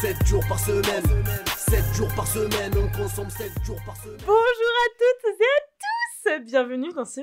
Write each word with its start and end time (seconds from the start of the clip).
7 0.00 0.26
jours 0.26 0.42
par 0.48 0.58
semaine. 0.58 1.24
7 1.58 1.84
jours 1.94 2.08
par 2.16 2.26
semaine, 2.26 2.72
on 2.74 2.88
consomme 2.96 3.28
7 3.28 3.52
jours 3.66 3.76
par 3.84 3.94
semaine. 3.98 4.16
Bonjour 4.20 4.32
à 4.32 4.88
toutes 4.96 5.40
et 5.40 5.44
à 5.44 6.38
tous 6.38 6.44
Bienvenue 6.46 6.90
dans 6.94 7.04
ce 7.04 7.20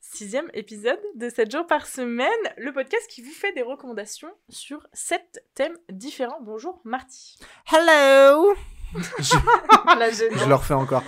sixième 0.00 0.48
épisode 0.54 1.00
de 1.16 1.28
7 1.28 1.50
jours 1.50 1.66
par 1.66 1.88
semaine, 1.88 2.28
le 2.56 2.72
podcast 2.72 3.04
qui 3.10 3.22
vous 3.22 3.32
fait 3.32 3.52
des 3.52 3.62
recommandations 3.62 4.30
sur 4.48 4.86
7 4.92 5.44
thèmes 5.54 5.76
différents. 5.90 6.40
Bonjour 6.40 6.80
Marty. 6.84 7.36
Hello 7.66 8.54
je... 9.18 10.48
Le 10.48 10.54
refais 10.54 10.74
encore. 10.74 11.02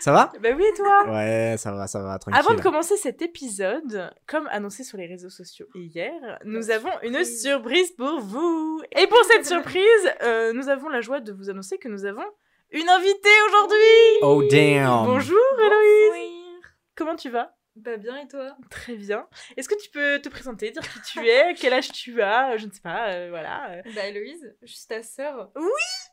Ça 0.00 0.12
va? 0.12 0.32
Bah 0.40 0.50
oui, 0.56 0.64
et 0.64 0.76
toi? 0.76 1.04
Ouais, 1.08 1.56
ça 1.58 1.72
va, 1.72 1.88
ça 1.88 2.00
va, 2.00 2.18
tranquille. 2.18 2.38
Avant 2.38 2.54
de 2.54 2.60
commencer 2.60 2.96
cet 2.96 3.22
épisode, 3.22 4.12
comme 4.28 4.46
annoncé 4.52 4.84
sur 4.84 4.98
les 4.98 5.06
réseaux 5.06 5.30
sociaux 5.30 5.66
hier, 5.74 6.12
nous 6.44 6.70
avons 6.70 6.92
une 7.02 7.24
surprise 7.24 7.90
pour 7.92 8.20
vous. 8.20 8.82
Et 8.96 9.06
pour 9.08 9.24
cette 9.24 9.46
surprise, 9.46 10.12
euh, 10.22 10.52
nous 10.52 10.68
avons 10.68 10.88
la 10.88 11.00
joie 11.00 11.20
de 11.20 11.32
vous 11.32 11.50
annoncer 11.50 11.78
que 11.78 11.88
nous 11.88 12.04
avons 12.04 12.24
une 12.70 12.88
invitée 12.88 13.28
aujourd'hui. 13.48 14.22
Oh 14.22 14.42
damn 14.48 15.06
Bonjour 15.06 15.38
Héloïse. 15.58 16.62
Comment 16.94 17.16
tu 17.16 17.30
vas? 17.30 17.55
Bah 17.76 17.96
bien 17.98 18.16
et 18.16 18.26
toi? 18.26 18.56
Très 18.70 18.96
bien. 18.96 19.26
Est-ce 19.56 19.68
que 19.68 19.74
tu 19.80 19.90
peux 19.90 20.18
te 20.20 20.28
présenter, 20.30 20.70
dire 20.70 20.82
qui 20.82 21.00
tu 21.02 21.26
es, 21.28 21.54
quel 21.54 21.72
âge 21.74 21.92
tu 21.92 22.22
as, 22.22 22.56
je 22.56 22.66
ne 22.66 22.72
sais 22.72 22.80
pas, 22.80 23.10
euh, 23.12 23.28
voilà. 23.30 23.70
euh, 23.70 23.82
Bah 23.94 24.06
Héloïse, 24.06 24.56
je 24.62 24.72
suis 24.72 24.86
ta 24.86 25.02
sœur. 25.02 25.50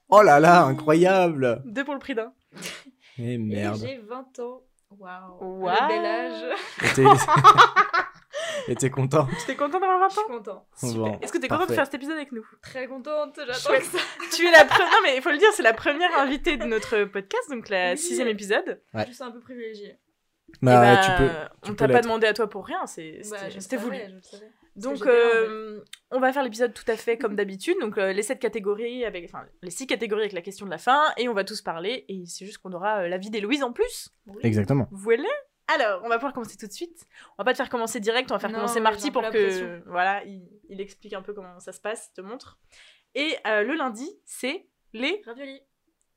Oh 0.10 0.22
là 0.22 0.40
là, 0.42 0.64
incroyable 0.64 1.62
deux 1.66 1.84
pour 1.86 1.94
le 1.94 2.00
prix 2.00 2.16
d'un. 2.16 2.34
Eh 3.18 3.34
Et 3.34 3.38
merde. 3.38 3.80
j'ai 3.82 3.98
20 3.98 4.40
ans. 4.40 4.62
Waouh. 4.92 5.66
Le 5.66 5.88
bel 5.88 6.06
âge. 6.06 6.56
Et 6.84 6.94
t'es- 6.94 7.04
Et 8.68 8.76
t'es 8.76 8.90
content 8.90 9.28
Tu 9.46 9.52
es 9.52 9.56
content 9.56 9.80
d'avoir 9.80 10.00
20 10.00 10.08
Je 10.10 10.14
suis 10.14 10.22
ans? 10.24 10.28
content. 10.28 10.68
Super. 10.76 10.96
Bon, 10.96 11.20
Est-ce 11.22 11.32
que 11.34 11.38
tu 11.38 11.46
es 11.46 11.48
content 11.48 11.66
de 11.66 11.74
faire 11.74 11.86
cet 11.86 11.96
épisode 11.96 12.16
avec 12.16 12.32
nous? 12.32 12.46
Très 12.62 12.88
contente. 12.88 13.38
J'attends 13.46 13.78
que 13.80 13.84
ça. 13.86 13.98
Tu 14.36 14.46
es 14.48 14.52
la 14.52 14.66
première, 14.66 14.90
non 14.92 14.98
mais 15.04 15.16
il 15.18 15.22
faut 15.22 15.32
le 15.32 15.38
dire, 15.38 15.50
c'est 15.54 15.64
la 15.64 15.74
première 15.74 16.14
invitée 16.20 16.58
de 16.58 16.66
notre 16.66 17.04
podcast, 17.06 17.50
donc 17.50 17.70
la 17.70 17.92
Oui. 17.92 17.98
sixième 17.98 18.28
épisode. 18.28 18.82
Ouais. 18.94 19.06
Je 19.08 19.14
suis 19.14 19.24
un 19.24 19.32
peu 19.32 19.40
privilégiée. 19.40 19.98
Bah, 20.62 20.72
Et 20.94 20.96
bah, 20.96 21.02
tu 21.04 21.12
peux. 21.24 21.30
tu 21.64 21.72
on 21.72 21.76
t'a 21.76 21.88
pas 21.88 22.02
demandé 22.02 22.28
à 22.28 22.34
toi 22.34 22.50
pour 22.50 22.66
rien, 22.66 22.82
Bah, 22.82 23.50
c'était 23.60 23.78
voulu. 23.78 23.98
Donc, 24.76 25.06
euh, 25.06 25.82
on 26.10 26.20
va 26.20 26.34
faire 26.34 26.44
l'épisode 26.44 26.74
tout 26.74 26.84
à 26.88 26.96
fait 26.96 27.18
comme 27.18 27.36
d'habitude. 27.36 27.76
Donc, 27.80 27.98
euh, 27.98 28.12
les 28.12 28.24
sept 28.24 28.40
catégories, 28.40 29.06
avec, 29.06 29.26
enfin, 29.26 29.46
les 29.62 29.70
six 29.70 29.86
catégories 29.86 30.24
avec 30.24 30.34
la 30.34 30.42
question 30.42 30.66
de 30.66 30.72
la 30.72 30.80
fin, 30.80 31.00
et 31.18 31.30
on 31.30 31.34
va 31.34 31.44
tous 31.44 31.62
parler. 31.62 32.06
Et 32.10 32.24
c'est 32.26 32.46
juste 32.46 32.58
qu'on 32.58 32.74
aura 32.74 33.02
euh, 33.04 33.08
l'avis 33.08 33.30
d'Héloïse 33.30 33.62
en 33.64 33.72
plus. 33.72 34.10
Oui. 34.26 34.40
Exactement. 34.44 34.88
Voilà. 34.92 35.30
Alors, 35.74 36.02
on 36.04 36.10
va 36.10 36.16
pouvoir 36.16 36.34
commencer 36.34 36.58
tout 36.58 36.68
de 36.68 36.72
suite. 36.72 37.06
On 37.38 37.44
va 37.44 37.46
pas 37.46 37.54
te 37.54 37.58
faire 37.58 37.70
commencer 37.70 38.00
direct, 38.00 38.32
on 38.32 38.36
va 38.36 38.40
faire 38.40 38.50
Non, 38.50 38.58
commencer 38.58 38.80
Marty 38.80 39.12
pour 39.12 39.30
que 39.30 39.82
voilà, 39.88 40.24
il, 40.26 40.42
il 40.70 40.82
explique 40.82 41.14
un 41.14 41.22
peu 41.22 41.34
comment 41.34 41.60
ça 41.60 41.72
se 41.72 41.80
passe, 41.80 42.10
il 42.12 42.16
te 42.16 42.22
montre. 42.22 42.60
Et 43.16 43.36
euh, 43.48 43.64
le 43.64 43.76
lundi, 43.76 44.10
c'est 44.26 44.68
les 44.92 45.22
Ravioli. 45.26 45.62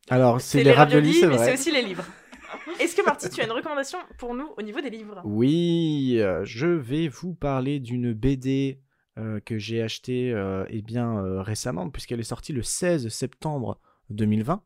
Alors, 0.09 0.41
c'est 0.41 0.63
les 0.65 0.73
raviolis, 0.73 1.15
c'est 1.15 1.27
mais 1.27 1.37
c'est 1.39 1.45
vrai. 1.45 1.53
aussi 1.55 1.71
les 1.71 1.83
livres. 1.83 2.05
Est-ce 2.81 2.95
que 2.97 3.03
Marty, 3.05 3.29
tu 3.31 3.41
as 3.41 3.45
une 3.45 3.53
recommandation 3.53 3.99
pour 4.19 4.35
nous 4.35 4.49
au 4.57 4.63
niveau 4.63 4.81
des 4.81 4.91
livres? 4.91 5.21
Oui, 5.25 6.17
euh, 6.21 6.45
je 6.45 6.67
vais 6.67 7.09
vous 7.09 7.35
parler 7.35 7.81
d'une 7.81 8.13
BD 8.13 8.81
euh, 9.19 9.41
que 9.41 9.59
j'ai 9.59 9.83
achetée 9.83 10.33
euh, 10.33 10.65
eh 10.69 10.83
bien, 10.83 11.19
euh, 11.25 11.43
récemment, 11.43 11.89
puisqu'elle 11.91 12.21
est 12.21 12.25
sortie 12.25 12.53
le 12.53 12.63
16 12.63 13.09
septembre 13.09 13.81
2020. 14.11 14.63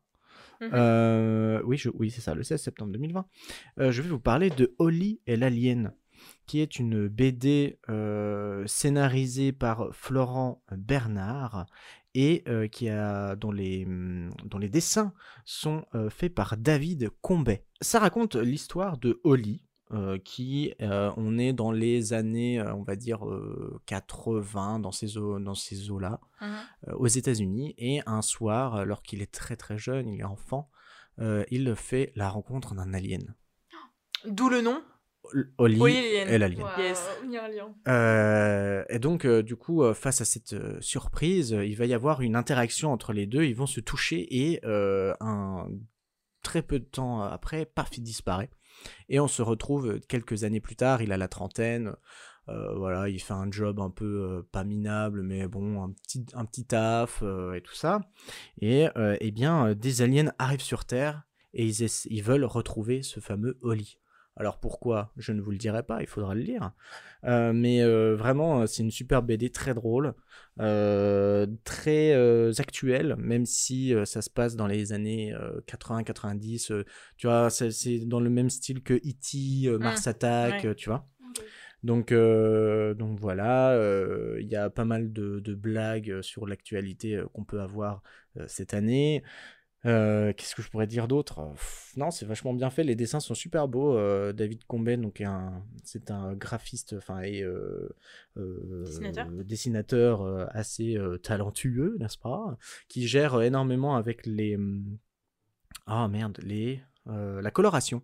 Mhm. 0.61 1.61
Oui, 1.65 1.77
je- 1.77 1.89
oui 1.93 2.11
c'est 2.11 2.21
ça, 2.21 2.35
le 2.35 2.43
16 2.43 2.61
septembre 2.61 2.91
2020. 2.91 3.25
Euh, 3.79 3.91
je 3.91 4.01
vais 4.01 4.09
vous 4.09 4.19
parler 4.19 4.49
de 4.51 4.75
Holly 4.77 5.19
et 5.25 5.35
l'Alien, 5.35 5.93
qui 6.45 6.59
est 6.59 6.77
une 6.77 7.07
BD 7.07 7.79
scénarisée 8.67 9.51
par 9.53 9.89
Florent 9.91 10.61
Bernard 10.71 11.65
et 12.13 12.43
euh, 12.47 12.67
qui 12.67 12.89
a, 12.89 13.35
dont, 13.35 13.51
les, 13.51 13.85
dont 14.45 14.57
les 14.57 14.69
dessins 14.69 15.13
sont 15.45 15.85
euh, 15.95 16.09
faits 16.09 16.33
par 16.33 16.57
David 16.57 17.09
Combet. 17.21 17.65
Ça 17.81 17.99
raconte 17.99 18.35
l'histoire 18.35 18.97
de 18.97 19.19
Holly, 19.23 19.65
euh, 19.91 20.17
qui, 20.19 20.73
on 20.79 21.37
est 21.37 21.51
dans 21.53 21.71
les 21.73 22.13
années, 22.13 22.61
on 22.61 22.83
va 22.83 22.95
dire, 22.95 23.27
euh, 23.27 23.81
80, 23.87 24.79
dans 24.79 24.91
ces 24.93 25.17
eaux- 25.17 25.39
dans 25.39 25.55
ces 25.55 25.89
eaux-là 25.91 26.21
euh, 26.87 26.93
aux 26.95 27.07
États-Unis 27.07 27.75
et 27.77 28.01
un 28.05 28.21
soir, 28.21 28.75
alors 28.75 29.01
qu'il 29.03 29.21
est 29.21 29.31
très 29.31 29.55
très 29.57 29.77
jeune, 29.77 30.07
il 30.07 30.21
est 30.21 30.23
enfant, 30.23 30.69
il 31.19 31.75
fait 31.75 32.11
la 32.15 32.29
rencontre 32.29 32.73
d'un 32.73 32.93
alien. 32.93 33.35
D'où 34.25 34.49
le 34.49 34.61
nom? 34.61 34.81
Holly 35.57 35.79
Holly 35.79 35.97
et 35.97 36.37
l'alien. 36.37 36.65
Yes. 36.77 37.07
Euh, 37.87 38.83
et 38.89 38.99
donc, 38.99 39.25
euh, 39.25 39.41
du 39.43 39.55
coup, 39.55 39.83
euh, 39.83 39.93
face 39.93 40.21
à 40.21 40.25
cette 40.25 40.53
euh, 40.53 40.77
surprise, 40.81 41.53
euh, 41.53 41.65
il 41.65 41.75
va 41.77 41.85
y 41.85 41.93
avoir 41.93 42.21
une 42.21 42.35
interaction 42.35 42.91
entre 42.91 43.13
les 43.13 43.27
deux. 43.27 43.43
Ils 43.43 43.55
vont 43.55 43.65
se 43.67 43.79
toucher 43.79 44.27
et 44.29 44.59
euh, 44.65 45.13
un 45.19 45.67
très 46.43 46.61
peu 46.61 46.79
de 46.79 46.85
temps 46.85 47.21
après, 47.21 47.65
paf, 47.65 47.89
il 47.97 48.01
disparaît. 48.03 48.49
Et 49.09 49.19
on 49.19 49.27
se 49.27 49.41
retrouve 49.41 49.99
quelques 50.09 50.43
années 50.43 50.59
plus 50.61 50.75
tard. 50.75 51.01
Il 51.01 51.11
a 51.11 51.17
la 51.17 51.27
trentaine. 51.27 51.93
euh, 52.49 52.73
voilà, 52.75 53.07
il 53.07 53.21
fait 53.21 53.33
un 53.33 53.49
job 53.51 53.79
un 53.79 53.91
peu 53.91 54.05
euh, 54.05 54.41
pas 54.51 54.63
minable, 54.63 55.21
mais 55.21 55.47
bon, 55.47 55.83
un 55.83 55.91
petit, 55.91 56.25
un 56.33 56.45
petit 56.45 56.65
taf 56.65 57.21
euh, 57.21 57.53
et 57.53 57.61
tout 57.61 57.75
ça. 57.75 58.01
Et 58.59 58.87
euh, 58.97 59.15
eh 59.21 59.31
bien, 59.31 59.67
euh, 59.67 59.75
des 59.75 60.01
aliens 60.01 60.33
arrivent 60.39 60.61
sur 60.61 60.85
Terre 60.85 61.23
et 61.53 61.65
ils, 61.65 61.87
ils 62.05 62.23
veulent 62.23 62.45
retrouver 62.45 63.03
ce 63.03 63.19
fameux 63.19 63.57
Holly. 63.61 63.99
Alors 64.37 64.59
pourquoi 64.59 65.11
Je 65.17 65.33
ne 65.33 65.41
vous 65.41 65.51
le 65.51 65.57
dirai 65.57 65.83
pas, 65.83 66.01
il 66.01 66.07
faudra 66.07 66.33
le 66.33 66.41
lire. 66.41 66.71
Euh, 67.25 67.53
mais 67.53 67.81
euh, 67.81 68.15
vraiment, 68.15 68.61
euh, 68.61 68.65
c'est 68.65 68.81
une 68.81 68.89
super 68.91 69.21
BD 69.21 69.51
très 69.51 69.73
drôle, 69.73 70.13
euh, 70.59 71.45
très 71.63 72.13
actuelle, 72.59 73.15
même 73.17 73.45
si 73.45 73.93
ça 74.05 74.21
se 74.21 74.29
passe 74.29 74.55
dans 74.55 74.67
les 74.67 74.93
années 74.93 75.35
80-90. 75.67 76.71
euh, 76.71 76.85
tu 77.17 77.27
vois, 77.27 77.49
c'est 77.49 77.99
dans 78.05 78.19
le 78.19 78.29
même 78.29 78.49
style 78.49 78.81
que 78.81 78.93
E.T., 78.93 79.67
euh, 79.67 79.77
Mars 79.77 80.07
Attack, 80.07 80.63
ouais. 80.63 80.75
tu 80.75 80.89
vois. 80.89 81.07
Donc, 81.83 82.13
donc 82.13 83.19
voilà, 83.19 83.75
il 84.39 84.47
y 84.47 84.55
a 84.55 84.69
pas 84.69 84.85
mal 84.85 85.11
de, 85.11 85.39
de 85.39 85.55
blagues 85.55 86.21
sur 86.21 86.47
l'actualité 86.47 87.21
qu'on 87.33 87.43
peut 87.43 87.59
avoir 87.59 88.01
cette 88.47 88.73
année. 88.75 89.23
Euh, 89.85 90.31
Qu'est-ce 90.33 90.53
que 90.55 90.61
je 90.61 90.69
pourrais 90.69 90.85
dire 90.87 91.07
d'autre? 91.07 91.39
Non, 91.97 92.11
c'est 92.11 92.25
vachement 92.25 92.53
bien 92.53 92.69
fait. 92.69 92.83
Les 92.83 92.95
dessins 92.95 93.19
sont 93.19 93.33
super 93.33 93.67
beaux. 93.67 93.97
Euh, 93.97 94.31
David 94.31 94.63
Combet, 94.65 94.97
donc 94.97 95.23
c'est 95.83 96.11
un 96.11 96.33
graphiste, 96.35 96.93
enfin 96.97 97.21
et 97.21 97.41
euh, 97.41 97.89
Dessinateur. 98.35 99.27
dessinateur, 99.43 100.49
assez 100.55 100.97
talentueux, 101.23 101.97
n'est-ce 101.99 102.17
pas? 102.17 102.57
Qui 102.87 103.07
gère 103.07 103.41
énormément 103.41 103.95
avec 103.95 104.25
les 104.25 104.55
hum, 104.55 104.97
ah 105.87 106.07
merde 106.07 106.37
les 106.43 106.81
la 107.07 107.49
coloration 107.49 108.03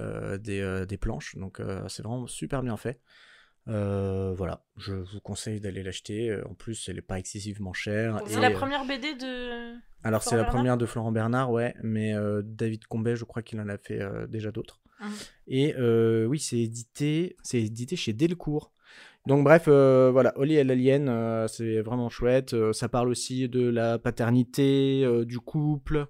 euh, 0.00 0.36
des, 0.36 0.84
des 0.86 0.98
planches. 0.98 1.36
Donc 1.36 1.60
c'est 1.88 2.02
vraiment 2.02 2.26
super 2.26 2.62
bien 2.62 2.76
fait. 2.76 3.00
Euh, 3.68 4.32
voilà, 4.36 4.62
je 4.76 4.94
vous 4.94 5.20
conseille 5.20 5.60
d'aller 5.60 5.82
l'acheter. 5.82 6.38
En 6.48 6.54
plus, 6.54 6.88
elle 6.88 6.98
est 6.98 7.02
pas 7.02 7.18
excessivement 7.18 7.72
chère. 7.72 8.20
C'est 8.26 8.40
la 8.40 8.50
première 8.52 8.84
BD 8.84 9.14
de. 9.14 9.74
Alors 10.06 10.22
c'est 10.22 10.36
la 10.36 10.44
première 10.44 10.76
de 10.76 10.86
Florent 10.86 11.10
Bernard, 11.10 11.50
ouais, 11.50 11.74
mais 11.82 12.14
euh, 12.14 12.40
David 12.44 12.86
Combet, 12.86 13.16
je 13.16 13.24
crois 13.24 13.42
qu'il 13.42 13.60
en 13.60 13.68
a 13.68 13.76
fait 13.76 14.00
euh, 14.00 14.28
déjà 14.28 14.52
d'autres. 14.52 14.80
Mhm. 15.00 15.08
Et 15.48 15.74
euh, 15.76 16.26
oui, 16.26 16.38
c'est 16.38 16.58
édité, 16.58 17.36
c'est 17.42 17.60
édité 17.60 17.96
chez 17.96 18.12
Delcourt. 18.12 18.72
Donc 19.26 19.42
bref, 19.42 19.64
voilà, 19.66 20.32
Holly 20.36 20.54
et 20.54 20.62
l'alien, 20.62 21.48
c'est 21.48 21.80
vraiment 21.80 22.08
chouette. 22.08 22.54
Ça 22.72 22.88
parle 22.88 23.08
aussi 23.08 23.48
de 23.48 23.68
la 23.68 23.98
paternité, 23.98 25.04
du 25.24 25.40
couple, 25.40 26.06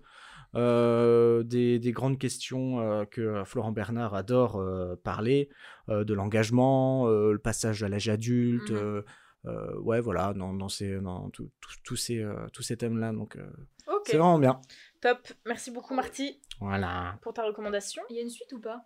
des, 0.55 1.79
des 1.79 1.93
grandes 1.93 2.19
questions 2.19 3.07
que 3.11 3.43
Florent 3.47 3.73
Bernard 3.73 4.15
adore 4.15 4.63
parler, 5.03 5.49
de 5.89 6.13
l'engagement, 6.13 7.09
le 7.09 7.39
passage 7.39 7.83
à 7.83 7.89
l'âge 7.89 8.11
adulte. 8.11 8.71
Mhm. 8.71 9.03
Euh, 9.47 9.79
ouais, 9.81 10.01
voilà, 10.01 10.33
dans, 10.35 10.53
dans, 10.55 10.69
ces, 10.69 11.01
dans 11.01 11.31
tout- 11.31 11.51
tout- 11.61 11.71
tous 11.85 11.97
ces, 11.97 12.19
euh, 12.19 12.47
tous 12.53 12.63
ces 12.63 12.77
thèmes-là. 12.77 13.13
Donc, 13.13 13.37
euh, 13.37 13.49
Ok. 13.89 14.03
c'est 14.07 14.17
vraiment 14.19 14.39
bien. 14.39 14.61
Top. 15.01 15.19
Merci 15.47 15.71
beaucoup 15.71 15.95
Marty 15.95 16.41
Voilà. 16.61 17.19
pour 17.23 17.33
ta 17.35 17.45
recommandation. 17.45 18.03
Il 18.11 18.17
y 18.17 18.19
a 18.19 18.23
une 18.23 18.31
suite 18.31 18.53
ou 18.53 18.61
pas? 18.61 18.85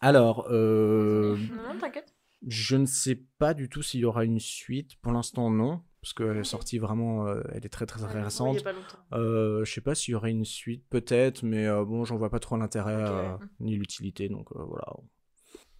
Alors, 0.00 0.46
euh, 0.50 1.36
Non, 1.52 1.78
t'inquiète. 1.78 2.14
je 2.46 2.76
ne 2.76 2.86
sais 2.86 3.16
pas 3.38 3.54
du 3.54 3.68
tout 3.68 3.82
s'il 3.82 4.00
y 4.00 4.04
aura 4.04 4.24
une 4.24 4.40
suite. 4.40 4.96
Pour 5.00 5.12
l'instant, 5.12 5.50
non. 5.50 5.82
Parce 6.02 6.12
qu'elle 6.12 6.36
est 6.36 6.44
sortie 6.44 6.78
vraiment, 6.78 7.26
euh, 7.28 7.42
elle 7.52 7.64
est 7.64 7.70
très 7.70 7.86
très 7.86 8.00
il 8.00 8.18
y 8.18 8.22
récente. 8.22 8.58
a 8.58 8.62
pas 8.62 8.72
longtemps. 8.72 8.98
Euh, 9.14 9.64
je 9.64 9.72
sais 9.72 9.80
pas 9.80 9.94
s'il 9.94 10.12
y 10.12 10.14
aurait 10.14 10.32
une 10.32 10.44
suite, 10.44 10.84
peut-être, 10.90 11.42
mais 11.44 11.66
euh, 11.66 11.82
bon, 11.86 12.04
j'en 12.04 12.18
vois 12.18 12.28
pas 12.28 12.40
trop 12.40 12.58
l'intérêt 12.58 12.92
euh, 12.94 13.32
ouais. 13.36 13.46
ni 13.60 13.74
l'utilité, 13.76 14.28
donc 14.28 14.52
euh, 14.52 14.62
voilà. 14.64 14.84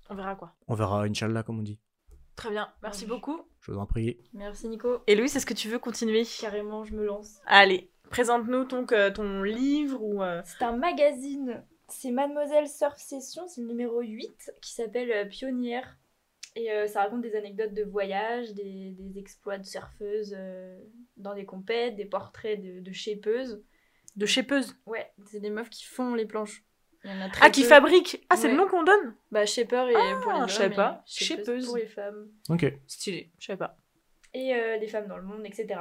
On 0.08 0.14
verra 0.14 0.34
quoi. 0.34 0.54
On 0.66 0.74
verra, 0.74 1.02
Inch'Allah, 1.04 1.42
comme 1.42 1.58
on 1.58 1.62
dit. 1.62 1.78
Très 2.36 2.50
bien. 2.50 2.68
Merci 2.82 3.04
Oui. 3.04 3.10
beaucoup. 3.10 3.40
Je 3.60 3.72
vous 3.72 3.78
en 3.78 3.86
prie. 3.86 4.18
Merci 4.32 4.68
Nico. 4.68 4.98
Et 5.06 5.14
Louis, 5.14 5.26
est-ce 5.26 5.46
que 5.46 5.54
tu 5.54 5.68
veux 5.68 5.78
continuer? 5.78 6.24
Carrément, 6.40 6.84
je 6.84 6.94
me 6.94 7.04
lance. 7.04 7.38
Allez, 7.46 7.90
présente-nous 8.10 8.64
ton, 8.64 8.84
euh, 8.92 9.10
ton 9.10 9.42
livre 9.42 10.02
ou. 10.02 10.22
euh, 10.22 10.42
C'est 10.44 10.64
un 10.64 10.76
magazine. 10.76 11.64
C'est 11.88 12.10
Mademoiselle 12.10 12.66
Surf 12.68 12.96
Session, 12.98 13.46
c'est 13.46 13.60
le 13.60 13.68
numéro 13.68 14.00
8, 14.00 14.52
qui 14.62 14.72
s'appelle 14.72 15.12
euh, 15.12 15.24
Pionnière. 15.26 15.96
Et 16.56 16.70
euh, 16.72 16.86
ça 16.86 17.02
raconte 17.02 17.20
des 17.22 17.34
anecdotes 17.36 17.74
de 17.74 17.82
voyage, 17.82 18.52
des, 18.54 18.92
des 18.98 19.18
exploits 19.18 19.58
de 19.58 19.64
surfeuses 19.64 20.34
euh, 20.36 20.78
dans 21.16 21.34
des 21.34 21.44
compètes, 21.44 21.96
des 21.96 22.04
portraits 22.04 22.60
de, 22.62 22.80
de 22.80 22.92
shapeuses. 22.92 23.62
De 24.16 24.26
shapeuse. 24.26 24.76
Ouais, 24.86 25.12
c'est 25.26 25.40
des 25.40 25.50
meufs 25.50 25.70
qui 25.70 25.84
font 25.84 26.14
les 26.14 26.26
planches. 26.26 26.64
Il 27.04 27.10
y 27.10 27.14
en 27.14 27.20
a 27.20 27.28
très 27.28 27.46
Ah, 27.46 27.50
qui 27.50 27.62
peu. 27.62 27.68
fabrique 27.68 28.24
Ah, 28.30 28.36
c'est 28.36 28.48
le 28.48 28.56
nom 28.56 28.66
qu'on 28.66 28.82
donne 28.82 29.14
Bah, 29.30 29.44
shaper 29.46 29.88
et 29.90 29.94
Ah, 29.96 30.20
pour 30.22 30.32
les 30.32 30.38
hommes. 30.40 30.48
je 30.48 30.54
savais 30.54 30.72
et 30.72 30.76
pas. 30.76 31.02
shapeuse 31.06 31.66
pour 31.66 31.76
les 31.76 31.86
femmes. 31.86 32.28
Ok. 32.48 32.64
Stylé, 32.86 33.30
je 33.38 33.46
savais 33.46 33.58
pas. 33.58 33.76
et 34.36 34.54
euh, 34.54 34.76
les 34.78 34.88
femmes 34.88 35.06
dans 35.06 35.16
le 35.16 35.22
monde, 35.22 35.42
etc. 35.46 35.80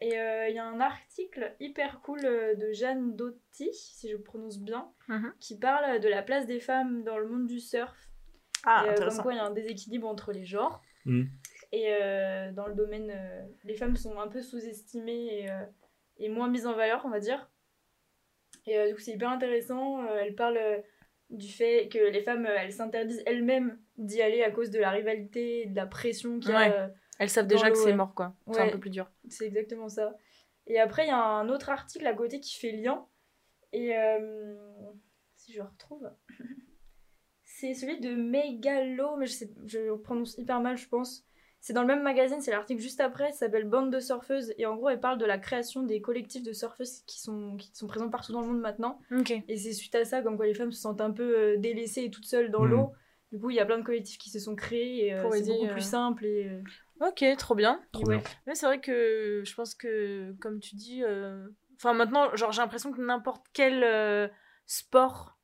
Et 0.00 0.16
euh, 0.18 0.48
il 0.48 0.54
y 0.54 0.58
a 0.58 0.64
un 0.64 0.80
article 0.80 1.54
hyper 1.60 2.00
cool 2.02 2.20
euh, 2.24 2.54
de 2.54 2.72
Jeanne 2.72 3.16
Doty, 3.16 3.70
si 3.74 4.08
je 4.10 4.16
prononce 4.16 4.60
bien, 4.60 4.88
Mhm. 5.08 5.32
qui 5.40 5.58
parle 5.58 5.98
de 6.00 6.08
la 6.08 6.22
place 6.22 6.46
des 6.46 6.60
femmes 6.60 7.02
dans 7.02 7.18
le 7.18 7.26
monde 7.26 7.46
du 7.48 7.58
surf. 7.58 8.08
Ah, 8.64 8.84
et, 8.86 8.90
euh, 8.90 9.08
comme 9.08 9.22
quoi 9.22 9.32
il 9.32 9.36
y 9.36 9.40
a 9.40 9.44
un 9.44 9.50
déséquilibre 9.50 10.06
entre 10.06 10.30
les 10.32 10.44
genres. 10.44 10.80
Mhm. 11.04 11.28
Et 11.72 11.88
euh, 12.00 12.52
dans 12.52 12.66
le 12.68 12.74
domaine, 12.74 13.10
euh, 13.10 13.42
les 13.64 13.74
femmes 13.74 13.96
sont 13.96 14.18
un 14.20 14.28
peu 14.28 14.40
sous-estimées 14.40 15.40
et, 15.40 15.50
euh, 15.50 15.64
et 16.18 16.28
moins 16.28 16.48
mises 16.48 16.66
en 16.68 16.74
valeur, 16.74 17.02
on 17.04 17.10
va 17.10 17.18
dire. 17.20 17.49
Et 18.70 18.78
euh, 18.78 18.94
coup, 18.94 19.00
c'est 19.00 19.12
hyper 19.12 19.30
intéressant. 19.30 20.04
Euh, 20.04 20.20
elle 20.20 20.36
parle 20.36 20.56
euh, 20.56 20.78
du 21.28 21.48
fait 21.48 21.88
que 21.88 21.98
les 21.98 22.22
femmes, 22.22 22.46
euh, 22.46 22.56
elles 22.56 22.72
s'interdisent 22.72 23.22
elles-mêmes 23.26 23.80
d'y 23.98 24.22
aller 24.22 24.44
à 24.44 24.52
cause 24.52 24.70
de 24.70 24.78
la 24.78 24.90
rivalité, 24.90 25.66
de 25.66 25.74
la 25.74 25.86
pression 25.86 26.38
qu'il 26.38 26.52
y 26.52 26.54
a. 26.54 26.68
Ouais. 26.68 26.92
Elles 27.18 27.30
savent 27.30 27.48
déjà 27.48 27.70
que 27.70 27.76
c'est 27.76 27.92
mort, 27.92 28.14
quoi. 28.14 28.36
C'est 28.52 28.60
un 28.60 28.70
peu 28.70 28.78
plus 28.78 28.90
dur. 28.90 29.10
C'est 29.28 29.46
exactement 29.46 29.88
ça. 29.88 30.16
Et 30.68 30.78
après, 30.78 31.04
il 31.04 31.08
y 31.08 31.12
a 31.12 31.20
un 31.20 31.48
autre 31.48 31.68
article 31.68 32.06
à 32.06 32.14
côté 32.14 32.38
qui 32.38 32.56
fait 32.56 32.70
lien. 32.70 33.06
Et 33.72 33.92
si 35.34 35.52
je 35.52 35.60
retrouve, 35.60 36.08
c'est 37.42 37.74
celui 37.74 38.00
de 38.00 38.14
Megalo, 38.14 39.16
mais 39.16 39.26
je, 39.26 39.32
sais, 39.32 39.50
je 39.66 39.80
le 39.80 40.00
prononce 40.00 40.38
hyper 40.38 40.60
mal, 40.60 40.78
je 40.78 40.88
pense. 40.88 41.26
C'est 41.62 41.74
dans 41.74 41.82
le 41.82 41.86
même 41.88 42.02
magazine, 42.02 42.40
c'est 42.40 42.50
l'article 42.52 42.80
juste 42.80 43.00
après, 43.00 43.32
ça 43.32 43.40
s'appelle 43.40 43.64
Bande 43.68 43.92
de 43.92 44.00
surfeuses. 44.00 44.54
Et 44.56 44.64
en 44.64 44.76
gros, 44.76 44.88
elle 44.88 45.00
parle 45.00 45.18
de 45.18 45.26
la 45.26 45.36
création 45.38 45.82
des 45.82 46.00
collectifs 46.00 46.42
de 46.42 46.52
surfeuses 46.54 47.02
qui 47.06 47.20
sont, 47.20 47.56
qui 47.58 47.70
sont 47.74 47.86
présents 47.86 48.08
partout 48.08 48.32
dans 48.32 48.40
le 48.40 48.46
monde 48.46 48.60
maintenant. 48.60 48.98
Et 49.48 49.56
c'est 49.58 49.72
suite 49.72 49.94
à 49.94 50.04
ça, 50.06 50.22
comme 50.22 50.36
quoi 50.36 50.46
les 50.46 50.54
femmes 50.54 50.72
se 50.72 50.80
sentent 50.80 51.02
un 51.02 51.10
peu 51.10 51.36
euh, 51.38 51.56
délaissées 51.58 52.04
et 52.04 52.10
toutes 52.10 52.24
seules 52.26 52.50
dans 52.50 52.64
Mhm. 52.64 52.70
l'eau. 52.70 52.92
Du 53.30 53.38
coup, 53.38 53.50
il 53.50 53.56
y 53.56 53.60
a 53.60 53.66
plein 53.66 53.78
de 53.78 53.84
collectifs 53.84 54.18
qui 54.18 54.30
se 54.30 54.38
sont 54.40 54.56
créés 54.56 55.06
et 55.06 55.14
euh, 55.14 55.22
Pour 55.22 55.34
c'est 55.34 55.42
beaucoup 55.46 55.66
euh, 55.66 55.72
plus 55.72 55.82
simple. 55.86 56.24
Et, 56.24 56.48
euh, 56.48 56.62
Ok, 57.06 57.24
trop 57.38 57.54
bien. 57.54 57.80
Trop 57.92 58.06
ouais. 58.06 58.16
bien. 58.18 58.24
Mais 58.46 58.54
c'est 58.54 58.66
vrai 58.66 58.80
que 58.80 59.42
je 59.44 59.54
pense 59.54 59.74
que, 59.74 60.32
comme 60.40 60.60
tu 60.60 60.74
dis, 60.76 61.02
euh, 61.04 61.46
enfin 61.76 61.92
maintenant, 61.92 62.34
genre 62.36 62.52
j'ai 62.52 62.60
l'impression 62.62 62.90
que 62.90 63.00
n'importe 63.00 63.44
quel 63.52 63.84
euh, 63.84 64.28
sport, 64.66 65.38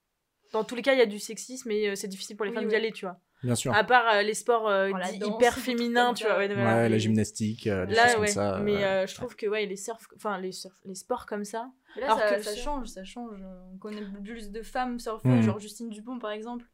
dans 0.52 0.64
tous 0.64 0.74
les 0.74 0.82
cas, 0.82 0.94
il 0.94 0.98
y 0.98 1.02
a 1.02 1.06
du 1.06 1.18
sexisme 1.18 1.70
et 1.70 1.88
euh, 1.90 1.94
c'est 1.94 2.08
difficile 2.08 2.36
pour 2.36 2.44
les 2.46 2.50
Oui, 2.52 2.56
femmes 2.56 2.68
d'y 2.68 2.74
aller, 2.76 2.92
tu 2.92 3.04
vois. 3.04 3.20
Bien 3.42 3.54
sûr. 3.54 3.74
À 3.74 3.84
part 3.84 4.08
euh, 4.14 4.22
les 4.22 4.34
sports 4.34 4.68
euh, 4.68 4.90
Oh, 4.92 4.96
la 4.96 5.12
dits 5.12 5.18
danse, 5.18 5.36
hyper 5.36 5.54
féminins, 5.58 6.14
tu 6.14 6.24
vois. 6.24 6.38
ouais, 6.38 6.48
la 6.88 6.98
gymnastique, 6.98 7.66
euh, 7.66 7.86
des 7.86 7.94
Là, 7.94 8.06
choses 8.08 8.14
comme 8.16 8.26
ça. 8.26 8.60
Mais 8.62 8.82
euh, 8.84 9.02
euh, 9.02 9.06
je 9.06 9.14
trouve 9.14 9.36
que 9.36 9.46
ouais, 9.46 9.66
les 9.66 9.76
surf, 9.76 10.06
enfin 10.16 10.38
les 10.38 10.52
surf, 10.52 10.74
les 10.84 10.94
sports 10.94 11.26
comme 11.26 11.44
ça. 11.44 11.70
Mais 11.94 12.02
là, 12.02 12.06
Alors 12.12 12.18
ça, 12.18 12.36
que 12.36 12.42
ça 12.42 12.56
change, 12.56 12.88
ça 12.88 13.04
change. 13.04 13.38
On 13.74 13.78
connaît 13.78 14.02
plus 14.24 14.50
de 14.50 14.62
femmes 14.62 14.98
surfeuses, 14.98 15.30
Mhm. 15.30 15.42
genre 15.42 15.58
Justine 15.58 15.90
Dupont 15.90 16.18
par 16.18 16.30
exemple. 16.30 16.64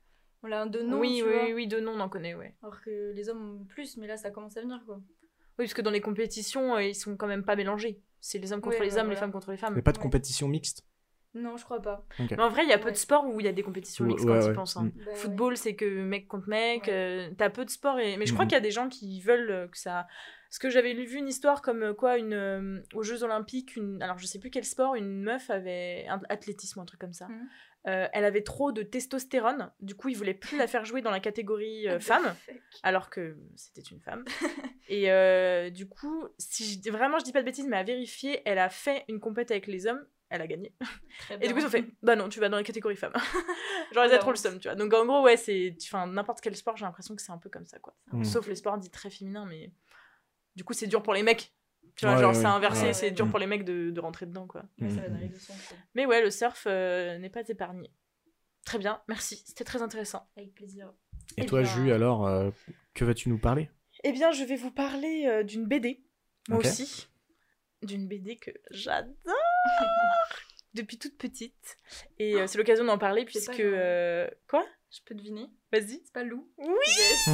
On 0.45 0.49
l'a 0.49 0.63
un 0.63 0.67
de 0.67 0.81
nom, 0.83 0.99
oui, 0.99 1.19
tu 1.19 1.29
oui, 1.29 1.33
vois. 1.35 1.55
oui, 1.55 1.67
de 1.69 1.79
nom, 1.81 1.93
on 1.95 2.01
en 2.01 2.09
connaît, 2.09 2.35
ouais. 2.35 2.55
Alors 2.63 2.81
que 2.81 3.13
les 3.13 3.29
hommes 3.29 3.65
plus, 3.69 3.97
mais 3.97 4.07
là, 4.09 4.17
ça 4.17 4.31
commence 4.31 4.57
à 4.57 4.61
venir, 4.63 4.83
quoi. 4.87 4.97
Oui, 5.59 5.67
parce 5.67 5.75
que 5.75 5.83
dans 5.83 5.91
les 5.91 6.01
compétitions, 6.01 6.79
ils 6.79 6.95
sont 6.95 7.17
quand 7.17 7.27
même 7.29 7.45
pas 7.45 7.55
mélangés. 7.57 8.01
C'est 8.21 8.39
les 8.39 8.53
hommes 8.53 8.61
contre 8.61 8.79
Ouais, 8.79 8.87
les 8.87 8.95
ouais, 8.95 9.01
hommes, 9.01 9.11
les 9.11 9.17
femmes 9.17 9.31
contre 9.33 9.51
les 9.51 9.57
femmes. 9.57 9.75
Mais 9.75 9.83
pas 9.83 9.93
de 9.93 9.99
Ouais. 9.99 10.03
compétition 10.03 10.49
mixte. 10.49 10.85
Non, 11.35 11.57
je 11.57 11.65
crois 11.65 11.81
pas. 11.81 12.05
Mais 12.19 12.39
en 12.41 12.49
vrai, 12.51 12.63
il 12.65 12.69
y 12.69 12.73
a 12.73 12.79
peu 12.79 12.87
Ouais. 12.87 12.93
de 12.93 12.97
sports 12.97 13.27
où 13.27 13.41
il 13.41 13.47
y 13.47 13.49
a 13.49 13.53
des 13.53 13.63
compétitions 13.63 14.05
mixtes 14.05 14.25
Ouais, 14.27 14.39
quand 14.41 14.49
tu 14.49 14.53
penses. 14.55 14.77
hein. 14.77 14.85
Mm. 14.85 14.91
Bah, 14.91 15.05
ouais. 15.11 15.15
Football, 15.17 15.57
c'est 15.57 15.75
que 15.75 16.03
mec 16.03 16.29
contre 16.29 16.49
mec. 16.49 16.85
Ouais. 16.87 16.93
euh, 16.93 17.31
T'as 17.39 17.49
peu 17.51 17.65
de 17.65 17.71
sports. 17.71 17.99
Et... 17.99 18.17
Mais 18.19 18.27
je 18.27 18.33
crois 18.35 18.45
Mhm. 18.45 18.49
qu'il 18.51 18.57
y 18.57 18.59
a 18.59 18.63
des 18.63 18.71
gens 18.71 18.89
qui 18.89 19.21
veulent 19.23 19.51
euh, 19.51 19.67
que 19.69 19.79
ça. 19.79 20.07
Parce 20.51 20.59
que 20.59 20.69
j'avais 20.69 20.93
lu 20.93 21.07
vu 21.07 21.17
une 21.17 21.29
histoire 21.29 21.63
comme 21.63 21.83
euh, 21.83 21.95
quoi, 21.95 22.19
une, 22.19 22.35
euh, 22.35 22.81
aux 22.93 23.03
Jeux 23.03 23.23
Olympiques, 23.25 23.75
une... 23.77 24.03
alors 24.03 24.19
je 24.19 24.27
sais 24.27 24.39
plus 24.39 24.51
quel 24.51 24.65
sport, 24.67 24.95
une 24.97 25.23
meuf 25.23 25.49
avait. 25.49 26.07
Un 26.09 26.21
athlétisme, 26.29 26.81
un 26.81 26.85
truc 26.85 27.01
comme 27.01 27.15
ça. 27.15 27.27
Euh, 27.89 28.07
elle 28.13 28.25
avait 28.27 28.43
trop 28.43 28.71
de 28.71 28.83
testostérone. 28.83 29.73
Du 29.81 29.95
coup, 29.97 30.09
ils 30.11 30.17
voulaient 30.17 30.35
plus 30.35 30.57
la 30.59 30.67
faire 30.69 30.85
jouer 30.85 31.01
dans 31.01 31.11
la 31.11 31.19
catégorie 31.21 31.89
euh, 31.89 31.99
femme, 31.99 32.35
alors 32.83 33.09
que 33.11 33.37
c'était 33.57 33.81
une 33.81 34.01
femme. 34.01 34.25
et 34.89 35.11
euh, 35.11 35.71
du 35.71 35.89
coup, 35.89 36.29
si 36.39 36.81
je... 36.85 36.91
vraiment 36.93 37.19
je 37.19 37.25
dis 37.25 37.33
pas 37.33 37.41
de 37.41 37.47
bêtises, 37.47 37.67
mais 37.67 37.79
à 37.79 37.83
vérifier, 37.83 38.43
elle 38.45 38.59
a 38.59 38.69
fait 38.69 39.05
une 39.09 39.19
compète 39.21 39.51
avec 39.51 39.67
les 39.67 39.87
hommes. 39.87 40.05
Elle 40.35 40.41
a 40.41 40.47
gagné. 40.47 40.73
Très 41.19 41.35
Et 41.35 41.39
bien. 41.39 41.49
du 41.49 41.55
coup, 41.55 41.61
ils 41.61 41.67
ont 41.67 41.71
fait 41.71 41.85
Bah 42.03 42.17
non, 42.17 42.29
tu 42.31 42.41
vas 42.41 42.49
dans 42.49 42.57
la 42.57 42.63
catégorie 42.63 42.97
femme. 42.97 43.13
Genre, 43.93 44.07
ils 44.07 44.15
ont 44.15 44.19
trop 44.19 44.31
le 44.31 44.37
seum, 44.37 44.59
tu 44.59 44.67
vois. 44.69 44.75
Donc, 44.75 44.95
en 44.95 45.05
gros, 45.05 45.23
ouais, 45.23 45.37
c'est. 45.37 45.77
Enfin, 45.83 46.07
n'importe 46.07 46.41
quel 46.41 46.57
sport, 46.57 46.77
j'ai 46.77 46.87
l'impression 46.87 47.15
que 47.15 47.21
c'est 47.21 47.33
un 47.33 47.39
peu 47.39 47.51
comme 47.51 47.67
ça, 47.67 47.79
quoi. 47.79 47.95
Mm. 48.13 48.25
Sauf 48.25 48.47
les 48.49 48.55
sports 48.55 48.79
dits 48.79 48.91
très 48.91 49.11
féminins, 49.11 49.45
mais. 49.45 49.71
Du 50.57 50.65
coup, 50.65 50.73
c'est 50.73 50.87
dur 50.87 51.03
pour 51.03 51.13
les 51.15 51.23
mecs. 51.23 51.53
Tu 51.97 52.07
vois, 52.07 52.15
Ouais, 52.15 52.21
genre, 52.23 52.33
ouais, 52.33 52.39
c'est 52.41 52.47
inversé, 52.47 52.85
ouais. 52.87 52.93
c'est 52.95 53.11
dur 53.11 53.27
Mm. 53.27 53.31
pour 53.31 53.39
les 53.39 53.47
mecs 53.47 53.65
de, 53.67 53.91
de 53.91 54.01
rentrer 54.01 54.25
dedans, 54.25 54.47
quoi. 54.47 54.63
Ouais, 54.81 54.89
ça 54.89 55.03
va 55.03 55.09
dans 55.11 55.19
les 55.19 55.29
deux 55.29 55.39
sens, 55.39 55.57
quoi. 55.69 55.77
Mais 55.95 56.07
ouais, 56.07 56.23
le 56.23 56.31
surf 56.31 56.65
euh, 56.67 57.19
n'est 57.19 57.29
pas 57.31 57.43
épargné. 57.47 57.91
Très 58.65 58.79
bien, 58.79 59.03
merci. 59.09 59.43
C'était 59.47 59.65
très 59.65 59.83
intéressant. 59.83 60.27
Avec 60.39 60.55
plaisir. 60.55 60.91
Et 61.37 61.43
Eh 61.43 61.47
toi, 61.47 61.61
bien- 61.63 61.71
Jus, 61.75 61.93
alors, 61.93 62.27
euh, 62.27 62.51
que 62.95 63.05
vas-tu 63.05 63.29
nous 63.29 63.39
parler? 63.39 63.69
Eh 64.05 64.13
bien, 64.13 64.33
je 64.33 64.45
vais 64.45 64.57
vous 64.57 64.71
parler 64.71 65.27
euh, 65.27 65.43
d'une 65.43 65.67
BD, 65.67 66.03
moi 66.49 66.59
aussi. 66.61 67.09
D'une 67.83 68.07
BD 68.07 68.37
que 68.37 68.51
j'adore 68.71 69.13
depuis 70.75 70.99
toute 70.99 71.19
petite. 71.19 71.77
Et 72.19 72.37
euh, 72.37 72.47
c'est 72.47 72.59
l'occasion 72.59 72.85
d'en 72.85 72.99
parler 72.99 73.25
puisque. 73.25 73.59
euh, 73.61 74.29
Quoi? 74.49 74.65
Je 74.91 75.01
peux 75.07 75.15
deviner 75.15 75.49
Vas-y. 75.73 76.03
C'est 76.05 76.13
pas 76.13 76.23
loup 76.23 76.51
Oui 76.59 76.67
Yes. 76.87 77.29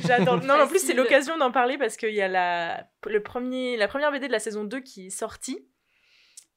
J'adore. 0.06 0.42
Non, 0.42 0.54
en 0.60 0.66
plus, 0.66 0.80
c'est 0.80 0.92
l'occasion 0.94 1.38
d'en 1.38 1.52
parler 1.52 1.78
parce 1.78 1.96
qu'il 1.96 2.12
y 2.14 2.20
a 2.20 2.26
la, 2.28 2.90
le 3.06 3.22
premier, 3.22 3.76
la 3.76 3.86
première 3.86 4.10
BD 4.10 4.26
de 4.26 4.32
la 4.32 4.40
saison 4.40 4.64
2 4.64 4.80
qui 4.80 5.06
est 5.06 5.10
sortie. 5.10 5.68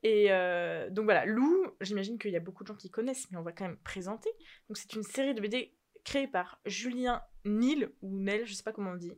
Et 0.01 0.27
euh, 0.31 0.89
donc 0.89 1.05
voilà, 1.05 1.25
Lou, 1.25 1.67
j'imagine 1.81 2.17
qu'il 2.17 2.31
y 2.31 2.35
a 2.37 2.39
beaucoup 2.39 2.63
de 2.63 2.69
gens 2.69 2.75
qui 2.75 2.89
connaissent, 2.89 3.29
mais 3.31 3.37
on 3.37 3.43
va 3.43 3.51
quand 3.51 3.65
même 3.65 3.77
présenter. 3.77 4.29
Donc 4.69 4.77
c'est 4.77 4.93
une 4.93 5.03
série 5.03 5.35
de 5.35 5.41
BD 5.41 5.75
créée 6.03 6.27
par 6.27 6.59
Julien 6.65 7.21
Nil, 7.49 7.89
ou 8.01 8.19
Nel, 8.19 8.45
je 8.45 8.53
sais 8.53 8.63
pas 8.63 8.71
comment 8.71 8.91
on 8.91 8.95
dit, 8.95 9.13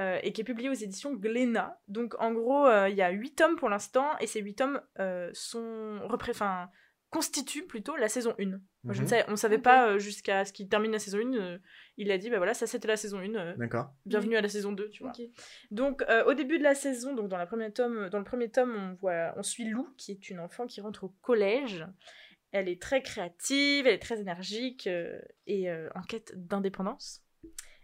euh, 0.00 0.18
et 0.22 0.32
qui 0.32 0.40
est 0.40 0.44
publiée 0.44 0.68
aux 0.70 0.74
éditions 0.74 1.14
Glénat. 1.14 1.80
Donc 1.88 2.14
en 2.20 2.32
gros, 2.32 2.66
euh, 2.66 2.88
il 2.88 2.96
y 2.96 3.02
a 3.02 3.10
8 3.10 3.34
tomes 3.36 3.56
pour 3.56 3.68
l'instant, 3.68 4.16
et 4.18 4.26
ces 4.26 4.40
8 4.40 4.54
tomes 4.54 4.80
euh, 4.98 5.30
sont 5.32 6.00
enfin, 6.10 6.68
constituent 7.10 7.66
plutôt 7.66 7.94
la 7.96 8.08
saison 8.08 8.34
1. 8.40 8.58
Moi, 8.82 8.92
je 8.92 9.02
ne 9.02 9.06
Mhm. 9.06 9.24
on 9.28 9.36
savait 9.36 9.56
Ok. 9.56 9.62
pas 9.62 9.88
euh, 9.88 9.98
jusqu'à 9.98 10.44
ce 10.44 10.52
qu'il 10.52 10.68
termine 10.68 10.90
la 10.90 10.98
saison 10.98 11.18
1. 11.18 11.34
euh, 11.34 11.58
il 11.96 12.10
a 12.10 12.18
dit, 12.18 12.28
bah 12.28 12.38
voilà, 12.38 12.54
ça 12.54 12.66
c'était 12.66 12.88
la 12.88 12.96
saison 12.96 13.18
1. 13.20 13.34
euh, 13.36 13.54
D'accord. 13.56 13.92
bienvenue 14.04 14.36
à 14.36 14.40
la 14.40 14.48
saison 14.48 14.72
2, 14.72 14.90
tu 14.90 15.04
vois. 15.04 15.12
Ok. 15.12 15.22
Donc, 15.70 16.02
euh, 16.08 16.24
au 16.24 16.34
début 16.34 16.58
de 16.58 16.64
la 16.64 16.74
saison, 16.74 17.14
donc 17.14 17.28
dans, 17.28 17.38
la 17.38 17.46
première 17.46 17.72
tome, 17.72 18.08
dans 18.10 18.18
le 18.18 18.24
premier 18.24 18.50
tome, 18.50 18.74
on, 18.76 18.94
voit, 18.94 19.32
on 19.36 19.42
suit 19.44 19.64
Lou, 19.68 19.88
qui 19.96 20.10
est 20.10 20.28
une 20.28 20.40
enfant 20.40 20.66
qui 20.66 20.80
rentre 20.80 21.04
au 21.04 21.08
collège. 21.22 21.86
Elle 22.50 22.68
est 22.68 22.80
très 22.82 23.00
créative, 23.02 23.86
elle 23.86 23.94
est 23.94 23.98
très 24.02 24.20
énergique 24.20 24.86
euh, 24.86 25.18
et 25.46 25.70
euh, 25.70 25.88
en 25.94 26.02
quête 26.02 26.32
d'indépendance. 26.36 27.22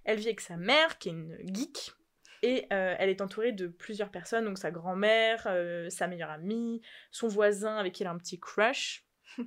Elle 0.04 0.18
vit 0.18 0.26
avec 0.26 0.40
sa 0.40 0.56
mère, 0.56 0.98
qui 0.98 1.08
est 1.08 1.12
une 1.12 1.36
geek, 1.54 1.94
et 2.42 2.66
euh, 2.72 2.94
elle 2.98 3.10
est 3.10 3.20
entourée 3.20 3.52
de 3.52 3.66
plusieurs 3.66 4.10
personnes, 4.10 4.44
donc 4.44 4.58
sa 4.58 4.70
grand-mère, 4.70 5.44
euh, 5.46 5.90
sa 5.90 6.06
meilleure 6.06 6.30
amie, 6.30 6.80
son 7.10 7.28
voisin 7.28 7.76
avec 7.76 7.92
qui 7.92 8.02
elle 8.02 8.08
a 8.08 8.12
un 8.12 8.18
petit 8.18 8.38
crush. 8.38 9.04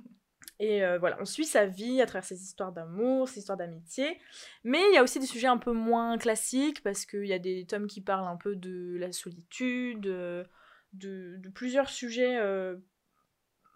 Et 0.60 0.84
euh, 0.84 0.98
voilà, 0.98 1.16
on 1.20 1.24
suit 1.24 1.46
sa 1.46 1.66
vie 1.66 2.00
à 2.00 2.06
travers 2.06 2.24
ses 2.24 2.40
histoires 2.40 2.70
d'amour, 2.70 3.28
ses 3.28 3.40
histoires 3.40 3.58
d'amitié. 3.58 4.20
Mais 4.62 4.80
il 4.90 4.94
y 4.94 4.98
a 4.98 5.02
aussi 5.02 5.18
des 5.18 5.26
sujets 5.26 5.48
un 5.48 5.58
peu 5.58 5.72
moins 5.72 6.16
classiques 6.16 6.80
parce 6.84 7.06
qu'il 7.06 7.26
y 7.26 7.32
a 7.32 7.40
des 7.40 7.66
tomes 7.66 7.88
qui 7.88 8.00
parlent 8.00 8.28
un 8.28 8.36
peu 8.36 8.54
de 8.54 8.96
la 8.96 9.10
solitude, 9.10 10.00
de, 10.00 10.46
de 10.92 11.48
plusieurs 11.48 11.88
sujets. 11.88 12.38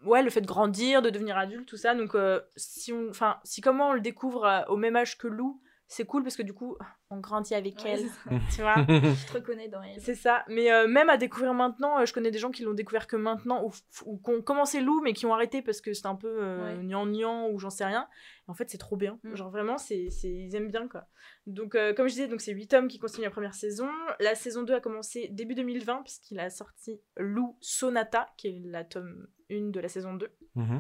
ouais, 0.05 0.23
le 0.23 0.31
fait 0.31 0.41
de 0.41 0.47
grandir, 0.47 1.03
de 1.03 1.11
devenir 1.11 1.37
adulte, 1.37 1.67
tout 1.67 1.77
ça. 1.77 1.97
Donc, 1.97 2.17
si, 2.55 2.93
on, 2.93 3.09
enfin, 3.09 3.41
si 3.43 3.61
comment 3.61 3.89
on 3.89 3.95
le 3.95 4.01
découvre 4.01 4.65
au 4.69 4.77
même 4.77 4.95
âge 4.95 5.19
que 5.19 5.27
Lou, 5.27 5.61
c'est 5.91 6.05
cool 6.05 6.23
parce 6.23 6.37
que 6.37 6.43
du 6.43 6.53
coup, 6.53 6.77
on 7.11 7.19
grandit 7.19 7.55
avec 7.55 7.77
Ouais, 7.83 7.93
elle. 7.93 8.01
c'est 8.01 8.07
ça. 8.09 8.31
Tu 8.55 8.61
vois 8.61 8.75
Je 8.89 9.27
te 9.27 9.33
reconnais 9.33 9.69
dans 9.69 9.83
elle. 9.83 10.01
c'est 10.01 10.15
ça. 10.15 10.45
Mais 10.49 10.71
euh, 10.71 10.87
même 10.87 11.09
à 11.09 11.17
découvrir 11.17 11.55
maintenant, 11.55 11.99
euh, 11.99 12.05
je 12.05 12.13
connais 12.13 12.31
des 12.31 12.39
gens 12.39 12.51
qui 12.51 12.63
l'ont 12.63 12.75
découvert 12.75 13.07
que 13.07 13.17
maintenant, 13.17 13.65
ou, 13.65 13.73
ou 14.05 14.19
qui 14.19 14.31
ont 14.31 14.43
commencé 14.43 14.81
Lou, 14.83 15.01
mais 15.03 15.15
qui 15.15 15.25
ont 15.27 15.33
arrêté 15.33 15.63
parce 15.63 15.81
que 15.81 15.93
c'était 15.95 16.09
un 16.09 16.15
peu 16.15 16.29
euh, 16.43 16.77
Ouais. 16.77 16.85
gnangnan 16.85 17.49
ou 17.51 17.59
j'en 17.59 17.71
sais 17.71 17.87
rien. 17.87 18.07
Et 18.47 18.51
en 18.51 18.55
fait, 18.55 18.69
c'est 18.71 18.77
trop 18.79 18.97
bien. 18.97 19.19
Mm. 19.25 19.35
Genre 19.35 19.51
vraiment, 19.51 19.79
c'est, 19.79 20.11
c'est, 20.11 20.29
ils 20.31 20.55
aiment 20.55 20.71
bien 20.71 20.89
quoi. 20.89 21.07
Donc, 21.47 21.75
euh, 21.75 21.95
comme 21.95 22.07
je 22.09 22.13
disais, 22.15 22.29
donc 22.29 22.43
c'est 22.43 22.53
8 22.53 22.67
tomes 22.69 22.89
qui 22.89 22.99
continuent 22.99 23.25
la 23.25 23.31
première 23.31 23.55
saison. 23.55 23.89
La 24.21 24.35
saison 24.35 24.63
2 24.65 24.75
a 24.75 24.81
commencé 24.81 25.29
début 25.33 25.55
2020, 25.55 26.03
puisqu'il 26.03 26.39
a 26.39 26.51
sorti 26.51 27.01
Lou 27.17 27.57
Sonata, 27.63 28.29
qui 28.37 28.49
est 28.49 28.61
la 28.65 28.85
tome 28.85 29.27
1 29.51 29.71
de 29.71 29.81
la 29.81 29.89
saison 29.89 30.13
2. 30.15 30.29
Mhm. 30.55 30.79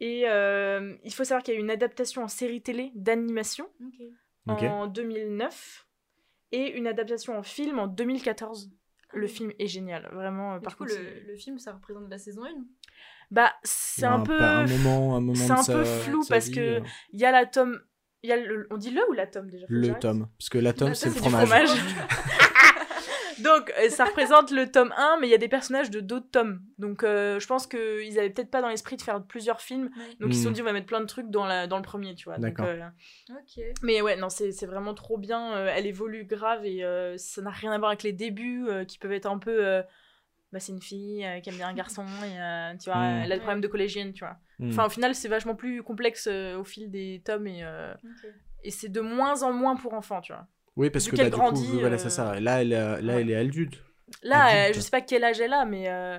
Et 0.00 0.24
euh, 0.28 0.96
il 1.04 1.14
faut 1.14 1.22
savoir 1.22 1.44
qu'il 1.44 1.54
y 1.54 1.56
a 1.56 1.60
eu 1.60 1.62
une 1.62 1.70
adaptation 1.70 2.24
en 2.24 2.28
série 2.28 2.60
télé 2.60 2.90
d'animation 2.96 3.66
Ok. 3.80 4.02
En 4.48 4.86
2009 4.86 5.86
et 6.52 6.70
une 6.76 6.86
adaptation 6.86 7.38
en 7.38 7.42
film 7.42 7.78
en 7.78 7.86
2014. 7.86 8.70
Le 9.14 9.26
film 9.26 9.52
est 9.58 9.66
génial, 9.66 10.08
vraiment. 10.12 10.52
euh, 10.52 10.54
Mais 10.56 10.62
Par 10.62 10.72
du 10.72 10.76
coup, 10.76 10.84
contre, 10.86 10.96
le, 11.28 11.36
film, 11.36 11.58
ça 11.58 11.72
représente 11.72 12.08
la 12.08 12.18
saison 12.18 12.44
1. 12.44 12.48
bah 13.30 13.52
c'est 13.62 14.06
un 14.06 14.20
peu, 14.20 14.40
un 14.40 14.66
moment, 14.66 15.16
un 15.16 15.20
moment 15.20 15.34
c'est 15.34 15.50
un 15.52 15.62
sa- 15.62 15.74
peu 15.74 15.84
flou 15.84 16.24
parce 16.28 16.46
vie, 16.46 16.54
que 16.54 16.60
euh. 16.60 16.80
il 17.12 17.20
y 17.20 17.24
a 17.26 17.30
la 17.30 17.44
tome 17.46 17.78
Il 18.22 18.30
y 18.30 18.32
a 18.32 18.36
le- 18.36 18.66
on 18.70 18.76
dit 18.78 18.90
le 18.90 19.02
ou 19.10 19.12
l'atome 19.12 19.50
déjà 19.50 19.66
Faut 19.66 19.72
que 19.72 19.78
Le 19.78 19.98
tome. 19.98 20.28
Parce 20.38 20.48
que 20.48 20.58
l'atome, 20.58 20.88
L'atome, 20.88 20.94
c'est 20.94 21.08
le 21.08 21.14
fromage. 21.14 21.48
fromage. 21.48 21.68
Donc, 23.42 23.72
euh, 23.78 23.88
ça 23.88 24.04
représente 24.04 24.50
le 24.50 24.70
tome 24.70 24.92
1, 24.96 25.18
mais 25.20 25.26
il 25.28 25.30
y 25.30 25.34
a 25.34 25.38
des 25.38 25.48
personnages 25.48 25.90
de 25.90 26.00
d'autres 26.00 26.30
tomes. 26.30 26.62
Donc, 26.78 27.02
euh, 27.02 27.38
je 27.40 27.46
pense 27.46 27.66
qu'ils 27.66 28.18
avaient 28.18 28.30
peut-être 28.30 28.50
pas 28.50 28.60
dans 28.62 28.68
l'esprit 28.68 28.96
de 28.96 29.02
faire 29.02 29.22
plusieurs 29.24 29.60
films. 29.60 29.90
Donc, 30.20 30.30
ils 30.32 30.36
se 30.36 30.42
sont 30.44 30.50
Hmm. 30.50 30.52
dit, 30.54 30.62
on 30.62 30.64
va 30.66 30.72
mettre 30.72 30.86
plein 30.86 31.00
de 31.00 31.06
trucs 31.06 31.30
dans, 31.30 31.44
la, 31.46 31.66
dans 31.66 31.76
le 31.76 31.82
premier, 31.82 32.14
tu 32.14 32.24
vois. 32.24 32.34
Donc, 32.38 32.44
D'accord. 32.44 32.66
euh, 32.66 32.88
Ok. 33.30 33.64
mais 33.82 34.00
ouais, 34.02 34.16
non, 34.16 34.28
c'est 34.28 34.52
c'est 34.52 34.66
vraiment 34.66 34.94
trop 34.94 35.18
bien. 35.18 35.54
euh, 35.54 35.72
elle 35.74 35.86
évolue 35.86 36.24
grave 36.24 36.64
et 36.64 36.84
euh, 36.84 37.16
ça 37.18 37.42
n'a 37.42 37.50
rien 37.50 37.72
à 37.72 37.78
voir 37.78 37.90
avec 37.90 38.02
les 38.02 38.12
débuts 38.12 38.66
euh, 38.68 38.84
qui 38.84 38.98
peuvent 38.98 39.12
être 39.12 39.26
un 39.26 39.38
peu. 39.38 39.64
euh, 39.66 39.82
bah, 40.52 40.60
c'est 40.60 40.72
une 40.72 40.82
fille 40.82 41.24
euh, 41.24 41.40
qui 41.40 41.48
aime 41.48 41.56
bien 41.56 41.68
un 41.68 41.72
garçon 41.74 42.04
et 42.22 42.38
euh, 42.38 42.74
tu 42.76 42.90
vois, 42.90 42.98
Mm. 43.00 43.22
elle 43.24 43.32
a 43.32 43.34
des 43.36 43.40
problèmes 43.40 43.62
de 43.62 43.68
collégienne, 43.68 44.12
tu 44.12 44.22
vois. 44.24 44.36
Hmm. 44.58 44.68
Enfin, 44.68 44.84
au 44.86 44.90
final, 44.90 45.14
c'est 45.14 45.28
vachement 45.28 45.54
plus 45.54 45.82
complexe 45.82 46.28
euh, 46.30 46.58
au 46.58 46.64
fil 46.64 46.90
des 46.90 47.22
tomes 47.24 47.46
et, 47.46 47.64
euh, 47.64 47.94
et 48.62 48.70
c'est 48.70 48.90
de 48.90 49.00
moins 49.00 49.42
en 49.44 49.52
moins 49.54 49.76
pour 49.76 49.94
enfants, 49.94 50.20
tu 50.20 50.32
vois. 50.34 50.46
Oui, 50.76 50.90
parce 50.90 51.06
que 51.08 51.16
qu'elle 51.16 51.26
bah, 51.30 51.36
du 51.36 51.40
grandit, 51.40 51.66
coup, 51.66 51.78
voilà, 51.80 51.96
euh, 51.96 51.98
c'est 51.98 52.10
ça. 52.10 52.40
Là, 52.40 52.62
elle, 52.62 52.72
est- 52.72 53.02
là, 53.02 53.14
ouais. 53.14 53.20
elle 53.22 53.30
est 53.30 53.36
adulte. 53.36 53.82
Là, 54.22 54.44
Adulte. 54.44 54.70
euh, 54.70 54.72
je 54.74 54.80
sais 54.80 54.90
pas 54.90 55.00
quel 55.00 55.24
âge 55.24 55.40
elle 55.40 55.52
a, 55.52 55.64
mais 55.64 55.88
euh, 55.90 56.18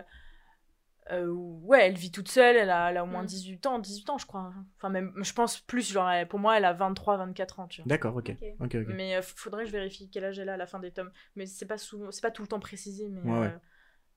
euh, 1.11 1.27
ouais, 1.27 1.85
elle 1.87 1.95
vit 1.97 2.11
toute 2.11 2.29
seule, 2.29 2.55
elle 2.55 2.69
a, 2.69 2.89
elle 2.91 2.97
a 2.97 3.03
au 3.03 3.07
moins 3.07 3.23
Mm. 3.23 3.27
18 3.27 3.65
ans, 3.65 3.79
18 3.79 4.09
ans, 4.09 4.17
je 4.17 4.25
crois. 4.25 4.53
Enfin, 4.77 4.89
même, 4.89 5.11
je 5.21 5.33
pense 5.33 5.59
plus, 5.59 5.91
genre, 5.91 6.09
elle- 6.09 6.27
pour 6.27 6.39
moi, 6.39 6.57
elle 6.57 6.65
a 6.65 6.73
23, 6.73 7.17
24 7.17 7.59
ans, 7.59 7.67
tu 7.67 7.81
vois. 7.81 7.87
D'accord, 7.89 8.15
ok. 8.15 8.29
Ok. 8.29 8.47
Ok, 8.61 8.75
ok. 8.75 8.87
Mais 8.95 9.15
euh, 9.17 9.21
faudrait 9.21 9.63
que 9.63 9.67
je 9.69 9.73
vérifie 9.73 10.09
quel 10.09 10.23
âge 10.25 10.39
elle 10.39 10.49
a 10.49 10.53
à 10.53 10.57
la 10.57 10.65
fin 10.67 10.79
des 10.79 10.91
tomes. 10.91 11.11
Mais 11.35 11.45
c'est 11.45 11.65
pas, 11.65 11.77
souvent- 11.77 12.09
c'est 12.11 12.21
pas 12.21 12.31
tout 12.31 12.41
le 12.41 12.47
temps 12.47 12.59
précisé, 12.59 13.09
mais. 13.09 13.21
Ouais, 13.21 13.39
ouais. 13.39 13.47
euh, 13.47 13.57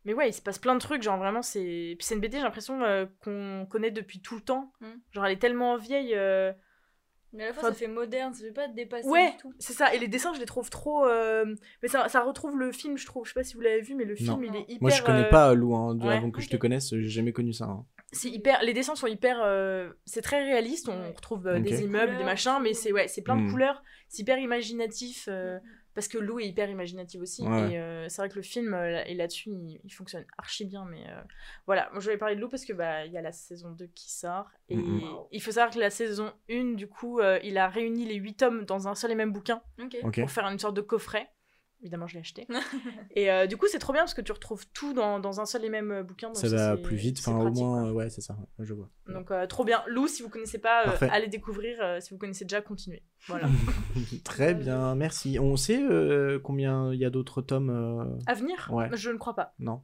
Mais 0.04 0.14
ouais, 0.14 0.28
il 0.28 0.32
se 0.32 0.40
passe 0.40 0.58
plein 0.60 0.74
de 0.74 0.80
trucs, 0.80 1.02
genre 1.02 1.18
vraiment, 1.18 1.42
c'est. 1.42 1.96
Puis 1.98 2.06
c'est 2.06 2.14
une 2.14 2.20
BD, 2.20 2.36
j'ai 2.36 2.44
l'impression 2.44 2.80
euh, 2.84 3.06
qu'on 3.24 3.66
connaît 3.68 3.90
depuis 3.90 4.20
tout 4.20 4.36
le 4.36 4.40
temps. 4.42 4.72
Mm. 4.80 4.86
Genre, 5.12 5.26
elle 5.26 5.32
est 5.32 5.38
tellement 5.40 5.76
vieille. 5.76 6.14
Mais 7.36 7.44
à 7.44 7.46
la 7.48 7.52
fois, 7.52 7.64
Enfin, 7.64 7.72
ça 7.72 7.78
fait 7.78 7.86
moderne, 7.88 8.32
ça 8.34 8.42
fait 8.44 8.52
pas 8.52 8.66
dépasser 8.68 9.06
Ouais, 9.08 9.32
du 9.32 9.36
tout. 9.38 9.52
c'est 9.58 9.72
ça. 9.74 9.94
Et 9.94 9.98
les 9.98 10.08
dessins, 10.08 10.32
je 10.34 10.40
les 10.40 10.46
trouve 10.46 10.70
trop. 10.70 11.04
euh, 11.06 11.54
Mais 11.82 11.88
ça, 11.88 12.08
ça 12.08 12.22
retrouve 12.22 12.56
le 12.58 12.72
film, 12.72 12.96
je 12.96 13.06
trouve. 13.06 13.24
Je 13.26 13.30
sais 13.32 13.34
pas 13.38 13.44
si 13.44 13.54
vous 13.54 13.60
l'avez 13.60 13.80
vu, 13.82 13.94
mais 13.94 14.04
le 14.04 14.16
film, 14.16 14.40
Non. 14.40 14.42
il 14.42 14.56
est 14.56 14.62
hyper. 14.62 14.78
Moi, 14.80 14.90
je 14.90 15.02
connais 15.02 15.26
euh, 15.26 15.30
pas 15.30 15.54
Lou, 15.54 15.74
hein, 15.76 15.94
de- 15.94 16.04
ouais, 16.06 16.16
avant 16.16 16.30
que 16.30 16.40
je 16.40 16.48
te 16.48 16.56
connaisse, 16.56 16.90
j'ai 16.90 17.08
jamais 17.08 17.32
connu 17.32 17.52
ça. 17.52 17.66
hein. 17.66 17.84
C'est 18.12 18.28
hyper. 18.30 18.62
Les 18.62 18.72
dessins 18.72 18.94
sont 18.94 19.06
hyper. 19.08 19.40
euh, 19.44 19.90
C'est 20.04 20.22
très 20.22 20.42
réaliste. 20.44 20.88
On 20.88 21.12
retrouve 21.12 21.46
euh, 21.48 21.60
des 21.60 21.82
immeubles, 21.82 22.16
des 22.16 22.24
machins, 22.24 22.58
mais 22.62 22.72
c'est 22.72 22.92
ouais, 22.92 23.08
c'est 23.08 23.22
plein 23.22 23.36
de 23.36 23.42
Hmm. 23.42 23.50
couleurs. 23.50 23.82
C'est 24.08 24.22
hyper 24.22 24.38
imaginatif. 24.38 25.28
Parce 25.96 26.06
que 26.08 26.18
Lou 26.18 26.38
est 26.38 26.46
hyper 26.46 26.68
imaginative 26.70 27.22
aussi. 27.22 27.42
Ouais. 27.42 27.72
Et 27.72 27.78
euh, 27.80 28.06
c'est 28.08 28.20
vrai 28.22 28.28
que 28.28 28.36
le 28.36 28.42
film, 28.42 28.74
euh, 28.74 29.02
et 29.06 29.14
là-dessus, 29.14 29.48
il, 29.50 29.80
il 29.82 29.90
fonctionne 29.90 30.24
archi 30.38 30.64
bien. 30.66 30.84
Mais 30.84 31.02
euh, 31.08 31.20
voilà, 31.66 31.88
moi 31.90 32.00
je 32.00 32.10
vais 32.10 32.18
parler 32.18 32.36
de 32.36 32.40
Lou 32.42 32.48
parce 32.50 32.64
que 32.66 32.72
bah 32.74 33.06
il 33.06 33.12
y 33.12 33.18
a 33.18 33.22
la 33.22 33.32
saison 33.32 33.70
2 33.70 33.86
qui 33.88 34.12
sort. 34.12 34.46
Et 34.68 34.76
Mhm. 34.76 35.00
il 35.32 35.42
faut 35.42 35.50
savoir 35.52 35.72
que 35.72 35.78
la 35.80 35.90
saison 35.90 36.32
1, 36.50 36.74
du 36.74 36.86
coup, 36.86 37.18
euh, 37.18 37.40
il 37.42 37.56
a 37.58 37.66
réuni 37.68 38.04
les 38.04 38.16
8 38.16 38.34
tomes 38.34 38.64
dans 38.66 38.86
un 38.88 38.94
seul 38.94 39.10
et 39.10 39.14
même 39.14 39.32
bouquin 39.32 39.62
pour 40.20 40.30
faire 40.30 40.46
une 40.46 40.58
sorte 40.58 40.76
de 40.76 40.82
coffret. 40.82 41.28
Évidemment, 41.82 42.06
je 42.06 42.14
l'ai 42.14 42.20
acheté. 42.20 42.46
et 43.14 43.30
euh, 43.30 43.46
du 43.46 43.56
coup, 43.56 43.66
c'est 43.68 43.78
trop 43.78 43.92
bien 43.92 44.02
parce 44.02 44.14
que 44.14 44.20
tu 44.22 44.32
retrouves 44.32 44.66
tout 44.72 44.92
dans, 44.94 45.20
dans 45.20 45.40
un 45.40 45.46
seul 45.46 45.64
et 45.64 45.68
même 45.68 45.90
euh, 45.92 46.02
bouquin. 46.02 46.28
donc 46.28 46.36
Ça 46.36 46.48
va 46.48 46.76
plus 46.76 46.96
vite, 46.96 47.18
enfin, 47.20 47.38
au 47.38 47.50
moins, 47.50 47.82
quoi. 47.82 47.92
ouais, 47.92 48.10
c'est 48.10 48.22
ça, 48.22 48.36
je 48.58 48.72
vois. 48.74 48.88
Donc 49.08 49.30
euh, 49.30 49.46
trop 49.46 49.64
bien. 49.64 49.82
Lou, 49.86 50.08
si 50.08 50.22
vous 50.22 50.28
connaissez 50.30 50.58
pas, 50.58 50.88
euh, 50.88 51.08
allez 51.10 51.28
découvrir. 51.28 51.78
euh, 51.82 52.00
si 52.00 52.10
vous 52.14 52.18
connaissez 52.18 52.44
déjà, 52.44 52.60
continuez. 52.62 53.02
Voilà. 53.26 53.48
Très 54.24 54.54
bien, 54.54 54.94
merci. 54.94 55.38
On 55.38 55.56
sait 55.56 55.80
euh, 55.82 56.38
combien 56.42 56.92
il 56.92 56.98
y 56.98 57.04
a 57.04 57.10
d'autres 57.10 57.42
tomes 57.42 57.70
euh, 57.70 58.18
à 58.26 58.34
venir? 58.34 58.68
Ouais. 58.72 58.88
Je 58.94 59.10
ne 59.10 59.16
crois 59.18 59.34
pas. 59.34 59.54
Non. 59.58 59.82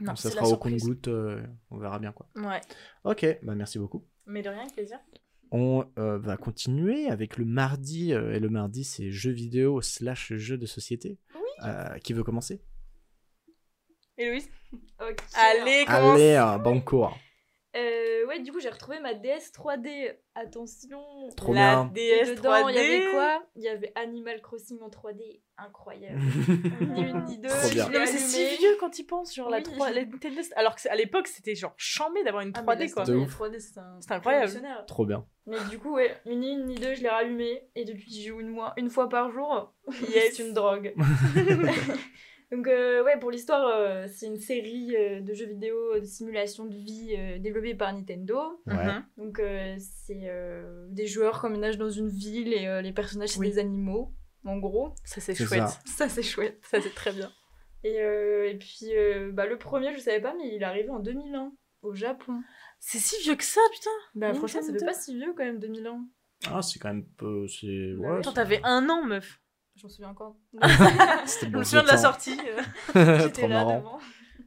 Non, 0.00 0.16
ça 0.16 0.30
c'est 0.30 0.34
sera 0.36 0.48
au 0.48 0.56
compte-goutte, 0.56 1.06
euh, 1.06 1.40
on 1.70 1.78
verra 1.78 2.00
bien 2.00 2.10
quoi. 2.10 2.26
Ouais. 2.34 2.60
Ok, 3.04 3.24
bah 3.44 3.54
merci 3.54 3.78
beaucoup. 3.78 4.04
Mais 4.26 4.42
de 4.42 4.48
rien, 4.48 4.62
avec 4.62 4.72
plaisir. 4.72 4.98
On 5.50 5.84
euh, 5.98 6.18
va 6.18 6.36
continuer 6.36 7.08
avec 7.08 7.36
le 7.36 7.44
mardi, 7.44 8.12
euh, 8.12 8.34
et 8.34 8.40
le 8.40 8.48
mardi 8.48 8.84
c'est 8.84 9.10
jeux 9.10 9.30
vidéo 9.32 9.80
slash 9.80 10.32
jeux 10.34 10.58
de 10.58 10.66
société. 10.66 11.18
Euh, 11.62 11.98
qui 11.98 12.12
veut 12.12 12.24
commencer? 12.24 12.60
Héloïse? 14.18 14.48
Allez, 15.34 15.84
commence 15.84 16.20
Allez, 16.20 16.34
euh, 16.34 16.58
banco. 16.58 17.08
Euh, 17.76 18.24
ouais, 18.26 18.38
du 18.40 18.52
coup, 18.52 18.60
j'ai 18.60 18.68
retrouvé 18.70 19.00
ma 19.00 19.14
DS 19.14 19.50
3D. 19.52 20.16
Attention. 20.36 21.00
Trop 21.36 21.52
La 21.54 21.84
bien. 21.84 21.90
DS 21.94 22.28
Et 22.30 22.34
dedans, 22.36 22.52
3D. 22.52 22.70
il 22.70 22.74
y 22.76 22.78
avait 22.78 23.10
quoi? 23.10 23.42
Il 23.56 23.62
y 23.62 23.68
avait 23.68 23.92
Animal 23.96 24.40
Crossing 24.42 24.80
en 24.80 24.88
3D. 24.88 25.40
Incroyable. 25.58 26.18
ni 26.80 27.02
une 27.02 27.24
ni 27.24 27.38
deux. 27.38 27.48
Trop 27.48 27.68
bien. 27.70 27.70
je 27.70 27.78
Non, 27.86 27.88
l'ai 27.90 27.98
mais 28.00 28.06
c'est 28.06 28.18
si 28.18 28.56
vieux 28.58 28.76
quand 28.80 28.98
il 28.98 29.04
pense 29.04 29.30
sur 29.30 29.48
la 29.50 29.58
Oui. 29.58 29.62
3 29.64 29.90
la 29.90 30.04
Nintendo. 30.04 30.40
Alors 30.56 30.76
qu'à 30.76 30.94
l'époque, 30.94 31.26
c'était 31.28 31.54
genre 31.54 31.74
chambé 31.76 32.22
d'avoir 32.24 32.42
une 32.44 32.52
Ah, 32.54 32.62
3D 32.62 32.78
mais 32.78 32.90
quoi. 32.90 33.04
De 33.04 33.12
la 33.12 33.18
ouf. 33.20 33.32
3D, 33.40 33.58
c'est 33.60 33.78
un- 33.78 33.98
C'est 34.00 34.12
incroyable. 34.12 34.46
révolutionnaire. 34.46 34.86
Trop 34.86 35.06
bien. 35.06 35.26
Mais 35.46 35.58
du 35.70 35.78
coup, 35.78 35.94
ouais, 35.94 36.14
une 36.26 36.40
ni 36.40 36.52
une 36.52 36.64
ni 36.66 36.74
deux, 36.76 36.94
je 36.94 37.02
l'ai 37.02 37.08
rallumé. 37.08 37.68
Et 37.74 37.84
depuis, 37.84 38.10
j'y 38.10 38.24
joue 38.26 38.40
une, 38.40 38.48
mois, 38.50 38.72
une 38.76 38.90
fois 38.90 39.08
par 39.08 39.30
jour. 39.30 39.72
Yes. 40.08 40.34
c'est 40.36 40.42
une 40.46 40.52
drogue. 40.54 40.94
Donc, 42.52 42.66
euh, 42.68 43.02
ouais, 43.04 43.18
pour 43.18 43.30
l'histoire, 43.30 43.66
euh, 43.66 44.06
c'est 44.08 44.26
une 44.26 44.38
série 44.38 44.94
euh, 44.96 45.20
de 45.20 45.34
jeux 45.34 45.46
vidéo 45.46 45.98
de 45.98 46.04
simulation 46.04 46.66
de 46.66 46.74
vie 46.76 47.14
euh, 47.18 47.38
développée 47.38 47.74
par 47.74 47.92
Nintendo. 47.92 48.60
Ouais. 48.66 48.74
Mhm. 48.74 49.04
Donc, 49.16 49.38
euh, 49.40 49.74
c'est 49.78 50.22
euh, 50.24 50.86
des 50.90 51.06
joueurs 51.06 51.40
qui 51.40 51.46
emménagent 51.46 51.78
dans 51.78 51.90
une 51.90 52.08
ville 52.08 52.52
et 52.52 52.66
euh, 52.66 52.80
les 52.82 52.92
personnages, 52.92 53.30
c'est 53.30 53.40
Oui. 53.40 53.50
des 53.50 53.58
animaux, 53.58 54.12
en 54.44 54.58
gros. 54.58 54.94
Ça, 55.04 55.20
c'est 55.20 55.34
chouette. 55.34 55.48
ça. 55.68 55.78
Ça, 55.84 56.08
c'est 56.08 56.22
chouette. 56.22 56.58
Ça, 56.62 56.80
c'est 56.80 56.94
très 56.94 57.12
bien. 57.12 57.32
Et, 57.82 58.00
euh, 58.00 58.48
et 58.50 58.56
puis, 58.56 58.94
euh, 58.96 59.30
bah, 59.32 59.46
le 59.46 59.58
premier, 59.58 59.94
je 59.94 60.00
savais 60.00 60.20
pas, 60.20 60.34
mais 60.36 60.54
il 60.54 60.62
est 60.62 60.64
arrivé 60.64 60.90
en 60.90 61.00
2001, 61.00 61.52
au 61.82 61.94
Japon. 61.94 62.40
C'est 62.78 62.98
si 62.98 63.20
vieux 63.22 63.34
que 63.36 63.44
ça, 63.44 63.60
putain. 63.72 63.90
Bah, 64.14 64.26
Nintendo. 64.28 64.38
franchement, 64.46 64.62
ça 64.62 64.72
fait 64.78 64.84
pas 64.84 64.94
si 64.94 65.14
vieux 65.16 65.32
quand 65.36 65.44
même, 65.44 65.58
2001. 65.58 66.04
Ah, 66.50 66.60
c'est 66.62 66.78
quand 66.78 66.88
même 66.88 67.06
peu. 67.16 67.46
C'est. 67.48 67.94
Ouais. 67.94 68.18
Attends, 68.18 68.32
t'avais 68.32 68.60
un 68.64 68.88
an, 68.90 69.02
meuf. 69.04 69.40
J'en 69.76 69.88
souviens 69.88 70.10
encore. 70.10 70.36
C'était 71.26 71.50
Je 71.50 71.56
me 71.56 71.64
souviens 71.64 71.82
de 71.82 71.88
la 71.88 71.96
sortie. 71.96 72.38
J'étais 72.94 73.28
Trop 73.42 73.48
là 73.48 73.64
marrant. 73.64 73.78
devant. 73.78 73.98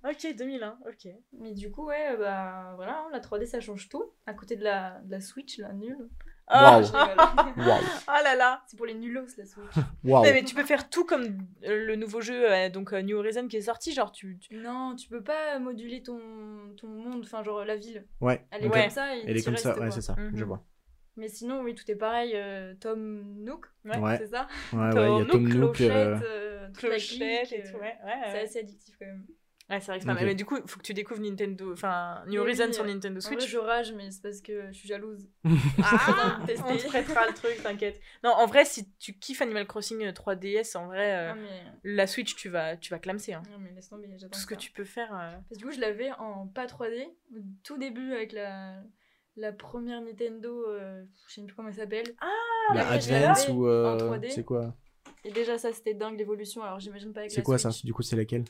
ok, 0.10 0.36
2001, 0.38 0.78
ok. 0.88 1.12
Mais 1.40 1.54
du 1.54 1.70
coup, 1.72 1.86
ouais, 1.86 2.16
bah 2.18 2.74
voilà, 2.76 3.00
hein, 3.00 3.08
la 3.12 3.20
3D 3.20 3.46
ça 3.46 3.60
change 3.60 3.90
tout. 3.90 4.06
À 4.26 4.34
côté 4.34 4.56
de 4.56 4.64
la, 4.64 5.00
de 5.04 5.12
la 5.12 5.22
Switch, 5.22 5.58
la 5.60 5.74
nulle. 5.74 6.10
Ah, 6.50 6.80
Waouh. 6.80 6.84
Je 6.86 6.92
rigole. 6.94 7.68
Waouh. 7.68 7.82
Ah 8.08 8.22
là 8.24 8.36
là. 8.36 8.64
C'est 8.68 8.78
pour 8.78 8.86
les 8.86 8.94
nullos 8.94 9.26
la 9.38 9.46
Switch. 9.46 9.66
Waouh. 10.06 10.24
Mais, 10.24 10.32
mais 10.32 10.44
tu 10.46 10.56
peux 10.56 10.64
faire 10.64 10.90
tout 10.90 11.04
comme 11.04 11.26
euh, 11.66 11.86
le 11.86 11.96
nouveau 11.98 12.22
jeu, 12.22 12.50
euh, 12.50 12.70
donc 12.70 12.94
euh, 12.94 13.02
New 13.02 13.18
Horizon 13.18 13.50
qui 13.50 13.58
est 13.58 13.62
sorti, 13.62 13.92
genre 13.92 14.14
tu. 14.14 14.38
tu- 14.40 14.56
non, 14.56 14.96
tu 14.96 15.10
peux 15.10 15.22
pas 15.22 15.60
moduler 15.60 16.02
ton, 16.04 16.18
ton 16.78 16.88
monde, 16.88 17.24
enfin 17.26 17.44
genre 17.44 17.66
la 17.66 17.76
ville. 17.76 18.06
Ouais. 18.22 18.46
Elle 18.52 18.64
est 18.66 18.70
comme 18.70 18.90
ça 18.90 19.14
et 19.14 19.24
Elle 19.28 19.38
est 19.38 19.44
comme 19.44 19.58
ça, 19.58 19.78
ouais, 19.78 19.92
c'est 19.92 20.00
ça. 20.02 20.16
Mhm. 20.18 20.32
Je 20.38 20.46
vois. 20.46 20.64
Mais 21.18 21.28
sinon, 21.30 21.62
oui, 21.64 21.74
tout 21.76 21.90
est 21.90 21.96
pareil. 21.96 22.32
euh, 22.36 22.74
Tom 22.80 23.24
Nook, 23.44 23.66
Ouais. 23.86 23.98
Ouais. 23.98 24.18
c'est 24.18 24.28
ça 24.28 24.48
Ouais, 24.74 24.80
ouais, 24.94 25.12
il 25.14 25.18
y 25.18 25.22
a 25.22 25.26
Tom 25.26 25.28
Tom 25.32 25.44
Nook, 25.44 25.54
Nook. 25.58 25.76
Clochette, 25.76 25.92
euh, 25.92 26.20
euh, 26.24 26.70
Clochette 26.78 27.52
et 27.52 27.64
tout, 27.64 27.78
euh, 27.78 27.80
ouais. 27.82 27.98
ouais, 28.06 28.22
C'est 28.28 28.34
ouais. 28.34 28.40
assez 28.42 28.60
addictif 28.60 28.96
quand 29.00 29.06
même. 29.08 29.26
Ouais, 29.70 29.82
c'est 29.82 29.88
vrai 29.88 29.98
que 29.98 30.04
c'est 30.04 30.08
pas 30.08 30.14
Ok. 30.14 30.20
mal. 30.20 30.26
Mais 30.28 30.36
du 30.36 30.46
coup, 30.46 30.56
il 30.64 30.70
faut 30.70 30.80
que 30.80 30.86
tu 30.86 30.94
découvres 30.94 31.20
Nintendo, 31.20 31.74
enfin 31.74 32.24
New 32.28 32.32
Mais 32.36 32.38
Horizon 32.40 32.68
oui, 32.68 32.74
sur 32.74 32.84
euh, 32.86 32.88
Nintendo 32.88 33.20
En 33.20 33.30
vrai, 33.30 33.38
Switch. 33.42 33.50
je 33.52 33.58
rage, 33.58 33.92
mais 33.92 34.12
c'est 34.12 34.22
parce 34.22 34.40
que 34.40 34.68
je 34.68 34.72
suis 34.72 34.88
jalouse. 34.88 35.28
Ah, 35.84 36.40
on 36.66 36.78
te 36.78 36.88
prêtera 36.88 37.28
le 37.28 37.34
truc, 37.34 37.62
t'inquiète. 37.62 38.00
Non, 38.24 38.30
en 38.32 38.46
vrai, 38.46 38.64
si 38.64 38.90
tu 38.98 39.14
kiffes 39.20 39.42
Animal 39.42 39.68
Crossing 39.68 40.02
euh, 40.06 40.12
3DS, 40.14 40.78
en 40.78 40.86
vrai, 40.88 41.16
euh, 41.18 41.34
Non, 41.34 41.42
mais, 41.42 41.64
la 41.96 42.08
Switch, 42.08 42.36
tu 42.38 42.48
vas, 42.48 42.78
tu 42.78 42.92
vas 42.92 43.00
clamser. 43.00 43.34
Hein. 43.34 43.44
non, 43.52 43.58
mais 43.60 43.72
laisse 43.72 43.90
tomber, 43.90 44.08
j'attends 44.16 44.30
Tout 44.30 44.40
ce 44.40 44.46
que 44.48 44.56
ça. 44.56 44.60
tu 44.62 44.72
peux 44.72 44.86
faire. 44.86 45.14
euh, 45.14 45.32
Parce 45.32 45.50
que 45.50 45.58
du 45.58 45.66
coup, 45.66 45.72
je 45.72 45.82
l'avais 45.82 46.12
en 46.14 46.48
pas 46.48 46.66
3D, 46.66 47.06
au 47.36 47.40
tout 47.66 47.78
début 47.78 48.14
avec 48.14 48.32
la, 48.32 48.82
la 49.38 49.52
première 49.54 50.02
Nintendo, 50.02 50.66
euh, 50.68 51.04
je 51.28 51.34
sais 51.36 51.44
plus 51.44 51.54
comment 51.56 51.70
elle 51.70 51.76
s'appelle. 51.76 52.06
La 52.74 52.82
après, 52.82 53.00
je 53.02 53.14
Advance 53.14 53.48
ou. 53.50 53.66
en 53.66 53.70
euh, 53.70 53.98
3D. 53.98 54.30
C'est 54.32 54.44
quoi 54.44 54.76
Et 55.24 55.32
déjà, 55.32 55.58
ça 55.58 55.72
c'était 55.72 55.94
dingue 55.94 56.18
l'évolution, 56.18 56.64
alors 56.64 56.80
j'imagine 56.80 57.14
pas 57.14 57.22
avec 57.22 57.32
C'est 57.32 57.38
la 57.38 57.44
quoi 57.44 57.58
ça 57.58 57.72
Switch. 57.72 57.86
Du 57.86 57.94
coup, 57.94 58.02
c'est 58.02 58.16
laquelle 58.16 58.44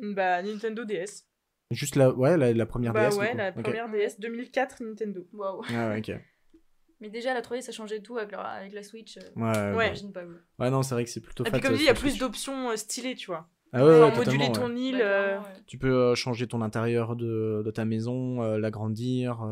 Bah, 0.00 0.42
Nintendo 0.42 0.84
DS. 0.84 1.26
Juste 1.70 1.96
la, 1.96 2.10
ouais, 2.12 2.36
la, 2.36 2.52
la 2.52 2.66
première 2.66 2.92
bah 2.92 3.08
DS. 3.08 3.16
ouais, 3.18 3.34
la 3.34 3.48
Ok. 3.50 3.62
première 3.62 3.88
DS 3.90 4.18
2004 4.18 4.82
Nintendo. 4.82 5.26
Waouh. 5.32 5.62
Ah 5.70 5.88
ouais, 5.90 5.98
ok. 5.98 6.20
Mais 7.00 7.08
déjà, 7.10 7.34
la 7.34 7.40
3D 7.40 7.62
ça 7.62 7.72
changeait 7.72 8.00
tout 8.00 8.16
avec 8.18 8.30
la, 8.32 8.40
avec 8.42 8.72
la 8.72 8.82
Switch. 8.82 9.16
euh, 9.16 9.20
Ouais, 9.36 9.42
ouais. 9.44 9.74
Ouais. 9.76 9.84
J'imagine 9.86 10.12
pas 10.12 10.24
vous. 10.24 10.36
Ouais, 10.58 10.70
non, 10.70 10.82
c'est 10.82 10.94
vrai 10.94 11.04
que 11.04 11.10
c'est 11.10 11.20
plutôt 11.20 11.44
Et 11.44 11.50
fat. 11.50 11.58
puis 11.58 11.62
comme 11.62 11.74
euh, 11.74 11.76
dit, 11.76 11.82
il 11.82 11.86
y 11.86 11.90
a 11.90 11.94
plus 11.94 12.18
d'options 12.18 12.70
euh, 12.70 12.76
stylées, 12.76 13.14
tu 13.14 13.26
vois. 13.26 13.48
Ah 13.72 13.84
ouais, 13.84 13.90
ouais, 13.90 13.98
totalement, 14.12 14.16
moduler 14.24 14.46
ouais. 14.46 14.52
ton 14.52 14.76
île. 14.76 14.98
Bah, 14.98 15.04
euh, 15.04 15.38
ouais. 15.38 15.44
Tu 15.66 15.78
peux 15.78 15.92
euh, 15.92 16.14
changer 16.14 16.46
ton 16.46 16.60
intérieur 16.60 17.16
de, 17.16 17.62
de 17.64 17.70
ta 17.70 17.84
maison, 17.86 18.42
euh, 18.42 18.58
l'agrandir. 18.58 19.42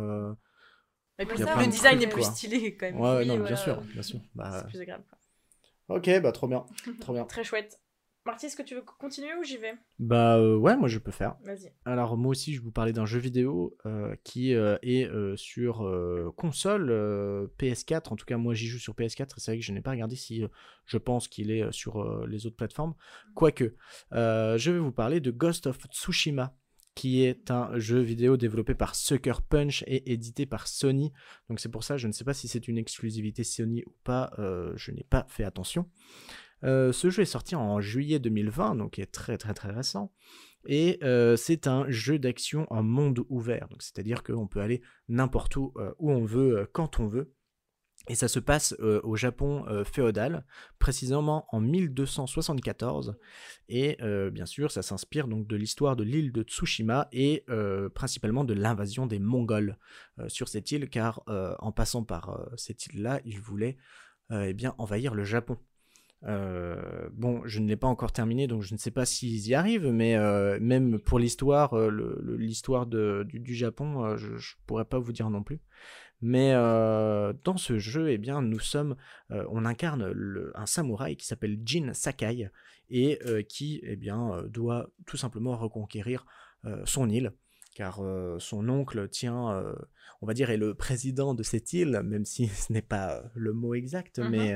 Puis 1.26 1.38
le 1.38 1.66
design 1.66 1.98
trucs, 1.98 2.08
est 2.08 2.12
plus 2.12 2.22
quoi. 2.22 2.30
stylé 2.32 2.76
quand 2.76 2.86
même. 2.86 3.00
Ouais, 3.00 3.18
Oui, 3.18 3.26
non, 3.26 3.34
voilà. 3.36 3.48
bien 3.48 3.56
sûr, 3.56 3.80
bien 3.80 4.02
sûr. 4.02 4.20
Bah, 4.34 4.50
C'est 4.60 4.68
plus 4.68 4.80
agréable. 4.80 5.04
quoi. 5.08 5.96
ok, 5.96 6.20
bah 6.22 6.32
trop 6.32 6.48
bien, 6.48 6.64
trop 7.00 7.12
bien. 7.12 7.24
Très 7.24 7.44
chouette. 7.44 7.80
Marty, 8.26 8.46
est-ce 8.46 8.56
que 8.56 8.62
tu 8.62 8.74
veux 8.74 8.82
continuer 8.82 9.34
ou 9.40 9.42
j'y 9.42 9.56
vais? 9.56 9.72
Bah 9.98 10.36
euh, 10.36 10.54
ouais, 10.54 10.76
moi 10.76 10.88
je 10.88 10.98
peux 10.98 11.10
faire. 11.10 11.36
Vas-y. 11.42 11.72
Alors 11.86 12.18
moi 12.18 12.32
aussi, 12.32 12.52
je 12.52 12.60
vais 12.60 12.64
vous 12.64 12.70
parlais 12.70 12.92
d'un 12.92 13.06
jeu 13.06 13.18
vidéo 13.18 13.78
euh, 13.86 14.14
qui 14.24 14.54
euh, 14.54 14.76
est 14.82 15.08
sur 15.36 15.78
console 16.36 16.90
euh, 16.90 17.46
PS4. 17.58 18.12
En 18.12 18.16
tout 18.16 18.26
cas, 18.26 18.36
moi 18.36 18.52
j'y 18.52 18.66
joue 18.66 18.78
sur 18.78 18.92
PS4. 18.94 19.22
et 19.22 19.26
C'est 19.38 19.50
vrai 19.52 19.58
que 19.58 19.64
je 19.64 19.72
n'ai 19.72 19.80
pas 19.80 19.92
regardé 19.92 20.16
si 20.16 20.44
je 20.84 20.98
pense 20.98 21.28
qu'il 21.28 21.50
est 21.50 21.72
sur 21.72 22.26
les 22.26 22.44
autres 22.46 22.56
plateformes. 22.56 22.94
Quoique, 23.34 23.74
euh, 24.12 24.58
je 24.58 24.70
vais 24.70 24.78
vous 24.78 24.92
parler 24.92 25.20
de 25.20 25.30
Ghost 25.30 25.66
of 25.66 25.78
Tsushima, 25.90 26.54
qui 26.94 27.22
est 27.22 27.50
un 27.50 27.78
jeu 27.78 28.00
vidéo 28.00 28.36
développé 28.36 28.74
par 28.74 28.94
Sucker 28.94 29.42
Punch 29.48 29.84
et 29.86 30.12
édité 30.12 30.46
par 30.46 30.66
Sony. 30.66 31.12
Donc 31.48 31.60
c'est 31.60 31.68
pour 31.68 31.84
ça, 31.84 31.96
je 31.96 32.06
ne 32.06 32.12
sais 32.12 32.24
pas 32.24 32.34
si 32.34 32.48
c'est 32.48 32.68
une 32.68 32.78
exclusivité 32.78 33.44
Sony 33.44 33.82
ou 33.86 33.94
pas, 34.04 34.32
euh, 34.38 34.72
je 34.76 34.90
n'ai 34.92 35.04
pas 35.04 35.26
fait 35.28 35.44
attention. 35.44 35.88
Euh, 36.62 36.92
ce 36.92 37.08
jeu 37.08 37.22
est 37.22 37.26
sorti 37.26 37.54
en 37.54 37.80
juillet 37.80 38.18
2020, 38.18 38.76
donc 38.76 38.98
il 38.98 39.02
est 39.02 39.12
très 39.12 39.38
très 39.38 39.54
très 39.54 39.70
récent. 39.70 40.12
Et 40.66 40.98
euh, 41.02 41.36
c'est 41.36 41.66
un 41.66 41.88
jeu 41.88 42.18
d'action 42.18 42.66
en 42.70 42.82
monde 42.82 43.20
ouvert, 43.30 43.68
c'est-à-dire 43.78 44.22
qu'on 44.22 44.46
peut 44.46 44.60
aller 44.60 44.82
n'importe 45.08 45.56
où, 45.56 45.72
où 45.98 46.10
on 46.10 46.24
veut, 46.24 46.68
quand 46.72 47.00
on 47.00 47.08
veut. 47.08 47.32
Et 48.10 48.16
ça 48.16 48.26
se 48.26 48.40
passe 48.40 48.74
euh, 48.80 49.00
au 49.04 49.14
Japon 49.14 49.64
euh, 49.68 49.84
féodal, 49.84 50.44
précisément 50.80 51.46
en 51.52 51.60
1274. 51.60 53.16
Et 53.68 53.98
euh, 54.02 54.30
bien 54.30 54.46
sûr, 54.46 54.72
ça 54.72 54.82
s'inspire 54.82 55.28
donc 55.28 55.46
de 55.46 55.54
l'histoire 55.54 55.94
de 55.94 56.02
l'île 56.02 56.32
de 56.32 56.42
Tsushima 56.42 57.06
et 57.12 57.44
principalement 57.94 58.42
de 58.42 58.52
l'invasion 58.52 59.06
des 59.06 59.20
Mongols 59.20 59.78
sur 60.26 60.48
cette 60.48 60.72
île, 60.72 60.88
car 60.88 61.22
en 61.28 61.70
passant 61.70 62.02
par 62.02 62.48
cette 62.56 62.86
île-là, 62.86 63.20
ils 63.24 63.40
voulaient 63.40 63.76
eh 64.32 64.54
bien 64.54 64.74
envahir 64.78 65.14
le 65.14 65.22
Japon. 65.22 65.56
Bon, 66.22 67.42
je 67.44 67.60
ne 67.60 67.68
l'ai 67.68 67.76
pas 67.76 67.86
encore 67.86 68.12
terminé, 68.12 68.48
donc 68.48 68.62
je 68.62 68.74
ne 68.74 68.78
sais 68.78 68.90
pas 68.90 69.04
s'ils 69.04 69.46
y 69.46 69.54
arrivent, 69.54 69.88
mais 69.88 70.18
même 70.58 70.98
pour 70.98 71.20
l'histoire, 71.20 71.76
l'histoire 72.38 72.86
du, 72.86 73.38
du 73.38 73.54
Japon, 73.54 74.16
je, 74.16 74.36
je 74.36 74.54
pourrais 74.66 74.84
pas 74.84 74.98
vous 74.98 75.12
dire 75.12 75.30
non 75.30 75.44
plus. 75.44 75.60
Mais 76.22 76.52
euh, 76.54 77.32
dans 77.44 77.56
ce 77.56 77.78
jeu, 77.78 78.10
eh 78.10 78.18
bien, 78.18 78.42
nous 78.42 78.58
sommes, 78.58 78.96
euh, 79.30 79.44
on 79.50 79.64
incarne 79.64 80.10
le- 80.10 80.52
un 80.54 80.66
samouraï 80.66 81.16
qui 81.16 81.26
s'appelle 81.26 81.58
Jin 81.64 81.92
Sakai 81.94 82.50
et 82.90 83.18
euh, 83.26 83.42
qui, 83.42 83.80
eh 83.84 83.96
bien, 83.96 84.42
doit 84.48 84.90
tout 85.06 85.16
simplement 85.16 85.56
reconquérir 85.56 86.26
son 86.84 87.08
île, 87.08 87.32
car 87.74 88.02
son 88.38 88.68
oncle 88.68 89.08
tient, 89.08 89.64
on 90.20 90.26
va 90.26 90.34
dire, 90.34 90.50
est 90.50 90.58
le 90.58 90.74
président 90.74 91.32
de 91.34 91.42
cette 91.42 91.72
île, 91.72 92.02
même 92.04 92.26
si 92.26 92.48
ce 92.48 92.70
n'est 92.72 92.82
pas 92.82 93.22
le 93.34 93.54
mot 93.54 93.72
exact, 93.74 94.18
Mhm. 94.18 94.30
mais 94.30 94.54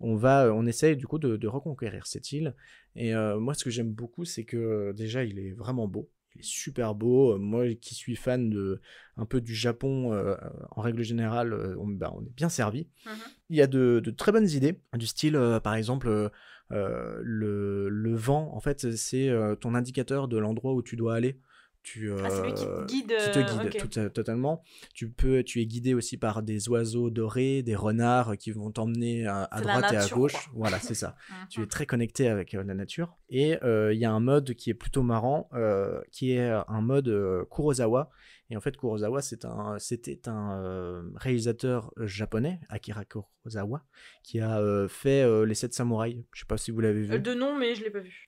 on 0.00 0.16
va, 0.16 0.52
on 0.52 0.66
essaye 0.66 0.96
du 0.96 1.06
coup 1.06 1.18
de, 1.20 1.36
de 1.36 1.46
reconquérir 1.46 2.06
cette 2.08 2.32
île. 2.32 2.56
Et 2.96 3.14
moi, 3.14 3.54
ce 3.54 3.62
que 3.62 3.70
j'aime 3.70 3.92
beaucoup, 3.92 4.24
c'est 4.24 4.44
que 4.44 4.90
déjà, 4.92 5.22
il 5.22 5.38
est 5.38 5.52
vraiment 5.52 5.86
beau. 5.86 6.10
Il 6.34 6.40
est 6.40 6.44
super 6.44 6.94
beau. 6.94 7.38
Moi, 7.38 7.74
qui 7.74 7.94
suis 7.94 8.16
fan 8.16 8.50
de 8.50 8.80
un 9.16 9.24
peu 9.26 9.40
du 9.40 9.54
Japon, 9.54 10.12
euh, 10.12 10.34
en 10.72 10.80
règle 10.82 11.02
générale, 11.02 11.52
euh, 11.52 11.76
on, 11.78 11.86
bah, 11.86 12.12
on 12.14 12.22
est 12.22 12.34
bien 12.34 12.48
servi. 12.48 12.88
Mhm. 13.06 13.12
Il 13.50 13.56
y 13.56 13.62
a 13.62 13.66
de, 13.66 14.00
de 14.04 14.10
très 14.10 14.32
bonnes 14.32 14.48
idées, 14.48 14.80
du 14.94 15.06
style, 15.06 15.36
euh, 15.36 15.60
par 15.60 15.74
exemple, 15.74 16.08
euh, 16.08 17.20
le, 17.22 17.88
le 17.88 18.14
vent. 18.14 18.50
En 18.54 18.60
fait, 18.60 18.96
c'est 18.96 19.30
ton 19.60 19.74
indicateur 19.74 20.28
de 20.28 20.38
l'endroit 20.38 20.74
où 20.74 20.82
tu 20.82 20.96
dois 20.96 21.14
aller. 21.14 21.38
Tu, 21.84 22.10
Ah, 22.12 22.30
c'est 22.30 22.42
lui 22.42 22.54
qui 22.54 22.64
te 22.64 22.86
guide, 22.86 23.14
Qui 23.18 23.30
te 23.30 23.38
guide 23.40 23.66
ok. 23.66 23.90
tout- 23.90 24.08
totalement. 24.08 24.64
Tu 24.94 25.10
peux, 25.10 25.42
tu 25.44 25.60
es 25.60 25.66
guidé 25.66 25.92
aussi 25.92 26.16
par 26.16 26.42
des 26.42 26.68
oiseaux 26.70 27.10
dorés, 27.10 27.62
des 27.62 27.76
renards 27.76 28.38
qui 28.38 28.52
vont 28.52 28.70
t'emmener 28.70 29.26
à, 29.26 29.46
droite 29.60 29.92
et 29.92 29.96
à 29.96 30.08
gauche. 30.08 30.32
quoi. 30.32 30.52
Voilà, 30.54 30.78
c'est 30.80 30.94
ça. 30.94 31.14
tu 31.50 31.60
es 31.60 31.64
Mhm. 31.64 31.68
très 31.68 31.84
connecté 31.86 32.28
avec 32.28 32.54
euh, 32.54 32.64
la 32.64 32.72
nature. 32.74 33.18
Et 33.28 33.62
euh, 33.62 33.92
il 33.92 34.00
y 34.00 34.06
a 34.06 34.10
un 34.10 34.18
mode 34.20 34.54
qui 34.54 34.70
est 34.70 34.74
plutôt 34.74 35.02
marrant, 35.02 35.50
euh, 35.52 36.00
qui 36.10 36.32
est 36.32 36.48
un 36.50 36.80
mode 36.80 37.12
Kurosawa. 37.50 38.10
Et 38.50 38.56
en 38.56 38.60
fait, 38.60 38.76
Kurosawa, 38.78 39.20
c'est 39.20 39.44
un, 39.44 39.78
c'était 39.78 40.26
un 40.28 40.62
euh, 40.62 41.02
réalisateur 41.16 41.92
japonais, 42.00 42.60
Akira 42.70 43.04
Kurosawa, 43.04 43.84
qui 44.22 44.40
a 44.40 44.58
euh, 44.58 44.88
fait 44.88 45.22
euh, 45.22 45.44
Les 45.44 45.54
Sept 45.54 45.74
Samouraïs. 45.74 46.24
Je 46.32 46.40
sais 46.40 46.46
pas 46.46 46.56
si 46.56 46.70
vous 46.70 46.80
l'avez 46.80 47.02
vu. 47.02 47.18
De 47.20 47.34
nom, 47.34 47.58
mais 47.58 47.74
je 47.74 47.84
l'ai 47.84 47.90
pas 47.90 48.00
vu. 48.00 48.26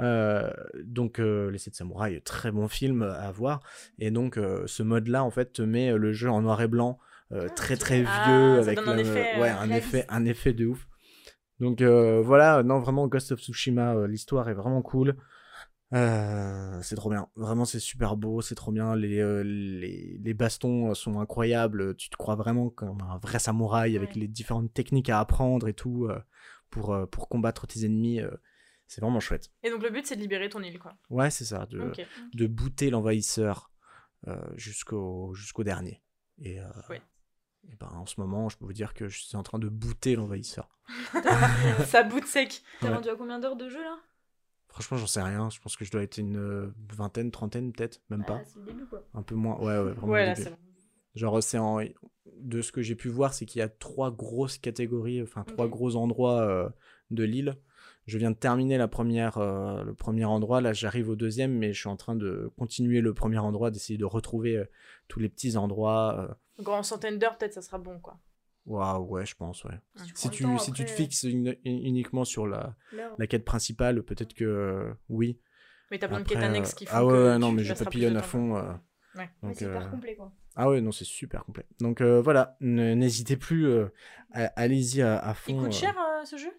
Euh, 0.00 0.50
donc 0.82 1.20
euh, 1.20 1.50
Les 1.50 1.58
Sept 1.58 1.74
Samouraïs, 1.74 2.20
très 2.24 2.50
bon 2.50 2.66
film 2.68 3.02
à 3.02 3.30
voir. 3.30 3.60
Et 3.98 4.10
donc 4.10 4.36
euh, 4.38 4.64
ce 4.66 4.82
mode-là, 4.82 5.22
en 5.24 5.30
fait, 5.30 5.52
te 5.52 5.62
met 5.62 5.92
le 5.96 6.12
jeu 6.12 6.28
en 6.30 6.42
noir 6.42 6.60
et 6.62 6.68
blanc, 6.68 6.98
euh, 7.32 7.48
très 7.54 7.76
très 7.76 8.00
vieux, 8.00 8.08
Ah, 8.08 8.56
ça 8.62 8.70
avec 8.70 8.78
un 8.80 8.98
effet, 8.98 9.40
ouais, 9.40 9.50
un 9.50 9.70
effet, 9.70 10.04
un 10.08 10.24
effet 10.24 10.52
de 10.52 10.66
ouf. 10.66 10.86
Donc 11.60 11.80
euh, 11.80 12.20
voilà, 12.20 12.62
non 12.64 12.80
vraiment 12.80 13.06
Ghost 13.06 13.30
of 13.32 13.40
Tsushima, 13.40 13.94
euh, 13.94 14.06
l'histoire 14.08 14.48
est 14.48 14.54
vraiment 14.54 14.82
cool. 14.82 15.16
Euh, 15.92 16.78
c'est 16.82 16.96
trop 16.96 17.08
bien, 17.10 17.28
vraiment 17.36 17.64
c'est 17.64 17.78
super 17.78 18.16
beau, 18.16 18.40
c'est 18.40 18.56
trop 18.56 18.72
bien. 18.72 18.96
Les, 18.96 19.22
les, 19.44 20.18
les 20.20 20.34
bastons 20.34 20.92
sont 20.94 21.20
incroyables, 21.20 21.94
tu 21.94 22.10
te 22.10 22.16
crois 22.16 22.34
vraiment 22.34 22.68
comme 22.70 23.00
un 23.02 23.18
vrai 23.18 23.38
samouraï 23.38 23.96
avec 23.96 24.10
Ouais. 24.14 24.22
les 24.22 24.28
différentes 24.28 24.74
techniques 24.74 25.08
à 25.08 25.20
apprendre 25.20 25.68
et 25.68 25.74
tout 25.74 26.08
pour, 26.70 26.96
pour 27.12 27.28
combattre 27.28 27.68
tes 27.68 27.84
ennemis. 27.84 28.20
C'est 28.94 29.00
vraiment 29.00 29.18
chouette. 29.18 29.50
Et 29.64 29.70
donc 29.70 29.82
le 29.82 29.90
but, 29.90 30.06
c'est 30.06 30.14
de 30.14 30.20
libérer 30.20 30.48
ton 30.48 30.62
île, 30.62 30.78
quoi. 30.78 30.94
Ouais, 31.10 31.30
c'est 31.30 31.44
ça, 31.44 31.66
de, 31.66 31.80
Ok. 31.80 32.06
de 32.34 32.46
booter 32.46 32.90
l'envahisseur 32.90 33.72
euh, 34.28 34.36
jusqu'au 34.56 35.34
jusqu'au 35.34 35.64
dernier. 35.64 36.00
Et, 36.38 36.60
euh, 36.60 36.64
Ouais. 36.88 37.02
et 37.68 37.74
ben, 37.74 37.88
en 37.88 38.06
ce 38.06 38.20
moment, 38.20 38.48
je 38.48 38.56
peux 38.56 38.64
vous 38.64 38.72
dire 38.72 38.94
que 38.94 39.08
je 39.08 39.18
suis 39.18 39.36
en 39.36 39.42
train 39.42 39.58
de 39.58 39.68
booter 39.68 40.14
l'envahisseur. 40.14 40.68
Ça 41.86 42.02
bout 42.04 42.24
sec. 42.24 42.62
T'es 42.80 42.86
Ouais. 42.88 42.94
rendu 42.94 43.08
à 43.08 43.16
combien 43.16 43.38
d'heures 43.40 43.56
de 43.56 43.68
jeu 43.68 43.82
là? 43.82 43.98
Franchement, 44.68 44.96
j'en 44.96 45.06
sais 45.06 45.22
rien. 45.22 45.50
Je 45.50 45.60
pense 45.60 45.76
que 45.76 45.84
je 45.84 45.90
dois 45.90 46.02
être 46.02 46.18
une 46.18 46.36
euh, 46.36 46.74
vingtaine, 46.92 47.30
trentaine, 47.30 47.72
peut-être, 47.72 48.00
même 48.10 48.24
pas. 48.24 48.40
Ah, 48.40 48.44
C'est 48.44 48.58
le 48.60 48.64
début 48.66 48.86
quoi. 48.86 49.02
Un 49.14 49.22
peu 49.22 49.34
moins. 49.34 49.56
Ouais, 49.58 49.78
ouais, 49.78 49.92
vraiment. 49.92 50.12
Ouais, 50.12 50.22
au 50.22 50.26
là, 50.26 50.34
début. 50.34 50.42
c'est 50.44 50.50
bon. 50.50 50.56
Genre, 51.14 51.42
c'est 51.44 51.58
en... 51.58 51.78
de 52.40 52.60
ce 52.60 52.72
que 52.72 52.82
j'ai 52.82 52.96
pu 52.96 53.08
voir, 53.08 53.34
c'est 53.34 53.46
qu'il 53.46 53.60
y 53.60 53.62
a 53.62 53.68
trois 53.68 54.10
grosses 54.10 54.58
catégories, 54.58 55.22
enfin 55.22 55.44
trois 55.44 55.68
gros 55.68 55.94
endroits 55.94 56.40
euh, 56.42 56.68
de 57.12 57.22
l'île. 57.22 57.56
Je 58.06 58.18
viens 58.18 58.30
de 58.30 58.36
terminer 58.36 58.76
la 58.76 58.86
première, 58.88 59.38
euh, 59.38 59.82
le 59.82 59.94
premier 59.94 60.24
endroit. 60.26 60.60
Là, 60.60 60.72
j'arrive 60.72 61.08
au 61.08 61.16
deuxième, 61.16 61.52
mais 61.56 61.72
je 61.72 61.80
suis 61.80 61.88
en 61.88 61.96
train 61.96 62.14
de 62.16 62.50
continuer 62.58 63.00
le 63.00 63.14
premier 63.14 63.38
endroit, 63.38 63.70
d'essayer 63.70 63.98
de 63.98 64.04
retrouver 64.04 64.56
euh, 64.58 64.64
tous 65.08 65.20
les 65.20 65.28
petits 65.30 65.56
endroits. 65.56 66.28
euh. 66.30 66.34
Donc 66.58 66.68
en 66.68 66.82
centaine 66.82 67.18
d'heures, 67.18 67.38
peut-être, 67.38 67.54
ça 67.54 67.62
sera 67.62 67.78
bon, 67.78 67.98
quoi. 68.00 68.18
Waouh, 68.66 69.04
ouais, 69.08 69.26
je 69.26 69.34
pense, 69.36 69.64
ouais. 69.64 69.78
Si 70.14 70.30
tu, 70.30 70.44
si 70.58 70.72
tu 70.72 70.84
te 70.84 70.90
fixes 70.90 71.22
une- 71.24 71.56
uniquement 71.64 72.24
sur 72.24 72.46
la, 72.46 72.74
la 73.18 73.26
quête 73.26 73.44
principale, 73.44 74.02
peut-être 74.02 74.32
que 74.34 74.44
euh, 74.44 74.92
oui. 75.08 75.38
Mais 75.90 75.98
t'as 75.98 76.08
plein 76.08 76.20
de 76.20 76.24
quêtes 76.24 76.38
annexes 76.42 76.72
qui 76.74 76.86
font 76.86 76.92
Ah 76.96 77.04
ouais, 77.04 77.12
que 77.12 77.36
non, 77.38 77.52
mais 77.52 77.62
je 77.64 77.74
papillonne 77.74 78.16
à 78.16 78.22
fond. 78.22 78.54
Ouais. 79.16 79.30
Donc, 79.42 79.54
c'est 79.56 79.64
hyper 79.66 79.90
complet 79.90 80.16
quoi. 80.16 80.32
Ah 80.56 80.68
ouais, 80.70 80.80
non, 80.80 80.92
c'est 80.92 81.04
super 81.04 81.44
complet. 81.44 81.66
Donc 81.80 82.00
voilà, 82.02 82.56
n'hésitez 82.60 83.36
plus, 83.36 83.66
allez-y 84.32 85.02
à, 85.02 85.18
à 85.18 85.34
fond. 85.34 85.52
Il 85.54 85.62
coûte 85.62 85.72
cher, 85.72 85.94
ce 86.24 86.36
jeu? 86.36 86.50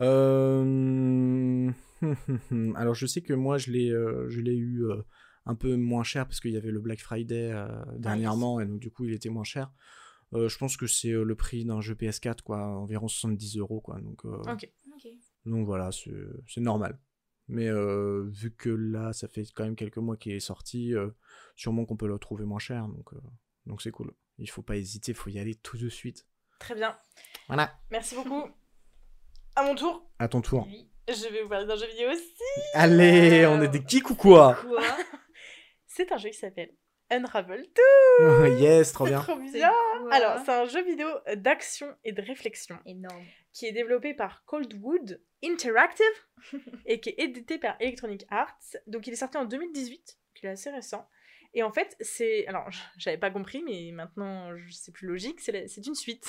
Euh, 0.00 1.70
Alors 2.76 2.94
je 2.94 3.06
sais 3.06 3.22
que 3.22 3.32
moi 3.32 3.58
je 3.58 3.70
l'ai 3.72 3.90
euh, 3.90 4.28
je 4.28 4.40
l'ai 4.40 4.54
eu 4.54 4.84
euh, 4.84 5.02
un 5.46 5.54
peu 5.54 5.76
moins 5.76 6.04
cher 6.04 6.26
parce 6.26 6.40
qu'il 6.40 6.52
y 6.52 6.56
avait 6.56 6.70
le 6.70 6.80
Black 6.80 7.00
Friday 7.00 7.50
euh, 7.52 7.66
dernièrement 7.96 8.60
et 8.60 8.66
donc 8.66 8.80
du 8.80 8.90
coup 8.90 9.04
il 9.04 9.12
était 9.12 9.30
moins 9.30 9.44
cher. 9.44 9.72
Euh, 10.34 10.48
je 10.48 10.58
pense 10.58 10.76
que 10.76 10.86
c'est 10.86 11.12
euh, 11.12 11.24
le 11.24 11.34
prix 11.34 11.64
d'un 11.64 11.80
jeu 11.80 11.94
PS4 11.94 12.42
quoi, 12.42 12.58
environ 12.58 13.08
70 13.08 13.56
euros 13.58 13.80
quoi. 13.80 13.98
Donc, 14.00 14.24
euh, 14.26 14.42
voilà, 15.64 15.90
c'est 15.90 16.12
c'est 16.46 16.60
normal. 16.60 16.98
Mais 17.48 17.68
euh, 17.68 18.28
vu 18.28 18.50
que 18.54 18.68
là 18.68 19.14
ça 19.14 19.26
fait 19.26 19.44
quand 19.54 19.64
même 19.64 19.76
quelques 19.76 19.96
mois 19.96 20.18
qu'il 20.18 20.32
est 20.32 20.40
sorti, 20.40 20.94
euh, 20.94 21.08
sûrement 21.56 21.86
qu'on 21.86 21.96
peut 21.96 22.08
le 22.08 22.18
trouver 22.18 22.44
moins 22.44 22.58
cher 22.58 22.86
donc 22.88 23.12
euh, 23.14 23.20
donc 23.64 23.80
c'est 23.80 23.90
cool. 23.90 24.12
Il 24.36 24.50
faut 24.50 24.62
pas 24.62 24.76
hésiter, 24.76 25.12
il 25.12 25.16
faut 25.16 25.30
y 25.30 25.38
aller 25.38 25.54
tout 25.54 25.78
de 25.78 25.88
suite. 25.88 26.26
Très 26.60 26.74
bien. 26.74 26.96
Voilà, 27.48 27.72
Merci 27.90 28.14
beaucoup. 28.14 28.44
À 29.58 29.62
mon 29.64 29.74
tour, 29.74 30.08
à 30.20 30.28
ton 30.28 30.40
tour. 30.40 30.66
Oui. 30.68 30.88
je 31.08 31.26
vais 31.32 31.42
vous 31.42 31.48
parler 31.48 31.66
d'un 31.66 31.74
jeu 31.74 31.86
vidéo 31.88 32.10
aussi. 32.10 32.22
Allez, 32.74 33.44
on 33.46 33.60
est 33.60 33.66
des 33.68 33.82
geeks 33.84 34.08
ou 34.10 34.14
quoi 34.14 34.54
Quoi 34.62 34.80
C'est 35.86 36.12
un 36.12 36.16
jeu 36.16 36.28
qui 36.28 36.38
s'appelle 36.38 36.72
Unravel 37.10 37.66
Yes, 38.60 38.92
trop 38.92 39.04
bien. 39.06 39.20
trop 39.20 39.36
bien. 39.36 39.72
Alors, 40.12 40.38
c'est 40.44 40.52
un 40.52 40.64
jeu 40.66 40.84
vidéo 40.84 41.08
d'action 41.34 41.92
et 42.04 42.12
de 42.12 42.22
réflexion 42.22 42.78
énorme. 42.86 43.24
qui 43.52 43.66
est 43.66 43.72
développé 43.72 44.14
par 44.14 44.44
Coldwood 44.44 45.20
Interactive 45.42 46.04
et 46.86 47.00
qui 47.00 47.08
est 47.10 47.18
édité 47.18 47.58
par 47.58 47.74
Electronic 47.80 48.26
Arts. 48.30 48.54
Donc, 48.86 49.06
il 49.08 49.12
est 49.12 49.16
sorti 49.16 49.38
en 49.38 49.44
2018, 49.44 49.96
donc 49.96 50.42
il 50.42 50.46
est 50.46 50.50
assez 50.52 50.70
récent. 50.70 51.08
Et 51.54 51.62
en 51.64 51.72
fait, 51.72 51.96
c'est. 52.00 52.46
Alors, 52.46 52.68
j'avais 52.96 53.16
pas 53.18 53.30
compris, 53.30 53.62
mais 53.64 53.90
maintenant, 53.92 54.50
c'est 54.70 54.92
plus 54.92 55.08
logique. 55.08 55.40
C'est 55.40 55.50
la- 55.52 55.66
c'est 55.66 55.84
une 55.86 55.94
suite. 55.96 56.28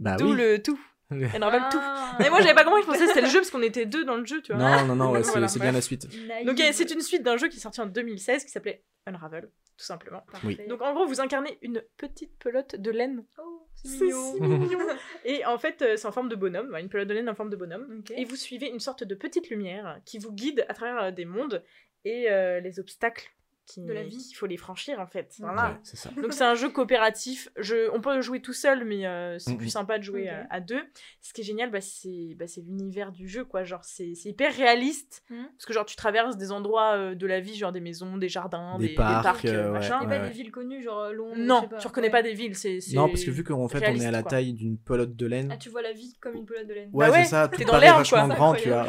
Bah 0.00 0.16
D'où 0.16 0.30
oui. 0.30 0.36
le 0.36 0.60
tout. 0.62 0.80
Unravel 1.34 1.62
tout. 1.70 1.78
Ah. 1.80 2.16
Mais 2.18 2.30
moi, 2.30 2.40
j'avais 2.40 2.54
pas 2.54 2.64
compris, 2.64 2.82
je 2.82 2.86
pensais 2.86 3.00
que 3.00 3.08
c'était 3.08 3.20
le 3.20 3.28
jeu 3.28 3.40
parce 3.40 3.50
qu'on 3.50 3.62
était 3.62 3.86
deux 3.86 4.04
dans 4.04 4.16
le 4.16 4.24
jeu, 4.24 4.40
tu 4.42 4.52
vois. 4.52 4.62
Non, 4.62 4.86
non, 4.86 4.96
non, 4.96 5.10
ouais, 5.12 5.22
c'est 5.22 5.32
Voilà, 5.32 5.46
bien 5.46 5.72
la 5.72 5.80
suite. 5.80 6.08
Naïve. 6.26 6.46
Donc, 6.46 6.60
c'est 6.72 6.90
une 6.90 7.00
suite 7.00 7.22
d'un 7.22 7.36
jeu 7.36 7.48
qui 7.48 7.58
est 7.58 7.60
sorti 7.60 7.80
en 7.80 7.86
2016 7.86 8.44
qui 8.44 8.50
s'appelait 8.50 8.84
Unravel, 9.06 9.50
tout 9.76 9.84
simplement. 9.84 10.22
Parfait. 10.32 10.66
Donc, 10.68 10.82
en 10.82 10.94
gros, 10.94 11.06
vous 11.06 11.20
incarnez 11.20 11.58
une 11.62 11.82
petite 11.96 12.38
pelote 12.38 12.76
de 12.76 12.90
laine. 12.90 13.24
Oh, 13.38 13.68
c'est 13.74 14.04
mignon. 14.04 14.34
si 14.34 14.40
mignon. 14.40 14.78
Et 15.24 15.44
en 15.44 15.58
fait, 15.58 15.82
euh, 15.82 15.96
c'est 15.96 16.06
en 16.06 16.12
forme 16.12 16.28
de 16.28 16.36
bonhomme, 16.36 16.74
une 16.78 16.88
pelote 16.88 17.08
de 17.08 17.14
laine 17.14 17.28
en 17.28 17.34
forme 17.34 17.50
de 17.50 17.56
bonhomme. 17.56 18.02
Et 18.16 18.24
vous 18.24 18.36
suivez 18.36 18.68
une 18.68 18.80
sorte 18.80 19.04
de 19.04 19.14
petite 19.14 19.50
lumière 19.50 20.00
qui 20.04 20.18
vous 20.18 20.32
guide 20.32 20.64
à 20.68 20.74
travers 20.74 21.02
euh, 21.02 21.10
des 21.10 21.26
mondes 21.26 21.62
et 22.04 22.30
euh, 22.30 22.60
les 22.60 22.80
obstacles 22.80 23.30
qui, 23.66 23.80
De 23.82 23.92
la 23.92 24.02
vie. 24.02 24.18
qu'il 24.18 24.36
faut 24.36 24.46
les 24.46 24.56
franchir 24.56 25.00
en 25.00 25.06
fait. 25.06 25.34
Ouais. 25.40 25.46
Voilà. 25.52 25.70
Ouais, 25.70 25.76
c'est 25.82 25.96
ça. 25.96 26.10
Donc 26.20 26.32
c'est 26.32 26.44
un 26.44 26.54
jeu 26.54 26.68
coopératif. 26.68 27.48
Je, 27.56 27.90
on 27.94 28.00
peut 28.00 28.14
le 28.14 28.20
jouer 28.20 28.40
tout 28.40 28.52
seul, 28.52 28.84
mais 28.84 29.06
euh, 29.06 29.38
c'est 29.38 29.52
Mhm. 29.52 29.58
plus 29.58 29.68
sympa 29.70 29.98
de 29.98 30.02
jouer 30.04 30.28
euh, 30.30 30.42
à 30.50 30.60
deux. 30.60 30.82
Ce 31.20 31.32
qui 31.32 31.40
est 31.40 31.44
génial, 31.44 31.70
bah, 31.70 31.80
c'est 31.80 32.34
bah, 32.38 32.46
c'est 32.46 32.60
l'univers 32.60 33.10
du 33.12 33.28
jeu, 33.28 33.44
quoi. 33.44 33.64
Genre 33.64 33.84
c'est 33.84 34.14
c'est 34.14 34.28
hyper 34.28 34.54
réaliste 34.54 35.22
parce 35.28 35.66
que 35.66 35.72
genre 35.72 35.86
tu 35.86 35.96
traverses 35.96 36.36
des 36.36 36.52
endroits 36.52 36.94
euh, 36.96 37.14
de 37.14 37.26
la 37.26 37.40
vie, 37.40 37.54
genre 37.54 37.72
des 37.72 37.80
maisons, 37.80 38.16
des 38.18 38.28
jardins, 38.28 38.76
Des 38.78 38.84
des, 38.84 38.88
des 38.90 38.94
parcs, 38.96 39.22
parcs, 39.22 39.44
euh, 39.46 39.72
ouais, 39.72 39.78
ouais. 39.80 40.06
pas 40.08 40.18
des 40.18 40.30
villes 40.30 40.50
connues, 40.52 40.82
genre 40.82 41.10
Londres. 41.12 41.34
je 41.36 41.42
Non, 41.42 41.60
sais 41.62 41.68
pas. 41.68 41.76
tu 41.78 41.86
reconnais 41.86 42.06
Ouais. 42.08 42.10
pas 42.12 42.22
des 42.22 42.34
villes. 42.34 42.54
C'est 42.56 42.78
Non, 42.92 43.08
parce 43.08 43.24
que 43.24 43.30
vu 43.30 43.44
qu'en 43.44 43.66
fait 43.68 43.78
on 43.88 43.94
est 44.00 44.04
à 44.06 44.10
la 44.10 44.22
quoi. 44.22 44.30
taille 44.30 44.52
d'une 44.52 44.76
pelote 44.78 45.16
de 45.16 45.26
laine. 45.26 45.48
Ah, 45.52 45.56
tu 45.56 45.68
vois 45.70 45.82
la 45.82 45.92
vie 45.92 46.14
comme 46.20 46.34
une 46.34 46.44
pelote 46.44 46.66
de 46.66 46.74
laine. 46.74 46.90
Ouais, 46.92 47.06
Bah 47.06 47.12
ouais, 47.12 47.24
c'est 47.24 47.30
ça, 47.30 47.48
t'es 47.52 47.64
tout 47.64 47.70
dans 47.70 47.78
vachement 47.80 48.26
quoi. 48.26 48.34
grand, 48.34 48.54
tu 48.54 48.68
vois. 48.68 48.86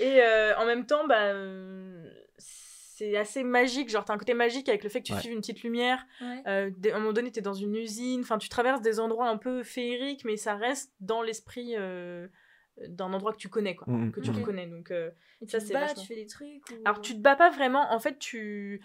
Et 0.00 0.20
en 0.56 0.64
même 0.66 0.86
temps, 0.86 1.06
bah, 1.06 1.32
c'est 2.98 3.16
assez 3.16 3.42
magique. 3.44 3.88
Genre, 3.90 4.04
t'as 4.04 4.12
un 4.14 4.18
côté 4.18 4.34
magique 4.34 4.68
avec 4.68 4.82
le 4.84 4.88
fait 4.90 5.00
que 5.00 5.06
tu 5.06 5.12
Ouais. 5.12 5.20
suives 5.20 5.32
une 5.32 5.40
petite 5.40 5.62
lumière. 5.62 6.04
Ouais. 6.20 6.42
Euh, 6.46 6.70
à 6.92 6.96
un 6.96 6.98
moment 6.98 7.12
donné, 7.12 7.30
t'es 7.30 7.40
dans 7.40 7.52
une 7.54 7.74
usine. 7.76 8.20
Enfin, 8.20 8.38
tu 8.38 8.48
traverses 8.48 8.80
des 8.82 8.98
endroits 9.00 9.28
un 9.28 9.36
peu 9.36 9.62
féeriques, 9.62 10.24
mais 10.24 10.36
ça 10.36 10.54
reste 10.56 10.92
dans 11.00 11.22
l'esprit 11.22 11.74
euh, 11.76 12.26
d'un 12.88 13.12
endroit 13.12 13.32
que 13.32 13.38
tu 13.38 13.48
connais, 13.48 13.74
quoi. 13.76 13.92
Mhm. 13.92 14.12
Que 14.12 14.20
tu 14.20 14.30
reconnais. 14.30 14.66
Donc, 14.66 14.90
euh, 14.90 15.10
Et 15.40 15.46
tu 15.46 15.52
Ça, 15.52 15.60
c'est 15.60 15.72
vachement- 15.72 16.00
tu 16.02 16.06
fais 16.08 16.16
des 16.16 16.26
trucs. 16.26 16.68
Ou... 16.70 16.74
alors, 16.84 17.00
tu 17.00 17.14
te 17.14 17.20
bats 17.20 17.36
pas 17.36 17.50
vraiment. 17.50 17.92
En 17.92 18.00
fait, 18.00 18.18
tu. 18.18 18.80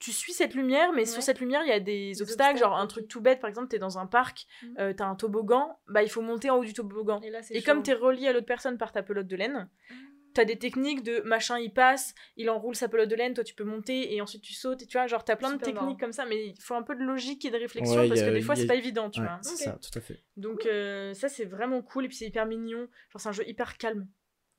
Tu 0.00 0.12
suis 0.12 0.32
cette 0.32 0.54
lumière, 0.54 0.92
mais 0.92 1.04
sur 1.04 1.24
cette 1.24 1.40
lumière, 1.40 1.62
il 1.64 1.68
y 1.70 1.72
a 1.72 1.80
des, 1.80 2.12
Des 2.12 2.22
obstacles, 2.22 2.56
genre 2.60 2.76
un 2.78 2.86
truc 2.86 3.08
tout 3.08 3.20
bête, 3.20 3.40
par 3.40 3.48
exemple, 3.48 3.66
t'es 3.66 3.80
dans 3.80 3.98
un 3.98 4.06
parc, 4.06 4.46
Mhm. 4.62 4.74
euh, 4.78 4.92
t'as 4.96 5.06
un 5.06 5.16
toboggan, 5.16 5.76
bah 5.88 6.04
il 6.04 6.08
faut 6.08 6.22
monter 6.22 6.50
en 6.50 6.58
haut 6.58 6.64
du 6.64 6.72
toboggan. 6.72 7.20
Et 7.22 7.30
là, 7.30 7.40
Et 7.50 7.62
comme 7.62 7.82
t'es 7.82 7.94
relié 7.94 8.28
à 8.28 8.32
l'autre 8.32 8.46
personne 8.46 8.78
par 8.78 8.92
ta 8.92 9.02
pelote 9.02 9.26
de 9.26 9.34
laine, 9.34 9.68
Ah. 9.90 9.94
T'as 10.38 10.44
des 10.44 10.58
techniques 10.58 11.02
de 11.02 11.20
machin 11.22 11.58
il 11.58 11.72
passe, 11.72 12.14
il 12.36 12.48
enroule 12.48 12.74
sa 12.76 12.88
pelote 12.88 13.08
de 13.08 13.14
laine, 13.16 13.34
toi 13.34 13.42
tu 13.44 13.54
peux 13.54 13.64
monter 13.64 14.14
et 14.14 14.20
ensuite 14.20 14.42
tu 14.42 14.54
sautes 14.54 14.82
et 14.82 14.86
tu 14.86 14.96
vois 14.96 15.06
genre 15.08 15.24
t'as 15.24 15.36
plein 15.36 15.50
de 15.52 15.58
techniques 15.58 15.74
marrant. 15.74 15.96
comme 15.96 16.12
ça 16.12 16.24
mais 16.26 16.46
il 16.46 16.60
faut 16.60 16.74
un 16.74 16.82
peu 16.82 16.94
de 16.94 17.02
logique 17.02 17.44
et 17.44 17.50
de 17.50 17.56
réflexion 17.56 17.96
Ouais, 18.00 18.08
parce 18.08 18.20
a- 18.20 18.26
que 18.26 18.30
des 18.34 18.40
fois 18.40 18.54
a- 18.54 18.56
c'est 18.56 18.66
pas 18.66 18.76
évident 18.76 19.10
tu 19.10 19.20
Ouais, 19.20 19.26
vois. 19.26 19.38
c'est 19.42 19.64
ça, 19.64 19.78
tout 19.82 19.98
à 19.98 20.00
fait. 20.00 20.22
Donc 20.36 20.64
euh, 20.66 21.12
ça 21.14 21.28
c'est 21.28 21.44
vraiment 21.44 21.82
cool 21.82 22.04
et 22.04 22.08
puis 22.08 22.16
c'est 22.16 22.26
hyper 22.26 22.46
mignon, 22.46 22.88
genre 23.10 23.20
c'est 23.20 23.28
un 23.28 23.32
jeu 23.32 23.48
hyper 23.48 23.76
calme. 23.78 24.06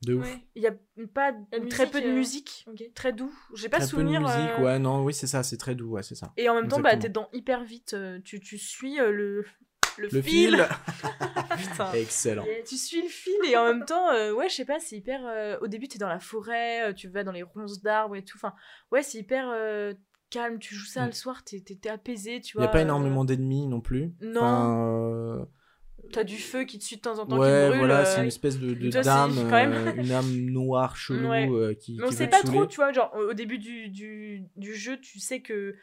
De 0.02 0.14
ouf. 0.14 0.24
Ouais. 0.26 0.40
Il 0.56 0.64
y 0.64 0.68
a 0.68 0.74
pas 1.14 1.32
La 1.52 1.60
très 1.60 1.84
musique, 1.86 1.92
peu 1.92 2.02
de 2.02 2.08
euh, 2.08 2.14
musique, 2.14 2.66
très 2.96 3.12
doux. 3.12 3.34
J'ai 3.54 3.68
pas 3.68 3.80
Très 3.80 3.86
peu 3.88 3.98
de 3.98 4.02
souvenir. 4.02 4.22
musique, 4.22 4.36
euh, 4.60 4.64
ouais, 4.64 4.80
non, 4.80 5.04
oui, 5.04 5.14
c'est 5.14 5.28
ça, 5.28 5.44
c'est 5.44 5.58
très 5.58 5.76
doux, 5.76 5.90
ouais, 5.92 6.04
c'est 6.04 6.16
ça. 6.16 6.32
Et 6.38 6.48
en 6.48 6.56
même 6.56 6.70
temps 6.70 6.80
bah 6.80 6.96
t'es 6.96 7.10
dedans 7.10 7.28
hyper 7.34 7.64
vite, 7.66 7.96
tu, 8.24 8.40
tu 8.40 8.58
suis 8.58 8.98
euh, 9.02 9.12
le 9.12 9.46
le, 10.00 10.08
Le 10.12 10.22
fil. 10.22 10.68
excellent. 11.94 12.46
Tu 12.68 12.78
suis 12.78 13.02
le 13.02 13.08
fil 13.08 13.34
et 13.48 13.58
en 13.58 13.66
même 13.66 13.86
temps, 13.86 14.10
euh, 14.12 14.32
ouais, 14.34 14.50
je 14.50 14.56
sais 14.56 14.66
pas, 14.66 14.80
c'est 14.80 14.98
hyper. 14.98 15.22
euh, 15.26 15.58
au 15.62 15.68
début, 15.68 15.88
t'es 15.88 15.98
dans 16.00 16.08
la 16.10 16.20
forêt, 16.20 16.90
euh, 16.90 16.94
tu 16.94 17.08
vas 17.10 17.24
dans 17.24 17.32
les 17.32 17.44
ronces 17.44 17.82
d'arbres 17.82 18.16
et 18.16 18.24
tout. 18.24 18.38
Enfin, 18.38 18.54
ouais, 18.92 19.04
c'est 19.04 19.18
hyper 19.20 19.50
euh, 19.54 19.94
calme. 20.30 20.60
Tu 20.60 20.76
joues 20.76 20.86
ça 20.86 21.04
Mm. 21.04 21.08
le 21.08 21.12
soir, 21.14 21.44
t'es 21.44 21.90
apaisé, 21.90 22.42
tu 22.42 22.52
Il 22.52 22.54
vois. 22.58 22.64
n'y 22.64 22.70
a 22.70 22.72
pas 22.72 22.82
énormément 22.82 23.26
d'ennemis 23.26 23.68
non 23.68 23.82
plus. 23.82 24.12
Non. 24.22 24.42
Enfin, 24.42 25.48
T'as 26.14 26.24
du 26.24 26.38
feu 26.38 26.64
qui 26.64 26.80
te 26.80 26.84
suit 26.84 26.96
de 26.96 27.02
temps 27.02 27.20
en 27.20 27.26
temps 27.28 27.38
ouais, 27.38 27.48
qui 27.64 27.68
brûle. 27.68 27.78
voilà, 27.78 28.06
c'est 28.06 28.22
une 28.22 28.28
espèce 28.28 28.58
de, 28.58 28.74
de 28.74 28.90
Toi, 28.90 29.04
c'est 29.04 29.10
dame, 29.10 29.34
euh, 29.54 29.94
une 29.96 30.12
âme 30.12 30.32
noire 30.52 30.96
chelou 30.96 31.30
Ouais. 31.30 31.48
euh, 31.52 31.74
qui, 31.76 31.98
Mais 32.00 32.06
on 32.06 32.08
qui 32.10 32.16
sait 32.16 32.24
veut 32.24 32.30
pas 32.32 32.42
trop, 32.42 32.66
tu 32.66 32.78
vois. 32.78 32.92
Genre, 32.94 33.14
au 33.16 33.30
au 33.30 33.34
début 33.34 33.60
du, 33.60 33.90
du, 33.90 34.46
du 34.56 34.74
jeu, 34.76 34.98
tu 35.00 35.20
sais 35.20 35.42
que. 35.42 35.76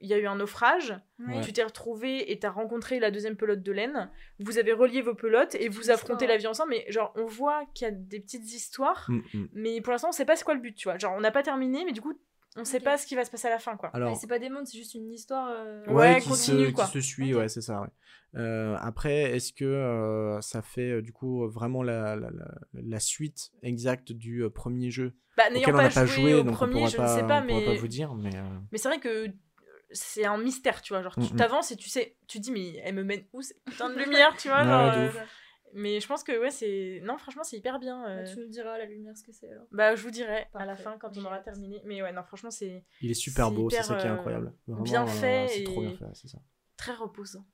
Il 0.00 0.08
y 0.08 0.14
a 0.14 0.18
eu 0.18 0.26
un 0.26 0.36
naufrage, 0.36 0.94
Ouais. 1.18 1.40
tu 1.40 1.52
t'es 1.52 1.64
retrouvé 1.64 2.30
et 2.30 2.38
t'as 2.38 2.50
rencontré 2.50 3.00
la 3.00 3.10
deuxième 3.10 3.36
pelote 3.36 3.62
de 3.62 3.72
laine. 3.72 4.10
Vous 4.38 4.58
avez 4.58 4.72
relié 4.72 5.02
vos 5.02 5.14
pelotes 5.14 5.56
et 5.56 5.68
vous 5.68 5.90
affrontez 5.90 6.26
la 6.28 6.36
vie 6.36 6.46
ensemble. 6.46 6.70
Mais 6.70 6.84
genre, 6.90 7.12
on 7.16 7.26
voit 7.26 7.64
qu'il 7.74 7.84
y 7.86 7.88
a 7.88 7.92
des 7.92 8.20
petites 8.20 8.52
histoires 8.52 9.06
Mm, 9.10 9.20
mm. 9.34 9.48
Mais 9.54 9.80
pour 9.80 9.92
l'instant, 9.92 10.10
on 10.10 10.12
sait 10.12 10.24
pas 10.24 10.36
c'est 10.36 10.44
quoi 10.44 10.54
le 10.54 10.60
but, 10.60 10.74
tu 10.76 10.88
vois. 10.88 10.98
Genre, 10.98 11.12
on 11.16 11.20
n'a 11.20 11.32
pas 11.32 11.42
terminé, 11.42 11.84
mais 11.84 11.92
du 11.92 12.00
coup, 12.00 12.12
on 12.56 12.64
sait 12.64 12.80
pas 12.80 12.96
ce 12.96 13.06
qui 13.06 13.14
va 13.16 13.24
se 13.24 13.30
passer 13.30 13.48
à 13.48 13.50
la 13.50 13.58
fin, 13.58 13.76
quoi. 13.76 13.90
Mais 13.92 13.96
Alors, 13.96 14.16
c'est 14.16 14.26
pas 14.28 14.38
des 14.38 14.48
mondes, 14.48 14.66
c'est 14.66 14.78
juste 14.78 14.94
une 14.94 15.12
histoire. 15.12 15.48
euh, 15.50 15.84
Ouais, 15.88 15.94
ouais, 16.14 16.20
qui, 16.20 16.28
continue, 16.28 16.66
se, 16.66 16.70
quoi. 16.70 16.84
qui 16.86 16.92
se 16.92 17.00
suit, 17.00 17.34
ouais, 17.34 17.48
c'est 17.48 17.60
ça. 17.60 17.80
Ouais. 17.82 17.88
Euh, 18.36 18.76
après, 18.80 19.22
est-ce 19.36 19.52
que 19.52 19.64
euh, 19.64 20.40
ça 20.42 20.60
fait 20.62 20.90
euh, 20.90 21.02
du 21.02 21.12
coup 21.12 21.48
vraiment 21.48 21.82
la, 21.82 22.14
la, 22.14 22.30
la, 22.30 22.46
la 22.74 23.00
suite 23.00 23.50
exacte 23.62 24.12
du 24.12 24.42
euh, 24.44 24.50
premier 24.50 24.90
jeu 24.90 25.14
Bah, 25.36 25.44
n'ayant 25.50 25.62
auquel 25.62 25.74
on 25.74 25.78
pas, 25.78 25.82
n'a 25.84 25.90
pas 25.90 26.04
joué, 26.06 26.22
joué, 26.22 26.34
au 26.34 26.42
donc 26.42 26.54
premier, 26.54 26.82
on 26.82 26.86
je 26.86 26.96
pas, 26.96 27.14
ne 27.14 27.20
sais 27.20 27.26
pas, 27.26 27.40
mais, 27.40 27.64
pas 27.64 27.74
vous 27.74 27.88
dire, 27.88 28.14
mais 28.14 28.30
mais 28.70 28.76
c'est 28.78 28.88
vrai 28.88 28.98
que 29.00 29.28
c'est 29.90 30.24
un 30.24 30.38
mystère, 30.38 30.82
tu 30.82 30.92
vois. 30.92 31.02
Genre, 31.02 31.14
tu 31.14 31.20
Mm, 31.20 31.34
mm. 31.34 31.36
t'avances 31.36 31.70
et 31.72 31.76
tu 31.76 31.88
sais, 31.88 32.16
tu 32.26 32.40
dis, 32.40 32.50
mais 32.52 32.76
elle 32.84 32.94
me 32.94 33.04
mène 33.04 33.24
où 33.32 33.42
cette 33.42 33.62
putain 33.64 33.88
de 33.90 33.98
lumière, 33.98 34.36
tu 34.36 34.48
vois. 34.48 34.58
Ouais, 34.64 34.92
genre, 34.92 35.22
euh, 35.22 35.26
mais 35.74 36.00
je 36.00 36.06
pense 36.06 36.24
que, 36.24 36.38
ouais, 36.40 36.50
c'est. 36.50 37.00
Non, 37.04 37.18
franchement, 37.18 37.44
c'est 37.44 37.56
hyper 37.58 37.78
bien. 37.78 38.06
euh. 38.08 38.22
bah, 38.24 38.30
tu 38.32 38.38
nous 38.40 38.48
diras 38.48 38.78
la 38.78 38.86
lumière 38.86 39.16
ce 39.16 39.22
que 39.22 39.32
c'est 39.32 39.50
alors. 39.50 39.66
Bah, 39.70 39.94
je 39.94 40.02
vous 40.02 40.10
dirai 40.10 40.46
à 40.54 40.64
la 40.64 40.76
fin 40.76 40.96
quand 40.98 41.16
on 41.18 41.24
aura 41.24 41.40
terminé. 41.40 41.80
Mais 41.84 42.02
ouais, 42.02 42.12
non, 42.12 42.22
franchement, 42.22 42.50
c'est 42.50 42.84
il 43.02 43.10
est 43.10 43.14
super 43.14 43.48
c'est 43.48 43.54
beau, 43.54 43.68
c'est 43.70 43.82
ça 43.82 43.96
qui 43.96 44.06
est 44.06 44.10
euh, 44.10 44.14
incroyable. 44.14 44.54
Vraiment, 44.66 44.82
bien 44.84 45.02
euh, 45.04 45.06
fait 45.06 45.46
c'est 45.48 45.64
trop 45.64 45.82
et- 45.82 45.86
bien 45.86 45.96
fait, 45.96 46.06
c'est 46.14 46.28
ça. 46.28 46.38
très 46.76 46.94
reposant. 46.94 47.44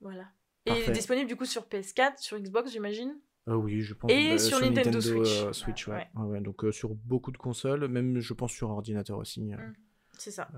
Voilà. 0.00 0.28
Parfait. 0.64 0.90
Et 0.90 0.92
disponible 0.92 1.26
du 1.28 1.36
coup 1.36 1.44
sur 1.46 1.66
PS4, 1.66 2.18
sur 2.18 2.38
Xbox, 2.38 2.70
j'imagine? 2.70 3.18
Euh, 3.48 3.54
oui, 3.54 3.80
je 3.80 3.94
pense. 3.94 4.10
Et 4.12 4.30
bah, 4.30 4.38
sur 4.38 4.60
Nintendo 4.60 5.00
Switch. 5.00 5.42
euh, 5.44 5.52
Switch, 5.52 5.88
ouais. 5.88 5.94
Ouais. 5.94 6.08
Ouais, 6.14 6.26
ouais, 6.26 6.40
donc 6.40 6.64
euh, 6.64 6.70
sur 6.72 6.90
beaucoup 6.94 7.30
de 7.32 7.38
consoles, 7.38 7.88
même 7.88 8.20
je 8.20 8.34
pense 8.34 8.52
sur 8.52 8.68
ordinateur 8.70 9.18
aussi. 9.18 9.52
euh, 9.54 9.56
Mm. 9.56 9.74
C'est 10.18 10.30
ça. 10.30 10.48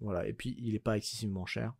Voilà. 0.00 0.26
Et 0.26 0.32
puis 0.32 0.54
il 0.58 0.74
est 0.74 0.78
pas 0.80 0.96
excessivement 0.96 1.46
cher, 1.46 1.72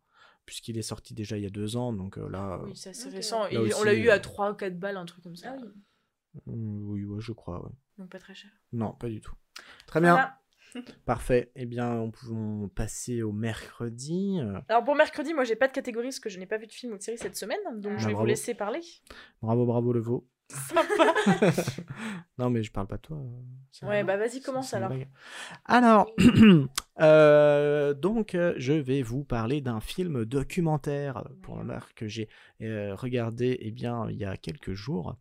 puisqu'il 0.45 0.77
est 0.77 0.81
sorti 0.83 1.13
déjà 1.13 1.37
il 1.37 1.43
y 1.43 1.47
a 1.47 1.49
deux 1.51 1.77
ans, 1.77 1.93
donc 1.93 2.17
euh, 2.17 2.27
là. 2.29 2.59
Oui, 2.65 2.71
c'est 2.75 2.89
assez 2.89 3.09
récent. 3.09 3.47
Là 3.47 3.61
on 3.79 3.83
l'a 3.83 3.93
eu 3.93 4.09
euh, 4.09 4.13
à 4.13 4.19
3 4.19 4.51
ou 4.51 4.55
4 4.55 4.77
balles, 4.79 4.97
un 4.97 5.05
truc 5.05 5.23
comme 5.23 5.35
ça. 5.35 5.55
Ah 5.57 5.61
oui. 5.61 5.69
euh, 6.47 6.51
oui, 6.83 7.05
ouais, 7.05 7.21
je 7.21 7.31
crois, 7.31 7.63
ouais. 7.63 7.71
Donc 7.97 8.09
pas 8.09 8.19
très 8.19 8.35
cher. 8.35 8.51
Non, 8.73 8.93
pas 8.93 9.07
du 9.09 9.21
tout. 9.21 9.33
Très 9.87 10.01
bien, 10.01 10.13
Voilà. 10.13 10.39
parfait. 11.05 11.51
Eh 11.55 11.65
bien, 11.65 11.93
on 11.93 12.11
peut 12.11 12.67
passer 12.75 13.21
au 13.23 13.31
mercredi. 13.31 14.39
Euh, 14.41 14.59
Alors 14.67 14.83
pour 14.83 14.95
mercredi, 14.95 15.33
moi 15.33 15.43
j'ai 15.45 15.55
pas 15.55 15.67
de 15.67 15.73
catégorie 15.73 16.07
parce 16.07 16.19
que 16.19 16.29
je 16.29 16.37
n'ai 16.39 16.45
pas 16.45 16.57
vu 16.57 16.67
de 16.67 16.73
film 16.73 16.93
ou 16.93 16.97
de 16.97 17.01
série 17.01 17.17
cette 17.17 17.37
semaine, 17.37 17.59
donc 17.75 17.93
Ah, 17.95 17.97
je 17.99 18.05
vais 18.07 18.11
bravo. 18.13 18.19
vous 18.19 18.25
laisser 18.27 18.53
parler. 18.53 18.81
Bravo, 19.41 19.65
bravo, 19.65 19.93
le 19.93 19.99
veau. 20.01 20.27
Sympa. 20.49 21.13
non, 22.37 22.49
mais 22.49 22.63
je 22.63 22.71
parle 22.71 22.87
pas 22.87 22.95
de 22.97 23.01
toi. 23.01 23.17
euh, 23.17 23.87
ouais, 23.87 24.03
bah 24.03 24.15
vas-y, 24.17 24.41
commence 24.41 24.73
alors. 24.73 24.91
Alors, 25.65 26.09
euh, 27.01 27.93
donc, 27.93 28.33
euh, 28.33 28.53
je 28.57 28.73
vais 28.73 29.01
vous 29.01 29.23
parler 29.23 29.61
d'un 29.61 29.79
film 29.81 30.25
documentaire 30.25 31.23
pour 31.41 31.61
que 31.95 32.07
j'ai 32.07 32.29
euh, 32.61 32.95
regardé 32.95 33.57
eh 33.61 33.71
bien, 33.71 34.07
il 34.09 34.17
y 34.17 34.25
a 34.25 34.37
quelques 34.37 34.73
jours. 34.73 35.17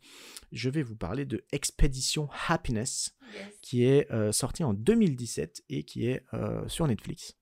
Je 0.53 0.71
vais 0.71 0.83
vous 0.83 0.97
parler 0.97 1.25
de 1.25 1.45
Expedition 1.53 2.29
Happiness, 2.49 3.12
Yes. 3.35 3.59
qui 3.61 3.85
est 3.85 4.09
euh, 4.12 4.31
sorti 4.31 4.62
en 4.62 4.73
2017 4.73 5.65
et 5.69 5.83
qui 5.83 6.07
est 6.07 6.25
sur 6.69 6.87
Netflix. 6.87 7.37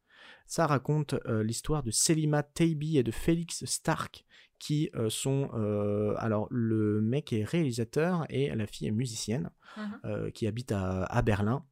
Ça 0.47 0.66
raconte 0.66 1.14
l'histoire 1.42 1.83
de 1.83 1.90
Selima 1.90 2.42
Taibi 2.42 2.97
et 2.99 3.03
de 3.03 3.11
Félix 3.11 3.64
Stark, 3.66 4.25
qui 4.59 4.90
euh, 4.95 5.11
sont... 5.11 5.51
euh, 5.55 6.14
alors, 6.19 6.47
le 6.51 7.01
mec 7.01 7.33
est 7.33 7.45
réalisateur 7.45 8.25
et 8.31 8.49
la 8.55 8.67
fille 8.67 8.88
est 8.88 8.93
musicienne, 8.93 9.51
Mhm. 9.77 10.01
euh, 10.05 10.31
qui 10.31 10.47
habite 10.47 10.73
à, 10.73 11.05
à 11.05 11.23
Berlin. 11.23 11.64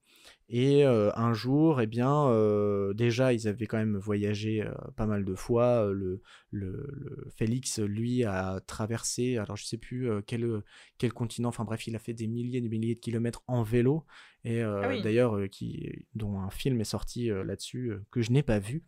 Et 0.55 0.85
euh, 0.85 1.11
un 1.17 1.33
jour, 1.33 1.81
eh 1.81 1.87
bien, 1.87 2.29
euh, 2.29 2.93
déjà, 2.93 3.33
ils 3.33 3.49
avaient 3.49 3.65
quand 3.67 3.79
même 3.79 3.97
voyagé 3.97 4.63
euh, 4.63 4.71
pas 4.97 5.07
mal 5.07 5.25
de 5.25 5.35
fois. 5.35 5.91
Le, 5.91 6.21
le, 6.51 6.87
le 6.93 7.27
Félix, 7.35 7.79
lui, 7.79 8.23
a 8.25 8.61
traversé, 8.67 9.39
alors 9.39 9.57
je 9.57 9.65
sais 9.65 9.79
plus 9.79 10.11
quel, 10.27 10.63
quel 10.99 11.15
continent, 11.15 11.49
enfin 11.49 11.65
bref, 11.65 11.87
il 11.87 11.97
a 11.97 11.99
fait 11.99 12.13
des 12.13 12.27
milliers 12.27 12.59
et 12.59 12.61
des 12.61 12.69
milliers 12.69 12.95
de 12.95 13.01
kilomètres 13.01 13.43
en 13.47 13.63
vélo. 13.63 14.05
Et 14.45 14.61
Ah 14.61 14.89
oui. 14.91 15.01
d'ailleurs, 15.01 15.39
qui, 15.51 16.05
dont 16.15 16.39
un 16.39 16.51
film 16.51 16.79
est 16.83 16.85
sorti 16.85 17.29
là-dessus, 17.29 17.95
que 18.11 18.21
je 18.21 18.31
n'ai 18.31 18.43
pas 18.43 18.59
vu. 18.59 18.85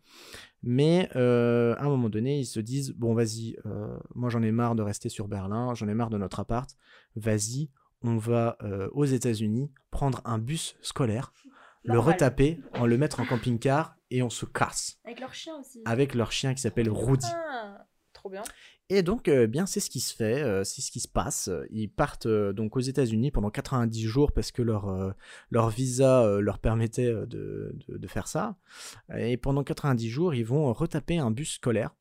Mais 0.62 1.08
à 1.14 1.82
un 1.82 1.88
moment 1.88 2.10
donné, 2.10 2.40
ils 2.40 2.44
se 2.46 2.60
disent, 2.60 2.92
bon, 2.92 3.14
vas-y, 3.14 3.56
moi 4.14 4.28
j'en 4.28 4.42
ai 4.42 4.52
marre 4.52 4.74
de 4.74 4.82
rester 4.82 5.08
sur 5.08 5.28
Berlin, 5.28 5.72
j'en 5.74 5.88
ai 5.88 5.94
marre 5.94 6.10
de 6.10 6.18
notre 6.18 6.40
appart, 6.40 6.68
vas-y, 7.16 7.70
on 8.02 8.18
va 8.18 8.58
aux 8.92 9.06
États-Unis 9.06 9.70
prendre 9.90 10.20
un 10.26 10.38
bus 10.38 10.76
scolaire, 10.82 11.32
le 11.84 11.98
retaper, 11.98 12.60
en 12.74 12.86
le 12.86 12.96
mettre 12.98 13.20
en 13.20 13.26
camping-car 13.26 13.96
et 14.10 14.22
on 14.22 14.30
se 14.30 14.46
casse 14.46 14.98
Avec 15.04 15.20
leur 15.20 15.34
chien 15.34 15.56
aussi. 15.60 15.82
avec 15.84 16.14
leur 16.14 16.32
chien 16.32 16.54
qui 16.54 16.60
s'appelle 16.62 16.90
Rudy. 16.90 17.26
Ah, 17.30 17.86
trop 18.12 18.30
bien. 18.30 18.42
Et 18.90 19.02
donc, 19.02 19.28
euh, 19.28 19.46
bien, 19.46 19.64
c'est 19.64 19.80
ce 19.80 19.88
qui 19.88 20.00
se 20.00 20.14
fait, 20.14 20.42
euh, 20.42 20.62
c'est 20.62 20.82
ce 20.82 20.90
qui 20.90 21.00
se 21.00 21.08
passe. 21.08 21.50
Ils 21.70 21.88
partent 21.88 22.26
euh, 22.26 22.52
donc 22.52 22.76
aux 22.76 22.80
États-Unis 22.80 23.30
pendant 23.30 23.50
90 23.50 24.02
jours 24.06 24.32
parce 24.32 24.52
que 24.52 24.60
leur, 24.60 25.14
leur 25.50 25.70
visa 25.70 26.38
leur 26.40 26.58
permettait 26.58 27.10
de, 27.12 27.26
de, 27.26 27.96
de 27.96 28.06
faire 28.06 28.28
ça. 28.28 28.56
Et 29.16 29.36
pendant 29.36 29.64
90 29.64 30.08
jours, 30.10 30.34
ils 30.34 30.44
vont 30.44 30.72
retaper 30.72 31.18
un 31.18 31.30
bus 31.30 31.54
scolaire 31.54 31.94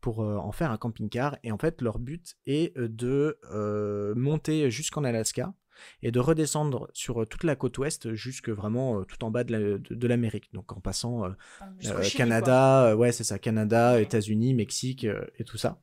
pour 0.00 0.20
en 0.20 0.52
faire 0.52 0.70
un 0.70 0.76
camping-car. 0.76 1.36
Et 1.42 1.50
en 1.50 1.58
fait, 1.58 1.82
leur 1.82 1.98
but 1.98 2.36
est 2.46 2.76
de 2.78 3.36
monter 4.16 4.70
jusqu'en 4.70 5.02
Alaska 5.02 5.54
et 6.02 6.10
de 6.10 6.20
redescendre 6.20 6.88
sur 6.92 7.22
euh, 7.22 7.26
toute 7.26 7.44
la 7.44 7.56
côte 7.56 7.76
ouest 7.78 8.14
jusque 8.14 8.48
vraiment 8.48 9.00
euh, 9.00 9.04
tout 9.04 9.22
en 9.24 9.30
bas 9.30 9.44
de 9.44 9.52
la- 9.52 9.78
de- 9.78 9.94
de 9.94 10.06
l'Amérique. 10.08 10.52
donc 10.52 10.72
en 10.72 10.80
passant 10.80 11.24
euh, 11.24 11.28
Chili, 12.02 12.16
Canada, 12.18 12.96
ouais, 12.96 13.12
c'est 13.12 13.24
ça, 13.24 13.38
Canada, 13.38 13.94
Ouais. 13.94 14.02
États-Unis, 14.02 14.54
Mexique 14.54 15.06
et 15.38 15.44
tout 15.44 15.58
ça. 15.58 15.80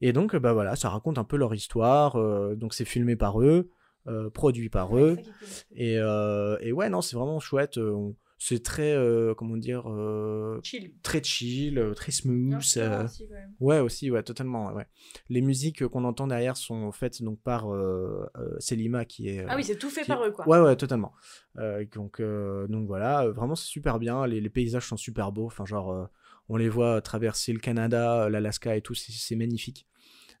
Et 0.00 0.12
donc, 0.12 0.34
bah 0.34 0.52
voilà, 0.52 0.74
ça 0.76 0.88
raconte 0.88 1.18
un 1.18 1.24
peu 1.24 1.36
leur 1.36 1.54
histoire. 1.54 2.16
euh, 2.16 2.54
donc, 2.56 2.74
c'est 2.74 2.84
filmé 2.84 3.14
par 3.16 3.40
eux, 3.40 3.70
euh, 4.08 4.30
produit 4.30 4.68
par 4.68 4.96
eux. 4.98 5.16
Et, 5.76 5.96
euh, 5.98 6.56
et 6.60 6.72
ouais, 6.72 6.88
non, 6.88 7.02
c'est 7.02 7.16
vraiment 7.16 7.38
chouette. 7.38 7.78
on- 7.78 8.16
c'est 8.44 8.60
très, 8.60 8.92
euh, 8.92 9.34
comment 9.34 9.56
dire, 9.56 9.88
euh, 9.88 10.58
Chill. 10.64 10.92
très 11.04 11.22
chill, 11.22 11.78
euh, 11.78 11.94
très 11.94 12.10
smooth. 12.10 12.60
Euh, 12.76 13.04
aussi. 13.04 13.28
Ouais, 13.60 13.78
aussi, 13.78 14.10
ouais, 14.10 14.24
totalement. 14.24 14.72
Ouais. 14.72 14.86
Les 15.28 15.40
musiques 15.40 15.86
qu'on 15.86 16.02
entend 16.02 16.26
derrière 16.26 16.56
sont 16.56 16.90
faites 16.90 17.22
donc 17.22 17.40
par 17.40 17.68
Selima 18.58 19.04
qui 19.04 19.28
est. 19.28 19.44
Ah 19.48 19.54
oui, 19.54 19.62
c'est 19.62 19.78
tout 19.78 19.90
fait 19.90 20.04
par 20.04 20.24
eux, 20.24 20.32
quoi. 20.32 20.48
Ouais, 20.48 20.58
ouais, 20.60 20.74
totalement. 20.74 21.12
Donc, 21.94 22.20
donc 22.20 22.86
voilà, 22.88 23.28
vraiment 23.28 23.54
c'est 23.54 23.68
super 23.68 24.00
bien. 24.00 24.26
Les, 24.26 24.40
les 24.40 24.50
paysages 24.50 24.88
sont 24.88 24.96
super 24.96 25.30
beaux. 25.30 25.46
Enfin, 25.46 25.64
genre, 25.64 26.08
on 26.48 26.56
les 26.56 26.68
voit 26.68 27.00
traverser 27.00 27.52
le 27.52 27.60
Canada, 27.60 28.28
l'Alaska 28.28 28.74
et 28.74 28.80
tout, 28.80 28.94
c'est 28.94 29.36
magnifique. 29.36 29.86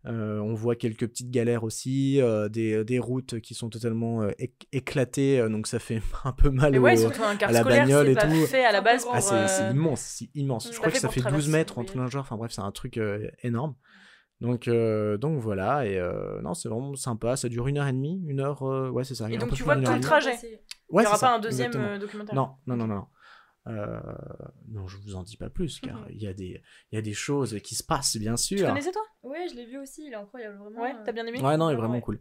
Euh, 0.04 0.40
on 0.40 0.52
voit 0.54 0.74
quelques 0.74 1.06
petites 1.06 1.30
galères 1.30 1.62
aussi, 1.62 2.20
euh, 2.20 2.48
des, 2.48 2.82
des 2.84 2.98
routes 2.98 3.38
qui 3.40 3.54
sont 3.54 3.70
totalement 3.70 4.22
euh, 4.22 4.30
éc- 4.40 4.66
éclatées, 4.72 5.38
euh, 5.38 5.48
donc 5.48 5.68
ça 5.68 5.78
fait 5.78 6.02
un 6.24 6.32
peu 6.32 6.50
mal 6.50 6.76
au- 6.76 6.80
ouais, 6.82 6.96
surtout 6.96 7.22
un 7.22 7.36
à 7.36 7.52
la 7.52 7.62
bagnole 7.62 8.06
c'est 8.06 8.12
et 8.12 8.14
pas 8.16 8.26
tout. 8.26 8.46
fait 8.46 8.64
à 8.64 8.72
la 8.72 8.80
base. 8.80 9.06
Ah, 9.12 9.20
c'est 9.20 9.34
euh, 9.62 9.70
immense, 9.70 10.00
c'est 10.00 10.28
immense. 10.34 10.68
Mm. 10.68 10.72
Je 10.72 10.78
crois 10.78 10.90
que 10.90 10.98
ça 10.98 11.08
fait 11.08 11.20
12 11.20 11.22
traverser, 11.26 11.50
mètres 11.50 11.78
en 11.78 11.82
oui. 11.82 11.86
tout 11.86 12.00
un 12.00 12.08
genre. 12.08 12.22
Enfin 12.22 12.36
bref, 12.36 12.50
c'est 12.50 12.62
un 12.62 12.72
truc 12.72 12.96
euh, 12.96 13.28
énorme. 13.44 13.76
Donc, 14.40 14.66
euh, 14.66 15.18
donc 15.18 15.38
voilà, 15.38 15.86
et 15.86 15.96
euh, 15.98 16.42
non, 16.42 16.52
c'est 16.54 16.68
vraiment 16.68 16.96
sympa. 16.96 17.36
Ça 17.36 17.48
dure 17.48 17.68
une 17.68 17.78
heure 17.78 17.86
et 17.86 17.92
demie, 17.92 18.20
une 18.26 18.40
heure, 18.40 18.64
euh, 18.64 18.90
ouais, 18.90 19.04
c'est 19.04 19.14
ça. 19.14 19.30
Et 19.30 19.36
un 19.36 19.38
donc 19.38 19.54
tu 19.54 19.62
vois 19.62 19.76
tout 19.76 19.92
le 19.92 20.00
trajet. 20.00 20.34
Il 20.42 20.98
n'y 20.98 21.06
aura 21.06 21.10
pas 21.12 21.16
ça, 21.16 21.34
un 21.34 21.38
deuxième 21.38 21.68
exactement. 21.68 21.94
euh, 21.94 21.98
documentaire. 21.98 22.34
Non, 22.34 22.50
non, 22.66 22.76
non, 22.76 22.86
non. 22.88 23.04
Non. 23.66 23.72
Euh, 23.72 24.00
non, 24.68 24.86
je 24.88 24.96
vous 24.98 25.14
en 25.14 25.22
dis 25.22 25.36
pas 25.36 25.50
plus, 25.50 25.80
car 25.80 25.98
Mhm. 25.98 26.10
il 26.10 26.20
y, 26.22 26.26
a 26.26 26.32
des- 26.34 26.62
il 26.90 26.94
y 26.96 26.98
a 26.98 27.02
des 27.02 27.14
choses 27.14 27.58
qui 27.62 27.74
se 27.74 27.84
passent, 27.84 28.16
bien 28.16 28.36
Tu 28.54 28.56
sûr. 28.56 28.66
connaissais 28.66 28.92
toi? 28.92 29.02
Ouais, 29.22 29.46
je 29.48 29.54
l'ai 29.54 29.66
vu 29.66 29.78
aussi, 29.78 30.04
il 30.06 30.12
est 30.12 30.16
incroyable, 30.16 30.58
vraiment. 30.58 30.82
Ouais, 30.82 30.92
euh, 30.92 31.04
t'as 31.04 31.12
bien 31.12 31.26
aimé? 31.26 31.40
Ouais, 31.42 31.56
non, 31.56 31.70
il 31.70 31.74
est 31.74 31.76
vraiment 31.76 31.94
ouais. 31.94 32.00
cool. 32.00 32.20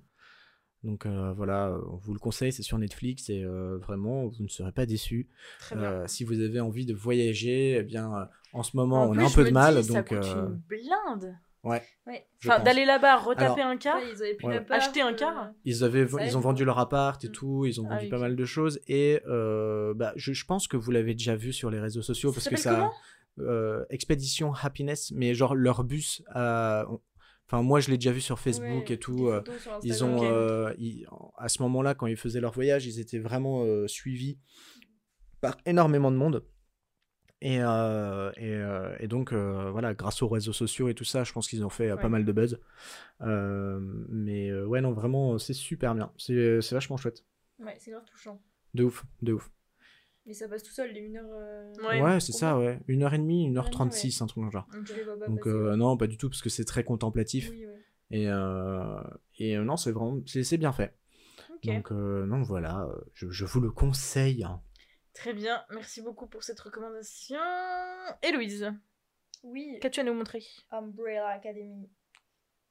Donc 0.83 1.05
euh, 1.05 1.31
voilà, 1.33 1.77
on 1.91 1.97
vous 1.97 2.13
le 2.13 2.19
conseille, 2.19 2.51
c'est 2.53 2.63
sur 2.63 2.77
Netflix 2.79 3.29
et 3.29 3.43
euh, 3.43 3.77
vraiment, 3.77 4.27
vous 4.27 4.43
ne 4.43 4.47
serez 4.49 4.71
pas 4.71 4.85
déçus. 4.87 5.29
Très 5.59 5.75
bien. 5.75 5.89
Euh, 5.89 6.07
si 6.07 6.23
vous 6.23 6.39
avez 6.41 6.59
envie 6.59 6.85
de 6.87 6.93
voyager, 6.93 7.77
eh 7.77 7.83
bien, 7.83 8.29
en 8.53 8.63
ce 8.63 8.75
moment, 8.77 9.03
En 9.03 9.07
on 9.07 9.13
plus, 9.13 9.21
a 9.21 9.25
un 9.25 9.31
je 9.31 9.35
peu 9.35 9.43
me 9.43 9.49
de 9.49 9.51
mal, 9.51 9.75
dis, 9.75 9.83
ça 9.83 9.99
donc 9.99 10.07
coûte 10.07 10.25
euh, 10.25 10.33
une 10.33 10.55
blinde. 10.55 11.37
Ouais. 11.63 11.83
Enfin, 12.43 12.59
d'aller 12.59 12.85
là-bas, 12.85 13.17
retaper 13.17 13.61
Alors- 13.61 13.71
un 13.71 13.77
car. 13.77 13.97
Ouais, 13.97 14.03
ils 14.41 14.45
Ouais. 14.47 14.65
Acheter 14.71 15.01
un 15.01 15.11
euh, 15.13 15.15
car 15.15 15.51
Ils, 15.63 15.83
avaient, 15.83 16.07
ils 16.25 16.35
ont 16.35 16.39
vendu 16.39 16.65
leur 16.65 16.79
appart 16.79 17.23
et 17.23 17.27
Mm. 17.29 17.31
tout, 17.31 17.65
ils 17.67 17.79
ont 17.79 17.85
Ah 17.87 17.93
vendu 17.95 18.05
oui, 18.05 18.09
pas 18.09 18.17
mal 18.17 18.35
de 18.35 18.45
choses. 18.45 18.79
Et 18.87 19.21
euh, 19.27 19.93
bah, 19.93 20.11
je, 20.15 20.33
je 20.33 20.45
pense 20.45 20.67
que 20.67 20.75
vous 20.75 20.89
l'avez 20.91 21.13
déjà 21.13 21.35
vu 21.35 21.53
sur 21.53 21.69
les 21.69 21.79
réseaux 21.79 22.01
sociaux 22.01 22.31
Ça 22.31 22.35
parce 22.35 22.49
que 22.49 22.55
ça. 22.57 22.91
euh, 23.39 23.85
Expédition 23.91 24.53
Happiness, 24.53 25.11
mais 25.15 25.35
genre 25.35 25.53
leur 25.55 25.83
bus. 25.83 26.23
Enfin, 26.33 27.63
moi 27.63 27.79
je 27.79 27.91
l'ai 27.91 27.97
déjà 27.97 28.11
vu 28.11 28.21
sur 28.21 28.39
Facebook 28.39 28.87
ouais, 28.87 28.93
et 28.95 28.97
tout. 28.97 29.27
euh, 29.27 29.43
Ils 29.83 30.03
ont, 30.03 30.23
euh, 30.23 30.73
ils- 30.79 31.05
à 31.37 31.47
ce 31.49 31.61
moment-là, 31.61 31.93
quand 31.93 32.07
ils 32.07 32.15
faisaient 32.17 32.39
leur 32.41 32.53
voyage, 32.53 32.85
ils 32.87 32.99
étaient 32.99 33.19
vraiment 33.19 33.63
euh, 33.65 33.87
suivis 33.87 34.39
par 35.41 35.57
énormément 35.65 36.11
de 36.11 36.17
monde. 36.17 36.43
Et, 37.43 37.59
euh, 37.61 38.31
et, 38.37 38.53
euh, 38.53 38.95
et 38.99 39.07
donc, 39.07 39.33
euh, 39.33 39.71
voilà, 39.71 39.93
grâce 39.95 40.21
aux 40.21 40.27
réseaux 40.27 40.53
sociaux 40.53 40.89
et 40.89 40.93
tout 40.93 41.03
ça, 41.03 41.23
je 41.23 41.33
pense 41.33 41.47
qu'ils 41.47 41.65
ont 41.65 41.69
fait 41.69 41.89
pas 41.95 42.03
Ouais. 42.03 42.09
mal 42.09 42.23
de 42.25 42.31
buzz. 42.31 42.59
Euh, 43.21 43.79
mais 44.09 44.49
euh, 44.49 44.65
ouais, 44.65 44.81
non, 44.81 44.91
vraiment, 44.93 45.37
c'est 45.39 45.53
super 45.53 45.95
bien. 45.95 46.11
C'est 46.17 46.61
c'est 46.61 46.75
vachement 46.75 46.97
chouette. 46.97 47.25
Ouais, 47.59 47.75
c'est 47.79 47.91
grave 47.91 48.05
touchant. 48.05 48.41
De 48.73 48.83
ouf, 48.83 49.03
de 49.21 49.33
ouf. 49.33 49.49
Et 50.27 50.33
ça 50.35 50.47
passe 50.47 50.61
tout 50.61 50.71
seul, 50.71 50.91
les 50.93 51.01
1 51.07 51.15
heure. 51.17 51.25
euh, 51.33 51.73
Ouais. 51.89 52.01
Ouais, 52.01 52.19
c'est 52.19 52.31
ça, 52.31 52.57
ouais. 52.59 52.79
1h30, 52.87 52.87
Une 52.87 53.03
heure 53.03 53.13
et 53.13 53.17
demie, 53.17 53.47
1h36, 53.49 54.21
un 54.21 54.27
truc 54.27 54.41
dans 54.41 54.45
le 54.45 54.51
genre. 54.51 54.67
Vois 54.71 55.17
pas 55.19 55.25
Donc, 55.25 55.47
euh, 55.47 55.71
ouais. 55.71 55.77
non, 55.77 55.97
pas 55.97 56.07
du 56.07 56.17
tout, 56.17 56.29
parce 56.29 56.41
que 56.43 56.49
c'est 56.49 56.65
très 56.65 56.83
contemplatif. 56.83 57.49
Oui, 57.51 57.65
ouais. 57.65 57.73
Et, 58.11 58.27
euh, 58.29 59.01
et 59.39 59.57
non, 59.57 59.77
c'est 59.77 59.91
vraiment, 59.91 60.19
c'est 60.27 60.43
c'est 60.43 60.57
bien 60.57 60.73
fait. 60.73 60.93
Ok. 61.49 61.65
Donc, 61.65 61.91
euh, 61.91 62.25
non, 62.27 62.43
voilà, 62.43 62.87
je, 63.15 63.29
je 63.31 63.45
vous 63.45 63.61
le 63.61 63.71
conseille. 63.71 64.43
hein. 64.43 64.61
Très 65.13 65.33
bien, 65.33 65.63
merci 65.71 66.01
beaucoup 66.01 66.27
pour 66.27 66.43
cette 66.43 66.59
recommandation. 66.59 67.37
Héloïse, 68.23 68.71
Oui, 69.43 69.77
qu'as-tu 69.81 69.99
à 69.99 70.03
nous 70.03 70.13
montrer? 70.13 70.43
Umbrella 70.71 71.27
Academy. 71.29 71.89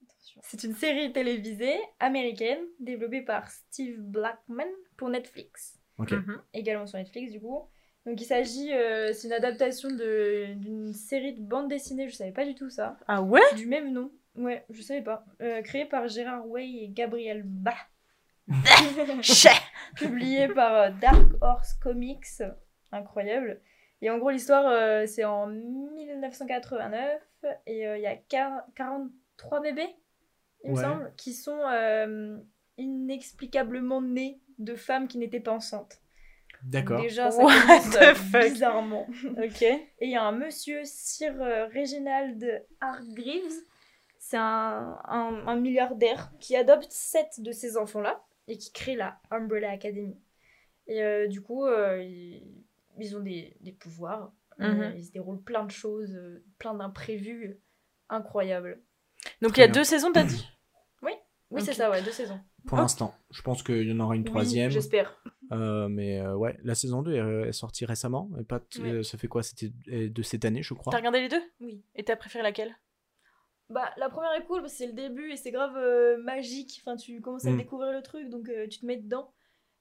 Attention. 0.03 0.41
C'est 0.43 0.65
une 0.65 0.75
série 0.75 1.13
télévisée 1.13 1.79
américaine 1.99 2.65
développée 2.79 3.23
par 3.23 3.51
Steve 3.51 3.99
Blackman 4.01 4.69
pour 4.97 5.11
Netflix. 5.11 5.79
Ok. 5.99 6.13
Mhm. 6.13 6.43
Également 6.55 6.87
sur 6.87 6.99
Netflix, 6.99 7.31
du 7.33 7.41
coup. 7.41 7.69
Donc 8.07 8.19
il 8.21 8.25
s'agit, 8.25 8.73
euh, 8.73 9.13
c'est 9.13 9.27
une 9.29 9.35
adaptation 9.35 9.91
de- 9.91 10.55
d'une 10.55 10.95
série 10.95 11.35
de 11.35 11.43
bande 11.43 11.69
dessinée, 11.69 12.09
je 12.09 12.15
savais 12.17 12.33
pas 12.33 12.47
du 12.47 12.55
tout 12.55 12.71
ça, 12.71 12.97
Ah 13.07 13.21
ouais? 13.23 13.43
Du 13.57 13.67
même 13.67 13.93
nom. 13.93 14.11
Ouais, 14.37 14.65
je 14.71 14.81
savais 14.81 15.03
pas. 15.03 15.27
Euh, 15.43 15.61
créée 15.61 15.85
par 15.85 16.09
Gérard 16.09 16.49
Way 16.49 16.67
et 16.85 16.89
Gabriel 16.89 17.43
Bach. 17.45 17.77
Publié 19.97 20.49
par 20.49 20.75
euh, 20.75 20.91
Dark 21.01 21.27
Horse 21.41 21.75
Comics. 21.75 22.43
Incroyable. 22.93 23.61
Et 24.03 24.11
en 24.11 24.19
gros, 24.19 24.31
l'histoire, 24.31 24.67
euh, 24.67 25.07
c'est 25.07 25.25
en 25.25 25.47
1989 25.47 27.21
et 27.67 27.87
euh, 27.87 27.99
il 27.99 28.03
y 28.03 28.07
a 28.07 28.15
quar- 28.17 28.65
43 28.75 29.61
bébés, 29.61 29.95
il 30.65 30.71
me 30.73 30.77
semble, 30.83 31.13
qui 31.17 31.33
sont 31.35 31.59
euh, 31.69 32.39
inexplicablement 32.79 34.01
nés 34.03 34.41
de 34.59 34.75
femmes 34.75 35.07
qui 35.09 35.19
n'étaient 35.19 35.41
pas 35.41 35.53
enceintes. 35.53 36.01
D'accord. 36.65 37.01
Déjà, 37.01 37.31
ça 37.31 37.43
commence 37.43 37.97
euh, 37.97 38.41
bizarrement. 38.49 39.07
Ok. 39.43 39.63
Et 39.63 39.89
il 40.01 40.11
y 40.11 40.17
a 40.17 40.23
un 40.25 40.33
monsieur, 40.33 40.81
Sir 40.85 41.35
Reginald 41.75 42.67
Hargreaves, 42.81 43.63
c'est 44.19 44.37
un, 44.37 44.99
un- 45.05 45.47
un 45.47 45.57
milliardaire 45.57 46.33
qui 46.41 46.57
adopte 46.57 46.91
sept 46.91 47.41
de 47.41 47.53
ces 47.53 47.77
enfants-là 47.79 48.23
et 48.51 48.59
qui 48.59 48.73
crée 48.73 48.97
la 48.97 49.19
Umbrella 49.31 49.71
Academy. 49.71 50.17
Et 50.87 51.03
euh, 51.03 51.29
du 51.29 51.41
coup, 51.41 51.65
euh, 51.67 52.03
ils, 52.03 52.43
ils 52.99 53.17
ont 53.17 53.21
des, 53.21 53.57
des 53.61 53.73
pouvoirs, 53.73 54.33
Mhm. 54.59 54.93
ils 54.97 55.05
se 55.07 55.13
déroulent 55.13 55.41
plein 55.43 55.65
de 55.65 55.71
choses, 55.71 56.19
plein 56.59 56.75
d'imprévus 56.75 57.57
incroyables. 58.11 58.81
Donc 59.41 59.57
il 59.57 59.61
y 59.61 59.63
a 59.63 59.67
bien. 59.69 59.75
deux 59.75 59.85
saisons, 59.85 60.13
t'as 60.13 60.25
dit? 60.25 60.47
Oui, 61.53 61.63
c'est 61.63 61.71
Ok. 61.73 61.77
ça, 61.79 61.91
ouais, 61.91 62.01
deux 62.03 62.13
saisons. 62.13 62.39
Pour 62.67 62.79
l'instant, 62.79 63.13
je 63.33 63.43
pense 63.43 63.65
qu'il 63.65 63.89
y 63.89 63.93
en 63.93 63.99
aura 63.99 64.15
une 64.15 64.23
troisième. 64.25 64.69
Oui, 64.69 64.73
j'espère. 64.75 65.21
Euh, 65.51 65.89
mais 65.89 66.21
euh, 66.21 66.37
ouais, 66.37 66.57
la 66.63 66.77
saison 66.77 67.03
2 67.03 67.15
est, 67.15 67.49
est 67.49 67.53
sortie 67.53 67.85
récemment. 67.85 68.31
Et 68.39 68.45
pas 68.45 68.61
Ouais. 68.79 68.91
euh, 68.93 69.03
ça 69.03 69.19
fait 69.19 69.27
quoi? 69.27 69.43
C'était 69.43 69.73
de 69.89 70.23
cette 70.23 70.45
année, 70.45 70.63
je 70.63 70.75
crois. 70.75 70.93
T'as 70.93 70.99
regardé 70.99 71.21
les 71.23 71.29
deux? 71.29 71.43
Oui. 71.61 71.83
Et 71.97 72.05
t'as 72.05 72.15
préféré 72.15 72.45
laquelle? 72.45 72.77
Bah, 73.71 73.91
la 73.97 74.09
première 74.11 74.33
est 74.35 74.45
cool 74.45 74.61
parce 74.61 74.73
que 74.73 74.79
c'est 74.79 74.87
le 74.89 74.93
début 74.93 75.31
et 75.31 75.37
c'est 75.37 75.51
grave 75.53 75.77
euh, 75.77 76.17
magique. 76.19 76.83
Enfin, 76.85 76.97
tu 76.97 77.21
commences 77.21 77.47
à 77.47 77.51
Mm. 77.51 77.57
découvrir 77.57 77.93
le 77.93 78.03
truc 78.03 78.29
donc 78.29 78.49
euh, 78.49 78.67
tu 78.69 78.81
te 78.81 78.87
mets 78.87 78.97
dedans. 78.97 79.33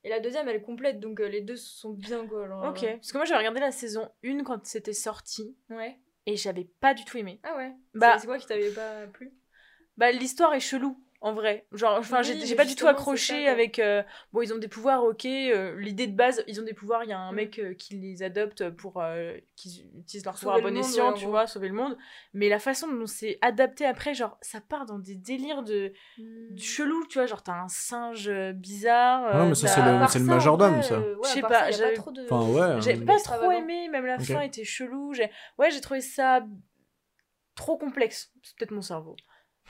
Et 0.04 0.10
la 0.10 0.20
deuxième, 0.22 0.48
elle 0.48 0.56
est 0.58 0.62
complète 0.62 1.00
donc 1.00 1.20
euh, 1.20 1.28
les 1.28 1.42
deux 1.42 1.58
sont 1.58 1.92
bien 1.92 2.26
quoi. 2.28 2.48
genre, 2.48 2.64
Ok. 2.70 2.84
euh, 2.84 2.94
Parce 2.96 3.12
que 3.12 3.18
moi 3.18 3.26
j'avais 3.26 3.40
regardé 3.40 3.60
la 3.60 3.72
saison 3.72 4.10
1 4.24 4.44
quand 4.44 4.66
c'était 4.66 4.94
sorti 4.94 5.58
Ouais. 5.70 5.98
et 6.26 6.36
j'avais 6.38 6.66
pas 6.80 6.94
du 6.94 7.04
tout 7.04 7.18
aimé. 7.18 7.40
Ah 7.44 7.58
ouais. 7.58 7.74
Bah- 7.96 8.14
C'est- 8.14 8.20
c'est 8.22 8.28
quoi 8.28 8.38
qui 8.38 8.46
t'avait 8.48 8.72
pas 8.72 9.08
plu? 9.08 9.34
Bah 9.98 10.12
l'histoire 10.12 10.54
est 10.54 10.60
chelou 10.62 10.98
en 11.22 11.34
vrai. 11.34 11.66
Genre, 11.74 11.98
enfin, 12.00 12.22
Oui, 12.24 12.42
j'ai 12.46 12.56
pas 12.56 12.64
du 12.66 12.76
tout 12.76 12.88
accroché 12.88 13.46
ça, 13.46 13.52
avec. 13.52 13.78
euh, 13.80 14.04
bon, 14.32 14.42
ils 14.42 14.54
ont 14.54 14.58
des 14.58 14.68
pouvoirs, 14.70 15.04
ok. 15.04 15.26
euh, 15.26 15.76
L'idée 15.80 16.08
de 16.08 16.16
base, 16.16 16.44
ils 16.48 16.62
ont 16.62 16.64
des 16.64 16.74
pouvoirs. 16.74 17.04
Il 17.04 17.10
y 17.10 17.14
a 17.14 17.20
un 17.20 17.32
Mm. 17.32 17.36
mec 17.36 17.60
euh, 17.60 17.74
qui 17.74 17.96
les 17.96 18.24
adopte 18.24 18.70
pour 18.70 19.02
euh, 19.02 19.38
qu'ils 19.58 19.86
utilisent 19.98 20.24
leur 20.24 20.36
pouvoir 20.36 20.56
à 20.56 20.62
bon 20.62 20.78
escient, 20.78 21.14
tu 21.14 21.26
vois, 21.26 21.46
sauver 21.48 21.68
le 21.68 21.74
monde. 21.74 21.98
Mais 22.34 22.48
la 22.48 22.60
façon 22.60 22.88
dont 22.88 23.06
c'est 23.06 23.38
adapté 23.42 23.86
après, 23.86 24.14
genre, 24.14 24.38
ça 24.42 24.62
part 24.62 24.86
dans 24.86 25.00
des 25.00 25.16
délires 25.16 25.64
de 25.64 25.92
Hmm. 26.18 26.58
chelou, 26.58 27.06
tu 27.08 27.18
vois. 27.20 27.26
Genre, 27.26 27.44
t'as 27.44 27.60
un 27.62 27.68
singe 27.68 28.32
bizarre. 28.54 29.26
Ah 29.26 29.38
non, 29.40 29.50
mais 29.50 29.56
ça, 29.56 29.68
c'est 29.68 30.20
le- 30.20 30.26
majordome, 30.26 30.82
ça. 30.82 31.00
ouais, 31.00 31.16
Je 31.24 31.28
sais 31.30 31.42
pas, 31.42 31.70
j'avais- 31.72 31.96
pas 31.96 32.02
trop 32.02 32.12
de. 32.12 32.24
Enfin, 32.32 32.76
ouais, 32.76 32.82
J'ai 32.82 32.96
euh, 32.96 33.06
pas 33.06 33.20
trop 33.20 33.52
aimé, 33.52 33.90
même 33.90 34.06
la 34.06 34.20
fin 34.20 34.42
était 34.42 34.64
chelou. 34.64 35.14
J'ai... 35.14 35.30
Ouais, 35.58 35.70
j'ai 35.70 35.82
trouvé 35.82 36.00
ça 36.02 36.42
trop 37.56 37.78
complexe. 37.78 38.32
C'est 38.44 38.56
peut-être 38.56 38.72
mon 38.72 38.82
cerveau. 38.82 39.16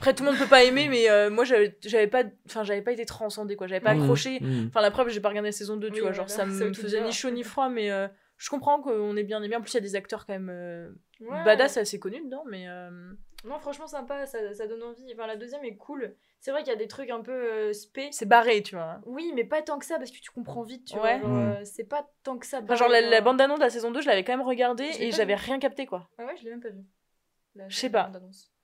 Après, 0.00 0.14
tout 0.14 0.24
le 0.24 0.30
monde 0.30 0.38
peut 0.38 0.48
pas 0.48 0.64
aimer, 0.64 0.88
mais 0.88 1.10
euh, 1.10 1.28
moi, 1.30 1.44
j'avais, 1.44 2.06
pas, 2.06 2.24
enfin, 2.46 2.64
j'avais 2.64 2.80
pas 2.80 2.92
été 2.92 3.04
transcendée, 3.04 3.54
quoi. 3.54 3.66
J'avais 3.66 3.82
pas 3.82 3.94
Mhm, 3.94 4.00
accroché. 4.00 4.40
mhm. 4.40 4.68
Enfin, 4.68 4.80
la 4.80 4.90
preuve, 4.90 5.10
j'ai 5.10 5.20
pas 5.20 5.28
regardé 5.28 5.48
la 5.48 5.52
saison 5.52 5.76
2, 5.76 5.88
tu 5.88 5.94
Oui, 5.94 6.00
vois. 6.00 6.10
voilà, 6.12 6.16
Genre, 6.16 6.30
ça 6.30 6.48
ça 6.50 6.64
me 6.64 6.72
faisait 6.72 7.02
ni 7.02 7.12
chaud 7.12 7.30
ni 7.30 7.42
froid, 7.42 7.68
mais 7.68 7.90
euh, 7.90 8.08
je 8.38 8.48
comprends 8.48 8.80
qu'on 8.80 9.14
est 9.16 9.24
bien 9.24 9.42
aimé. 9.42 9.56
En 9.56 9.60
plus, 9.60 9.72
il 9.72 9.74
y 9.74 9.78
a 9.78 9.82
des 9.82 9.96
acteurs 9.96 10.24
quand 10.26 10.32
même 10.32 10.48
euh, 10.50 10.90
Ouais. 11.20 11.44
badass, 11.44 11.76
assez 11.76 11.98
connus 12.00 12.24
dedans, 12.24 12.44
mais. 12.48 12.66
euh, 12.66 12.88
Non, 13.44 13.58
franchement, 13.60 13.86
sympa, 13.86 14.24
ça, 14.24 14.54
ça 14.54 14.66
donne 14.66 14.82
envie. 14.82 15.12
Enfin, 15.12 15.26
la 15.26 15.36
deuxième 15.36 15.62
est 15.64 15.76
cool. 15.76 16.14
C'est 16.40 16.50
vrai 16.50 16.62
qu'il 16.62 16.72
y 16.72 16.74
a 16.74 16.78
des 16.78 16.88
trucs 16.88 17.10
un 17.10 17.20
peu 17.20 17.32
euh, 17.32 17.72
spé. 17.74 18.08
C'est 18.10 18.24
barré, 18.26 18.62
tu 18.62 18.74
vois. 18.76 19.02
Oui, 19.04 19.30
mais 19.34 19.44
pas 19.44 19.60
tant 19.60 19.78
que 19.78 19.84
ça 19.84 19.98
parce 19.98 20.10
que 20.10 20.18
tu 20.18 20.30
comprends 20.30 20.62
vite, 20.62 20.86
tu 20.86 20.98
Ouais. 20.98 21.18
vois. 21.18 21.28
euh, 21.30 21.60
c'est 21.64 21.84
pas 21.84 22.08
tant 22.22 22.38
que 22.38 22.46
ça. 22.46 22.60
Enfin, 22.62 22.74
genre, 22.74 22.88
la, 22.88 23.20
bande-annonce 23.20 23.58
de 23.58 23.64
la 23.64 23.68
saison 23.70 23.90
2, 23.90 24.00
je 24.00 24.06
l'avais 24.08 24.24
quand 24.24 24.32
même 24.32 24.46
regardée 24.46 24.88
et 24.98 25.12
j'avais 25.12 25.34
rien 25.34 25.58
capté, 25.58 25.84
quoi. 25.84 26.08
Ah 26.16 26.24
ouais, 26.24 26.34
je 26.38 26.44
l'ai 26.44 26.50
même 26.50 26.62
pas 26.62 26.70
vu. 26.70 26.80
Je 27.68 27.76
sais 27.76 27.90
pas. 27.90 28.10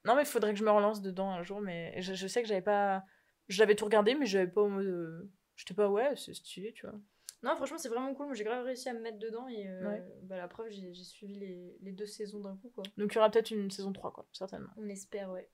Non, 0.07 0.14
mais 0.14 0.23
il 0.23 0.27
faudrait 0.27 0.53
que 0.53 0.59
je 0.59 0.64
me 0.64 0.71
relance 0.71 1.03
dedans 1.03 1.31
un 1.31 1.42
jour, 1.42 1.61
mais 1.61 2.01
je, 2.01 2.14
je 2.14 2.27
sais 2.27 2.42
que 2.42 2.49
j'avais 2.49 2.62
pas. 2.62 3.05
J'avais 3.49 3.75
tout 3.75 3.85
regardé, 3.85 4.14
mais 4.14 4.27
j'avais 4.27 4.47
pas 4.51 4.62
en 4.62 4.69
mode. 4.69 4.87
euh, 4.87 5.31
J'étais 5.57 5.75
pas, 5.75 5.88
ouais, 5.88 6.14
c'est 6.16 6.35
stylé, 6.35 6.73
tu 6.73 6.87
vois. 6.87 6.95
Non, 7.42 7.55
franchement, 7.57 7.79
c'est 7.79 7.88
vraiment 7.88 8.12
cool. 8.14 8.27
Moi, 8.27 8.35
j'ai 8.35 8.45
grave 8.45 8.64
réussi 8.64 8.88
à 8.88 8.92
me 8.95 9.01
mettre 9.01 9.19
dedans 9.19 9.47
et 9.49 9.69
euh, 9.69 9.88
Ouais. 9.88 10.03
bah, 10.23 10.37
la 10.37 10.49
preuve, 10.49 10.69
j'ai 10.71 10.92
j'ai 10.92 11.05
suivi 11.05 11.35
les, 11.35 11.77
les 11.81 11.92
deux 11.92 12.07
saisons 12.07 12.40
d'un 12.40 12.57
coup, 12.57 12.71
quoi. 12.75 12.83
Donc, 12.97 13.12
il 13.12 13.14
y 13.14 13.19
aura 13.19 13.31
peut-être 13.31 13.51
une 13.51 13.71
saison 13.71 13.92
3, 13.92 14.12
quoi, 14.12 14.27
certainement. 14.33 14.69
On 14.77 14.88
espère, 14.88 15.31
ouais. 15.31 15.49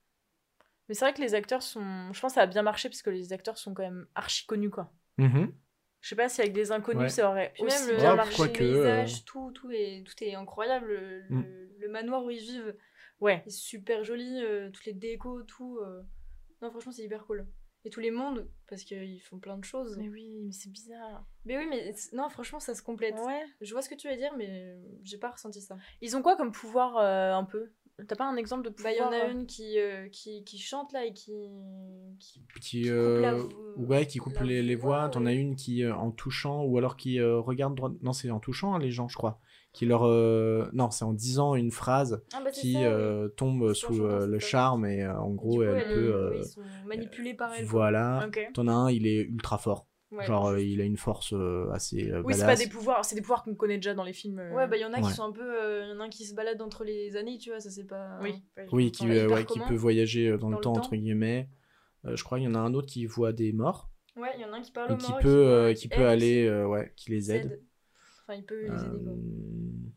Mais 0.89 0.95
c'est 0.95 1.05
vrai 1.05 1.15
que 1.15 1.21
les 1.21 1.35
acteurs 1.35 1.63
sont. 1.63 2.13
Je 2.13 2.21
pense 2.21 2.33
que 2.33 2.35
ça 2.37 2.43
a 2.43 2.47
bien 2.47 2.63
marché 2.63 2.89
parce 2.89 3.03
que 3.03 3.11
les 3.11 3.33
acteurs 3.33 3.57
sont 3.59 3.75
quand 3.75 3.83
même 3.83 4.07
archi 4.15 4.47
connus, 4.47 4.71
quoi. 4.71 4.93
Mhm. 5.19 5.53
Je 6.01 6.09
sais 6.09 6.17
pas 6.17 6.29
si 6.29 6.41
avec 6.41 6.53
des 6.53 6.73
inconnus 6.73 7.03
Ouais. 7.03 7.09
ça 7.09 7.31
aurait 7.31 7.53
Puis 7.55 7.63
aussi 7.63 7.87
même 7.87 7.97
le, 7.97 8.03
Ouais, 8.03 8.17
marché. 8.17 8.43
le 8.43 8.49
paysage, 8.53 9.25
tout, 9.25 9.53
tout, 9.53 9.71
est, 9.71 10.03
tout 10.05 10.25
est 10.25 10.35
incroyable. 10.35 10.89
Le, 10.89 11.23
Mm. 11.31 11.45
le 11.79 11.89
manoir 11.89 12.25
où 12.25 12.31
ils 12.31 12.41
vivent 12.41 12.75
Ouais. 13.23 13.43
est 13.47 13.51
super 13.51 14.05
joli, 14.05 14.43
euh, 14.43 14.71
toutes 14.71 14.85
les 14.85 14.93
décos, 14.93 15.43
tout. 15.45 15.79
euh. 15.79 16.03
Non, 16.61 16.71
franchement, 16.71 16.93
c'est 16.93 17.03
hyper 17.05 17.25
cool. 17.25 17.47
Et 17.85 17.91
tous 17.91 17.99
les 18.01 18.13
mondes, 18.13 18.49
parce 18.69 18.85
qu'ils 18.85 19.21
font 19.23 19.39
plein 19.41 19.59
de 19.59 19.65
choses. 19.65 19.97
Mais 19.99 20.09
oui, 20.09 20.39
mais 20.45 20.53
c'est 20.53 20.71
bizarre. 20.71 21.25
Mais 21.45 21.57
oui, 21.59 21.67
mais 21.69 21.93
c- 21.95 22.15
non, 22.15 22.29
franchement, 22.29 22.61
ça 22.61 22.75
se 22.77 22.83
complète. 22.83 23.17
Ouais. 23.25 23.43
Je 23.61 23.73
vois 23.73 23.83
ce 23.83 23.89
que 23.89 23.97
tu 23.97 24.09
veux 24.09 24.17
dire, 24.17 24.33
mais 24.37 24.77
j'ai 25.03 25.19
pas 25.19 25.31
ressenti 25.31 25.61
ça. 25.61 25.77
Ils 26.01 26.17
ont 26.17 26.23
quoi 26.23 26.37
comme 26.37 26.53
pouvoir 26.53 26.97
euh, 26.99 27.33
un 27.33 27.43
peu? 27.45 27.73
T'as 28.09 28.15
pas 28.17 28.25
un 28.25 28.37
exemple 28.37 28.63
de 28.65 28.69
Bah, 28.71 28.75
pouvoir 28.77 28.93
il 28.93 28.99
y 28.99 29.01
en 29.03 29.13
a 29.13 29.27
euh, 29.27 29.33
une 29.33 29.47
qui, 29.47 29.79
euh, 29.79 30.09
qui, 30.11 30.45
qui 30.45 30.59
chante 30.59 30.93
là 30.93 31.05
et 31.05 31.13
qui. 31.13 31.33
qui... 32.21 32.43
Qui, 32.61 32.83
coupe 32.85 32.91
euh, 32.93 33.33
vo- 33.33 33.51
ouais, 33.87 34.07
qui 34.07 34.19
coupe 34.19 34.35
la 34.35 34.45
les, 34.45 34.63
les 34.63 34.75
voix. 34.77 35.01
voix, 35.01 35.09
T'en 35.11 35.27
as 35.27 35.33
une 35.33 35.57
qui, 35.57 35.83
euh, 35.85 35.95
en 35.95 36.11
touchant, 36.13 36.63
ou 36.65 36.79
alors 36.79 36.97
qui 36.97 37.19
euh, 37.19 37.39
regarde 37.41 37.75
droit. 37.75 37.91
Non, 38.03 38.13
c'est 38.13 38.31
en 38.31 38.41
touchant 38.41 38.75
hein, 38.75 38.79
les 38.79 38.91
gens, 38.93 39.09
je 39.09 39.17
crois. 39.17 39.41
Qui 39.73 39.87
leur. 39.87 40.03
euh, 40.05 40.69
Non, 40.75 40.91
c'est 40.91 41.05
en 41.05 41.13
disant 41.15 41.55
une 41.55 41.71
phrase 41.71 42.23
Ah, 42.35 42.41
bah, 42.45 42.51
qui 42.51 42.73
ça, 42.75 42.79
oui. 42.81 42.85
euh, 42.85 43.29
tombe 43.29 43.73
sous 43.73 44.05
euh, 44.05 44.27
le 44.27 44.39
charme 44.39 44.85
et 44.85 45.03
euh, 45.03 45.17
en 45.19 45.31
gros, 45.31 45.57
coup, 45.57 45.63
elle 45.63 45.79
elle- 45.79 45.95
peut. 45.95 46.31
oui, 46.31 46.37
euh, 46.37 46.41
ils 46.43 46.45
sont 46.45 46.61
manipulés 46.87 47.35
par 47.35 47.53
elle. 47.55 47.65
voilà. 47.65 48.27
Ok. 48.29 48.51
T'en 48.55 48.69
as 48.69 48.73
un, 48.73 48.91
il 48.91 49.07
est 49.07 49.23
ultra 49.23 49.57
fort. 49.59 49.87
Ouais, 50.11 50.27
Genre, 50.27 50.49
euh, 50.49 50.61
il 50.61 50.79
a 50.83 50.85
une 50.85 50.99
force 50.99 51.33
euh, 51.33 51.71
assez 51.73 52.11
euh, 52.11 52.21
Oui, 52.23 52.35
c'est 52.35 52.45
pas 52.45 52.55
des 52.55 52.69
pouvoirs, 52.69 53.03
c'est 53.03 53.15
des 53.15 53.23
pouvoirs 53.23 53.43
qu'on 53.45 53.55
connaît 53.55 53.77
déjà 53.77 53.95
dans 53.95 54.05
les 54.05 54.13
films. 54.13 54.41
euh. 54.41 54.53
Ouais, 54.53 54.69
bah 54.69 54.77
il 54.77 54.81
y 54.81 54.85
en 54.85 54.93
a 54.93 54.99
Ouais. 55.01 55.09
qui 55.09 55.15
sont 55.15 55.23
un 55.25 55.33
peu. 55.33 55.41
euh, 55.41 55.87
Il 55.87 55.95
y 55.95 55.97
en 55.97 56.01
a 56.01 56.05
un 56.05 56.09
qui 56.11 56.27
se 56.27 56.35
balade 56.35 56.61
entre 56.61 56.85
les 56.85 57.17
années, 57.17 57.39
tu 57.39 57.49
vois, 57.49 57.61
ça 57.61 57.71
c'est 57.71 57.87
pas. 57.87 58.19
Oui. 58.21 58.35
Oui, 58.73 58.93
qui, 58.93 59.09
euh, 59.09 59.43
qui 59.45 59.59
peut 59.59 59.75
voyager 59.75 60.33
dans, 60.33 60.37
Dans 60.37 60.49
le 60.51 60.57
le 60.57 60.61
temps, 60.61 60.75
temps. 60.75 60.81
entre 60.81 60.97
guillemets. 60.97 61.49
Euh, 62.05 62.15
je 62.15 62.25
crois 62.25 62.37
qu'il 62.39 62.47
y 62.47 62.51
en 62.51 62.55
a 62.55 62.59
un 62.59 62.75
autre 62.75 62.89
qui 62.89 63.07
voit 63.07 63.33
des 63.33 63.55
morts. 63.55 63.89
Ouais, 64.17 64.29
il 64.37 64.43
y 64.43 64.45
en 64.45 64.53
a 64.53 64.57
un 64.59 64.61
qui 64.61 64.71
parle 64.73 64.93
aux 64.93 64.97
qui 64.99 65.11
morts, 65.11 65.21
peut, 65.21 65.29
euh, 65.31 65.73
qui 65.73 65.87
aide, 65.87 65.95
peut 65.97 66.07
aller. 66.07 66.45
euh, 66.47 66.67
ouais, 66.67 66.93
qui 66.95 67.11
les 67.11 67.23
qui 67.23 67.31
aide. 67.33 67.63
Enfin, 68.23 68.35
il 68.35 68.45
peut 68.45 68.61
les 68.61 68.67
aider, 68.69 69.03
quoi. 69.03 69.13
Euh, 69.13 69.17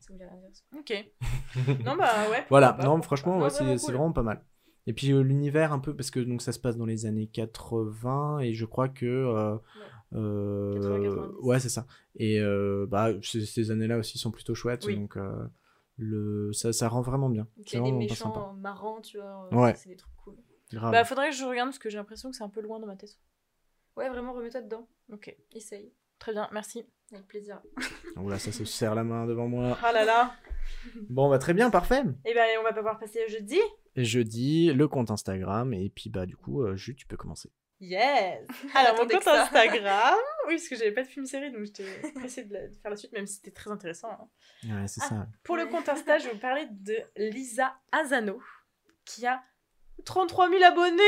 Ça 0.00 0.12
voulait 0.12 0.26
rien 0.26 0.36
dire. 0.36 0.50
ça. 0.52 0.78
Ok. 0.78 1.80
non, 1.84 1.96
bah 1.96 2.10
ouais. 2.30 2.44
Voilà, 2.50 2.76
non, 2.82 3.00
franchement, 3.02 3.38
ouais, 3.38 3.50
c'est 3.50 3.62
vraiment 3.64 3.78
c'est 3.78 3.86
cool. 3.86 3.94
vraiment 3.94 4.12
pas 4.12 4.22
mal. 4.22 4.44
Et 4.88 4.92
puis 4.92 5.12
euh, 5.12 5.20
l'univers 5.22 5.72
un 5.72 5.78
peu, 5.80 5.94
parce 5.96 6.10
que 6.12 6.20
donc 6.20 6.42
ça 6.42 6.52
se 6.52 6.58
passe 6.60 6.76
dans 6.76 6.86
les 6.86 7.06
années 7.06 7.26
80, 7.26 8.38
et 8.40 8.54
je 8.54 8.64
crois 8.64 8.88
que... 8.88 9.04
euh, 9.06 9.56
euh, 10.14 10.74
80, 10.74 11.32
ouais, 11.42 11.58
c'est 11.60 11.68
ça. 11.68 11.86
Et 12.16 12.40
euh, 12.40 12.86
bah, 12.88 13.10
ces, 13.22 13.70
années-là 13.70 13.98
aussi 13.98 14.18
sont 14.18 14.30
plutôt 14.30 14.54
chouettes, 14.54 14.84
Oui. 14.86 14.96
donc 14.96 15.16
euh, 15.16 15.44
le, 15.96 16.52
ça, 16.52 16.72
ça 16.72 16.88
rend 16.88 17.00
vraiment 17.02 17.28
bien. 17.28 17.48
C'est 17.66 17.78
Il 17.78 17.80
y 17.80 17.82
a 17.82 17.84
des 17.84 17.92
méchants 17.92 18.54
marrants, 18.54 19.00
tu 19.00 19.18
vois. 19.18 19.48
euh, 19.52 19.56
Ouais. 19.56 19.74
C'est 19.74 19.88
des 19.88 19.96
trucs 19.96 20.14
cool. 20.24 20.36
Grave. 20.72 20.92
Bah, 20.92 21.04
faudrait 21.04 21.30
que 21.30 21.36
je 21.36 21.44
regarde 21.44 21.68
parce 21.68 21.78
que 21.78 21.90
j'ai 21.90 21.98
l'impression 21.98 22.30
que 22.30 22.36
c'est 22.36 22.44
un 22.44 22.48
peu 22.48 22.60
loin 22.60 22.78
dans 22.80 22.86
ma 22.86 22.96
tête. 22.96 23.18
Ouais, 23.96 24.08
vraiment, 24.08 24.32
remets-toi 24.34 24.62
dedans. 24.62 24.86
Ok. 25.12 25.34
Essaye. 25.52 25.92
Très 26.18 26.32
bien, 26.32 26.48
merci. 26.52 26.86
Avec 27.12 27.26
plaisir. 27.26 27.60
Voilà, 28.16 28.38
ça 28.38 28.50
se 28.50 28.64
serre 28.64 28.94
la 28.94 29.04
main 29.04 29.26
devant 29.26 29.46
moi. 29.46 29.76
Ah 29.82 29.92
là 29.92 30.04
là. 30.04 30.34
Bon, 31.10 31.28
bah 31.28 31.38
très 31.38 31.52
bien, 31.54 31.68
parfait. 31.70 32.02
Et 32.24 32.32
ben, 32.34 32.46
on 32.58 32.62
va 32.62 32.72
pouvoir 32.72 32.98
passer 32.98 33.20
au 33.26 33.30
jeudi. 33.30 33.60
Jeudi, 33.94 34.72
le 34.72 34.88
compte 34.88 35.10
Instagram, 35.10 35.72
et 35.74 35.90
puis 35.90 36.08
bah 36.10 36.24
du 36.26 36.36
coup, 36.36 36.62
euh, 36.62 36.76
Jules, 36.76 36.96
tu 36.96 37.06
peux 37.06 37.16
commencer. 37.16 37.50
Yes 37.78 38.46
Alors, 38.74 38.96
mon 38.96 39.06
compte. 39.06 39.26
Instagram. 39.26 40.14
Oui, 40.48 40.54
parce 40.54 40.68
que 40.68 40.76
j'avais 40.76 40.92
pas 40.92 41.02
de 41.02 41.08
film 41.08 41.26
série, 41.26 41.50
donc 41.52 41.64
j'étais 41.64 41.84
pressée 42.14 42.44
de, 42.44 42.54
la- 42.54 42.68
de 42.68 42.74
faire 42.76 42.90
la 42.90 42.96
suite, 42.96 43.12
même 43.12 43.26
si 43.26 43.34
c'était 43.34 43.50
très 43.50 43.70
intéressant. 43.70 44.08
hein. 44.10 44.28
Ouais, 44.64 44.86
c'est 44.88 45.00
Ah. 45.04 45.08
ça. 45.08 45.26
Pour 45.44 45.56
le 45.56 45.66
compte 45.66 45.88
Insta, 45.88 46.18
je 46.18 46.28
vais 46.28 46.32
vous 46.34 46.38
parler 46.40 46.66
de 46.70 46.96
Lisa 47.16 47.74
Azano, 47.92 48.40
qui 49.04 49.26
a 49.26 49.42
33 50.04 50.50
000 50.50 50.62
abonnés 50.62 51.02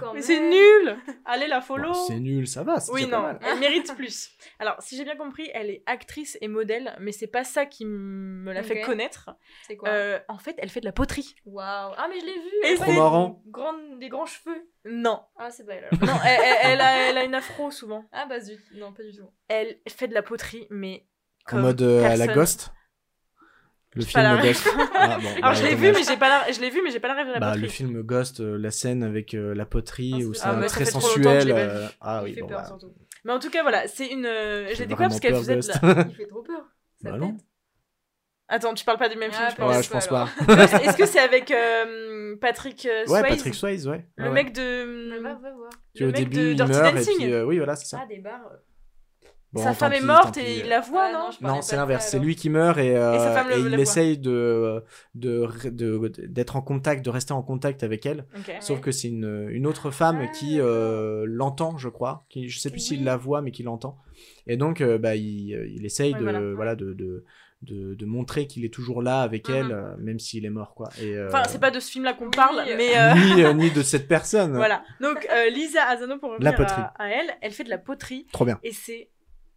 Quand 0.00 0.12
Mais 0.14 0.22
c'est 0.22 0.40
nul 0.40 0.96
Allez 1.24 1.46
la 1.46 1.60
follow 1.60 1.92
Bon, 1.92 2.06
c'est 2.08 2.18
nul, 2.18 2.48
ça 2.48 2.62
va. 2.64 2.80
c'est 2.80 2.90
Oui, 2.92 3.06
pas 3.06 3.16
non, 3.16 3.22
mal. 3.22 3.38
elle 3.42 3.58
mérite 3.60 3.94
plus. 3.94 4.30
Alors, 4.58 4.76
si 4.80 4.96
j'ai 4.96 5.04
bien 5.04 5.16
compris, 5.16 5.48
elle 5.54 5.70
est 5.70 5.82
actrice 5.86 6.36
et 6.40 6.48
modèle, 6.48 6.96
mais 7.00 7.12
c'est 7.12 7.26
pas 7.28 7.44
ça 7.44 7.66
qui 7.66 7.84
me 7.84 8.52
l'a 8.52 8.62
fait 8.62 8.80
connaître. 8.80 9.30
C'est 9.68 9.76
quoi? 9.76 9.88
Euh, 9.90 10.18
en 10.28 10.38
fait, 10.38 10.56
elle 10.58 10.68
fait 10.70 10.80
de 10.80 10.86
la 10.86 10.92
poterie. 10.92 11.34
Waouh. 11.44 11.92
Ah, 11.96 12.06
mais 12.08 12.18
je 12.20 12.26
l'ai 12.26 12.32
vu. 12.38 12.48
Et 12.64 12.66
elle 12.70 12.76
c'est- 12.78 12.82
a 12.82 12.86
des 12.86 12.96
marrant. 12.96 13.42
Des 13.98 14.08
grands 14.08 14.26
cheveux. 14.26 14.68
Non, 14.84 15.22
Ah, 15.36 15.50
c'est 15.50 15.64
pas 15.64 15.74
elle. 15.74 15.84
alors. 15.92 16.04
non, 16.04 16.20
elle, 16.26 16.40
elle- 16.42 16.58
elle 16.72 16.80
a, 16.80 16.96
elle 17.10 17.18
a 17.18 17.24
une 17.24 17.34
afro 17.34 17.70
souvent. 17.70 18.04
Ah, 18.12 18.26
bah 18.26 18.40
zut. 18.40 18.60
Non, 18.74 18.92
pas 18.92 19.02
du 19.02 19.12
tout. 19.16 19.28
Elle 19.48 19.78
fait 19.88 20.08
de 20.08 20.14
la 20.14 20.22
poterie, 20.22 20.66
mais 20.70 21.06
En 21.46 21.50
comme 21.50 21.60
mode 21.62 21.82
euh, 21.82 22.04
à 22.04 22.16
la. 22.16 22.26
Ghost? 22.26 22.72
Le 23.94 24.02
film. 24.04 24.40
Ghost. 24.42 24.68
Ah, 24.94 25.18
bon, 25.20 25.28
Alors 25.28 25.40
bah, 25.42 25.54
je 25.54 25.64
l'ai 25.64 25.74
vu, 25.74 25.92
mais 25.92 26.02
j'ai 26.06 26.16
pas 26.16 26.28
la, 26.28 26.52
je 26.52 26.60
l'ai 26.60 26.70
vu, 26.70 26.80
mais 26.84 26.90
j'ai 26.90 27.00
pas 27.00 27.08
la 27.08 27.14
rêve 27.14 27.26
de 27.28 27.32
la 27.32 27.40
Bah, 27.40 27.46
poterie. 27.48 27.62
le 27.62 27.68
film 27.68 28.02
Ghost, 28.02 28.40
euh, 28.40 28.56
la 28.58 28.70
scène 28.70 29.02
avec 29.02 29.34
euh, 29.34 29.54
la 29.54 29.64
poterie, 29.66 30.12
Ah, 30.14 30.26
où 30.26 30.34
c'est- 30.34 30.42
Ah, 30.44 30.60
très 30.66 30.84
sensuel. 30.84 31.50
euh, 31.50 31.88
Ah 32.00 32.22
oui, 32.22 32.36
bon, 32.40 32.46
peur 32.46 32.62
bah. 32.70 32.78
Mais 33.24 33.32
en 33.32 33.38
tout 33.38 33.50
cas, 33.50 33.62
voilà, 33.62 33.88
c'est 33.88 34.06
une. 34.06 34.24
Je 34.24 34.66
j'ai 34.74 34.74
l'ai 34.82 34.86
découvert 34.86 35.08
parce 35.08 35.20
qu'elle 35.20 35.34
faisait 35.34 35.56
de 35.56 35.66
la. 35.68 36.04
Il 36.08 36.14
fait 36.14 36.26
trop 36.26 36.42
peur. 36.42 36.62
Ça 37.02 37.10
Bah 37.12 37.16
non. 37.18 37.36
Attends, 38.52 38.74
tu 38.74 38.84
parles 38.84 38.98
pas 38.98 39.08
du 39.08 39.16
même 39.16 39.30
film, 39.32 39.46
je 39.50 39.56
pense. 39.56 39.76
Ouais, 39.76 39.82
je 39.82 39.90
pense 39.90 40.06
pas. 40.08 40.28
Est-ce 40.48 40.96
que 40.96 41.06
c'est 41.06 41.18
avec 41.20 41.52
Patrick 42.40 42.86
euh, 42.86 43.00
Ouais, 43.06 43.20
Swayze? 43.20 43.34
Patrick 43.36 43.54
Swayze, 43.54 43.88
ouais. 43.88 44.06
Le 44.16 44.30
mec 44.30 44.52
de. 44.52 45.20
Tu 45.94 46.04
au 46.04 46.06
mec 46.06 46.16
début, 46.16 46.36
de 46.36 46.50
il 46.50 46.56
Dirty 46.56 46.72
meurt, 46.72 46.86
et 46.94 46.98
Dancing? 46.98 47.16
puis, 47.18 47.34
oui, 47.42 47.56
voilà, 47.58 47.76
c'est 47.76 47.86
ça. 47.86 48.00
Ah, 48.02 48.06
des 48.06 48.18
bars. 48.18 48.40
Bon, 49.52 49.64
Sa 49.64 49.74
femme 49.74 49.92
est 49.94 50.00
morte 50.00 50.36
et 50.36 50.60
il 50.60 50.68
la 50.68 50.78
voit, 50.80 51.06
Ah, 51.08 51.12
non, 51.40 51.48
non, 51.56 51.60
c'est 51.62 51.74
de 51.74 51.80
l'inverse. 51.80 52.06
C'est 52.08 52.20
lui 52.20 52.36
qui 52.36 52.48
meurt 52.50 52.78
et, 52.78 52.96
euh, 52.96 53.14
Et 53.50 53.56
et 53.56 53.60
il 53.60 53.80
essaye 53.80 54.16
de 54.16 54.84
de 55.16 55.48
de- 55.70 56.12
d'être 56.28 56.54
en 56.54 56.62
contact, 56.62 57.04
de 57.04 57.10
rester 57.10 57.32
en 57.32 57.42
contact 57.42 57.82
avec 57.82 58.06
elle. 58.06 58.26
Sauf 58.60 58.76
Ouais. 58.76 58.82
que 58.84 58.92
c'est 58.92 59.08
une, 59.08 59.48
une 59.50 59.66
autre 59.66 59.90
femme 59.90 60.20
Ah, 60.22 60.26
qui 60.28 60.60
euh, 60.60 61.24
l'entend, 61.26 61.78
je 61.78 61.88
crois. 61.88 62.24
Qui, 62.28 62.48
je 62.48 62.60
sais 62.60 62.70
plus 62.70 62.78
s'il 62.78 62.98
Oui. 63.00 63.04
la 63.04 63.16
voit, 63.16 63.42
mais 63.42 63.50
qui 63.50 63.64
l'entend. 63.64 63.98
Et 64.46 64.56
donc, 64.56 64.80
euh, 64.80 64.98
bah, 64.98 65.16
il, 65.16 65.52
euh, 65.54 65.66
il 65.68 65.84
essaye 65.84 66.12
Ouais, 66.12 66.18
de, 66.20 66.22
voilà. 66.24 66.40
voilà. 66.54 66.74
de, 66.76 66.92
de, 66.92 67.24
de, 67.62 67.94
de 67.94 68.06
montrer 68.06 68.46
qu'il 68.46 68.64
est 68.64 68.72
toujours 68.72 69.02
là 69.02 69.20
avec 69.22 69.48
Mhm. 69.48 69.54
elle, 69.56 69.72
euh, 69.72 69.96
même 69.98 70.18
s'il 70.20 70.44
est 70.46 70.50
mort, 70.50 70.74
quoi. 70.74 70.90
Et, 71.02 71.16
euh, 71.16 71.26
Enfin, 71.26 71.42
c'est 71.48 71.60
pas 71.60 71.72
de 71.72 71.80
ce 71.80 71.90
film-là 71.90 72.12
qu'on 72.14 72.26
Oui. 72.26 72.30
parle, 72.36 72.62
mais. 72.76 72.96
euh, 72.96 73.14
ni, 73.34 73.42
euh, 73.42 73.52
ni 73.52 73.70
de 73.72 73.82
cette 73.82 74.06
personne. 74.06 74.52
Voilà. 74.54 74.84
Donc, 75.00 75.26
euh, 75.30 75.50
Lisa 75.50 75.82
Azano, 75.88 76.18
pour 76.18 76.30
revenir 76.32 76.54
poterie. 76.54 76.80
à, 76.82 76.94
à 76.98 77.08
elle, 77.08 77.30
elle 77.42 77.50
fait 77.52 77.64
de 77.64 77.70
la 77.70 77.78
poterie 77.78 78.26
Trop 78.32 78.44
bien. 78.44 78.60
et 78.62 78.72
c'est. 78.72 79.08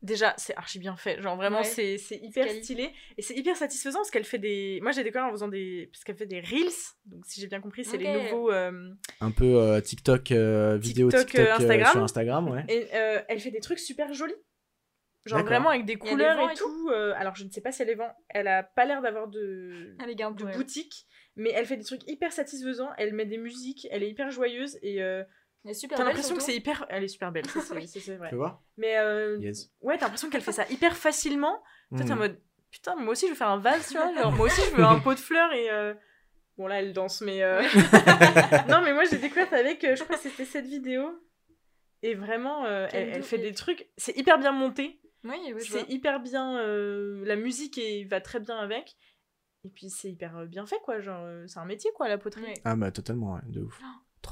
Déjà, 0.04 0.34
c'est 0.38 0.54
archi 0.58 0.80
bien 0.80 0.96
fait. 0.98 1.22
Genre, 1.22 1.36
vraiment, 1.38 1.60
Ouais. 1.60 1.64
c'est 1.64 1.98
c'est 1.98 2.18
hyper 2.18 2.48
stylé. 2.50 2.92
Et 3.18 3.22
c'est 3.22 3.36
hyper 3.36 3.56
satisfaisant 3.56 4.00
parce 4.00 4.12
qu'elle 4.12 4.26
fait 4.26 4.38
des. 4.38 4.80
Moi, 4.82 4.92
j'ai 4.92 5.04
découvert 5.04 5.26
en 5.28 5.32
faisant 5.32 5.48
des. 5.48 5.90
Parce 5.94 6.04
qu'elle 6.04 6.18
fait 6.18 6.26
des 6.26 6.42
Reels. 6.42 6.74
Donc, 7.06 7.26
si 7.26 7.40
j'ai 7.40 7.48
bien 7.48 7.62
compris, 7.62 7.86
c'est 7.86 7.98
les 7.98 8.12
nouveaux. 8.24 8.52
euh, 8.52 8.90
Un 9.22 9.32
peu 9.32 9.56
euh, 9.56 9.80
TikTok, 9.80 10.32
euh, 10.34 10.78
vidéo 10.78 11.10
TikTok, 11.10 11.28
TikTok, 11.28 11.48
euh, 11.48 11.54
Instagram. 11.56 11.92
sur 11.94 12.04
Instagram, 12.04 12.50
ouais. 12.50 12.66
Et 12.68 12.88
euh, 12.94 13.22
elle 13.30 13.40
fait 13.40 13.52
des 13.52 13.62
trucs 13.62 13.80
super 13.80 14.14
jolis. 14.14 14.34
Genre 15.26 15.38
D'accord. 15.40 15.54
vraiment 15.54 15.70
avec 15.70 15.86
des 15.86 15.96
couleurs 15.96 16.38
et 16.50 16.52
et 16.52 16.56
tout. 16.58 16.90
euh, 16.92 17.14
alors 17.16 17.34
je 17.38 17.46
ne 17.46 17.50
sais 17.50 17.62
pas 17.62 17.72
si 17.72 17.82
elle 17.82 17.90
est 17.90 17.96
vent. 17.96 18.12
Elle 18.28 18.50
a 18.50 18.62
pas 18.62 18.84
l'air 18.84 19.02
d'avoir 19.02 19.30
de, 19.30 19.96
Ah, 20.00 20.06
les 20.06 20.16
de 20.16 20.44
ouais. 20.44 20.54
boutique. 20.54 21.06
Mais 21.38 21.52
elle 21.56 21.66
fait 21.66 21.78
des 21.78 21.86
trucs 21.86 22.06
hyper 22.10 22.34
satisfaisants. 22.34 22.90
Elle 22.98 23.14
met 23.14 23.26
des 23.26 23.38
musiques. 23.38 23.88
Elle 23.90 24.04
est 24.04 24.10
hyper 24.10 24.32
joyeuse. 24.32 24.78
Et 24.82 25.02
euh, 25.02 25.24
Elle 25.66 25.72
est 25.72 25.74
super 25.76 25.98
t'as 25.98 26.04
l'impression 26.04 26.36
que 26.36 26.42
c'est 26.44 26.56
hyper. 26.56 26.86
Elle 26.90 27.04
est 27.04 27.08
super 27.08 27.32
belle. 27.32 27.46
ça, 27.46 27.62
c'est 27.62 27.88
ça, 27.88 28.00
c'est 28.02 28.16
vrai. 28.16 28.30
Tu 28.30 28.36
vois 28.36 28.62
Mais 28.78 28.98
euh, 28.98 29.38
Yes. 29.40 29.72
ouais, 29.82 29.98
t'as 29.98 30.06
l'impression 30.06 30.30
qu'elle 30.30 30.42
fait 30.42 30.52
ça 30.52 30.66
hyper 30.70 30.96
facilement. 30.98 31.64
Toi, 31.96 32.00
t'es 32.06 32.12
en 32.12 32.16
Mhm. 32.16 32.22
mode 32.22 32.42
putain, 32.72 32.96
moi 32.96 33.12
aussi 33.12 33.26
je 33.28 33.32
veux 33.32 33.38
faire 33.38 33.50
un 33.50 33.60
vase, 33.60 33.88
tu 33.90 33.98
vois. 33.98 34.14
Genre, 34.14 34.32
moi 34.32 34.48
aussi 34.48 34.62
je 34.70 34.76
veux 34.76 34.84
un 34.84 35.00
pot 35.00 35.14
de 35.14 35.20
fleurs 35.20 35.54
et. 35.54 35.70
euh, 35.72 35.94
Bon, 36.58 36.68
là 36.68 36.82
elle 36.82 36.94
danse, 36.94 37.22
mais. 37.22 37.42
euh, 37.44 37.62
non, 38.70 38.82
mais 38.84 38.94
moi 38.94 39.04
j'ai 39.06 39.18
découvert 39.18 39.52
avec. 39.54 39.84
euh, 39.84 39.96
je 39.96 40.04
crois 40.04 40.18
que 40.18 40.22
c'était 40.22 40.46
cette 40.46 40.66
vidéo. 40.68 41.20
Et 42.04 42.16
vraiment, 42.16 42.66
euh, 42.66 42.88
elle, 42.92 43.24
fait 43.24 43.38
des 43.38 43.54
trucs. 43.54 43.88
C'est 43.98 44.16
hyper 44.18 44.38
bien 44.38 44.52
monté. 44.52 45.00
Oui, 45.24 45.38
oui, 45.46 45.54
je 45.60 45.72
c'est 45.72 45.80
vois. 45.84 45.86
hyper 45.90 46.20
bien. 46.20 46.60
euh, 46.60 47.24
la 47.26 47.38
musique 47.38 47.78
est- 47.78 48.04
va 48.10 48.20
très 48.22 48.40
bien 48.42 48.58
avec. 48.58 48.98
Et 49.66 49.70
puis 49.70 49.90
c'est 49.90 50.12
hyper 50.12 50.46
bien 50.48 50.66
fait, 50.66 50.80
quoi. 50.84 51.00
Genre, 51.00 51.24
euh, 51.24 51.46
c'est 51.48 51.60
un 51.60 51.66
métier, 51.66 51.90
quoi, 51.96 52.10
la 52.10 52.18
poterie. 52.18 52.44
Ouais. 52.44 52.54
Ah 52.66 52.76
bah 52.76 52.92
totalement, 52.92 53.36
ouais, 53.36 53.42
de 53.46 53.62
ouf. 53.62 53.80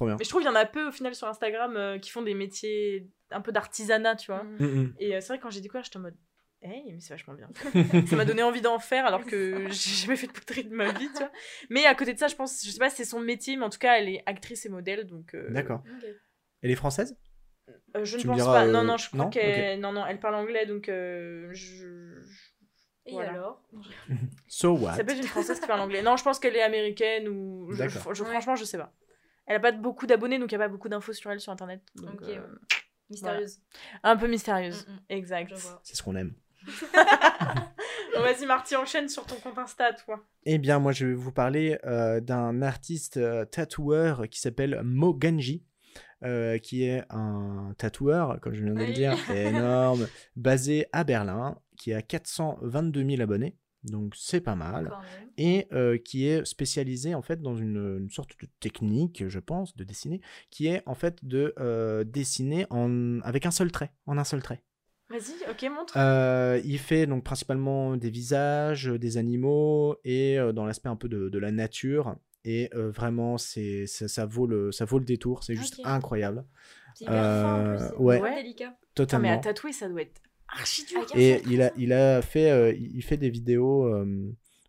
Trop 0.01 0.07
bien. 0.07 0.15
Mais 0.17 0.23
je 0.23 0.29
trouve 0.29 0.41
qu'il 0.41 0.49
y 0.49 0.51
en 0.51 0.55
a 0.55 0.65
peu 0.65 0.87
au 0.87 0.91
final 0.91 1.13
sur 1.13 1.27
Instagram 1.27 1.77
euh, 1.77 1.99
qui 1.99 2.09
font 2.09 2.23
des 2.23 2.33
métiers 2.33 3.07
un 3.29 3.39
peu 3.41 3.51
d'artisanat, 3.51 4.15
tu 4.15 4.31
vois. 4.31 4.43
Mm. 4.43 4.57
Mhm. 4.59 4.93
Et 4.99 5.15
euh, 5.15 5.21
c'est 5.21 5.27
vrai 5.27 5.37
que 5.37 5.43
quand 5.43 5.51
j'ai 5.51 5.61
découvert, 5.61 5.83
j'étais 5.83 5.97
en 5.97 6.01
mode. 6.01 6.15
Hey, 6.63 6.91
mais 6.91 6.99
c'est 6.99 7.13
vachement 7.13 7.35
bien. 7.35 7.47
ça 8.07 8.15
m'a 8.15 8.25
donné 8.25 8.41
envie 8.41 8.61
d'en 8.61 8.79
faire 8.79 9.05
alors 9.05 9.23
que 9.25 9.67
j'ai 9.69 9.91
jamais 10.05 10.15
fait 10.15 10.25
de 10.25 10.31
poterie 10.31 10.63
de 10.63 10.73
ma 10.73 10.91
vie, 10.91 11.07
tu 11.13 11.19
vois. 11.19 11.31
Mais 11.69 11.85
à 11.85 11.93
côté 11.93 12.15
de 12.15 12.19
ça, 12.19 12.27
je 12.27 12.35
pense, 12.35 12.65
je 12.65 12.71
sais 12.71 12.79
pas 12.79 12.89
si 12.89 12.95
c'est 12.97 13.05
son 13.05 13.19
métier, 13.19 13.57
mais 13.57 13.65
en 13.65 13.69
tout 13.69 13.77
cas, 13.77 13.99
elle 13.99 14.09
est 14.09 14.23
actrice 14.25 14.65
et 14.65 14.69
modèle, 14.69 15.05
donc. 15.05 15.35
euh, 15.35 15.51
D'accord. 15.51 15.83
Elle 16.63 16.71
est 16.71 16.75
française? 16.75 17.15
Euh, 17.95 18.03
je 18.05 18.15
ne 18.17 18.21
Tu 18.21 18.27
pense 18.27 18.37
diras, 18.37 18.53
pas. 18.53 18.65
euh, 18.65 18.71
Non, 18.71 18.83
non, 18.83 18.97
je 18.97 19.07
crois 19.07 19.25
non? 19.25 19.29
qu'elle. 19.29 19.79
Non, 19.79 19.91
non, 19.91 20.03
elle 20.07 20.19
parle 20.19 20.33
anglais, 20.35 20.65
donc. 20.65 20.89
euh, 20.89 21.47
je... 21.53 22.19
Et 23.05 23.11
Voilà. 23.13 23.31
alors? 23.33 23.63
So 24.47 24.73
what 24.73 24.93
Ça 24.95 25.03
peut 25.03 25.11
être 25.11 25.17
une 25.21 25.27
française 25.27 25.59
qui 25.59 25.67
parle 25.67 25.81
anglais. 25.81 26.01
Non, 26.01 26.17
je 26.17 26.23
pense 26.23 26.39
qu'elle 26.39 26.55
est 26.55 26.61
américaine 26.63 27.27
ou. 27.27 27.71
Je, 27.71 27.77
D'accord. 27.77 28.13
je- 28.15 28.23
Ouais. 28.23 28.29
Franchement, 28.31 28.55
je 28.55 28.63
sais 28.65 28.77
pas. 28.77 28.93
Elle 29.51 29.57
a 29.57 29.59
pas 29.59 29.73
beaucoup 29.73 30.07
d'abonnés, 30.07 30.39
donc 30.39 30.49
il 30.49 30.57
n'y 30.57 30.63
a 30.63 30.65
pas 30.65 30.71
beaucoup 30.71 30.87
d'infos 30.87 31.11
sur 31.11 31.29
elle 31.29 31.41
sur 31.41 31.51
internet. 31.51 31.81
Donc, 31.95 32.21
euh. 32.21 32.39
Mystérieuse. 33.09 33.59
Un 34.01 34.15
peu 34.15 34.27
mystérieuse. 34.27 34.87
Mm, 34.87 34.91
mm. 34.91 34.99
Exact. 35.09 35.53
C'est 35.83 35.97
ce 35.97 36.01
qu'on 36.01 36.15
aime. 36.15 36.33
Bon, 38.15 38.21
Vas-y, 38.21 38.45
Marty, 38.45 38.75
enchaîne 38.75 39.07
sur 39.09 39.25
ton 39.25 39.35
compte 39.35 39.57
Insta, 39.57 39.93
toi. 39.93 40.23
Eh 40.45 40.57
bien, 40.57 40.79
moi, 40.79 40.91
je 40.91 41.05
vais 41.05 41.13
vous 41.13 41.31
parler 41.31 41.77
euh, 41.85 42.19
d'un 42.21 42.61
artiste 42.61 43.17
euh, 43.17 43.45
tatoueur 43.45 44.27
qui 44.29 44.39
s'appelle 44.39 44.81
Mo 44.83 45.13
Ganji. 45.13 45.63
euh, 46.23 46.57
qui 46.59 46.83
est 46.83 47.03
un 47.09 47.73
tatoueur, 47.77 48.39
comme 48.41 48.53
je 48.53 48.63
viens 48.63 48.73
de 48.73 48.79
le 48.79 48.93
dire, 48.93 49.17
énorme, 49.35 50.07
basé 50.35 50.87
à 50.93 51.03
Berlin, 51.03 51.57
qui 51.77 51.93
a 51.93 52.01
422 52.01 53.03
000 53.03 53.21
abonnés, 53.21 53.57
donc 53.83 54.13
c'est 54.15 54.41
pas 54.41 54.55
mal, 54.55 54.91
et 55.37 55.67
euh, 55.73 55.97
qui 55.97 56.27
est 56.27 56.45
spécialisé 56.45 57.15
en 57.15 57.21
fait 57.21 57.41
dans 57.41 57.55
une, 57.55 57.97
une 57.99 58.09
sorte 58.09 58.31
de 58.41 58.47
technique, 58.59 59.27
je 59.27 59.39
pense, 59.39 59.75
de 59.75 59.83
dessiner, 59.83 60.21
qui 60.49 60.67
est 60.67 60.83
en 60.85 60.95
fait 60.95 61.23
de 61.25 61.53
euh, 61.59 62.03
dessiner 62.03 62.65
en, 62.69 63.19
avec 63.21 63.45
un 63.45 63.51
seul 63.51 63.71
trait, 63.71 63.91
en 64.05 64.17
un 64.17 64.23
seul 64.23 64.41
trait. 64.41 64.63
Vas-y, 65.09 65.49
ok, 65.49 65.69
montre. 65.75 65.93
Euh, 65.97 66.61
il 66.63 66.79
fait 66.79 67.05
donc 67.05 67.23
principalement 67.23 67.97
des 67.97 68.09
visages, 68.09 68.85
des 68.85 69.17
animaux 69.17 69.97
et 70.05 70.37
dans 70.53 70.65
l'aspect 70.65 70.89
un 70.89 70.95
peu 70.95 71.09
de, 71.09 71.27
de 71.29 71.39
la 71.39 71.51
nature. 71.51 72.15
Et 72.43 72.69
vraiment, 72.73 73.37
c'est 73.37 73.85
ça, 73.87 74.07
ça 74.07 74.25
vaut 74.25 74.47
le 74.47 74.71
ça 74.71 74.85
vaut 74.85 74.97
le 74.99 75.05
détour. 75.05 75.43
C'est 75.43 75.55
juste 75.55 75.79
incroyable, 75.83 76.45
C'est 76.95 77.05
hyper 77.05 77.15
fin 77.15 77.53
en 77.55 77.75
plus. 77.77 77.85
C'est 77.87 77.95
ouais. 77.97 78.19
vraiment 78.19 78.35
Ouais. 78.35 78.41
délicat. 78.43 78.73
Ah, 78.73 78.77
mais 78.81 78.87
totalement. 78.95 79.33
à 79.33 79.37
tatouer, 79.37 79.73
ça 79.73 79.89
doit 79.89 80.01
être 80.01 80.21
archi 80.51 80.85
dur. 80.85 81.05
Ah, 81.13 81.17
Et 81.19 81.41
il 81.47 81.61
a 81.61 81.71
il 81.77 81.93
a 81.93 82.21
fait 82.21 82.49
euh, 82.51 82.73
il 82.73 83.01
fait 83.03 83.17
des 83.17 83.29
vidéos 83.29 83.85
euh, 83.85 84.05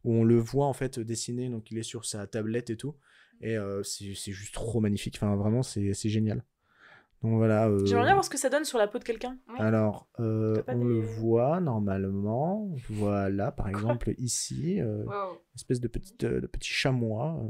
où 0.04 0.14
on 0.14 0.24
le 0.24 0.36
voit 0.38 0.66
en 0.66 0.72
fait 0.72 0.98
dessiner. 0.98 1.48
Donc 1.48 1.70
il 1.70 1.78
est 1.78 1.82
sur 1.82 2.04
sa 2.04 2.26
tablette 2.26 2.70
et 2.70 2.76
tout. 2.76 2.94
Et 3.40 3.56
euh, 3.56 3.82
c'est 3.82 4.14
c'est 4.14 4.32
juste 4.32 4.54
trop 4.54 4.80
magnifique. 4.80 5.16
Enfin 5.16 5.34
vraiment, 5.36 5.62
c'est 5.62 5.94
c'est 5.94 6.08
génial. 6.08 6.44
Donc 7.22 7.36
voilà. 7.36 7.68
euh, 7.68 7.84
J'aimerais 7.86 8.06
bien 8.06 8.14
voir 8.14 8.24
ce 8.24 8.30
que 8.30 8.38
ça 8.38 8.48
donne 8.48 8.64
sur 8.64 8.78
la 8.78 8.88
peau 8.88 8.98
de 8.98 9.04
quelqu'un. 9.04 9.38
Ouais. 9.48 9.60
Alors, 9.60 10.08
euh, 10.18 10.60
on 10.66 10.82
le 10.82 10.98
voit 10.98 11.60
normalement. 11.60 12.68
Voilà, 12.88 13.52
par 13.52 13.68
exemple, 13.68 14.12
ici. 14.18 14.80
euh, 14.80 15.04
Waouh. 15.04 15.36
espèce 15.54 15.80
de 15.80 15.86
petit, 15.86 16.14
de 16.18 16.40
petit 16.48 16.70
chamois. 16.72 17.40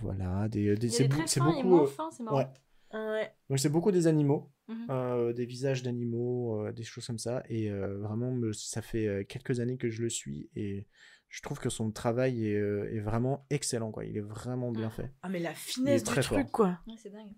voilà, 0.00 0.48
des, 0.48 0.76
des- 0.76 0.90
c'est 0.90 1.08
beaucoup. 1.08 1.86
fins, 1.86 2.10
ouais. 2.30 2.46
Ouais. 2.92 3.32
Donc 3.50 3.58
c'est 3.58 3.68
beaucoup 3.68 3.90
des 3.90 4.06
animaux, 4.06 4.50
Mhm. 4.68 4.86
euh, 4.90 5.32
des 5.32 5.44
visages 5.46 5.82
d'animaux, 5.82 6.66
euh, 6.66 6.72
des 6.72 6.82
choses 6.84 7.06
comme 7.06 7.18
ça. 7.18 7.42
Et 7.48 7.70
euh, 7.70 7.98
vraiment, 7.98 8.32
me- 8.32 8.52
ça 8.52 8.80
fait 8.82 9.26
quelques 9.28 9.60
années 9.60 9.76
que 9.76 9.90
je 9.90 10.02
le 10.02 10.08
suis 10.08 10.48
et 10.56 10.86
je 11.28 11.42
trouve 11.42 11.58
que 11.58 11.68
son 11.70 11.90
travail 11.90 12.46
est, 12.46 12.52
est 12.94 13.00
vraiment 13.00 13.44
excellent. 13.50 13.90
Quoi. 13.90 14.04
Il 14.04 14.16
est 14.16 14.20
vraiment 14.20 14.70
bien 14.72 14.88
fait. 14.90 15.12
Ah, 15.22 15.28
mais 15.28 15.40
la 15.40 15.52
finesse 15.54 16.02
du 16.04 16.10
très 16.10 16.22
truc, 16.22 16.42
fort. 16.42 16.52
quoi. 16.52 16.78
Ouais, 16.86 16.94
c'est 16.96 17.10
dingue. 17.10 17.32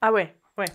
Ah 0.00 0.12
ouais, 0.12 0.34
ouais. 0.58 0.66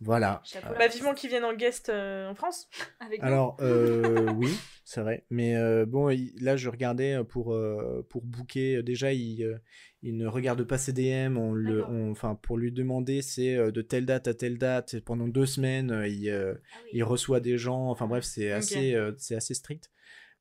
Voilà. 0.00 0.40
Chapeau 0.44 0.74
Bah, 0.78 0.86
vivement 0.88 1.12
qu'ils 1.14 1.28
viennent 1.30 1.44
en 1.44 1.54
guest 1.54 1.88
euh, 1.88 2.28
en 2.28 2.34
France. 2.34 2.68
Avec 3.00 3.20
nous. 3.20 3.26
Alors, 3.26 3.56
euh, 3.60 4.30
oui, 4.36 4.50
c'est 4.84 5.00
vrai. 5.00 5.24
Mais 5.30 5.56
euh, 5.56 5.86
bon, 5.86 6.08
il- 6.10 6.32
là, 6.40 6.56
je 6.56 6.68
regardais 6.68 7.22
pour, 7.24 7.52
euh, 7.52 8.06
pour 8.08 8.22
booker. 8.22 8.82
Déjà, 8.82 9.12
il, 9.12 9.60
il 10.02 10.16
ne 10.16 10.26
regarde 10.26 10.62
pas 10.64 10.78
ses 10.78 10.92
DM. 10.92 11.36
On 11.36 11.52
le, 11.52 11.84
enfin, 12.10 12.34
pour 12.36 12.56
lui 12.58 12.70
demander, 12.72 13.22
c'est 13.22 13.56
euh, 13.56 13.70
de 13.72 13.82
telle 13.82 14.06
date 14.06 14.28
à 14.28 14.34
telle 14.34 14.58
date. 14.58 14.94
Et 14.94 15.00
pendant 15.00 15.26
deux 15.28 15.46
semaines, 15.46 16.04
il, 16.06 16.30
Ah 16.30 16.54
oui. 16.84 16.90
il 16.92 17.02
reçoit 17.04 17.40
des 17.40 17.58
gens. 17.58 17.90
Enfin, 17.90 18.06
bref, 18.06 18.24
c'est 18.24 18.52
assez, 18.52 18.94
euh, 18.94 19.12
c'est 19.18 19.34
assez 19.34 19.54
strict. 19.54 19.90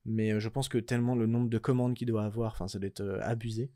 Mais 0.05 0.31
euh, 0.33 0.39
je 0.39 0.47
pense 0.47 0.69
que 0.69 0.77
tellement 0.77 1.15
le 1.15 1.25
nombre 1.25 1.49
de 1.49 1.57
commandes 1.57 1.93
qu'il 1.95 2.07
doit 2.07 2.23
avoir, 2.23 2.53
enfin, 2.53 2.67
ça 2.69 2.79
doit 2.79 2.87
être 2.87 3.01
euh, 3.01 3.19
abusé. 3.23 3.71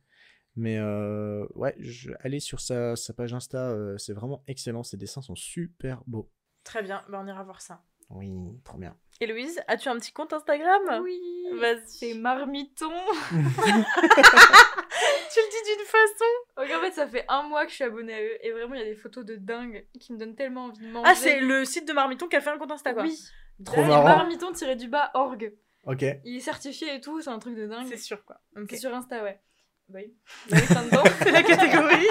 Mais 0.55 0.77
euh, 0.77 1.45
ouais, 1.55 1.75
je, 1.79 2.11
allez 2.19 2.39
sur 2.39 2.59
sa, 2.59 2.95
sa 2.95 3.13
page 3.13 3.33
Insta, 3.33 3.69
euh, 3.69 3.97
c'est 3.97 4.13
vraiment 4.13 4.43
excellent. 4.47 4.83
Ses 4.83 4.97
dessins 4.97 5.21
sont 5.21 5.35
super 5.35 6.03
beaux. 6.07 6.29
Très 6.63 6.83
bien, 6.83 7.03
bah, 7.09 7.21
on 7.23 7.27
ira 7.27 7.43
voir 7.43 7.61
ça. 7.61 7.81
Oui, 8.09 8.33
trop 8.65 8.77
bien. 8.77 8.97
Héloïse, 9.21 9.61
as-tu 9.67 9.87
un 9.87 9.97
petit 9.97 10.11
compte 10.11 10.33
Instagram? 10.33 11.01
Oui. 11.01 11.19
Vas-y. 11.59 11.81
C'est 11.85 12.13
marmiton. 12.13 12.91
Tu 15.33 15.39
le 15.39 15.47
dis 15.49 15.77
d'une 15.77 15.85
façon. 15.85 16.77
En 16.77 16.81
fait, 16.81 16.91
ça 16.91 17.07
fait 17.07 17.23
un 17.29 17.43
mois 17.43 17.63
que 17.63 17.69
je 17.69 17.75
suis 17.75 17.83
abonnée 17.85 18.13
à 18.13 18.21
eux 18.21 18.45
et 18.45 18.51
vraiment, 18.51 18.75
il 18.75 18.79
y 18.79 18.83
a 18.83 18.87
des 18.87 18.95
photos 18.95 19.23
de 19.23 19.35
dingue 19.35 19.87
qui 19.97 20.11
me 20.11 20.17
donnent 20.17 20.35
tellement 20.35 20.65
envie 20.65 20.85
de 20.85 20.91
manger. 20.91 21.09
Ah, 21.09 21.15
c'est 21.15 21.39
le 21.39 21.63
site 21.63 21.87
de 21.87 21.93
Marmiton 21.93 22.27
qui 22.27 22.35
a 22.35 22.41
fait 22.41 22.49
un 22.49 22.57
compte 22.57 22.71
Insta, 22.71 22.93
quoi. 22.93 23.03
Oui. 23.03 23.17
Trop 23.63 23.83
marrant. 23.83 24.03
Marmiton-du-bas 24.03 25.11
org. 25.13 25.53
Ok. 25.85 26.03
Il 26.25 26.35
est 26.35 26.41
certifié 26.41 26.95
et 26.95 27.01
tout, 27.01 27.21
c'est 27.21 27.29
un 27.29 27.39
truc 27.39 27.55
de 27.55 27.65
dingue. 27.65 27.87
C'est 27.87 27.97
sûr, 27.97 28.25
quoi. 28.25 28.41
C'est 28.69 28.77
sur 28.77 28.93
Insta, 28.93 29.23
ouais. 29.23 29.39
Bah 29.91 29.99
oui. 30.01 30.13
Bah 30.49 30.57
oui. 30.81 31.11
C'est 31.23 31.31
la 31.31 31.43
catégorie. 31.43 32.07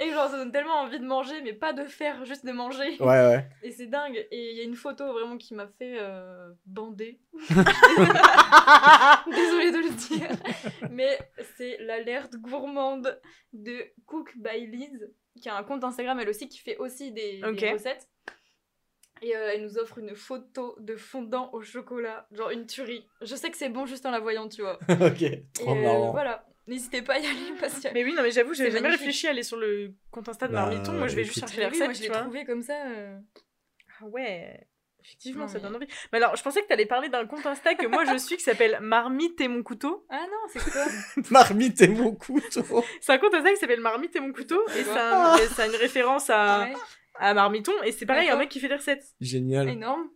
Et 0.00 0.10
genre, 0.10 0.28
ça 0.28 0.36
donne 0.36 0.50
tellement 0.50 0.80
envie 0.80 0.98
de 0.98 1.04
manger, 1.04 1.40
mais 1.42 1.52
pas 1.52 1.72
de 1.72 1.84
faire, 1.84 2.24
juste 2.24 2.44
de 2.44 2.50
manger. 2.50 2.96
Ouais, 2.98 3.06
ouais. 3.06 3.46
Et 3.62 3.70
c'est 3.70 3.86
dingue. 3.86 4.26
Et 4.30 4.50
il 4.50 4.56
y 4.56 4.60
a 4.60 4.64
une 4.64 4.74
photo 4.74 5.12
vraiment 5.12 5.36
qui 5.36 5.54
m'a 5.54 5.68
fait 5.68 5.96
euh, 6.00 6.50
bander. 6.66 7.20
Désolée 7.48 7.60
de 9.70 9.78
le 9.78 9.90
dire. 10.08 10.28
Mais 10.90 11.18
c'est 11.56 11.76
l'alerte 11.80 12.34
gourmande 12.36 13.20
de 13.52 13.84
Cook 14.06 14.32
by 14.36 14.66
Liz, 14.66 15.08
qui 15.40 15.48
a 15.48 15.56
un 15.56 15.62
compte 15.62 15.84
Instagram 15.84 16.18
elle 16.18 16.30
aussi, 16.30 16.48
qui 16.48 16.58
fait 16.58 16.78
aussi 16.78 17.12
des, 17.12 17.40
recettes. 17.44 18.08
Et 19.20 19.36
euh, 19.36 19.52
elle 19.54 19.62
nous 19.62 19.78
offre 19.78 19.98
une 19.98 20.16
photo 20.16 20.74
de 20.80 20.96
fondant 20.96 21.50
au 21.52 21.62
chocolat, 21.62 22.26
genre 22.32 22.50
une 22.50 22.66
tuerie. 22.66 23.06
Je 23.20 23.36
sais 23.36 23.52
que 23.52 23.56
c'est 23.56 23.68
bon 23.68 23.86
juste 23.86 24.04
en 24.04 24.10
la 24.10 24.18
voyant, 24.18 24.48
tu 24.48 24.62
vois. 24.62 24.80
ok. 24.88 25.22
Et 25.22 25.46
Trop 25.54 25.70
euh, 25.70 25.80
marrant. 25.80 26.10
voilà, 26.10 26.44
n'hésitez 26.66 27.02
pas 27.02 27.14
à 27.14 27.18
y 27.18 27.26
aller 27.26 27.52
parce 27.60 27.80
que. 27.80 27.88
Mais 27.94 28.04
oui, 28.04 28.14
non, 28.14 28.22
mais 28.22 28.30
j'avoue, 28.30 28.54
j'avais 28.54 28.70
jamais 28.70 28.82
magnifique. 28.82 29.00
réfléchi 29.06 29.26
à 29.26 29.30
aller 29.30 29.42
sur 29.42 29.56
le 29.56 29.92
compte 30.10 30.28
Insta 30.28 30.48
de 30.48 30.52
Bah, 30.52 30.62
Marmiton. 30.62 30.92
Moi, 30.92 31.08
je 31.08 31.16
vais 31.16 31.24
juste 31.24 31.38
chercher 31.40 31.60
les 31.60 31.66
Oui, 31.66 31.78
moi 31.78 31.86
recettes, 31.88 31.96
je 32.02 32.06
tu 32.06 32.12
l'ai 32.12 32.18
trouvé 32.20 32.44
comme 32.44 32.62
ça. 32.62 32.86
euh. 32.86 33.18
Ah 34.00 34.06
ouais. 34.06 34.66
Effectivement, 35.04 35.42
Non, 35.46 35.48
ça 35.48 35.58
donne 35.58 35.74
envie. 35.74 35.88
Mais 36.12 36.18
alors, 36.18 36.36
je 36.36 36.42
pensais 36.44 36.62
que 36.62 36.68
t'allais 36.68 36.86
parler 36.86 37.08
d'un 37.08 37.26
compte 37.26 37.44
Insta 37.44 37.74
que 37.74 37.86
moi 37.88 38.04
je 38.04 38.16
suis 38.18 38.36
qui 38.36 38.42
s'appelle 38.44 38.78
Marmite 38.80 39.40
et 39.40 39.48
mon 39.48 39.64
couteau. 39.64 40.06
Ah 40.08 40.24
non, 40.30 40.38
c'est 40.48 40.70
quoi? 40.70 40.84
Marmite 41.30 41.82
et 41.82 41.88
mon 41.88 42.14
couteau. 42.14 42.84
C'est 43.00 43.12
un 43.12 43.18
compte 43.18 43.34
Insta 43.34 43.50
qui 43.50 43.56
s'appelle 43.56 43.80
Marmite 43.80 44.14
et 44.14 44.20
mon 44.20 44.32
couteau. 44.32 44.64
Et 44.78 44.84
ça 44.84 45.36
ça 45.56 45.64
a 45.64 45.66
une 45.66 45.74
référence 45.74 46.30
à, 46.30 46.60
Ouais, 46.68 46.74
à 47.18 47.34
Marmiton. 47.34 47.72
Et 47.84 47.90
c'est 47.90 48.06
pareil, 48.06 48.28
un 48.30 48.36
mec 48.36 48.48
qui 48.48 48.60
fait 48.60 48.68
des 48.68 48.76
recettes. 48.76 49.04
Génial. 49.20 49.68
énorme. 49.70 50.08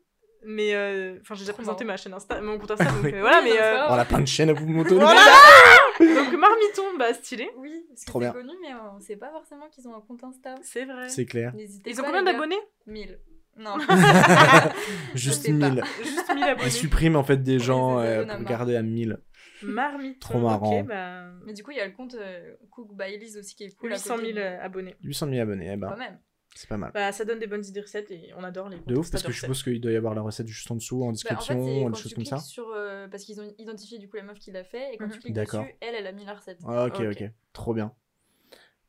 Mais 0.44 0.74
euh, 0.74 1.18
enfin, 1.20 1.34
j'ai 1.34 1.40
déjà 1.42 1.52
présenté 1.52 1.84
marrant. 1.84 1.94
ma 1.94 1.96
chaîne 1.96 2.12
Insta, 2.14 2.40
mon 2.40 2.58
compte 2.58 2.70
Insta, 2.72 2.84
donc 2.84 3.02
Oui. 3.04 3.12
euh, 3.14 3.20
voilà. 3.20 3.40
Oui, 3.42 3.50
mais 3.52 3.60
euh. 3.60 3.88
On 3.88 3.94
a 3.94 4.04
plein 4.04 4.20
de 4.20 4.26
chaînes 4.26 4.50
à 4.50 4.52
vous 4.52 4.66
montrer. 4.68 4.94
Voilà. 4.94 5.20
donc 6.00 6.32
Marmiton, 6.38 6.96
bah 6.98 7.12
stylé. 7.14 7.50
Oui, 7.56 7.84
parce 7.88 8.02
que 8.02 8.06
Trop 8.06 8.20
c'est 8.20 8.24
bien. 8.26 8.32
connu, 8.32 8.52
mais 8.62 8.68
on 8.94 9.00
sait 9.00 9.16
pas 9.16 9.30
forcément 9.30 9.68
qu'ils 9.68 9.88
ont 9.88 9.96
un 9.96 10.00
compte 10.00 10.22
Insta. 10.24 10.54
C'est 10.62 10.84
vrai. 10.84 11.08
C'est 11.08 11.26
clair. 11.26 11.54
N'hésitez 11.54 11.90
Ils 11.90 12.00
ont 12.00 12.04
pas, 12.04 12.08
combien 12.08 12.20
les 12.20 12.26
gars. 12.26 12.32
d'abonnés? 12.32 12.58
1000. 12.86 13.18
Non. 13.58 13.76
Juste 15.14 15.42
sais 15.42 15.52
pas. 15.58 15.70
1000. 15.70 15.82
Juste 16.02 16.28
1000 16.34 16.38
Ils 16.38 16.44
abonnés. 16.44 16.70
suppriment 16.70 17.16
en 17.16 17.24
fait 17.24 17.38
des 17.42 17.58
gens 17.58 17.98
euh, 18.00 18.18
pour 18.24 18.26
marre. 18.26 18.44
garder 18.44 18.76
à 18.76 18.82
1000. 18.82 19.18
Marmiton. 19.62 20.18
Trop 20.20 20.38
marrant. 20.40 20.80
Ok, 20.80 20.86
bah. 20.86 21.24
mais 21.46 21.54
du 21.54 21.62
coup, 21.62 21.70
il 21.70 21.78
y 21.78 21.80
a 21.80 21.86
le 21.86 21.92
compte 21.92 22.14
euh, 22.14 22.54
Cook 22.70 22.90
by 22.92 23.16
Liz 23.18 23.38
aussi 23.38 23.54
qui 23.56 23.64
est 23.64 23.74
cool. 23.76 23.92
à 23.92 23.96
800 23.96 24.16
côté, 24.16 24.26
000 24.34 24.38
mais 24.38 24.58
abonnés. 24.60 24.96
800 25.02 25.28
000 25.30 25.40
abonnés, 25.40 25.70
eh 25.72 25.76
ben, 25.76 25.88
Quand 25.88 25.96
même. 25.96 26.18
C'est 26.56 26.68
pas 26.68 26.76
mal. 26.78 26.90
Bah, 26.94 27.12
ça 27.12 27.24
donne 27.24 27.38
des 27.38 27.46
bonnes 27.46 27.64
idées 27.64 27.82
recettes 27.82 28.10
et 28.10 28.32
on 28.36 28.42
adore 28.42 28.68
les 28.68 28.78
De 28.80 28.96
ouf, 28.96 29.10
parce 29.10 29.22
de 29.22 29.28
que 29.28 29.32
je 29.32 29.40
suppose 29.40 29.62
qu'il 29.62 29.80
doit 29.80 29.92
y 29.92 29.96
avoir 29.96 30.14
la 30.14 30.22
recette 30.22 30.46
juste 30.48 30.70
en 30.70 30.74
dessous, 30.74 30.96
en 31.02 31.06
Bah, 31.06 31.08
en 31.08 31.12
description, 31.12 31.54
fait, 31.64 31.80
quand 31.84 31.90
des 31.90 31.96
choses 32.02 32.14
comme 32.14 32.24
cliques 32.24 32.28
ça. 32.28 32.38
sur. 32.38 32.68
euh, 32.74 33.06
parce 33.08 33.22
qu'ils 33.24 33.40
ont 33.40 33.54
identifié 33.58 33.98
du 33.98 34.08
coup 34.08 34.16
la 34.16 34.22
meuf 34.24 34.38
qui 34.38 34.50
l'a 34.50 34.64
fait, 34.64 34.94
et 34.94 34.96
quand 34.96 35.06
Mhm. 35.06 35.12
tu 35.12 35.18
cliques 35.20 35.34
D'accord. 35.34 35.62
dessus, 35.64 35.74
elle, 35.80 35.94
elle 35.94 36.06
a 36.06 36.12
mis 36.12 36.24
la 36.24 36.34
recette. 36.34 36.58
Ah, 36.66 36.86
ok, 36.86 37.00
Ok. 37.00 37.06
ok. 37.20 37.30
Trop 37.52 37.74
bien. 37.74 37.92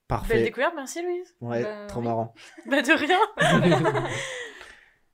Belle 0.09 0.19
Parfait. 0.19 0.41
découverte, 0.43 0.73
merci 0.75 1.01
Louise. 1.01 1.35
Ouais, 1.41 1.63
Bah, 1.63 1.87
trop 1.87 1.99
oui. 1.99 2.05
marrant. 2.07 2.33
Bah, 2.65 2.81
de 2.81 2.93
rien. 2.93 3.19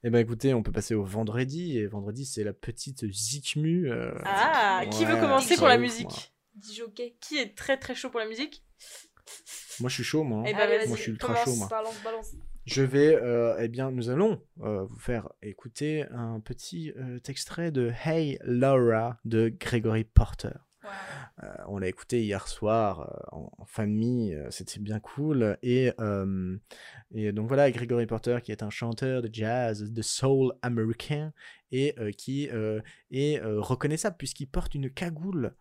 Eh 0.05 0.09
ben 0.09 0.19
écoutez, 0.19 0.53
on 0.53 0.61
peut 0.63 0.71
passer 0.73 0.95
au 0.95 1.03
vendredi. 1.05 1.77
Et 1.77 1.87
vendredi, 1.87 2.25
c'est 2.25 2.43
la 2.43 2.51
petite 2.51 3.09
Zikmu. 3.09 3.89
euh, 3.89 4.11
Ah, 4.25 4.83
qui 4.91 5.05
veut 5.05 5.15
commencer 5.15 5.55
pour 5.55 5.67
la 5.69 5.77
musique? 5.77 6.33
jockey. 6.61 7.15
Qui 7.21 7.37
est 7.37 7.55
très 7.57 7.77
très 7.77 7.95
chaud 7.95 8.09
pour 8.09 8.19
la 8.19 8.27
musique? 8.27 8.65
Moi, 9.79 9.89
je 9.89 9.95
suis 9.95 10.03
chaud, 10.03 10.23
moi. 10.23 10.39
hein. 10.39 10.43
Eh 10.47 10.53
ben, 10.53 10.59
Allez, 10.59 10.77
vas-y, 10.79 10.87
Moi, 10.87 10.97
je 10.97 11.01
suis 11.01 11.11
ultra 11.11 11.33
commence. 11.33 11.45
chaud, 11.45 11.55
moi. 11.55 11.67
Balance, 11.69 12.03
balance. 12.03 12.31
Je 12.65 12.81
vais, 12.83 13.15
euh, 13.15 13.55
eh 13.59 13.67
bien, 13.67 13.91
nous 13.91 14.09
allons 14.09 14.41
euh, 14.61 14.83
vous 14.85 14.99
faire 14.99 15.29
écouter 15.41 16.05
un 16.11 16.39
petit 16.39 16.93
euh, 16.97 17.19
extrait 17.27 17.71
de 17.71 17.91
Hey 18.05 18.39
Laura 18.45 19.17
de 19.25 19.49
Gregory 19.49 20.05
Porter. 20.05 20.49
Wow. 20.83 20.89
Euh, 21.43 21.47
on 21.67 21.77
l'a 21.79 21.87
écouté 21.87 22.23
hier 22.23 22.47
soir 22.47 23.01
euh, 23.01 23.35
en, 23.37 23.51
en 23.57 23.65
famille, 23.65 24.33
euh, 24.35 24.49
c'était 24.51 24.79
bien 24.79 24.99
cool. 24.99 25.57
Et, 25.63 25.91
euh, 25.99 26.57
et 27.13 27.31
donc 27.31 27.47
voilà, 27.47 27.69
Gregory 27.71 28.05
Porter 28.05 28.37
qui 28.43 28.51
est 28.51 28.63
un 28.63 28.69
chanteur 28.69 29.21
de 29.21 29.29
jazz, 29.31 29.81
de 29.91 30.01
soul 30.01 30.53
américain, 30.61 31.33
et 31.71 31.95
euh, 31.99 32.11
qui 32.11 32.49
euh, 32.51 32.81
est 33.11 33.41
euh, 33.41 33.59
reconnaissable 33.61 34.15
puisqu'il 34.17 34.47
porte 34.47 34.75
une 34.75 34.89
cagoule. 34.89 35.53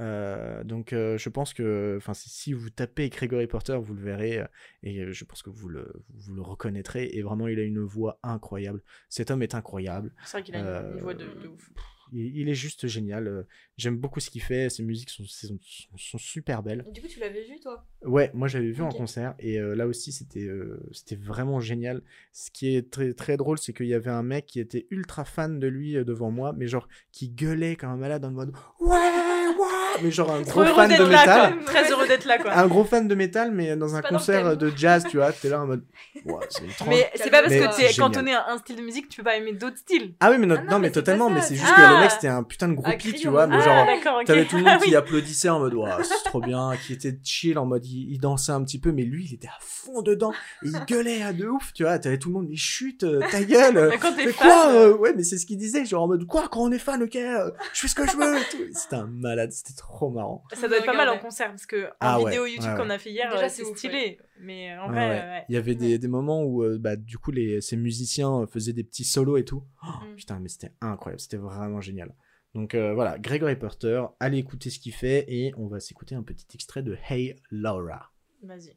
Euh, 0.00 0.62
donc 0.64 0.92
euh, 0.92 1.18
je 1.18 1.28
pense 1.28 1.52
que 1.54 1.94
enfin 1.98 2.14
si- 2.14 2.28
si 2.30 2.52
vous 2.52 2.70
tapez 2.70 3.08
Gregory 3.08 3.46
Porter 3.48 3.78
vous 3.82 3.94
le 3.94 4.00
verrez 4.02 4.38
euh, 4.38 4.46
et 4.84 5.12
je 5.12 5.24
pense 5.24 5.42
que 5.42 5.50
vous 5.50 5.68
le, 5.68 5.92
vous 6.14 6.34
le 6.34 6.42
reconnaîtrez 6.42 7.06
et 7.12 7.22
vraiment 7.22 7.48
il 7.48 7.58
a 7.58 7.62
une 7.62 7.80
voix 7.80 8.20
incroyable. 8.22 8.82
Cet 9.08 9.30
homme 9.30 9.42
est 9.42 9.54
incroyable. 9.56 10.14
C'est 10.24 10.32
vrai 10.38 10.42
qu'il 10.44 10.54
a 10.54 10.60
une, 10.60 10.66
Euh, 10.66 10.94
une 10.94 11.00
voix 11.00 11.14
de, 11.14 11.24
de 11.24 11.48
ouf. 11.48 11.70
il, 12.12 12.36
il 12.38 12.48
est 12.48 12.54
juste 12.54 12.86
génial 12.86 13.44
j'aime 13.76 13.96
beaucoup 13.96 14.20
ce 14.20 14.30
qu'il 14.30 14.40
fait 14.42 14.70
ses 14.70 14.82
musiques 14.84 15.10
sont, 15.10 15.24
sont, 15.24 15.58
sont 15.96 16.18
super 16.18 16.62
belles. 16.62 16.84
Et 16.88 16.92
du 16.92 17.00
coup, 17.02 17.08
tu 17.08 17.18
l'avais 17.20 17.42
vu, 17.44 17.58
toi? 17.60 17.84
Ouais, 18.04 18.30
moi 18.34 18.46
j'avais 18.48 18.70
vu 18.70 18.82
en 18.82 18.90
concert 18.90 19.34
et 19.40 19.58
euh, 19.58 19.74
là 19.74 19.86
aussi 19.88 20.12
c'était 20.12 20.46
euh, 20.46 20.80
c'était 20.92 21.16
vraiment 21.16 21.58
génial. 21.60 22.02
Ce 22.32 22.50
qui 22.52 22.74
est 22.76 22.88
très 22.90 23.12
très 23.14 23.36
drôle, 23.36 23.58
c'est 23.58 23.72
qu'il 23.72 23.86
y 23.88 23.94
avait 23.94 24.10
un 24.10 24.22
mec 24.22 24.46
qui 24.46 24.60
était 24.60 24.86
ultra 24.90 25.24
fan 25.24 25.58
de 25.58 25.66
lui 25.66 25.94
devant 26.04 26.30
moi, 26.30 26.52
mais 26.56 26.68
genre 26.68 26.86
qui 27.10 27.28
gueulait 27.30 27.74
comme 27.74 27.90
un 27.90 27.96
malade 27.96 28.24
en 28.24 28.30
mode 28.30 28.52
ouais 28.80 29.37
Waouh 29.58 29.68
Mais 30.02 30.10
genre 30.10 30.30
un 30.30 30.42
gros 30.42 30.60
heureux 30.62 30.74
fan 30.74 30.96
de 30.96 31.04
métal. 31.04 31.54
Très 31.64 31.90
heureux 31.90 32.06
d'être 32.06 32.24
là, 32.24 32.38
quoi. 32.38 32.52
Un 32.56 32.66
gros 32.66 32.84
fan 32.84 33.08
de 33.08 33.14
métal, 33.14 33.50
mais 33.52 33.76
dans 33.76 33.94
un 33.96 34.02
concert 34.02 34.56
de 34.56 34.72
jazz, 34.76 35.04
tu 35.10 35.16
vois, 35.16 35.32
t'es 35.32 35.48
là 35.48 35.62
en 35.62 35.66
mode. 35.66 35.84
Ouah, 36.24 36.40
c'est. 36.48 36.62
Mais 36.86 37.10
c'est 37.14 37.30
pas 37.30 37.40
parce 37.42 37.52
Mais 37.52 37.60
que 37.60 37.76
t'es 37.76 37.94
cantonné 37.94 38.34
à 38.34 38.50
un 38.50 38.58
style 38.58 38.76
de 38.76 38.82
musique 38.82 39.08
que 39.08 39.12
tu 39.14 39.16
peux 39.18 39.24
pas 39.24 39.36
aimer 39.36 39.52
d'autres 39.52 39.78
styles. 39.78 40.14
Ah 40.20 40.30
oui, 40.30 40.36
mais, 40.38 40.46
no- 40.46 40.56
Ah 40.58 40.62
non, 40.64 40.70
non, 40.72 40.78
mais 40.78 40.90
totalement, 40.90 41.30
mais 41.30 41.40
c'est 41.42 41.54
juste 41.54 41.74
que 41.74 41.80
le 41.80 41.86
Ah. 41.86 42.00
mec 42.00 42.10
c'était 42.10 42.28
un 42.28 42.42
putain 42.42 42.68
de 42.68 42.74
groupie, 42.74 42.96
crier 42.98 43.14
tu 43.14 43.28
vois, 43.28 43.46
mais 43.46 43.56
ah, 43.60 43.86
genre. 44.04 44.24
T'avais 44.26 44.44
tout 44.44 44.56
le 44.56 44.62
monde 44.64 44.72
Ah 44.74 44.78
oui. 44.82 44.88
qui 44.88 44.96
applaudissait 44.96 45.48
en 45.48 45.60
mode 45.60 45.74
Ouah, 45.74 45.98
c'est 46.02 46.24
trop 46.24 46.40
bien, 46.40 46.72
qui 46.86 46.92
était 46.92 47.16
chill 47.24 47.58
en 47.58 47.66
mode 47.66 47.86
il, 47.86 48.12
il 48.12 48.18
dansait 48.20 48.52
un 48.52 48.62
petit 48.64 48.78
peu, 48.80 48.92
mais 48.92 49.02
lui 49.04 49.26
il 49.28 49.34
était 49.34 49.48
à 49.48 49.58
fond 49.60 50.02
dedans 50.02 50.32
et 50.64 50.68
il 50.68 50.72
gueulait 50.88 51.22
à 51.22 51.32
de 51.32 51.46
ouf, 51.46 51.72
tu 51.72 51.82
vois. 51.84 51.98
T'avais 51.98 52.18
tout 52.18 52.28
le 52.28 52.34
monde, 52.34 52.46
mais 52.50 52.56
chute, 52.56 53.04
euh, 53.04 53.20
ta 53.30 53.42
gueule. 53.42 53.90
Mais 54.16 54.32
quoi 54.32 54.68
euh, 54.72 54.96
Ouais, 54.96 55.12
mais 55.16 55.22
c'est 55.22 55.38
ce 55.38 55.46
qu'il 55.46 55.58
disait, 55.58 55.84
genre 55.84 56.02
en 56.04 56.08
mode 56.08 56.26
quoi 56.26 56.48
quand 56.50 56.60
on 56.62 56.72
est 56.72 56.78
fan, 56.78 57.02
ok, 57.02 57.16
euh, 57.16 57.50
je 57.72 57.80
fais 57.80 57.88
ce 57.88 57.94
que 57.94 58.06
je 58.06 58.16
veux. 58.16 58.36
et 58.36 58.44
tout. 58.50 58.56
C'était 58.74 58.96
un 58.96 59.06
malade, 59.06 59.47
c'était 59.50 59.74
trop 59.74 60.10
marrant. 60.10 60.44
ça 60.52 60.68
doit 60.68 60.78
être 60.78 60.86
pas 60.86 60.96
mal 60.96 61.08
en 61.08 61.18
concert 61.18 61.48
parce 61.50 61.66
que 61.66 61.86
en 61.86 61.90
Ah 62.00 62.20
ouais, 62.20 62.30
vidéo 62.30 62.46
YouTube 62.46 62.64
ouais, 62.70 62.76
qu'on 62.76 62.90
a 62.90 62.98
fait 62.98 63.10
hier, 63.10 63.30
Déjà, 63.30 63.44
euh, 63.44 63.48
c'est 63.48 63.64
stylé. 63.64 64.18
Mais 64.40 64.76
en 64.78 64.88
Ouais, 64.88 64.94
vrai, 64.94 65.08
ouais. 65.08 65.20
ouais. 65.20 65.44
Il 65.48 65.54
y 65.54 65.58
avait 65.58 65.74
des, 65.74 65.98
des 65.98 66.08
moments 66.08 66.42
où 66.44 66.62
euh, 66.62 66.78
bah, 66.78 66.96
du 66.96 67.18
coup 67.18 67.30
les, 67.30 67.60
ces 67.60 67.76
musiciens 67.76 68.42
euh, 68.42 68.46
faisaient 68.46 68.72
des 68.72 68.84
petits 68.84 69.04
solos 69.04 69.36
et 69.36 69.44
tout. 69.44 69.62
Oh, 69.82 69.86
Mm. 70.04 70.16
Putain, 70.16 70.38
mais 70.40 70.48
c'était 70.48 70.72
incroyable, 70.80 71.20
c'était 71.20 71.36
vraiment 71.36 71.80
génial. 71.80 72.14
Donc 72.54 72.74
euh, 72.74 72.94
voilà, 72.94 73.18
Gregory 73.18 73.56
Porter, 73.56 74.02
allez 74.20 74.38
écouter 74.38 74.70
ce 74.70 74.78
qu'il 74.78 74.94
fait 74.94 75.24
et 75.28 75.52
on 75.56 75.66
va 75.66 75.80
s'écouter 75.80 76.14
un 76.14 76.22
petit 76.22 76.46
extrait 76.54 76.82
de 76.82 76.96
Hey 77.08 77.36
Laura. 77.50 78.10
Vas-y. 78.42 78.76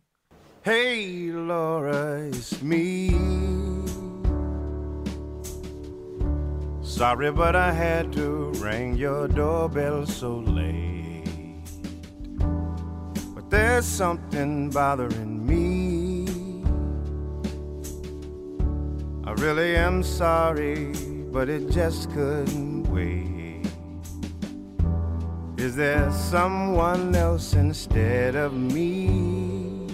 Hey, 0.65 1.27
Laura, 1.31 2.27
it's 2.27 2.61
me. 2.61 4.10
Sorry, 7.01 7.31
but 7.31 7.55
I 7.55 7.71
had 7.71 8.13
to 8.13 8.51
ring 8.57 8.95
your 8.95 9.27
doorbell 9.27 10.05
so 10.05 10.35
late. 10.37 11.25
But 13.33 13.49
there's 13.49 13.87
something 13.87 14.69
bothering 14.69 15.43
me. 15.43 16.27
I 19.25 19.31
really 19.31 19.75
am 19.75 20.03
sorry, 20.03 20.93
but 21.31 21.49
it 21.49 21.71
just 21.71 22.11
couldn't 22.11 22.83
wait. 22.83 23.65
Is 25.57 25.75
there 25.75 26.11
someone 26.11 27.15
else 27.15 27.55
instead 27.55 28.35
of 28.35 28.53
me? 28.53 29.87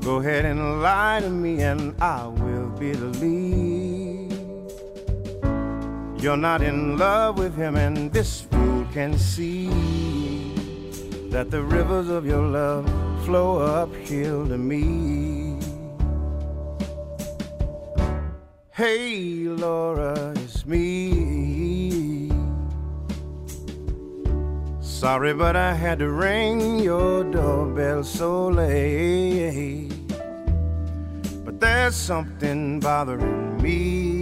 Go 0.00 0.16
ahead 0.16 0.46
and 0.46 0.82
lie 0.82 1.20
to 1.20 1.30
me, 1.30 1.62
and 1.62 1.94
I 2.02 2.26
will 2.26 2.70
believe. 2.70 3.71
You're 6.22 6.36
not 6.36 6.62
in 6.62 6.96
love 6.98 7.36
with 7.36 7.56
him, 7.56 7.74
and 7.74 8.12
this 8.12 8.42
fool 8.42 8.86
can 8.92 9.18
see 9.18 9.66
that 11.30 11.50
the 11.50 11.60
rivers 11.60 12.08
of 12.08 12.24
your 12.24 12.46
love 12.46 12.88
flow 13.24 13.58
uphill 13.58 14.46
to 14.46 14.56
me. 14.56 15.58
Hey, 18.70 19.48
Laura, 19.48 20.32
it's 20.36 20.64
me. 20.64 22.30
Sorry, 24.80 25.34
but 25.34 25.56
I 25.56 25.74
had 25.74 25.98
to 25.98 26.08
ring 26.08 26.78
your 26.78 27.24
doorbell 27.24 28.04
so 28.04 28.46
late. 28.46 29.90
But 31.44 31.58
there's 31.58 31.96
something 31.96 32.78
bothering 32.78 33.60
me. 33.60 34.21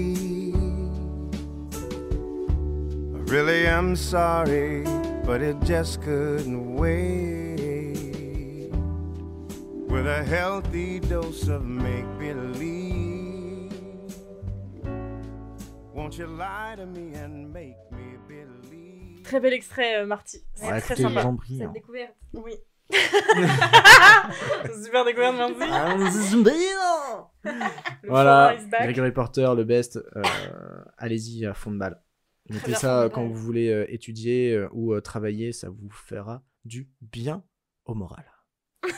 Really 3.31 3.67
am 3.67 3.95
sorry, 3.97 4.85
but 5.25 5.41
it 5.43 5.57
just 5.65 6.03
couldn't 6.03 6.75
wait. 6.77 8.71
With 9.89 10.07
a 10.07 10.23
healthy 10.25 11.01
dose 11.01 11.49
of 11.49 11.65
make 11.65 12.07
believe, 12.19 13.73
won't 15.93 16.17
you 16.17 16.27
lie 16.27 16.75
to 16.77 16.87
me 16.87 17.15
and 17.15 17.53
make 17.53 17.77
me 17.91 18.17
believe? 18.29 19.23
Très 19.25 19.41
bel 19.41 19.53
extrait, 19.53 19.97
euh, 20.01 20.07
Marty. 20.07 20.39
C'est 20.55 20.71
Ouais, 20.71 20.81
très 20.81 20.97
sympa. 20.97 21.23
Cette 21.49 21.63
hein. 21.63 21.73
découverte. 21.75 22.15
Oui. 22.35 22.55
Super 24.85 25.05
découverte, 25.05 25.37
merci. 25.37 25.55
Voilà. 28.09 28.57
Gregory 28.83 29.13
Porter, 29.13 29.53
le 29.57 29.65
best. 29.65 29.97
euh, 30.17 30.23
Allez-y 30.99 31.47
à 31.47 31.55
fond 31.55 31.71
de 31.73 31.79
balle. 31.79 32.01
Mettez 32.51 32.71
bien, 32.73 32.79
ça 32.79 33.01
euh, 33.03 33.09
quand 33.09 33.23
vous 33.27 33.35
voulez 33.35 33.69
euh, 33.71 33.87
étudier 33.93 34.53
euh, 34.55 34.69
ou 34.73 34.99
travailler, 35.01 35.53
ça 35.53 35.69
vous 35.69 35.89
fera 35.91 36.43
du 36.65 36.89
bien 37.01 37.43
au 37.85 37.95
moral. 37.95 38.25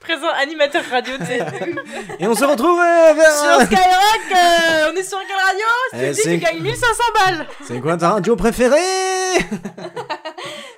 Présent 0.00 0.28
animateur 0.36 0.82
radio. 0.90 1.14
Et 2.20 2.26
on 2.28 2.34
se 2.34 2.44
retrouve 2.44 2.78
Sur. 2.78 3.62
Skyrock, 3.66 4.92
on 4.92 4.96
est 4.96 5.02
sur 5.02 5.18
quelle 5.26 5.36
radio? 5.36 5.66
Si 5.90 5.96
Eh, 5.96 5.98
tu 6.08 6.12
dis 6.14 6.20
c'est- 6.20 6.30
tu 6.34 6.38
gagnes 6.38 6.62
1500 6.62 7.02
balles 7.14 7.46
C'est 7.62 7.80
quoi 7.80 7.96
ta 7.96 8.10
radio 8.10 8.36
préférée? 8.36 9.38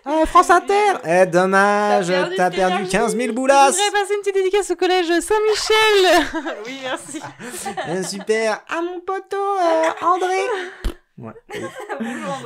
Ah, 0.04 0.22
France 0.26 0.50
Inter 0.50 0.74
Eh, 1.04 1.26
dommage, 1.26 2.06
T'as 2.06 2.14
perdu 2.14 2.36
t'as 2.36 2.50
tes 2.50 2.56
perdu 2.56 2.74
énergies. 2.74 2.90
15 2.92 3.16
000 3.16 3.26
Je 3.26 3.32
boulasses 3.32 3.76
voudrais 3.76 4.00
passer 4.00 4.14
une 4.14 4.20
petite 4.20 4.34
dédicace 4.36 4.70
au 4.70 4.76
collège 4.76 5.06
Saint-Michel 5.06 6.44
Oui, 6.64 6.78
merci. 6.84 7.20
Eh, 7.92 8.02
Super 8.04 8.60
À 8.68 8.80
mon 8.80 9.00
poteau, 9.00 9.36
euh, 9.36 10.06
André 10.06 10.38
Ouais. 11.18 11.32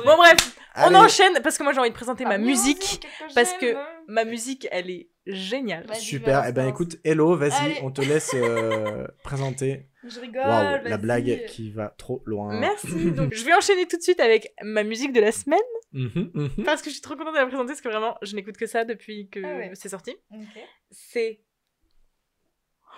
Bon 0.05 0.15
bref, 0.15 0.57
on 0.77 0.95
enchaîne 0.95 1.33
parce 1.43 1.57
que 1.57 1.63
moi 1.63 1.73
j'ai 1.73 1.79
envie 1.79 1.89
de 1.89 1.95
présenter 1.95 2.23
Ah, 2.25 2.29
ma 2.29 2.37
musique. 2.37 3.05
parce 3.35 3.53
que-. 3.53 3.75
Ma 4.07 4.23
musique, 4.25 4.67
elle 4.71 4.89
est 4.89 5.09
géniale. 5.25 5.93
Super, 5.95 6.45
eh 6.47 6.51
ben 6.53 6.67
écoute, 6.67 6.97
hello, 7.03 7.35
vas-y, 7.35 7.79
on 7.83 7.91
te 7.91 8.01
laisse 8.01 8.31
euh, 8.33 9.07
présenter. 9.23 9.87
Je 10.07 10.19
rigole. 10.19 10.41
Waouh, 10.41 10.83
la 10.85 10.97
blague 10.97 11.45
qui 11.47 11.69
va 11.71 11.93
trop 11.97 12.23
loin. 12.25 12.59
Merci. 12.59 13.11
Donc 13.15 13.33
je 13.33 13.43
vais 13.45 13.53
enchaîner 13.53 13.85
tout 13.87 13.97
de 13.97 14.01
suite 14.01 14.19
avec 14.19 14.53
ma 14.63 14.83
musique 14.83 15.13
de 15.13 15.21
la 15.21 15.31
semaine 15.31 15.59
Mhm, 15.93 16.31
mhm. 16.33 16.63
parce 16.63 16.81
que 16.81 16.89
je 16.89 16.93
suis 16.93 17.01
trop 17.01 17.17
contente 17.17 17.33
de 17.33 17.39
la 17.39 17.45
présenter 17.47 17.67
parce 17.67 17.81
que 17.81 17.89
vraiment 17.89 18.17
je 18.21 18.33
n'écoute 18.37 18.55
que 18.55 18.65
ça 18.65 18.85
depuis 18.85 19.27
que 19.27 19.41
Ah 19.43 19.57
ouais. 19.57 19.71
c'est 19.73 19.89
sorti. 19.89 20.15
C'est 20.89 21.41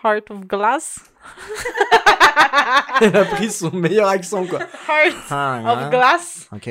Heart 0.04 0.32
of 0.32 0.40
Glass. 0.42 1.00
Elle 3.02 3.16
a 3.16 3.26
pris 3.26 3.50
son 3.52 3.72
meilleur 3.72 4.08
accent, 4.08 4.46
quoi. 4.46 4.60
Heart 4.60 5.16
Ah, 5.30 5.62
of. 5.86 5.90
Glass 5.90 6.48
Ok. 6.52 6.70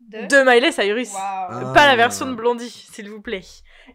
De. 0.00 0.26
de 0.26 0.42
Miley 0.48 0.70
Cyrus. 0.70 1.10
Ah. 1.16 1.72
Pas 1.74 1.86
la 1.86 1.96
version 1.96 2.26
de 2.26 2.34
Blondie, 2.34 2.70
s'il 2.70 3.10
vous 3.10 3.20
plaît. 3.20 3.42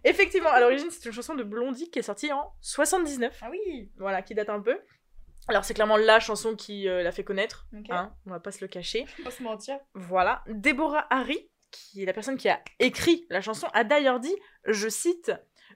Effectivement, 0.04 0.50
à 0.50 0.60
l'origine, 0.60 0.90
c'est 0.90 1.06
une 1.06 1.14
chanson 1.14 1.36
de 1.36 1.44
Blondie 1.44 1.90
qui 1.90 2.00
est 2.00 2.04
sortie 2.04 2.32
en 2.34 2.52
79. 2.62 3.38
Ah 3.42 3.48
oui. 3.50 3.90
Voilà, 3.98 4.22
qui 4.22 4.36
date 4.36 4.50
un 4.50 4.60
peu. 4.60 4.78
Alors, 5.48 5.64
c'est 5.64 5.74
clairement 5.74 5.98
la 5.98 6.20
chanson 6.20 6.56
qui 6.56 6.88
euh, 6.90 7.02
l'a 7.02 7.12
fait 7.12 7.24
connaître. 7.24 7.66
Hein, 7.90 8.12
on 8.26 8.32
va 8.32 8.40
pas 8.40 8.52
se 8.52 8.60
le 8.62 8.68
cacher. 8.68 9.06
Pas 9.24 9.32
se 9.32 9.42
mentir. 9.42 9.78
Voilà. 9.94 10.44
Deborah 10.48 11.08
Harry, 11.10 11.50
qui 11.72 12.04
est 12.04 12.06
la 12.06 12.14
personne 12.14 12.38
qui 12.38 12.50
a 12.50 12.60
écrit 12.80 13.26
la 13.30 13.42
chanson, 13.42 13.68
a 13.74 13.84
d'ailleurs 13.86 14.20
dit, 14.20 14.36
je 14.68 14.90
cite, 14.90 15.32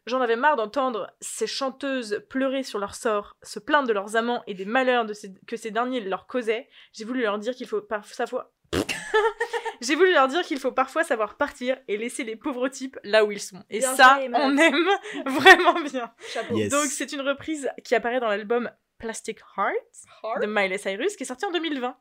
J'en 0.06 0.22
avais 0.22 0.36
marre 0.36 0.56
d'entendre 0.56 1.12
ces 1.20 1.48
chanteuses 1.48 2.24
pleurer 2.30 2.64
sur 2.64 2.78
leur 2.80 2.94
sort, 2.96 3.36
se 3.42 3.60
plaindre 3.60 3.88
de 3.88 3.94
leurs 3.94 4.16
amants 4.16 4.44
et 4.48 4.54
des 4.54 4.66
malheurs 4.66 5.06
de 5.06 5.14
ces- 5.14 5.34
que 5.48 5.58
ces 5.58 5.72
derniers 5.72 6.00
leur 6.02 6.28
causaient. 6.28 6.68
J'ai 6.94 7.06
voulu 7.06 7.22
leur 7.22 7.40
dire 7.40 7.56
qu'il 7.56 7.68
faut 7.68 7.82
parfois... 7.82 8.52
J'ai 9.82 9.96
voulu 9.96 10.12
leur 10.14 10.28
dire 10.28 10.42
qu'il 10.44 10.60
faut 10.60 10.72
parfois 10.72 11.04
savoir 11.04 11.36
partir 11.38 11.78
et 11.88 11.98
laisser 11.98 12.24
les 12.24 12.36
pauvres 12.36 12.68
types 12.70 12.98
là 13.04 13.26
où 13.26 13.32
ils 13.32 13.42
sont. 13.42 13.62
Et 13.70 13.80
Bien 13.80 13.96
ça, 13.96 14.20
on 14.34 14.58
aime 14.58 14.88
vraiment 15.26 15.80
bien. 15.82 16.12
Yes. 16.52 16.72
Donc 16.72 16.86
c'est 16.86 17.12
une 17.12 17.22
reprise 17.22 17.70
qui 17.84 17.94
apparaît 17.96 18.20
dans 18.20 18.28
l'album 18.30 18.72
Plastic 18.98 19.40
Heart 19.58 19.76
de 20.42 20.46
Miley 20.48 20.78
Cyrus 20.78 21.16
qui 21.16 21.24
est 21.24 21.28
sorti 21.28 21.46
en 21.46 21.52
2020. 21.52 21.96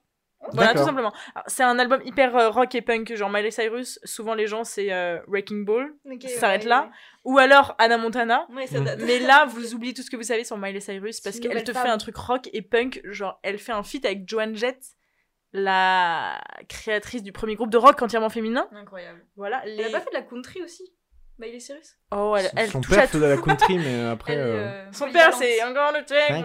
Voilà, 0.52 0.72
tout 0.74 0.84
simplement. 0.84 1.12
C'est 1.46 1.62
un 1.62 1.78
album 1.78 2.00
hyper 2.04 2.36
euh, 2.36 2.50
rock 2.50 2.74
et 2.74 2.82
punk, 2.82 3.14
genre 3.14 3.30
Miley 3.30 3.50
Cyrus. 3.50 3.98
Souvent, 4.04 4.34
les 4.34 4.46
gens, 4.46 4.64
c'est 4.64 4.92
euh, 4.92 5.18
Wrecking 5.26 5.64
Ball. 5.64 5.92
Ça 6.20 6.28
s'arrête 6.28 6.62
ouais, 6.62 6.68
là. 6.68 6.90
Ou 7.24 7.38
alors 7.38 7.74
Anna 7.78 7.96
Montana. 7.96 8.46
Ouais, 8.50 8.56
Ouais, 8.56 8.66
ça 8.66 8.80
date. 8.80 9.00
Mais 9.04 9.18
là, 9.18 9.46
vous 9.46 9.74
oubliez 9.74 9.94
tout 9.94 10.02
ce 10.02 10.10
que 10.10 10.16
vous 10.16 10.22
savez 10.22 10.44
sur 10.44 10.58
Miley 10.58 10.80
Cyrus 10.80 11.20
parce 11.20 11.40
qu'elle 11.40 11.64
te 11.64 11.72
femme. 11.72 11.82
fait 11.82 11.88
un 11.88 11.98
truc 11.98 12.16
rock 12.16 12.48
et 12.52 12.62
punk. 12.62 13.00
Genre, 13.04 13.38
elle 13.42 13.58
fait 13.58 13.72
un 13.72 13.82
feat 13.82 14.04
avec 14.04 14.28
Joan 14.28 14.54
Jett, 14.54 14.82
la 15.52 16.40
créatrice 16.68 17.22
du 17.22 17.32
premier 17.32 17.54
groupe 17.54 17.70
de 17.70 17.78
rock 17.78 18.00
entièrement 18.02 18.28
féminin. 18.28 18.68
Incroyable. 18.72 19.24
Voilà. 19.36 19.62
Elle 19.64 19.76
Les... 19.76 19.84
a 19.84 19.90
pas 19.90 20.00
fait 20.00 20.10
de 20.10 20.14
la 20.16 20.22
country 20.22 20.62
aussi? 20.62 20.92
Miley 21.38 21.58
Cyrus 21.60 21.96
Oh, 22.12 22.34
elle, 22.38 22.50
elle 22.56 22.70
son 22.70 22.80
touche 22.80 22.92
à 22.92 23.00
père 23.00 23.10
tout. 23.10 23.18
faisait 23.18 23.28
la 23.36 23.42
country, 23.42 23.78
mais 23.78 24.04
après. 24.10 24.34
Elle 24.34 24.38
euh, 24.40 24.54
euh, 24.66 24.92
Son 24.92 25.10
père, 25.10 25.32
c'est 25.34 25.58
I'm 25.58 25.74
gonna 25.74 26.02
take 26.02 26.32
my. 26.32 26.42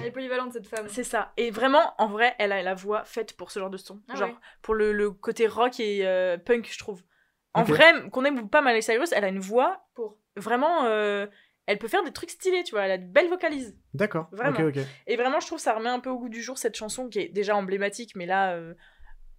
Elle 0.00 0.06
est 0.06 0.10
polyvalente 0.10 0.52
cette 0.52 0.66
femme. 0.66 0.86
C'est 0.88 1.04
ça. 1.04 1.32
Et 1.36 1.50
vraiment, 1.50 1.94
en 1.98 2.08
vrai, 2.08 2.34
elle 2.38 2.52
a 2.52 2.62
la 2.62 2.74
voix 2.74 3.04
faite 3.04 3.36
pour 3.36 3.50
ce 3.50 3.60
genre 3.60 3.70
de 3.70 3.76
son. 3.76 4.00
Ah 4.08 4.14
genre, 4.14 4.28
ouais. 4.30 4.34
pour 4.62 4.74
le, 4.74 4.92
le 4.92 5.10
côté 5.10 5.46
rock 5.46 5.80
et 5.80 6.06
euh, 6.06 6.38
punk, 6.38 6.68
je 6.70 6.78
trouve. 6.78 7.02
En 7.54 7.62
vrai, 7.64 7.92
qu'on 8.12 8.24
aime 8.24 8.38
ou 8.38 8.46
pas 8.46 8.62
Miley 8.62 8.80
Cyrus, 8.82 9.12
elle 9.12 9.24
a 9.24 9.28
une 9.28 9.40
voix 9.40 9.84
Pour. 9.94 10.16
vraiment. 10.36 10.84
euh, 10.84 11.26
elle 11.66 11.78
peut 11.78 11.88
faire 11.88 12.02
des 12.02 12.12
trucs 12.12 12.30
stylés, 12.30 12.62
tu 12.64 12.70
vois. 12.70 12.84
Elle 12.86 12.92
a 12.92 12.98
de 12.98 13.04
belles 13.04 13.28
vocalises. 13.28 13.76
D'accord. 13.92 14.28
Vraiment. 14.32 14.56
Et 15.06 15.16
vraiment, 15.16 15.38
je 15.40 15.46
trouve 15.46 15.58
que 15.58 15.62
ça 15.64 15.74
remet 15.74 15.90
un 15.90 16.00
peu 16.00 16.08
au 16.08 16.18
goût 16.18 16.30
du 16.30 16.40
jour 16.40 16.56
cette 16.56 16.76
chanson 16.76 17.08
qui 17.10 17.18
est 17.18 17.28
déjà 17.28 17.54
emblématique, 17.54 18.12
mais 18.16 18.24
là, 18.24 18.52
euh, 18.52 18.72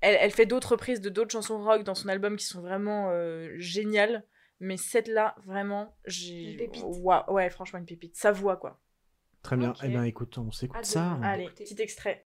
elle, 0.01 0.17
elle 0.19 0.31
fait 0.31 0.45
d'autres 0.45 0.71
reprises 0.71 1.01
de 1.01 1.09
d'autres 1.09 1.31
chansons 1.31 1.63
rock 1.63 1.83
dans 1.83 1.95
son 1.95 2.07
album 2.07 2.37
qui 2.37 2.45
sont 2.45 2.61
vraiment 2.61 3.09
euh, 3.11 3.53
géniales. 3.57 4.25
Mais 4.61 4.77
cette 4.77 5.07
là, 5.07 5.35
vraiment, 5.45 5.95
j'ai. 6.05 6.51
Une 6.51 6.57
pépite. 6.57 6.83
Waouh, 6.85 7.33
ouais, 7.33 7.49
franchement, 7.49 7.79
une 7.79 7.85
pépite. 7.85 8.15
Sa 8.17 8.31
voix, 8.31 8.57
quoi. 8.57 8.81
Très 9.41 9.55
bien. 9.55 9.73
Eh 9.83 9.87
bien, 9.87 10.03
écoute, 10.03 10.37
on 10.37 10.51
s'écoute 10.51 10.83
ça. 10.83 11.17
Allez, 11.23 11.49
petit 11.49 11.81
extrait. 11.81 12.25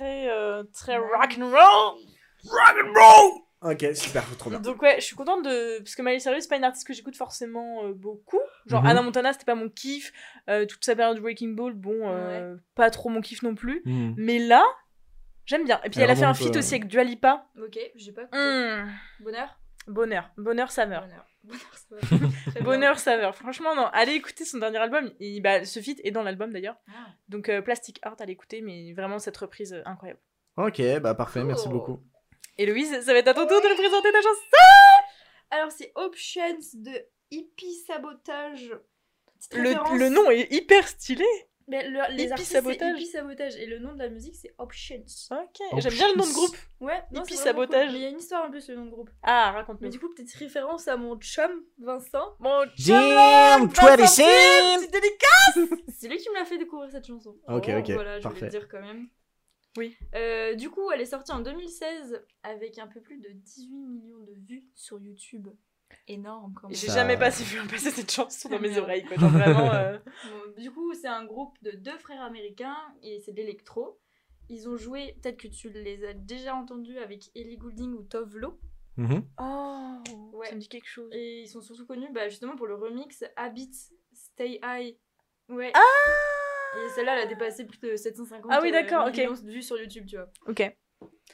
Extrait 0.00 0.28
euh, 0.30 0.62
très 0.72 0.98
Ouais. 0.98 1.06
rock'n'roll. 1.16 1.98
Ok, 3.62 3.84
super, 3.94 4.24
trop 4.38 4.48
bien. 4.48 4.58
Donc 4.60 4.80
ouais, 4.80 4.96
je 5.00 5.04
suis 5.04 5.14
contente 5.16 5.44
de... 5.44 5.78
Parce 5.80 5.94
que 5.94 6.00
Miley 6.00 6.18
Cyrus, 6.18 6.42
c'est 6.44 6.48
pas 6.48 6.56
une 6.56 6.64
artiste 6.64 6.86
que 6.86 6.94
j'écoute 6.94 7.14
forcément 7.16 7.84
euh, 7.84 7.92
beaucoup. 7.92 8.40
Genre 8.66 8.80
Mhm. 8.82 8.88
Anna 8.88 9.02
Montana, 9.02 9.32
c'était 9.34 9.44
pas 9.44 9.54
mon 9.54 9.68
kiff. 9.68 10.12
Euh, 10.48 10.64
toute 10.64 10.82
sa 10.82 10.96
période 10.96 11.16
de 11.16 11.20
Breaking 11.20 11.50
Ball, 11.50 11.74
bon, 11.74 12.08
euh, 12.08 12.56
pas 12.74 12.88
trop 12.90 13.10
mon 13.10 13.20
kiff 13.20 13.42
non 13.42 13.54
plus. 13.54 13.82
Hmm. 13.84 14.14
Mais 14.16 14.38
là, 14.38 14.64
j'aime 15.44 15.64
bien. 15.64 15.78
Et 15.84 15.90
puis 15.90 16.00
Elle 16.00 16.04
elle 16.04 16.10
a 16.12 16.16
fait 16.16 16.24
un 16.24 16.32
feat 16.32 16.56
euh, 16.56 16.60
aussi 16.60 16.74
avec 16.76 16.86
Dua 16.86 17.04
Lipa. 17.04 17.44
Ok, 17.62 17.78
j'ai 17.96 18.12
pas 18.12 18.22
écouté. 18.22 18.38
Mmh. 18.38 18.90
Bonheur? 19.24 19.58
Bonheur, 19.86 20.30
bonheur 20.38 20.70
saveur. 20.70 21.02
Bonheur. 21.02 21.26
Bonheur, 21.42 21.60
bien. 21.90 22.60
Bonheur 22.62 22.98
saveur. 22.98 23.34
Franchement, 23.34 23.74
non. 23.74 23.86
Allez 23.92 24.12
écouter 24.12 24.44
son 24.44 24.58
dernier 24.58 24.78
album. 24.78 25.10
Et, 25.20 25.40
bah, 25.40 25.64
ce 25.64 25.80
feat 25.80 26.00
est 26.04 26.10
dans 26.10 26.22
l'album 26.22 26.52
d'ailleurs. 26.52 26.76
Ah. 26.88 27.06
Donc 27.28 27.48
euh, 27.48 27.62
Plastic 27.62 28.00
Heart, 28.04 28.20
allez 28.20 28.32
écouter. 28.32 28.60
Mais 28.60 28.92
vraiment, 28.92 29.18
cette 29.18 29.36
reprise 29.36 29.72
euh, 29.72 29.82
incroyable. 29.86 30.20
Ok, 30.56 30.82
bah 31.00 31.14
parfait, 31.14 31.42
merci 31.42 31.68
beaucoup. 31.68 32.02
Héloïse, 32.58 33.00
ça 33.00 33.12
va 33.12 33.20
être 33.20 33.28
à 33.28 33.34
ton 33.34 33.46
tour 33.46 33.60
de 33.62 33.68
nous 33.68 33.76
présenter 33.76 34.12
ta 34.12 34.20
chanson. 34.20 34.40
Alors, 35.50 35.72
c'est 35.72 35.92
Options 35.94 36.58
de 36.74 36.92
Hippie 37.30 37.74
Sabotage. 37.86 38.72
Le, 39.52 39.98
le 39.98 40.08
nom 40.10 40.30
est 40.30 40.52
hyper 40.52 40.86
stylé. 40.86 41.24
Mais 41.70 41.88
le- 41.88 42.00
les 42.16 42.24
Hippie 42.24 42.32
artistes, 42.32 42.52
Sabotage. 42.52 42.78
c'est 42.96 43.02
Hippie 43.02 43.06
Sabotage. 43.10 43.56
Et 43.56 43.66
le 43.66 43.78
nom 43.78 43.92
de 43.94 43.98
la 43.98 44.08
musique, 44.08 44.34
c'est 44.34 44.52
Options. 44.58 45.04
Ok, 45.30 45.60
j'aime 45.78 45.92
bien 45.92 46.08
le 46.12 46.18
nom 46.18 46.26
de 46.26 46.32
groupe. 46.32 46.56
Ouais, 46.80 47.00
non, 47.12 47.22
Hippie 47.22 47.34
c'est 47.36 47.44
Sabotage. 47.44 47.86
cool. 47.86 47.92
Mais 47.92 47.98
il 48.00 48.02
y 48.02 48.06
a 48.06 48.08
une 48.08 48.18
histoire 48.18 48.44
en 48.46 48.50
plus, 48.50 48.68
le 48.68 48.74
nom 48.76 48.86
de 48.86 48.90
groupe. 48.90 49.10
Ah, 49.22 49.50
Mais 49.52 49.58
raconte-nous. 49.60 49.88
du 49.88 49.98
coup, 50.00 50.08
petite 50.14 50.34
référence 50.34 50.88
à 50.88 50.96
mon 50.96 51.16
chum, 51.18 51.50
Vincent. 51.78 52.34
Damn, 52.40 53.68
20 53.68 54.06
cents 54.06 54.76
Petite 54.78 54.92
dédicace 54.92 55.80
C'est 55.98 56.08
lui 56.08 56.18
qui 56.18 56.28
me 56.30 56.34
l'a 56.34 56.44
fait 56.44 56.58
découvrir 56.58 56.90
cette 56.90 57.06
chanson. 57.06 57.36
Ok, 57.48 57.66
Oh, 57.68 57.78
ok, 57.78 57.90
Voilà, 57.90 58.18
je 58.18 58.28
voulais 58.28 58.40
parfait. 58.40 58.44
le 58.46 58.50
dire 58.50 58.68
quand 58.68 58.80
même. 58.80 59.08
Oui. 59.76 59.96
Euh, 60.16 60.54
du 60.56 60.68
coup, 60.68 60.90
elle 60.90 61.00
est 61.00 61.04
sortie 61.06 61.30
en 61.30 61.38
2016 61.40 62.20
avec 62.42 62.78
un 62.78 62.88
peu 62.88 63.00
plus 63.00 63.18
de 63.18 63.28
18 63.30 63.76
millions 63.76 64.18
de 64.18 64.32
vues 64.48 64.64
sur 64.74 64.98
YouTube. 64.98 65.46
Énorme 66.08 66.52
quand 66.54 66.68
même. 66.68 66.76
J'ai 66.76 66.88
Ça- 66.88 66.94
jamais 66.94 67.16
passé, 67.16 67.44
vu 67.44 67.58
passer 67.68 67.90
cette 67.90 68.10
chanson 68.10 68.48
dans 68.48 68.58
mes 68.60 68.78
oreilles. 68.78 69.04
Quoi. 69.04 69.16
Genre 69.16 69.30
vraiment. 69.30 69.70
euh, 69.74 69.98
Bon, 69.98 70.62
du 70.62 70.70
coup, 70.70 70.92
c'est 70.94 71.08
un 71.08 71.24
groupe 71.24 71.56
de 71.62 71.72
deux 71.72 71.98
frères 71.98 72.22
américains 72.22 72.76
et 73.02 73.20
c'est 73.20 73.32
de 73.32 73.36
l'électro. 73.36 73.98
Ils 74.48 74.68
ont 74.68 74.76
joué, 74.76 75.16
peut-être 75.22 75.36
que 75.38 75.48
tu 75.48 75.70
les 75.70 76.04
as 76.04 76.12
déjà 76.14 76.54
entendus 76.56 76.98
avec 76.98 77.30
Ellie 77.36 77.56
Goulding 77.56 77.92
ou 77.94 78.02
Tovlo. 78.02 78.58
Mhm. 78.96 79.22
Oh, 79.40 80.02
Ouais. 80.32 80.48
ça 80.48 80.54
me 80.56 80.60
dit 80.60 80.68
quelque 80.68 80.88
chose. 80.88 81.08
Et 81.12 81.42
ils 81.42 81.48
sont 81.48 81.60
surtout 81.60 81.86
connus 81.86 82.08
bah, 82.12 82.28
justement 82.28 82.56
pour 82.56 82.66
le 82.66 82.74
remix 82.74 83.22
Habit 83.36 83.70
Stay 84.12 84.58
High. 84.64 84.96
Ouais. 85.48 85.68
Et 85.72 86.88
celle-là, 86.94 87.14
elle 87.16 87.22
a 87.22 87.26
dépassé 87.26 87.64
plus 87.66 87.78
de 87.80 87.96
750 87.96 88.50
Ah 88.54 88.60
oui, 88.62 88.70
d'accord, 88.70 89.06
ok. 89.08 89.16
millions 89.16 89.32
de 89.32 89.50
vues 89.50 89.62
sur 89.62 89.76
YouTube, 89.78 90.06
tu 90.06 90.16
vois. 90.16 90.28
Ok. 90.46 90.76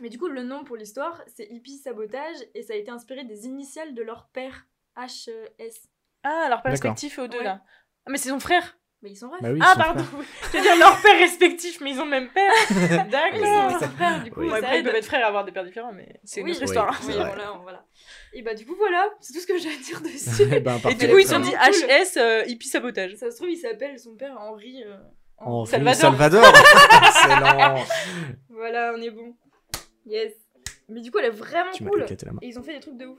Mais 0.01 0.09
du 0.09 0.19
coup, 0.19 0.29
le 0.29 0.43
nom 0.43 0.65
pour 0.65 0.77
l'histoire, 0.77 1.23
c'est 1.35 1.45
Hippie 1.51 1.79
Sabotage 1.79 2.37
et 2.55 2.63
ça 2.63 2.73
a 2.75 2.77
été 2.77 2.91
inspiré 2.91 3.25
des 3.25 3.47
initiales 3.47 3.95
de 3.95 4.03
leur 4.03 4.29
père, 4.33 4.67
HS. 4.97 5.89
Ah, 6.23 6.47
leur 6.49 6.63
père 6.63 6.73
D'accord. 6.73 6.91
respectif 6.93 7.19
aux 7.19 7.29
deux 7.29 7.39
Ouais. 7.39 7.45
là. 7.45 7.63
Ah, 8.07 8.11
mais 8.11 8.19
c'est 8.19 8.29
son 8.31 8.41
frère. 8.41 8.77
Mais 9.03 9.11
ils 9.11 9.17
sont 9.17 9.29
refs. 9.29 9.43
Bah 9.43 9.51
oui, 9.53 9.61
ah, 9.63 9.75
pardon. 9.77 10.03
Je 10.53 10.57
veux 10.57 10.63
dire 10.63 10.77
leur 10.77 11.01
père 11.03 11.17
respectif, 11.19 11.81
mais 11.83 11.91
ils 11.91 12.01
ont 12.01 12.05
le 12.07 12.11
même 12.11 12.31
père. 12.31 12.51
Oui, 12.71 12.77
ils 13.05 13.11
D'accord. 13.11 13.81
sont 13.81 13.89
frères, 13.91 14.23
du 14.25 14.31
coup, 14.33 14.41
Oui. 14.41 14.49
Bon, 14.49 14.55
après, 14.55 14.81
ils 14.81 14.85
peuvent 14.85 14.95
être 14.95 15.05
frères 15.05 15.21
et 15.21 15.25
avoir 15.25 15.45
des 15.45 15.53
pères 15.53 15.65
différents, 15.65 15.93
mais 15.93 16.19
c'est 16.25 16.41
une 16.41 16.47
Oui. 16.47 16.53
autre 16.53 16.61
Oui, 16.63 16.67
histoire. 16.67 17.01
Oui, 17.07 17.13
voilà, 17.15 17.53
voilà. 17.63 17.85
Et 18.33 18.43
bah, 18.43 18.55
du 18.55 18.65
coup, 18.67 18.75
voilà, 18.77 19.09
c'est 19.21 19.35
tout 19.35 19.41
ce 19.41 19.47
que 19.47 19.59
j'ai 19.59 19.69
à 19.69 19.77
dire 19.77 20.01
dessus. 20.03 20.43
Eh 20.51 20.61
ben, 20.61 20.77
Et 20.79 20.81
parfait. 20.81 20.95
du 20.97 21.09
coup, 21.09 21.19
ils 21.19 21.27
se 21.27 21.35
sont 21.35 21.41
dit 21.41 21.51
cool. 21.53 21.59
HS, 21.61 22.17
euh, 22.17 22.45
hippie 22.47 22.69
sabotage. 22.69 23.15
ça 23.17 23.31
se 23.31 23.37
trouve, 23.37 23.51
il 23.51 23.57
s'appelle 23.59 23.99
son 23.99 24.17
père 24.17 24.37
Henri. 24.41 24.83
euh, 24.85 24.97
Henri 25.39 25.67
Salvador. 25.71 26.01
Salvador. 26.17 26.45
Excellent. 27.07 27.85
Voilà, 28.49 28.93
on 28.97 29.03
est 29.03 29.11
bon. 29.11 29.37
Yes. 30.07 30.33
Mais 30.89 31.01
du 31.01 31.11
coup, 31.11 31.19
elle 31.19 31.27
est 31.27 31.31
vraiment 31.31 31.71
Tu 31.73 31.83
m'as 31.85 31.91
cool. 31.91 32.03
éclaté 32.03 32.27
la 32.27 32.33
main. 32.33 32.39
Et 32.43 32.49
ils 32.49 32.59
ont 32.59 32.63
fait 32.63 32.75
des 32.75 32.81
trucs 32.81 32.97
de 32.97 33.07
ouf. 33.07 33.19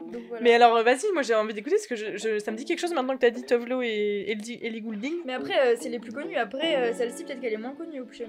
Donc 0.00 0.22
voilà. 0.28 0.42
Mais 0.42 0.54
alors, 0.54 0.82
vas-y, 0.82 1.10
moi 1.12 1.22
j'ai 1.22 1.34
envie 1.34 1.54
d'écouter 1.54 1.76
parce 1.76 1.86
que 1.86 1.96
je, 1.96 2.16
je- 2.16 2.38
ça 2.38 2.50
me 2.50 2.56
dit 2.56 2.64
quelque 2.64 2.80
chose 2.80 2.92
maintenant 2.92 3.14
que 3.14 3.20
t'as 3.20 3.30
dit 3.30 3.42
Tovlo 3.44 3.80
et 3.82 4.24
Ellie, 4.28 4.58
Ellie 4.62 4.80
Goulding. 4.82 5.14
Mais 5.24 5.32
après, 5.34 5.58
euh, 5.58 5.76
c'est 5.80 5.88
les 5.88 5.98
plus 6.00 6.12
connus. 6.12 6.36
Après, 6.36 6.76
euh, 6.76 6.92
celle-ci, 6.92 7.24
peut-être 7.24 7.40
qu'elle 7.40 7.52
est 7.52 7.58
moins 7.58 7.74
connue, 7.74 8.00
Options. 8.00 8.26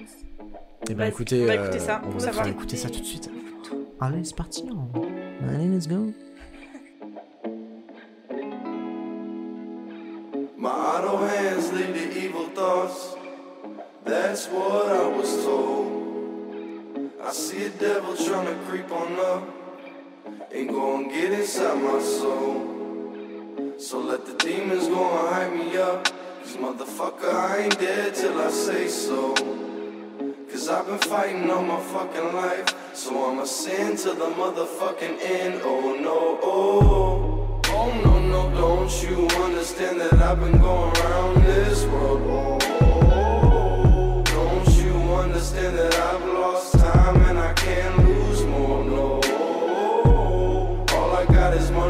Eh 0.89 0.93
ben 0.93 0.97
Vas-y, 0.97 1.09
écoutez, 1.09 1.41
on 1.43 1.45
va 1.47 1.53
euh, 1.53 1.63
écouter 1.63 1.79
ça, 1.79 2.01
on 2.05 2.09
pour 2.11 2.19
va 2.19 2.25
savoir. 2.27 2.47
écouter 2.47 2.77
ça 2.77 2.89
tout 2.89 2.99
de 2.99 3.05
suite. 3.05 3.29
Allez, 3.99 4.23
c'est 4.23 4.35
parti. 4.37 4.65
hein. 4.71 5.01
Allez, 5.49 5.67
let's 5.67 5.87
go. 5.87 6.13
My 10.57 10.69
idle 10.99 11.17
hands 11.17 11.71
lead 11.73 11.93
to 11.93 12.17
evil 12.19 12.47
thoughts. 12.55 13.15
That's 14.05 14.47
what 14.49 14.84
see 17.56 17.66
a 17.66 17.70
devil 17.70 18.16
trying 18.16 18.47
to 18.47 18.56
creep 18.66 18.91
on 18.91 19.20
up 19.20 19.43
Ain't 20.51 20.72
go 20.72 20.97
and 20.97 21.12
get 21.12 21.32
inside 21.34 21.82
my 21.82 21.99
soul. 22.01 23.74
So 23.78 23.99
let 23.99 24.26
the 24.26 24.34
demons 24.34 24.88
go 24.88 25.01
and 25.20 25.28
hype 25.34 25.53
me 25.53 25.78
up. 25.78 26.06
Cause 26.41 26.56
motherfucker, 26.58 27.34
I 27.34 27.64
ain't 27.64 27.78
dead 27.78 28.16
till 28.16 28.38
I 28.39 28.49
say 28.49 28.88
so. 28.88 29.34
Cause 30.49 30.70
I've 30.70 30.88
been 30.88 30.97
fighting 30.97 31.49
all 31.51 31.62
my 31.62 31.80
fucking 31.80 32.34
life. 32.34 32.68
So 32.93 33.10
I'ma 33.30 33.43
sin 33.43 33.97
to 33.97 34.12
the 34.22 34.30
motherfucking 34.41 35.18
end. 35.22 35.62
Oh 35.64 35.95
no, 36.08 36.39
oh. 36.41 37.62
Oh 37.68 37.91
no, 38.06 38.14
no, 38.34 38.41
don't 38.62 38.93
you 39.03 39.28
understand 39.43 39.99
that 39.99 40.14
I've 40.14 40.39
been 40.39 40.60
going 40.60 40.97
around 40.97 41.43
this 41.43 41.84
world? 41.86 42.22
Oh, 42.26 42.58
oh, 42.62 43.03
oh. 43.12 44.24
don't 44.24 44.70
you 44.84 44.93
understand 45.24 45.78
that 45.78 45.93
I've 45.95 46.26
lost 46.26 46.55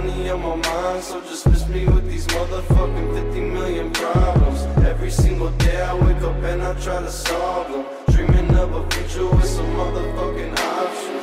money 0.01 0.29
on 0.29 0.41
my 0.41 0.55
mind, 0.55 1.03
so 1.03 1.21
just 1.21 1.47
miss 1.47 1.67
me 1.69 1.85
with 1.85 2.05
these 2.09 2.27
motherfucking 2.27 3.13
50 3.13 3.41
million 3.41 3.91
problems. 3.91 4.63
Every 4.85 5.09
single 5.09 5.51
day 5.51 5.81
I 5.81 5.93
wake 5.93 6.21
up 6.21 6.35
and 6.43 6.61
I 6.61 6.73
try 6.81 6.99
to 7.01 7.11
solve 7.11 7.71
them. 7.71 7.85
Dreaming 8.13 8.55
of 8.57 8.73
a 8.73 8.81
future 8.91 9.27
with 9.27 9.45
some 9.45 9.71
motherfucking 9.79 10.59
options. 10.59 11.14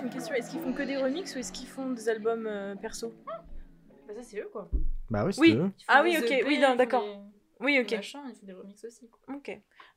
J'ai 0.00 0.06
une 0.06 0.12
question, 0.12 0.34
est-ce 0.34 0.50
qu'ils 0.50 0.60
font 0.60 0.72
que 0.72 0.82
des 0.82 0.96
remixes 0.96 1.34
ou 1.34 1.38
est-ce 1.38 1.52
qu'ils 1.52 1.68
font 1.68 1.90
des 1.90 2.08
albums 2.08 2.46
euh, 2.46 2.74
perso? 2.76 3.14
Bah, 3.26 4.14
ça, 4.14 4.22
c'est 4.22 4.40
eux 4.40 4.48
quoi. 4.52 4.68
Bah 5.10 5.24
oui, 5.24 5.32
c'est 5.32 5.40
Oui. 5.40 5.52
eux. 5.56 5.70
Ah 5.88 6.02
des 6.02 6.10
oui, 6.10 6.16
ok, 6.18 6.30
EP, 6.30 6.44
oui, 6.46 6.58
non, 6.58 6.68
font 6.70 6.74
d'accord. 6.76 7.02
des- 7.02 7.64
Oui, 7.64 7.74
des 7.74 7.80
ok. 7.82 7.92
machins, 7.92 8.20
ils 8.28 8.34
font 8.34 8.46
des 8.46 8.52
remixes 8.52 8.84
aussi 8.84 9.08
quoi. 9.08 9.34
Ok. 9.36 9.48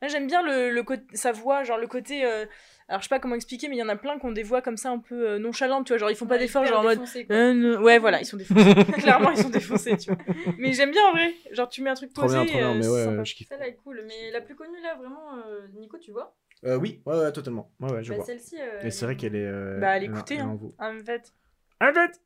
Là, 0.02 0.08
j'aime 0.10 0.28
bien 0.28 0.42
le, 0.44 0.70
le 0.72 0.84
côté, 0.84 1.04
sa 1.16 1.32
voix, 1.32 1.64
genre 1.64 1.78
le 1.78 1.88
côté. 1.88 2.26
euh, 2.26 2.46
alors, 2.90 3.02
je 3.02 3.06
sais 3.06 3.10
pas 3.10 3.20
comment 3.20 3.36
expliquer, 3.36 3.70
mais 3.70 3.78
il 3.78 3.80
y 3.80 3.84
en 3.84 3.90
a 3.90 3.96
plein 3.96 4.20
qui 4.20 4.26
ont 4.26 4.32
des 4.34 4.44
voix 4.44 4.62
comme 4.62 4.76
ça 4.76 4.90
un 4.90 5.00
peu 5.00 5.30
euh, 5.30 5.40
nonchalantes, 5.40 5.86
tu 5.88 5.94
vois. 5.94 5.98
Genre, 5.98 6.12
ils 6.12 6.16
font 6.18 6.28
pas 6.28 6.38
d'efforts, 6.38 6.66
genre 6.66 6.82
en 6.82 6.84
mode. 6.84 7.00
Euh, 7.32 7.54
non. 7.54 7.82
Ouais, 7.82 8.00
voilà, 8.00 8.20
ils 8.20 8.26
sont 8.26 8.36
défoncés. 8.38 8.76
Clairement, 8.98 9.32
ils 9.32 9.38
sont 9.38 9.50
défoncés, 9.50 9.96
tu 9.98 10.12
vois. 10.12 10.20
Mais 10.58 10.74
j'aime 10.74 10.92
bien 10.92 11.06
en 11.08 11.12
vrai. 11.12 11.34
Genre, 11.52 11.70
tu 11.70 11.82
mets 11.82 11.90
un 11.90 11.94
truc 11.96 12.12
Trop 12.14 12.24
posé. 12.24 12.36
bien, 12.36 12.46
trop 12.46 12.58
bien, 12.60 12.72
euh, 12.72 12.76
mais 12.76 12.84
c'est 12.84 13.18
ouais, 13.18 13.26
je 13.26 13.36
kiffe. 13.36 13.48
Celle-là 13.48 13.68
est 13.70 13.76
cool, 13.76 14.04
mais 14.08 14.32
la 14.32 14.42
plus 14.42 14.56
connue 14.56 14.82
là, 14.82 14.96
vraiment, 14.96 15.38
euh, 15.48 15.68
Nico, 15.76 15.98
tu 15.98 16.12
vois? 16.12 16.36
Euh, 16.66 16.78
oui, 16.78 17.02
ouais, 17.06 17.18
ouais, 17.20 17.32
totalement. 17.32 17.72
Ouais, 17.80 17.92
ouais, 17.92 18.04
je 18.04 18.10
Bah, 18.10 18.16
vois. 18.18 18.26
Celle-ci. 18.26 18.56
euh, 18.60 18.82
Et 18.84 18.92
c'est 18.92 19.06
vrai 19.06 19.16
qu'elle 19.18 19.36
est. 19.36 19.46
euh, 19.46 19.80
Bah, 19.80 19.98
elle 19.98 20.04
elle- 20.06 20.10
écoutait, 20.12 20.36
elle 20.36 20.42
hein. 20.42 20.58
en 20.80 21.00
fait. 21.06 21.34
En 21.82 21.94
fait 21.94 22.22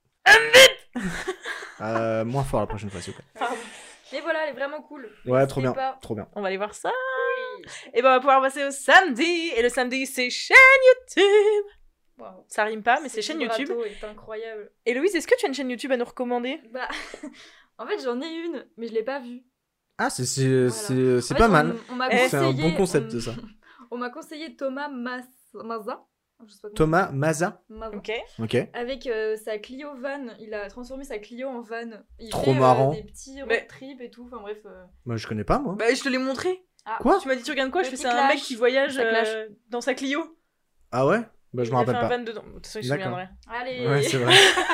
Euh, 1.81 2.25
Moins 2.25 2.43
fort 2.43 2.59
la 2.61 2.67
prochaine 2.67 2.89
fois, 2.89 3.01
s'il 3.01 3.13
vous 3.13 3.19
plaît. 3.19 3.47
Mais 4.13 4.21
voilà, 4.21 4.43
elle 4.45 4.49
est 4.49 4.57
vraiment 4.57 4.81
cool. 4.81 5.09
Ouais, 5.25 5.45
trop 5.47 5.61
bien. 5.61 5.73
pas. 5.73 5.97
Trop 6.01 6.15
bien. 6.15 6.27
On 6.35 6.41
va 6.41 6.47
aller 6.47 6.57
voir 6.57 6.73
ça. 6.73 6.91
Et 7.93 8.01
ben, 8.01 8.09
on 8.09 8.13
va 8.13 8.19
pouvoir 8.19 8.41
passer 8.41 8.63
au 8.63 8.71
samedi. 8.71 9.51
Et 9.55 9.61
le 9.61 9.69
samedi, 9.69 10.05
c'est 10.05 10.29
chaîne 10.29 10.55
YouTube. 10.87 11.65
Waouh. 12.17 12.45
Ça 12.47 12.63
rime 12.63 12.81
pas, 12.83 12.99
mais 13.01 13.09
c'est 13.09 13.21
Ce 13.21 13.27
chaîne 13.27 13.41
YouTube. 13.41 13.69
est 13.85 14.03
incroyable. 14.03 14.71
Et 14.85 14.93
Louise, 14.93 15.13
est-ce 15.15 15.27
que 15.27 15.35
tu 15.37 15.45
as 15.45 15.49
une 15.49 15.53
chaîne 15.53 15.69
YouTube 15.69 15.91
à 15.91 15.97
nous 15.97 16.05
recommander? 16.05 16.59
Bah, 16.71 16.87
en 17.77 17.85
fait, 17.85 17.99
j'en 18.03 18.19
ai 18.21 18.27
une, 18.27 18.65
mais 18.77 18.87
je 18.87 18.93
l'ai 18.93 19.03
pas 19.03 19.19
vue. 19.19 19.43
Ah, 19.99 20.09
c'est 20.09 20.25
c'est- 20.25 20.47
Voilà. 20.47 20.69
c'est- 20.71 21.21
c'est 21.21 21.33
En 21.33 21.37
pas 21.37 21.45
fait, 21.45 21.51
mal. 21.51 21.75
On, 21.89 21.93
on 21.93 21.95
m'a 21.95 22.09
C'est 22.09 22.37
un 22.37 22.51
conseillé- 22.51 22.61
bon 22.71 22.75
concept, 22.77 23.11
on- 23.15 23.19
ça. 23.19 23.31
On 23.91 23.97
m'a 23.97 24.09
conseillé 24.09 24.55
Thomas 24.55 24.89
Mas- 24.89 25.25
Maza. 25.53 26.05
Je 26.45 26.51
sais 26.53 26.59
pas 26.61 26.67
comment- 26.67 26.75
Thomas 26.75 27.11
Maza. 27.11 27.61
Maza. 27.69 27.97
Ok. 27.97 28.11
Ok. 28.39 28.55
Avec 28.73 29.07
euh, 29.07 29.35
sa 29.37 29.57
Clio 29.57 29.89
van, 29.95 30.27
il 30.39 30.53
a 30.53 30.67
transformé 30.69 31.03
sa 31.03 31.17
Clio 31.17 31.47
en 31.47 31.61
van. 31.61 31.89
Il 32.19 32.29
Trop 32.29 32.43
fait, 32.43 32.51
euh, 32.51 32.59
marrant. 32.59 32.91
des 32.93 33.03
petits 33.03 33.41
road 33.41 33.49
Mais- 33.49 33.65
trips 33.65 34.01
et 34.01 34.09
tout. 34.11 34.25
Enfin 34.25 34.41
bref. 34.41 34.59
euh, 34.65 34.83
Moi, 35.05 35.17
je 35.17 35.25
connais 35.27 35.43
pas, 35.43 35.57
moi. 35.59 35.75
Bah, 35.77 35.93
je 35.93 36.01
te 36.03 36.09
l'ai 36.09 36.19
montré. 36.19 36.63
Ah, 36.85 36.97
Quoi 37.01 37.19
Tu 37.19 37.27
m'as 37.27 37.35
dit, 37.35 37.43
tu 37.43 37.51
regardes 37.51 37.71
quoi? 37.71 37.81
Je 37.83 37.87
fais, 37.89 37.95
Petit 37.95 38.03
c'est 38.03 38.07
un 38.09 38.27
mec 38.27 38.37
qui 38.39 38.55
voyage 38.55 38.97
euh, 38.99 39.47
dans 39.69 39.81
sa 39.81 39.93
Clio. 39.93 40.37
Ah 40.91 41.05
ouais? 41.07 41.19
Bah, 41.53 41.63
je 41.63 41.69
Il 41.69 41.73
me 41.73 41.79
a 41.79 41.85
fait 41.85 41.91
rappelle 41.91 41.95
un 41.95 42.07
pas. 42.07 42.17
van 42.17 42.23
dedans. 42.23 42.43
De 42.43 42.53
toute 42.53 42.67
façon, 42.67 42.79
il 42.79 42.83
se 42.83 42.89
D'accord. 42.89 43.05
souviendrait. 43.05 43.29
Allez. 43.49 43.87
Ouais, 43.87 44.03
c'est 44.03 44.17
vrai. 44.17 44.33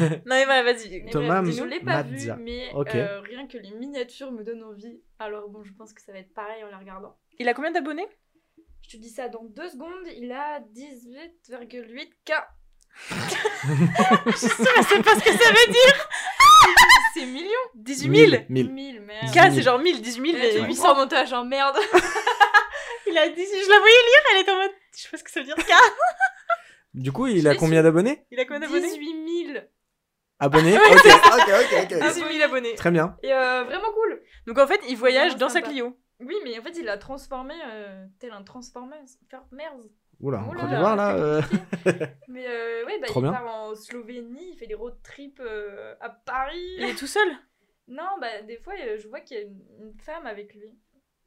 Non, 0.00 0.18
mais 0.26 0.44
voilà, 0.44 0.62
vas-y. 0.64 1.02
Mais 1.02 1.10
Thomas 1.10 1.42
bref, 1.42 1.54
je 1.54 1.62
l'ai 1.64 1.78
pas 1.80 2.02
Mazza. 2.02 2.34
vu, 2.34 2.42
mais 2.42 2.68
euh, 2.74 3.20
rien 3.20 3.46
que 3.46 3.56
les 3.58 3.70
miniatures 3.72 4.32
me 4.32 4.42
donnent 4.42 4.64
envie. 4.64 5.00
Alors 5.18 5.48
bon, 5.48 5.62
je 5.62 5.72
pense 5.74 5.92
que 5.92 6.00
ça 6.02 6.12
va 6.12 6.18
être 6.18 6.32
pareil 6.34 6.64
en 6.64 6.68
la 6.70 6.78
regardant. 6.78 7.16
Il 7.38 7.48
a 7.48 7.54
combien 7.54 7.70
d'abonnés? 7.70 8.06
Je 8.82 8.96
te 8.96 8.96
dis 8.96 9.10
ça 9.10 9.28
dans 9.28 9.44
deux 9.44 9.68
secondes, 9.68 10.06
il 10.16 10.32
a 10.32 10.60
18,8K. 10.74 12.32
Je 14.26 14.36
sais 14.36 14.48
pas 15.02 15.14
ce 15.14 15.24
que 15.24 15.32
ça 15.32 15.50
veut 15.50 15.72
dire. 15.72 16.08
C'est 17.14 17.26
millions 17.26 17.50
18 17.74 18.16
000 18.30 18.42
1000. 18.48 18.70
1000, 18.70 19.00
merde. 19.00 19.32
K, 19.34 19.52
c'est 19.52 19.62
genre 19.62 19.80
1000, 19.80 20.00
18 20.00 20.32
000 20.32 20.36
Et 20.36 20.46
là, 20.46 20.50
tu 20.50 20.56
et 20.58 20.62
me 20.62 20.66
800. 20.68 20.82
prends 20.82 20.94
mon 20.94 21.00
montage 21.00 21.32
en 21.32 21.44
merde. 21.44 21.76
Il 23.08 23.18
a 23.18 23.28
dit, 23.28 23.42
je 23.44 23.68
la 23.68 23.78
voyais 23.80 23.94
lire, 23.94 24.22
elle 24.32 24.40
était 24.42 24.50
en 24.52 24.56
mode, 24.58 24.70
je 24.96 25.02
sais 25.02 25.08
pas 25.08 25.16
ce 25.16 25.24
que 25.24 25.30
ça 25.32 25.40
veut 25.40 25.46
dire 25.46 25.56
K. 25.56 25.60
Du 26.94 27.10
coup, 27.12 27.26
il 27.26 27.42
Je 27.42 27.48
a 27.48 27.54
combien 27.56 27.82
d'abonnés? 27.82 28.24
Il 28.30 28.38
a 28.38 28.44
combien 28.44 28.60
d'abonnés? 28.60 28.88
18 28.88 29.46
000. 29.54 29.58
Abonnés 30.40 30.76
Ok, 30.76 30.82
ok, 30.86 31.04
ok, 31.04 31.92
ok. 31.92 32.02
18 32.14 32.32
000 32.32 32.44
abonnés. 32.44 32.74
Très 32.74 32.90
bien. 32.90 33.16
Et 33.22 33.32
euh, 33.32 33.64
vraiment 33.64 33.92
cool. 33.92 34.22
Donc 34.46 34.58
en 34.58 34.66
fait, 34.66 34.80
il 34.88 34.96
voyage 34.96 35.36
dans 35.36 35.48
sa 35.48 35.54
sympa. 35.60 35.68
Clio. 35.68 35.96
Oui, 36.20 36.34
mais 36.44 36.58
en 36.58 36.62
fait, 36.62 36.76
il 36.78 36.88
a 36.88 36.98
transformé 36.98 37.54
euh, 37.66 38.06
tel 38.18 38.32
un 38.32 38.42
Transformers. 38.42 39.04
Merde. 39.52 39.90
Oula, 40.20 40.44
on 40.46 40.52
là, 40.52 40.78
voir 40.80 40.96
là. 40.96 41.14
euh, 41.16 41.40
Mais 42.28 42.46
euh, 42.46 42.84
ouais, 42.84 42.98
bah, 43.00 43.06
Trop 43.06 43.20
il 43.20 43.22
bien. 43.22 43.32
part 43.32 43.46
en 43.46 43.74
Slovénie, 43.74 44.50
il 44.52 44.56
fait 44.58 44.66
des 44.66 44.74
road 44.74 44.96
trips 45.02 45.40
euh, 45.40 45.94
à 46.00 46.10
Paris. 46.10 46.74
Il 46.76 46.84
est 46.84 46.94
tout 46.94 47.06
seul? 47.06 47.26
Non, 47.88 48.18
bah 48.20 48.42
des 48.42 48.58
fois, 48.58 48.74
je 48.98 49.08
vois 49.08 49.20
qu'il 49.20 49.38
y 49.38 49.40
a 49.40 49.44
une, 49.44 49.62
une 49.80 49.98
femme 49.98 50.26
avec 50.26 50.54
lui. 50.54 50.78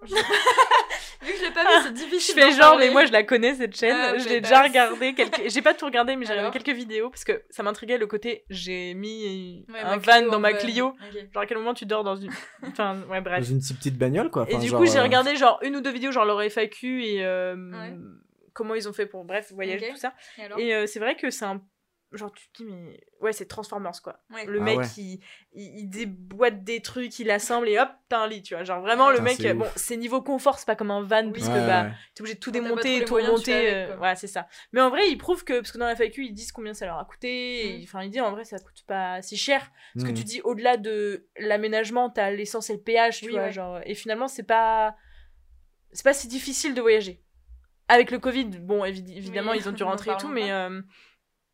Je- 0.03 0.13
Vu 1.25 1.31
que 1.31 1.37
je 1.39 1.43
l'ai 1.43 1.51
pas 1.51 1.63
vu, 1.63 1.69
c'est 1.83 1.87
Je 1.89 1.93
difficile. 1.93 2.35
fais 2.35 2.41
d'en 2.41 2.51
genre, 2.51 2.59
parler. 2.71 2.87
mais 2.87 2.91
moi 2.93 3.05
je 3.05 3.11
la 3.11 3.23
connais 3.23 3.55
cette 3.55 3.75
chaîne. 3.75 3.95
Ah, 3.97 4.17
je 4.17 4.27
l'ai 4.29 4.41
bah, 4.41 4.49
déjà 4.49 4.61
regardé. 4.63 5.13
Quelques... 5.15 5.49
J'ai 5.49 5.61
pas 5.61 5.73
tout 5.73 5.85
regardé, 5.85 6.15
mais 6.15 6.25
j'ai 6.25 6.33
regardé 6.33 6.59
quelques 6.59 6.75
vidéos 6.77 7.09
parce 7.09 7.23
que 7.23 7.43
ça 7.49 7.63
m'intriguait 7.63 7.97
le 7.97 8.07
côté 8.07 8.43
j'ai 8.49 8.93
mis 8.93 9.65
Ouais, 9.71 9.79
un 9.79 9.97
van 9.97 10.01
Clio 10.19 10.31
dans 10.31 10.39
ma. 10.39 10.53
Clio. 10.53 10.95
Genre 11.33 11.43
à 11.43 11.45
quel 11.45 11.57
moment 11.57 11.73
tu 11.73 11.85
dors 11.85 12.03
dans 12.03 12.15
une. 12.15 12.31
Enfin, 12.67 12.97
ouais, 13.09 13.17
Dans 13.17 13.23
bref. 13.23 13.49
une 13.49 13.59
petite 13.59 13.77
petite 13.77 13.97
bagnole 13.97 14.29
quoi. 14.29 14.45
Et 14.49 14.57
du 14.57 14.67
genre, 14.67 14.79
coup, 14.79 14.85
j'ai 14.85 14.99
euh, 14.99 15.03
regardé 15.03 15.35
genre 15.35 15.59
une 15.63 15.75
ou 15.75 15.81
deux 15.81 15.91
vidéos, 15.91 16.11
genre 16.11 16.25
leur 16.25 16.41
FAQ 16.43 17.03
et 17.05 17.23
euh, 17.25 17.55
Ouais. 17.71 17.93
comment 18.53 18.75
ils 18.75 18.87
ont 18.89 18.93
fait 18.93 19.05
pour, 19.05 19.23
bref, 19.25 19.51
voyager, 19.53 19.89
tout 19.89 19.97
ça. 19.97 20.13
Et 20.57 20.73
euh, 20.75 20.85
c'est 20.87 20.99
vrai 20.99 21.15
que 21.15 21.29
c'est 21.29 21.45
un. 21.45 21.61
Genre, 22.15 22.31
tu 22.31 22.47
te 22.49 22.61
dis, 22.61 22.65
mais. 22.69 22.99
Ouais, 23.21 23.33
c'est 23.33 23.47
Transformers, 23.47 23.99
quoi. 24.03 24.19
Ouais. 24.31 24.45
Le 24.45 24.59
Ah 24.59 24.63
mec, 24.63 24.77
ouais. 24.77 24.85
il, 24.97 25.19
il, 25.53 25.79
il 25.79 25.89
déboîte 25.89 26.63
des 26.63 26.79
trucs, 26.81 27.17
il 27.17 27.31
assemble 27.31 27.67
et 27.67 27.79
hop, 27.79 27.89
t'as 28.07 28.19
un 28.19 28.27
lit, 28.27 28.43
tu 28.43 28.53
vois. 28.53 28.63
Genre, 28.63 28.81
vraiment, 28.81 29.09
le 29.09 29.17
Putain, 29.23 29.49
mec. 29.49 29.57
bon, 29.57 29.65
c'est 29.75 29.97
niveau 29.97 30.21
confort, 30.21 30.59
c'est 30.59 30.67
pas 30.67 30.75
comme 30.75 30.91
un 30.91 31.01
van, 31.01 31.25
Oui. 31.25 31.31
puisque 31.31 31.49
Ouais, 31.49 31.65
bah, 31.65 31.83
ouais. 31.85 31.91
t'es 32.13 32.21
obligé 32.21 32.35
de 32.35 32.39
tout 32.39 32.51
démonter, 32.51 33.03
tout 33.05 33.15
remonter. 33.15 33.73
euh, 33.73 33.95
voilà, 33.97 34.15
c'est 34.15 34.27
ça. 34.27 34.47
Mais 34.73 34.81
en 34.81 34.89
vrai, 34.91 35.09
il 35.09 35.17
prouve 35.17 35.43
que. 35.43 35.53
Parce 35.53 35.71
que 35.71 35.77
dans 35.79 35.87
la 35.87 35.95
FAQ, 35.95 36.25
ils 36.25 36.33
disent 36.33 36.51
combien 36.51 36.75
ça 36.75 36.85
leur 36.85 36.99
a 36.99 37.05
coûté. 37.05 37.79
Mm. 37.79 37.83
Enfin, 37.83 38.03
il 38.03 38.11
dit 38.11 38.21
en 38.21 38.31
vrai, 38.31 38.45
ça 38.45 38.59
coûte 38.59 38.83
pas 38.85 39.21
si 39.23 39.35
cher. 39.35 39.71
Parce 39.95 40.05
que 40.05 40.11
Mhm. 40.11 40.17
tu 40.17 40.23
dis, 40.23 40.41
au-delà 40.43 40.77
de 40.77 41.27
l'aménagement, 41.39 42.11
t'as 42.11 42.29
l'essence 42.29 42.69
et 42.69 42.73
le 42.73 42.81
péage, 42.81 43.19
tu 43.21 43.25
Oui, 43.25 43.31
vois. 43.31 43.43
ouais. 43.45 43.51
Genre, 43.51 43.79
et 43.85 43.95
finalement, 43.95 44.27
c'est 44.27 44.43
pas. 44.43 44.95
C'est 45.93 46.03
pas 46.03 46.13
si 46.13 46.27
difficile 46.27 46.73
de 46.75 46.81
voyager. 46.81 47.23
Avec 47.87 48.11
le 48.11 48.17
Covid, 48.19 48.45
bon, 48.45 48.83
évi- 48.85 49.15
évidemment, 49.17 49.51
Oui, 49.51 49.57
ils 49.59 49.67
ont 49.69 49.73
dû 49.73 49.83
rentrer 49.83 50.11
et 50.11 50.17
tout, 50.17 50.27
mais. 50.27 50.51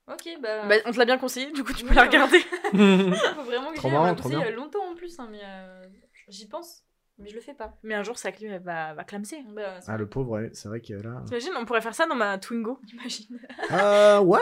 Euh, 0.10 0.14
Ok, 0.14 0.42
bah. 0.42 0.66
bah, 0.68 0.76
on 0.86 0.92
te 0.92 0.98
l'a 0.98 1.06
bien 1.06 1.18
conseillé, 1.18 1.52
du 1.52 1.64
coup, 1.64 1.74
tu 1.74 1.84
peux 1.84 1.90
Oui, 1.92 1.96
la 1.96 2.04
regarder. 2.04 2.40
faut 2.72 3.44
vraiment 3.44 3.72
que 3.72 3.76
Trop 3.78 3.90
j'y 3.90 3.96
aille. 3.96 4.02
marrant, 4.02 4.16
trop 4.16 4.24
conseillé 4.30 4.44
bien. 4.44 4.48
a 4.54 4.56
longtemps 4.56 4.90
en 4.92 4.96
plus, 4.96 5.20
hein, 5.20 5.28
mais 5.32 5.40
euh, 5.44 5.84
j'y 6.28 6.48
pense. 6.48 6.84
Mais 7.22 7.28
je 7.30 7.36
le 7.36 7.42
fais 7.42 7.54
pas. 7.54 7.74
Mais 7.84 7.96
un 7.96 8.04
jour, 8.04 8.18
sa 8.18 8.30
elle 8.30 8.62
va, 8.64 8.94
va 8.94 9.04
clamser. 9.04 9.44
Bah, 9.54 9.80
Ah, 9.88 9.98
le 9.98 10.08
pauvre, 10.08 10.30
ouais, 10.32 10.50
c'est 10.54 10.70
vrai 10.70 10.80
que 10.80 10.94
là. 10.94 11.22
T'imagines, 11.26 11.52
on 11.60 11.66
pourrait 11.66 11.82
faire 11.82 11.94
ça 11.94 12.06
dans 12.08 12.16
ma 12.16 12.38
Twingo. 12.38 12.80
J'imagine. 12.88 13.40
Euh, 13.72 14.20
ouais. 14.22 14.40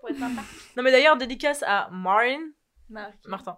Pour 0.00 0.10
être 0.10 0.18
sympa. 0.18 0.42
Non, 0.76 0.82
mais 0.82 0.92
d'ailleurs, 0.92 1.16
dédicace 1.16 1.64
à 1.66 1.88
Marin, 1.90 2.38
Marc. 2.90 3.14
Martin, 3.26 3.56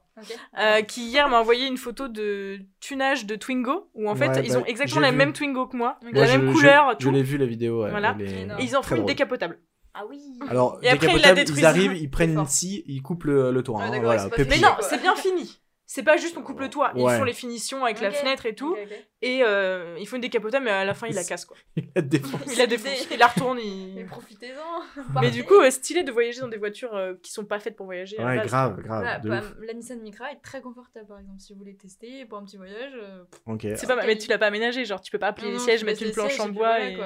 euh, 0.60 0.82
qui 0.82 1.02
hier 1.06 1.28
m'a 1.28 1.40
envoyé 1.40 1.66
une 1.66 1.76
photo 1.76 2.06
de 2.08 2.60
tunage 2.80 3.26
de 3.26 3.34
Twingo, 3.34 3.90
où 3.94 4.08
en 4.08 4.14
fait, 4.14 4.28
Ouais, 4.28 4.46
ils 4.46 4.52
bah, 4.52 4.60
ont 4.60 4.64
exactement 4.64 5.00
la 5.00 5.10
vu. 5.10 5.16
même 5.16 5.32
Twingo 5.32 5.66
que 5.66 5.76
moi, 5.76 5.98
la 6.12 6.20
Ouais, 6.20 6.26
même 6.38 6.48
je- 6.48 6.52
couleur, 6.52 6.90
je, 6.92 6.96
tout. 6.96 7.02
Je 7.02 7.10
l'ai 7.10 7.22
vu 7.22 7.36
la 7.38 7.46
vidéo. 7.46 7.82
ouais, 7.82 7.90
Voilà. 7.90 8.16
Et 8.20 8.46
ils 8.60 8.76
en 8.76 8.82
font 8.82 8.96
une 8.96 9.06
décapotable. 9.06 9.58
Ah 9.94 10.04
oui. 10.08 10.20
Alors, 10.48 10.78
Et 10.82 10.88
après, 10.88 11.12
ils 11.14 11.20
la 11.20 11.34
détruisent. 11.34 11.60
ils 11.60 11.66
arrivent, 11.66 11.94
ils 11.96 12.10
prennent 12.10 12.38
une 12.38 12.46
scie, 12.46 12.82
ils 12.86 13.02
coupent 13.02 13.24
le, 13.24 13.50
le 13.52 13.62
toit. 13.62 13.80
Ah, 13.82 13.86
hein, 13.92 14.00
voilà. 14.00 14.28
Mais 14.48 14.58
non, 14.58 14.70
c'est 14.80 15.00
bien 15.00 15.14
fini. 15.16 15.58
C'est 15.84 16.02
pas 16.02 16.16
juste 16.16 16.38
on 16.38 16.42
coupe 16.42 16.60
le 16.60 16.70
toit, 16.70 16.90
ils 16.96 17.02
Ouais. 17.02 17.18
font 17.18 17.24
les 17.24 17.34
finitions 17.34 17.84
avec 17.84 18.00
la 18.00 18.10
fenêtre 18.10 18.46
et 18.46 18.54
tout, 18.54 18.74
et 19.20 19.42
euh, 19.42 19.94
il 20.00 20.08
faut 20.08 20.16
une 20.16 20.22
décapotable, 20.22 20.64
mais 20.64 20.70
à 20.70 20.86
la 20.86 20.94
fin 20.94 21.06
il 21.06 21.14
la 21.14 21.22
casse 21.24 21.44
quoi. 21.44 21.54
Il 21.76 21.86
la 21.94 22.00
défonce. 22.00 22.40
Il 22.50 22.56
la 22.56 22.66
défonce, 22.66 23.06
il 23.10 23.18
la 23.18 23.26
retourne, 23.26 23.58
Mais 23.94 24.00
il... 24.00 24.06
profitez-en. 24.06 25.02
Mais 25.20 25.30
du 25.30 25.44
coup, 25.44 25.56
euh, 25.60 25.70
stylé 25.70 26.02
de 26.02 26.10
voyager 26.10 26.40
dans 26.40 26.48
des 26.48 26.56
voitures 26.56 26.94
euh, 26.96 27.12
qui 27.22 27.30
sont 27.30 27.44
pas 27.44 27.60
faites 27.60 27.76
pour 27.76 27.84
voyager. 27.84 28.16
Ouais, 28.16 28.36
base, 28.38 28.46
grave, 28.46 28.74
quoi. 28.76 28.82
grave. 28.84 29.20
Voilà, 29.22 29.40
bah, 29.42 29.46
la 29.66 29.74
Nissan 29.74 30.00
Micra 30.00 30.32
est 30.32 30.40
très 30.42 30.62
confortable 30.62 31.08
par 31.08 31.18
exemple 31.18 31.40
si 31.40 31.52
vous 31.52 31.58
voulez 31.58 31.76
tester 31.76 32.24
pour 32.24 32.38
un 32.38 32.44
petit 32.44 32.56
voyage. 32.56 32.92
euh. 32.94 33.74
C'est 33.76 33.86
pas 33.86 33.96
mal, 33.96 34.06
mais 34.06 34.16
tu 34.16 34.30
l'as 34.30 34.38
pas 34.38 34.46
aménagé, 34.46 34.86
genre 34.86 35.02
tu 35.02 35.10
peux 35.10 35.18
pas 35.18 35.34
plier 35.34 35.48
non, 35.50 35.58
les 35.58 35.62
sièges, 35.62 35.84
mettre 35.84 36.02
une 36.02 36.12
planche 36.12 36.40
en 36.40 36.48
bois 36.48 36.80
et... 36.80 36.96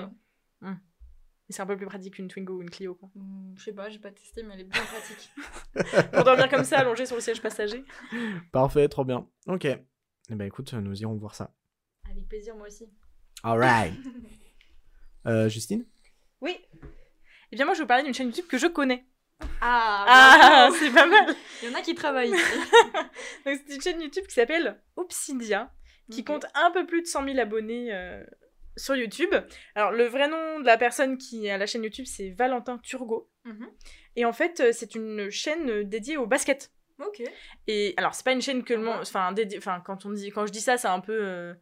c'est 1.52 1.62
un 1.62 1.66
peu 1.66 1.76
plus 1.76 1.86
pratique 1.86 2.14
qu'une 2.14 2.28
Twingo 2.28 2.54
ou 2.54 2.62
une 2.62 2.70
Clio 2.70 2.94
quoi. 2.94 3.08
Hum, 3.16 3.54
Je 3.56 3.64
sais 3.64 3.72
pas, 3.72 3.88
j'ai 3.88 3.98
pas 3.98 4.10
testé 4.10 4.42
mais 4.42 4.54
elle 4.54 4.60
est 4.60 4.64
bien 4.64 4.82
pratique. 4.84 5.30
Pour 6.12 6.24
dormir 6.24 6.48
comme 6.48 6.64
ça, 6.64 6.78
allongé 6.78 7.06
sur 7.06 7.16
le 7.16 7.22
siège 7.22 7.40
passager. 7.42 7.84
Parfait, 8.52 8.88
trop 8.88 9.04
bien. 9.04 9.28
Ok. 9.46 9.64
Eh 9.64 10.34
ben 10.34 10.44
écoute, 10.46 10.72
nous 10.74 11.00
irons 11.00 11.14
voir 11.16 11.34
ça. 11.34 11.52
Avec 12.10 12.28
plaisir 12.28 12.56
moi 12.56 12.66
aussi. 12.66 12.88
Alright. 13.42 13.94
euh, 15.26 15.48
Justine? 15.48 15.84
Oui. 16.40 16.58
Eh 17.52 17.56
bien 17.56 17.64
moi 17.64 17.74
je 17.74 17.78
vais 17.78 17.84
vous 17.84 17.88
parler 17.88 18.02
d'une 18.04 18.14
chaîne 18.14 18.28
YouTube 18.28 18.46
que 18.48 18.58
je 18.58 18.66
connais. 18.66 19.06
Ah, 19.60 20.04
Ah, 20.08 20.68
c'est 20.78 20.90
pas 20.90 21.06
mal. 21.06 21.34
Il 21.62 21.68
y 21.70 21.72
en 21.72 21.78
a 21.78 21.82
qui 21.82 21.94
travaillent. 21.94 22.30
ici. 22.32 22.42
Donc 23.44 23.60
c'est 23.66 23.74
une 23.74 23.80
chaîne 23.82 24.00
YouTube 24.00 24.24
qui 24.26 24.34
s'appelle 24.34 24.80
Obsidia, 24.96 25.70
qui 26.10 26.24
compte 26.24 26.46
un 26.54 26.70
peu 26.70 26.86
plus 26.86 27.02
de 27.02 27.06
100 27.06 27.24
000 27.24 27.38
abonnés 27.38 27.92
euh, 27.92 28.24
sur 28.76 28.96
YouTube. 28.96 29.34
Alors 29.74 29.90
le 29.92 30.04
vrai 30.04 30.28
nom 30.28 30.60
de 30.60 30.66
la 30.66 30.76
personne 30.76 31.18
qui 31.18 31.48
a 31.50 31.58
la 31.58 31.66
chaîne 31.66 31.82
YouTube 31.84 32.06
c'est 32.06 32.30
Valentin 32.30 32.78
Turgot. 32.78 33.30
Mhm. 33.44 33.68
Et 34.16 34.24
en 34.24 34.32
fait 34.32 34.60
euh, 34.60 34.70
c'est 34.72 34.94
une 34.94 35.30
chaîne 35.30 35.68
euh, 35.70 35.84
dédiée 35.84 36.16
au 36.16 36.26
basket. 36.26 36.70
Ok. 36.98 37.22
Et 37.66 37.92
alors, 37.98 38.14
c'est 38.14 38.24
pas 38.24 38.32
une 38.32 38.40
chaîne 38.40 38.64
que 38.64 38.72
le 38.72 38.80
monde. 38.80 39.00
Enfin, 39.02 39.30
dédi- 39.34 39.58
enfin, 39.58 39.82
quand 39.84 40.06
on 40.06 40.10
dit, 40.12 40.30
quand 40.30 40.46
je 40.46 40.52
dis 40.52 40.62
ça, 40.62 40.78
c'est 40.78 40.88
un 40.88 41.00
peu. 41.00 41.12
euh, 41.12 41.52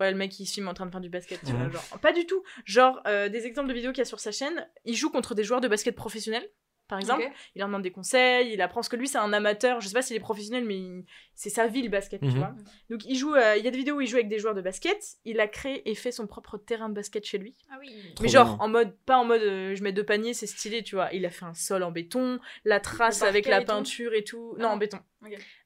Ouais, 0.00 0.10
le 0.10 0.16
mec 0.16 0.40
il 0.40 0.46
se 0.46 0.54
filme 0.54 0.66
en 0.66 0.74
train 0.74 0.86
de 0.86 0.90
faire 0.90 1.00
du 1.00 1.08
basket, 1.10 1.38
tu 1.44 1.52
vois, 1.52 1.66
Mhm. 1.66 1.72
genre. 1.72 1.84
Pas 2.00 2.12
du 2.12 2.26
tout. 2.26 2.42
Genre, 2.64 3.00
euh, 3.06 3.28
des 3.28 3.46
exemples 3.46 3.68
de 3.68 3.74
vidéos 3.74 3.92
qu'il 3.92 3.98
y 3.98 4.02
a 4.02 4.06
sur 4.06 4.18
sa 4.18 4.32
chaîne, 4.32 4.68
il 4.84 4.96
joue 4.96 5.10
contre 5.10 5.36
des 5.36 5.44
joueurs 5.44 5.60
de 5.60 5.68
basket 5.68 5.94
professionnels, 5.94 6.48
par 6.92 6.98
exemple. 7.00 7.24
Il 7.54 7.58
leur 7.60 7.68
demande 7.68 7.82
des 7.82 7.90
conseils, 7.90 8.52
il 8.52 8.60
apprend 8.60 8.82
ce 8.82 8.88
que 8.90 8.96
lui, 8.96 9.08
c'est 9.08 9.18
un 9.18 9.32
amateur. 9.32 9.80
Je 9.80 9.88
sais 9.88 9.94
pas 9.94 10.02
s'il 10.02 10.16
est 10.16 10.20
professionnel, 10.20 10.64
mais 10.64 10.76
il- 10.76 11.04
c'est 11.34 11.48
sa 11.50 11.66
vie 11.66 11.82
le 11.82 11.88
basket, 11.88 12.20
tu 12.20 12.26
Mhm. 12.26 12.38
vois. 12.38 12.54
Donc, 12.90 13.04
il 13.06 13.16
joue. 13.16 13.34
euh, 13.34 13.56
Il 13.56 13.64
y 13.64 13.68
a 13.68 13.70
des 13.70 13.78
vidéos 13.78 13.96
où 13.96 14.00
il 14.00 14.06
joue 14.06 14.16
avec 14.16 14.28
des 14.28 14.38
joueurs 14.38 14.54
de 14.54 14.60
basket. 14.60 14.98
Il 15.24 15.40
a 15.40 15.48
créé 15.48 15.88
et 15.90 15.94
fait 15.94 16.12
son 16.12 16.26
propre 16.26 16.58
terrain 16.58 16.88
de 16.88 16.94
basket 16.94 17.24
chez 17.24 17.38
lui. 17.38 17.54
Ah 17.70 17.76
oui. 17.80 17.88
Trop 18.14 18.24
mais 18.24 18.28
genre, 18.30 18.44
bien. 18.56 18.56
en 18.60 18.68
mode, 18.68 18.94
pas 19.06 19.16
en 19.16 19.24
mode 19.24 19.40
euh, 19.42 19.74
je 19.74 19.82
mets 19.82 19.92
deux 19.92 20.04
paniers, 20.04 20.34
c'est 20.34 20.46
stylé, 20.46 20.82
tu 20.82 20.94
vois. 20.96 21.08
Il 21.12 21.24
a 21.26 21.30
fait 21.30 21.44
un 21.46 21.54
sol 21.54 21.82
en 21.82 21.90
béton, 21.90 22.38
la 22.64 22.78
trace 22.80 23.22
avec 23.22 23.46
la 23.46 23.58
et 23.58 23.60
tout 23.60 23.66
peinture 23.66 24.12
et 24.14 24.24
tout. 24.24 24.54
Non, 24.58 24.68
Ah. 24.68 24.72
en 24.72 24.76
béton. 24.76 24.98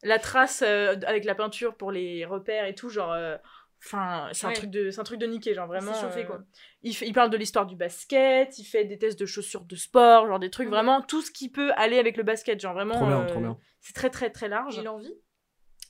La 0.02 0.18
trace 0.18 0.62
euh, 0.64 0.94
avec 1.06 1.24
la 1.24 1.34
peinture 1.34 1.74
pour 1.76 1.90
les 1.90 2.24
repères 2.24 2.66
et 2.66 2.74
tout, 2.74 2.88
genre. 2.88 3.12
Enfin, 3.84 4.28
c'est 4.32 4.46
un 4.46 4.52
truc 4.52 4.70
de, 4.70 4.90
c'est 4.90 5.00
un 5.00 5.04
truc 5.04 5.20
de 5.20 5.26
niquer, 5.26 5.54
genre 5.54 5.66
vraiment. 5.66 5.92
euh, 5.92 6.24
quoi. 6.24 6.40
Il, 6.82 6.94
fait- 6.96 7.06
il 7.06 7.12
parle 7.12 7.30
de 7.30 7.36
l'histoire 7.36 7.66
du 7.66 7.76
basket, 7.76 8.58
il 8.58 8.64
fait 8.64 8.84
des 8.84 8.98
tests 8.98 9.18
de 9.18 9.26
chaussures 9.26 9.64
de 9.64 9.76
sport, 9.76 10.26
genre 10.26 10.38
des 10.40 10.50
trucs 10.50 10.66
Ok. 10.68 10.72
vraiment 10.74 11.02
tout 11.02 11.22
ce 11.22 11.30
qui 11.30 11.50
peut 11.50 11.72
aller 11.76 11.98
avec 11.98 12.16
le 12.16 12.22
basket, 12.22 12.58
genre 12.60 12.74
vraiment. 12.74 12.94
Trop 12.94 13.06
bien, 13.06 13.20
euh, 13.22 13.26
trop 13.26 13.40
bien. 13.40 13.58
C'est 13.80 13.94
très 13.94 14.10
très 14.10 14.30
très 14.30 14.48
large. 14.48 14.76
Il 14.80 14.86
a 14.86 14.92
envie 14.92 15.14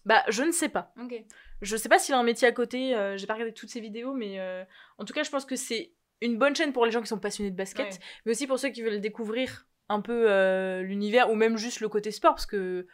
Bah, 0.05 0.23
je 0.29 0.43
ne 0.43 0.53
sais 0.53 0.69
pas. 0.69 0.93
Ok. 1.03 1.15
Je 1.63 1.77
sais 1.77 1.89
pas 1.89 1.99
s'il 1.99 2.15
a 2.15 2.19
un 2.19 2.23
métier 2.23 2.47
à 2.47 2.53
côté, 2.53 2.95
euh, 2.95 3.17
j'ai 3.17 3.27
pas 3.27 3.33
regardé 3.33 3.55
toutes 3.55 3.71
ses 3.71 3.81
vidéos, 3.81 4.13
mais 4.13 4.39
euh, 4.41 4.63
en 4.99 5.05
tout 5.07 5.15
cas, 5.15 5.23
je 5.23 5.31
pense 5.31 5.47
que 5.47 5.57
c'est 5.57 5.95
une 6.21 6.39
bonne 6.39 6.55
chaîne 6.55 6.73
pour 6.73 6.85
les 6.85 6.91
gens 6.93 7.01
qui 7.01 7.07
sont 7.09 7.19
passionnés 7.19 7.51
de 7.51 7.57
basket, 7.57 7.87
Ouais. 7.87 7.99
mais 8.27 8.33
aussi 8.33 8.47
pour 8.47 8.59
ceux 8.59 8.69
qui 8.69 8.83
veulent 8.83 9.01
découvrir 9.01 9.67
un 9.89 10.01
peu 10.01 10.31
euh, 10.31 10.83
l'univers 10.83 11.31
ou 11.31 11.35
même 11.35 11.57
juste 11.57 11.81
le 11.81 11.89
côté 11.89 12.11
sport, 12.11 12.35
parce 12.35 12.47
que 12.47 12.87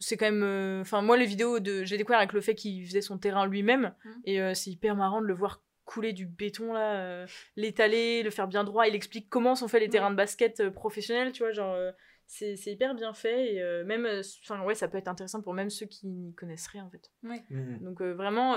c'est 0.00 0.16
quand 0.16 0.26
même. 0.26 0.42
euh, 0.42 0.80
Enfin, 0.80 1.02
moi, 1.02 1.16
les 1.16 1.26
vidéos, 1.26 1.60
de... 1.60 1.84
j'ai 1.84 1.96
découvert 1.96 2.18
avec 2.18 2.32
le 2.32 2.40
fait 2.40 2.54
qu'il 2.56 2.84
faisait 2.86 3.00
son 3.02 3.18
terrain 3.18 3.46
lui-même, 3.46 3.94
Mhm. 4.04 4.12
et 4.24 4.40
euh, 4.42 4.54
c'est 4.54 4.70
hyper 4.70 4.96
marrant 4.96 5.20
de 5.20 5.26
le 5.26 5.34
voir 5.34 5.62
couler 5.84 6.12
du 6.12 6.24
béton 6.26 6.72
là, 6.72 6.94
euh, 7.00 7.26
l'étaler, 7.56 8.22
le 8.22 8.30
faire 8.30 8.46
bien 8.48 8.64
droit. 8.64 8.86
Il 8.88 8.94
explique 8.94 9.28
comment 9.28 9.54
sont 9.56 9.68
faits 9.68 9.80
les 9.80 9.86
Ouais. 9.86 9.92
terrains 9.92 10.10
de 10.10 10.16
basket 10.16 10.60
euh, 10.60 10.70
professionnels, 10.70 11.32
tu 11.32 11.42
vois, 11.42 11.52
genre. 11.52 11.74
euh, 11.74 11.92
c'est 12.32 12.54
c'est 12.54 12.70
hyper 12.70 12.94
bien 12.94 13.12
fait 13.12 13.54
et 13.54 13.60
euh, 13.60 13.82
même 13.84 14.06
enfin 14.44 14.62
ouais 14.62 14.76
ça 14.76 14.86
peut 14.86 14.98
être 14.98 15.08
intéressant 15.08 15.42
pour 15.42 15.52
même 15.52 15.68
ceux 15.68 15.86
qui 15.86 16.06
n'y 16.06 16.32
connaissent 16.34 16.68
rien 16.68 16.84
en 16.84 16.88
fait 16.90 17.10
Mhm. 17.24 17.78
donc 17.82 18.00
euh, 18.02 18.14
vraiment, 18.14 18.54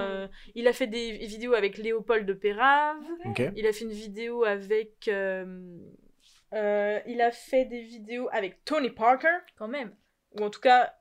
euh, 0.00 0.26
il 0.56 0.66
a 0.66 0.72
fait 0.72 0.88
des 0.88 1.12
vidéos 1.18 1.54
avec 1.54 1.78
Léopold 1.78 2.26
de 2.26 2.32
Pérave, 2.32 2.96
il 3.54 3.64
a 3.68 3.72
fait 3.72 3.84
une 3.84 3.92
vidéo 3.92 4.42
avec... 4.42 5.06
euh, 5.06 5.78
euh, 6.52 6.98
il 7.06 7.20
a 7.20 7.30
fait 7.30 7.64
des 7.64 7.82
vidéos 7.82 8.28
avec 8.32 8.64
Tony 8.64 8.90
Parker, 8.90 9.38
Quand 9.56 9.68
même. 9.68 9.94
Ou 10.32 10.44
en 10.44 10.50
tout 10.50 10.60
cas, 10.60 10.92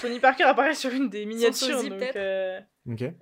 Tony 0.00 0.20
Parker 0.20 0.44
apparaît 0.44 0.74
sur 0.74 0.90
une 0.92 1.08
des 1.10 1.26
miniatures. 1.26 1.52
sosie, 1.52 1.90
donc, 1.90 1.98
peut-être. 1.98 2.16
euh, 2.16 2.60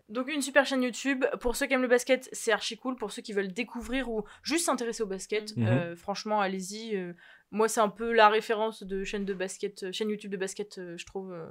donc 0.09 0.29
une 0.29 0.41
super 0.43 0.65
chaîne 0.65 0.83
YouTube. 0.83 1.25
Pour 1.41 1.57
ceux 1.57 1.67
qui 1.67 1.75
aiment 1.75 1.83
le 1.83 1.89
basket, 1.89 2.29
c'est 2.33 2.53
archi 2.53 2.77
cool. 2.77 2.97
Pour 2.97 3.11
ceux 3.13 3.23
qui 3.23 3.33
veulent 3.33 3.53
découvrir 3.53 4.09
ou 4.11 4.25
juste 4.43 4.67
s'intéresser 4.67 5.03
au 5.03 5.07
basket, 5.07 5.57
Mhm. 5.57 5.67
euh, 5.67 5.97
franchement, 5.97 6.41
allez-y. 6.41 6.97
euh, 6.97 7.13
moi, 7.51 7.69
c'est 7.69 7.81
un 7.81 7.89
peu 7.89 8.13
la 8.13 8.29
référence 8.29 8.85
de 8.85 9.03
chaîne 9.03 9.25
de 9.25 9.35
basket, 9.35 9.83
euh, 9.83 9.93
chaîne 9.93 10.09
YouTube 10.11 10.31
de 10.31 10.37
basket, 10.37 10.79
euh, 10.79 10.97
je 10.97 11.05
trouve. 11.07 11.33
euh, 11.33 11.47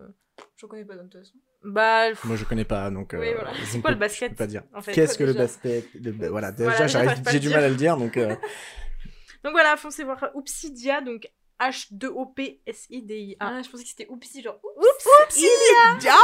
Je 0.56 0.66
connais 0.66 0.86
pas 0.86 0.96
de 0.96 1.02
toute 1.04 1.18
façon. 1.18 1.34
Bah, 1.64 2.06
pff, 2.10 2.24
Moi, 2.24 2.38
je 2.38 2.46
connais 2.46 2.64
pas, 2.64 2.90
donc. 2.90 3.14
Oui, 3.20 3.34
voilà. 3.34 3.52
C'est 3.66 3.82
quoi 3.82 3.90
peux- 3.90 3.96
le 3.96 4.00
basket 4.00 4.32
Je 4.32 4.36
peux 4.36 4.44
pas 4.44 4.48
dire. 4.48 4.64
en 4.74 4.82
fait, 4.82 4.94
Qu'est-ce 4.94 5.18
que 5.18 5.26
le 5.26 5.34
basket? 5.34 5.86
Le- 5.96 6.30
Voilà, 6.30 6.54
déjà, 6.54 6.70
Voilà, 6.88 7.16
j'ai 7.30 7.40
du 7.40 7.48
dire. 7.48 7.52
mal 7.58 7.66
à 7.66 7.70
le 7.70 7.76
dire, 7.76 7.98
donc. 7.98 8.16
euh, 8.16 8.34
Donc 9.44 9.52
voilà, 9.54 9.76
foncez 9.78 10.04
voir 10.06 10.30
Oupsidia, 10.34 11.02
donc 11.02 11.30
H2OPSIDIA. 11.60 13.36
Ah, 13.40 13.62
je 13.64 13.70
pensais 13.70 13.84
que 13.84 13.90
c'était 13.90 14.08
Oupsi, 14.10 14.42
genre 14.42 14.60
Oupsidia 14.64 16.16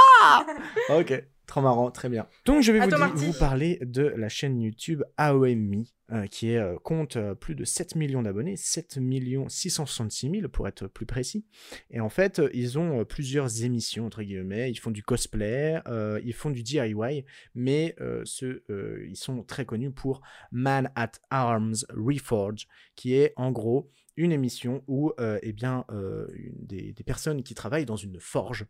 Ok, 0.97 1.23
trop 1.45 1.61
marrant, 1.61 1.91
très 1.91 2.09
bien. 2.09 2.27
Donc 2.45 2.61
je 2.61 2.71
vais 2.71 2.79
vous, 2.79 3.33
parler 3.37 3.79
de 3.81 4.03
la 4.03 4.29
chaîne 4.29 4.61
YouTube 4.61 5.03
AOMI, 5.17 5.93
euh, 6.11 6.27
qui 6.27 6.51
est, 6.51 6.57
euh, 6.57 6.77
compte 6.77 7.17
euh, 7.17 7.35
plus 7.35 7.55
de 7.55 7.63
7 7.65 7.95
millions 7.95 8.21
d'abonnés, 8.21 8.55
7 8.55 8.97
millions 8.97 9.49
666 9.49 10.29
000 10.29 10.49
pour 10.49 10.67
être 10.67 10.87
plus 10.87 11.05
précis. 11.05 11.45
Et 11.89 11.99
en 11.99 12.09
fait, 12.09 12.39
euh, 12.39 12.49
ils 12.53 12.77
ont 12.77 13.01
euh, 13.01 13.03
plusieurs 13.05 13.63
émissions, 13.63 14.05
entre 14.05 14.23
guillemets, 14.23 14.71
ils 14.71 14.77
font 14.77 14.91
du 14.91 15.03
cosplay, 15.03 15.81
euh, 15.87 16.19
ils 16.23 16.33
font 16.33 16.51
du 16.51 16.63
DIY, 16.63 17.25
mais 17.55 17.95
euh, 18.01 18.23
euh, 18.43 19.05
ils 19.07 19.17
sont 19.17 19.43
très 19.43 19.65
connus 19.65 19.91
pour 19.91 20.21
Man 20.51 20.91
at 20.95 21.11
Arms 21.29 21.75
Reforge, 21.89 22.67
qui 22.95 23.15
est 23.15 23.33
en 23.35 23.51
gros 23.51 23.89
une 24.17 24.31
émission 24.31 24.83
où 24.87 25.11
euh, 25.19 25.39
eh 25.43 25.51
bien, 25.53 25.85
euh, 25.91 26.27
des, 26.59 26.93
des 26.93 27.03
personnes 27.03 27.43
qui 27.43 27.53
travaillent 27.53 27.85
dans 27.85 27.95
une 27.95 28.19
forge 28.19 28.65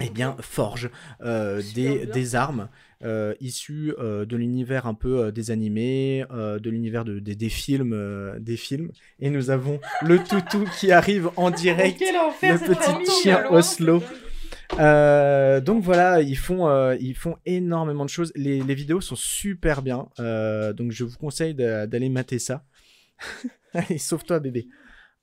eh 0.00 0.10
bien, 0.10 0.36
forge 0.40 0.90
euh, 1.22 1.60
des, 1.74 2.06
des 2.06 2.36
armes 2.36 2.68
euh, 3.02 3.34
issues 3.40 3.94
euh, 3.98 4.24
de 4.24 4.36
l'univers 4.36 4.86
un 4.86 4.94
peu 4.94 5.32
des 5.32 5.50
animés, 5.50 6.24
de 6.30 6.70
l'univers 6.70 7.04
de, 7.04 7.18
des, 7.18 7.34
des 7.34 7.48
films, 7.48 8.38
des 8.38 8.56
films. 8.56 8.92
Et 9.18 9.28
nous 9.30 9.50
avons 9.50 9.80
le 10.02 10.22
toutou 10.22 10.64
qui 10.78 10.92
arrive 10.92 11.30
en 11.34 11.50
direct, 11.50 12.00
le 12.00 12.58
petit 13.04 13.10
chien 13.22 13.44
Oslo. 13.50 14.00
Euh, 14.78 15.60
donc 15.60 15.82
voilà, 15.82 16.20
ils 16.20 16.36
font, 16.36 16.68
euh, 16.68 16.94
ils 17.00 17.16
font 17.16 17.36
énormément 17.44 18.04
de 18.04 18.10
choses. 18.10 18.30
Les, 18.36 18.62
les 18.62 18.74
vidéos 18.74 19.00
sont 19.00 19.16
super 19.16 19.82
bien. 19.82 20.08
Euh, 20.20 20.72
donc 20.72 20.92
je 20.92 21.02
vous 21.02 21.16
conseille 21.16 21.54
d'a- 21.54 21.86
d'aller 21.88 22.08
mater 22.08 22.38
ça. 22.38 22.64
Allez, 23.74 23.98
sauve-toi 23.98 24.40
bébé. 24.40 24.68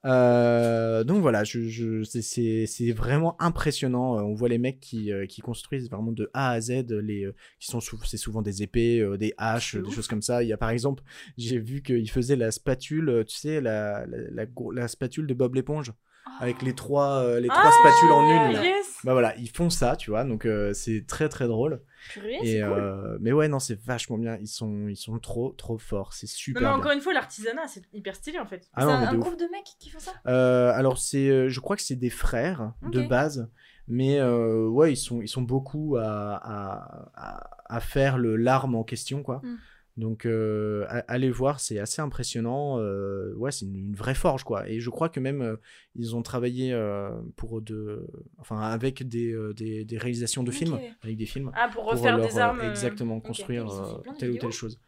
Euh, 0.06 1.04
donc 1.04 1.22
voilà, 1.22 1.44
je, 1.44 1.68
je, 1.68 2.04
c'est- 2.04 2.92
vraiment 2.92 3.36
impressionnant. 3.42 4.20
Euh, 4.20 4.22
On 4.22 4.36
voit 4.36 4.50
les 4.50 4.60
mecs 4.60 4.80
qui, 4.80 5.12
euh, 5.12 5.26
qui 5.26 5.42
construisent 5.42 5.90
vraiment 5.90 6.12
de 6.12 6.30
A 6.34 6.52
à 6.52 6.62
Z, 6.62 6.86
les, 6.92 7.28
qui 7.60 7.68
sont 7.72 7.80
c'est 8.06 8.18
souvent 8.18 8.44
des 8.44 8.62
épées, 8.62 9.04
des 9.18 9.34
haches, 9.38 9.76
des 9.76 9.82
ouf. 9.82 9.96
choses 9.96 10.08
comme 10.08 10.22
ça. 10.22 10.44
Il 10.44 10.50
y 10.50 10.54
a 10.54 10.58
par 10.58 10.70
exemple, 10.70 11.04
j'ai 11.38 11.58
vu 11.58 11.82
qu'il 11.82 12.10
faisait 12.12 12.36
la 12.36 12.52
spatule, 12.52 13.24
tu 13.28 13.36
sais, 13.36 13.62
la, 13.62 14.06
la, 14.06 14.18
la, 14.32 14.46
gro- 14.46 14.72
la 14.72 14.88
spatule 14.88 15.26
de 15.26 15.34
Bob 15.34 15.56
l'éponge, 15.56 15.92
avec 16.40 16.62
les 16.62 16.74
trois, 16.74 17.40
les 17.40 17.48
trois 17.48 17.62
Ah, 17.66 17.72
spatules 17.72 18.12
en 18.12 18.24
une. 18.30 18.64
Yes 18.64 18.86
Bah 19.04 19.14
voilà, 19.14 19.36
ils 19.38 19.50
font 19.50 19.72
ça, 19.72 19.96
tu 19.96 20.12
vois, 20.12 20.24
donc 20.24 20.46
euh, 20.46 20.72
c'est 20.74 21.06
très 21.08 21.30
très 21.30 21.48
drôle. 21.48 21.82
Purée, 22.10 22.38
Et 22.44 22.60
c'est 22.60 22.62
cool. 22.62 22.72
euh, 22.78 23.18
mais 23.22 23.32
ouais, 23.32 23.48
non, 23.48 23.60
c'est 23.60 23.80
vachement 23.82 24.18
bien. 24.18 24.38
Ils 24.38 24.48
sont, 24.48 24.88
ils 24.88 24.96
sont 24.96 25.18
trop 25.20 25.52
trop 25.54 25.78
forts. 25.78 26.14
C'est 26.14 26.28
Non, 26.28 26.32
super. 26.36 26.62
mais 26.62 26.68
bien. 26.68 26.78
encore 26.78 26.92
une 26.92 27.02
fois, 27.02 27.14
l'artisanat, 27.14 27.68
c'est 27.68 27.84
hyper 27.94 28.16
stylé 28.16 28.40
en 28.40 28.46
fait. 28.46 28.70
Ah 28.74 28.82
c'est 28.82 28.88
un, 28.92 29.08
un 29.08 29.16
groupe 29.18 29.38
de 29.40 29.46
mecs 29.52 29.66
qui 29.80 29.90
font 29.90 30.00
ça? 30.00 30.12
Euh, 30.28 30.72
alors 30.74 30.98
c'est, 30.98 31.30
euh, 31.30 31.50
je 31.50 31.60
crois 31.60 31.76
que 31.76 31.82
c'est 31.82 31.96
des 31.96 32.10
frères 32.10 32.74
de 32.92 33.02
base, 33.02 33.50
mais 33.88 34.20
euh, 34.20 34.68
ouais, 34.68 34.94
ils 34.94 34.98
sont, 34.98 35.22
ils 35.22 35.28
sont 35.28 35.42
beaucoup 35.42 35.98
à, 35.98 36.06
à, 36.36 37.12
à, 37.16 37.50
à 37.76 37.80
faire 37.80 38.18
le 38.18 38.36
l'arme 38.36 38.76
en 38.76 38.84
question, 38.84 39.24
quoi. 39.24 39.42
Mm. 39.44 39.56
Donc 39.98 40.26
euh, 40.26 40.86
allez 41.08 41.30
voir, 41.32 41.60
c'est 41.62 41.80
assez 41.80 42.02
impressionnant. 42.02 42.80
euh, 42.80 43.34
ouais, 43.36 43.52
c'est 43.52 43.66
une, 43.66 43.76
une 43.78 43.96
vraie 43.96 44.14
forge, 44.16 44.44
quoi. 44.44 44.68
Et 44.70 44.80
je 44.82 44.90
crois 44.90 45.08
que 45.08 45.22
même 45.22 45.42
euh, 45.42 45.56
ils 45.96 46.16
ont 46.18 46.22
travaillé 46.22 46.74
euh, 46.74 47.10
pour 47.38 47.62
de, 47.62 48.06
enfin 48.38 48.60
avec 48.60 49.08
des, 49.08 49.34
des, 49.56 49.86
des 49.86 49.98
réalisations 49.98 50.44
de 50.44 50.52
films, 50.52 50.78
avec 51.02 51.16
des 51.16 51.26
films. 51.26 51.52
Ah, 51.56 51.70
pour 51.72 51.84
pour 51.84 51.94
refaire 51.94 52.18
leur, 52.18 52.28
des 52.28 52.38
armes. 52.38 52.60
exactement 52.62 53.20
construire 53.22 53.68
Ils 54.06 54.18
telle 54.18 54.32
ou 54.32 54.38
telle 54.38 54.52
chose. 54.52 54.80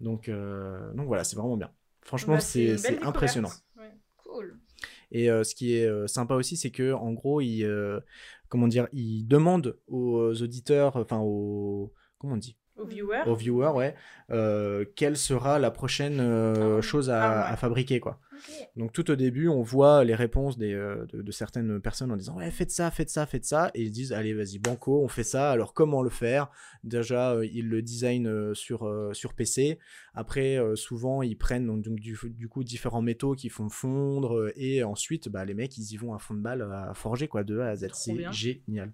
Donc, 0.00 0.30
donc 0.30 1.06
voilà, 1.06 1.24
c'est 1.24 1.36
vraiment 1.36 1.56
bien. 1.58 1.70
Franchement, 2.02 2.34
Bah, 2.34 2.40
c'est 2.40 3.02
impressionnant. 3.02 3.52
Ouais. 3.76 3.90
Cool. 4.16 4.58
Et 5.12 5.26
ce 5.28 5.54
qui 5.54 5.74
est 5.74 6.08
sympa 6.08 6.34
aussi, 6.34 6.56
c'est 6.56 6.70
que 6.70 6.92
en 6.92 7.12
gros, 7.12 7.40
il, 7.42 7.64
euh, 7.64 8.00
comment 8.48 8.66
dire, 8.66 8.88
il 8.92 9.24
demande 9.26 9.78
aux 9.88 10.32
auditeurs, 10.42 10.96
enfin 10.96 11.18
aux, 11.20 11.92
comment 12.18 12.34
on 12.34 12.38
dit, 12.38 12.56
Aux 12.76 12.86
viewers. 12.86 13.22
aux 13.26 13.34
viewers, 13.36 13.72
ouais, 13.74 13.94
euh, 14.30 14.84
quelle 14.96 15.16
sera 15.16 15.58
la 15.58 15.70
prochaine 15.70 16.18
euh, 16.20 16.78
Ah, 16.78 16.80
chose 16.80 17.08
à, 17.08 17.22
ah 17.22 17.46
ouais. 17.46 17.52
à 17.52 17.56
fabriquer, 17.56 18.00
quoi. 18.00 18.18
Donc 18.76 18.92
tout 18.92 19.10
au 19.10 19.16
début, 19.16 19.48
on 19.48 19.62
voit 19.62 20.04
les 20.04 20.14
réponses 20.14 20.58
des, 20.58 20.74
euh, 20.74 21.06
de, 21.06 21.22
de 21.22 21.30
certaines 21.32 21.80
personnes 21.80 22.10
en 22.10 22.16
disant 22.16 22.36
ouais 22.36 22.50
faites 22.50 22.72
ça, 22.72 22.90
faites 22.90 23.08
ça, 23.08 23.26
faites 23.26 23.44
ça, 23.44 23.70
et 23.74 23.82
ils 23.82 23.90
disent 23.92 24.12
allez 24.12 24.34
vas-y 24.34 24.58
banco, 24.58 25.02
on 25.02 25.08
fait 25.08 25.22
ça. 25.22 25.50
Alors 25.52 25.72
comment 25.72 26.02
le 26.02 26.10
faire? 26.10 26.50
Déjà 26.82 27.32
euh, 27.32 27.46
ils 27.46 27.68
le 27.68 27.80
designent 27.80 28.52
sur 28.54 28.86
euh, 28.86 29.12
sur 29.14 29.34
PC. 29.34 29.78
Après 30.14 30.58
euh, 30.58 30.74
souvent 30.74 31.22
ils 31.22 31.38
prennent 31.38 31.66
donc, 31.66 31.82
donc, 31.82 32.00
du, 32.00 32.18
du 32.24 32.48
coup 32.48 32.64
différents 32.64 33.02
métaux 33.02 33.34
qui 33.34 33.48
font 33.48 33.68
fondre 33.70 34.52
et 34.56 34.82
ensuite 34.82 35.28
bah 35.28 35.44
les 35.44 35.54
mecs 35.54 35.78
ils 35.78 35.92
y 35.92 35.96
vont 35.96 36.12
à 36.12 36.18
fond 36.18 36.34
de 36.34 36.40
balle 36.40 36.62
à 36.62 36.92
forger 36.92 37.28
quoi 37.28 37.44
de 37.44 37.60
A 37.60 37.68
à 37.68 37.76
Z. 37.76 37.88
C'est 37.92 38.32
génial. 38.32 38.92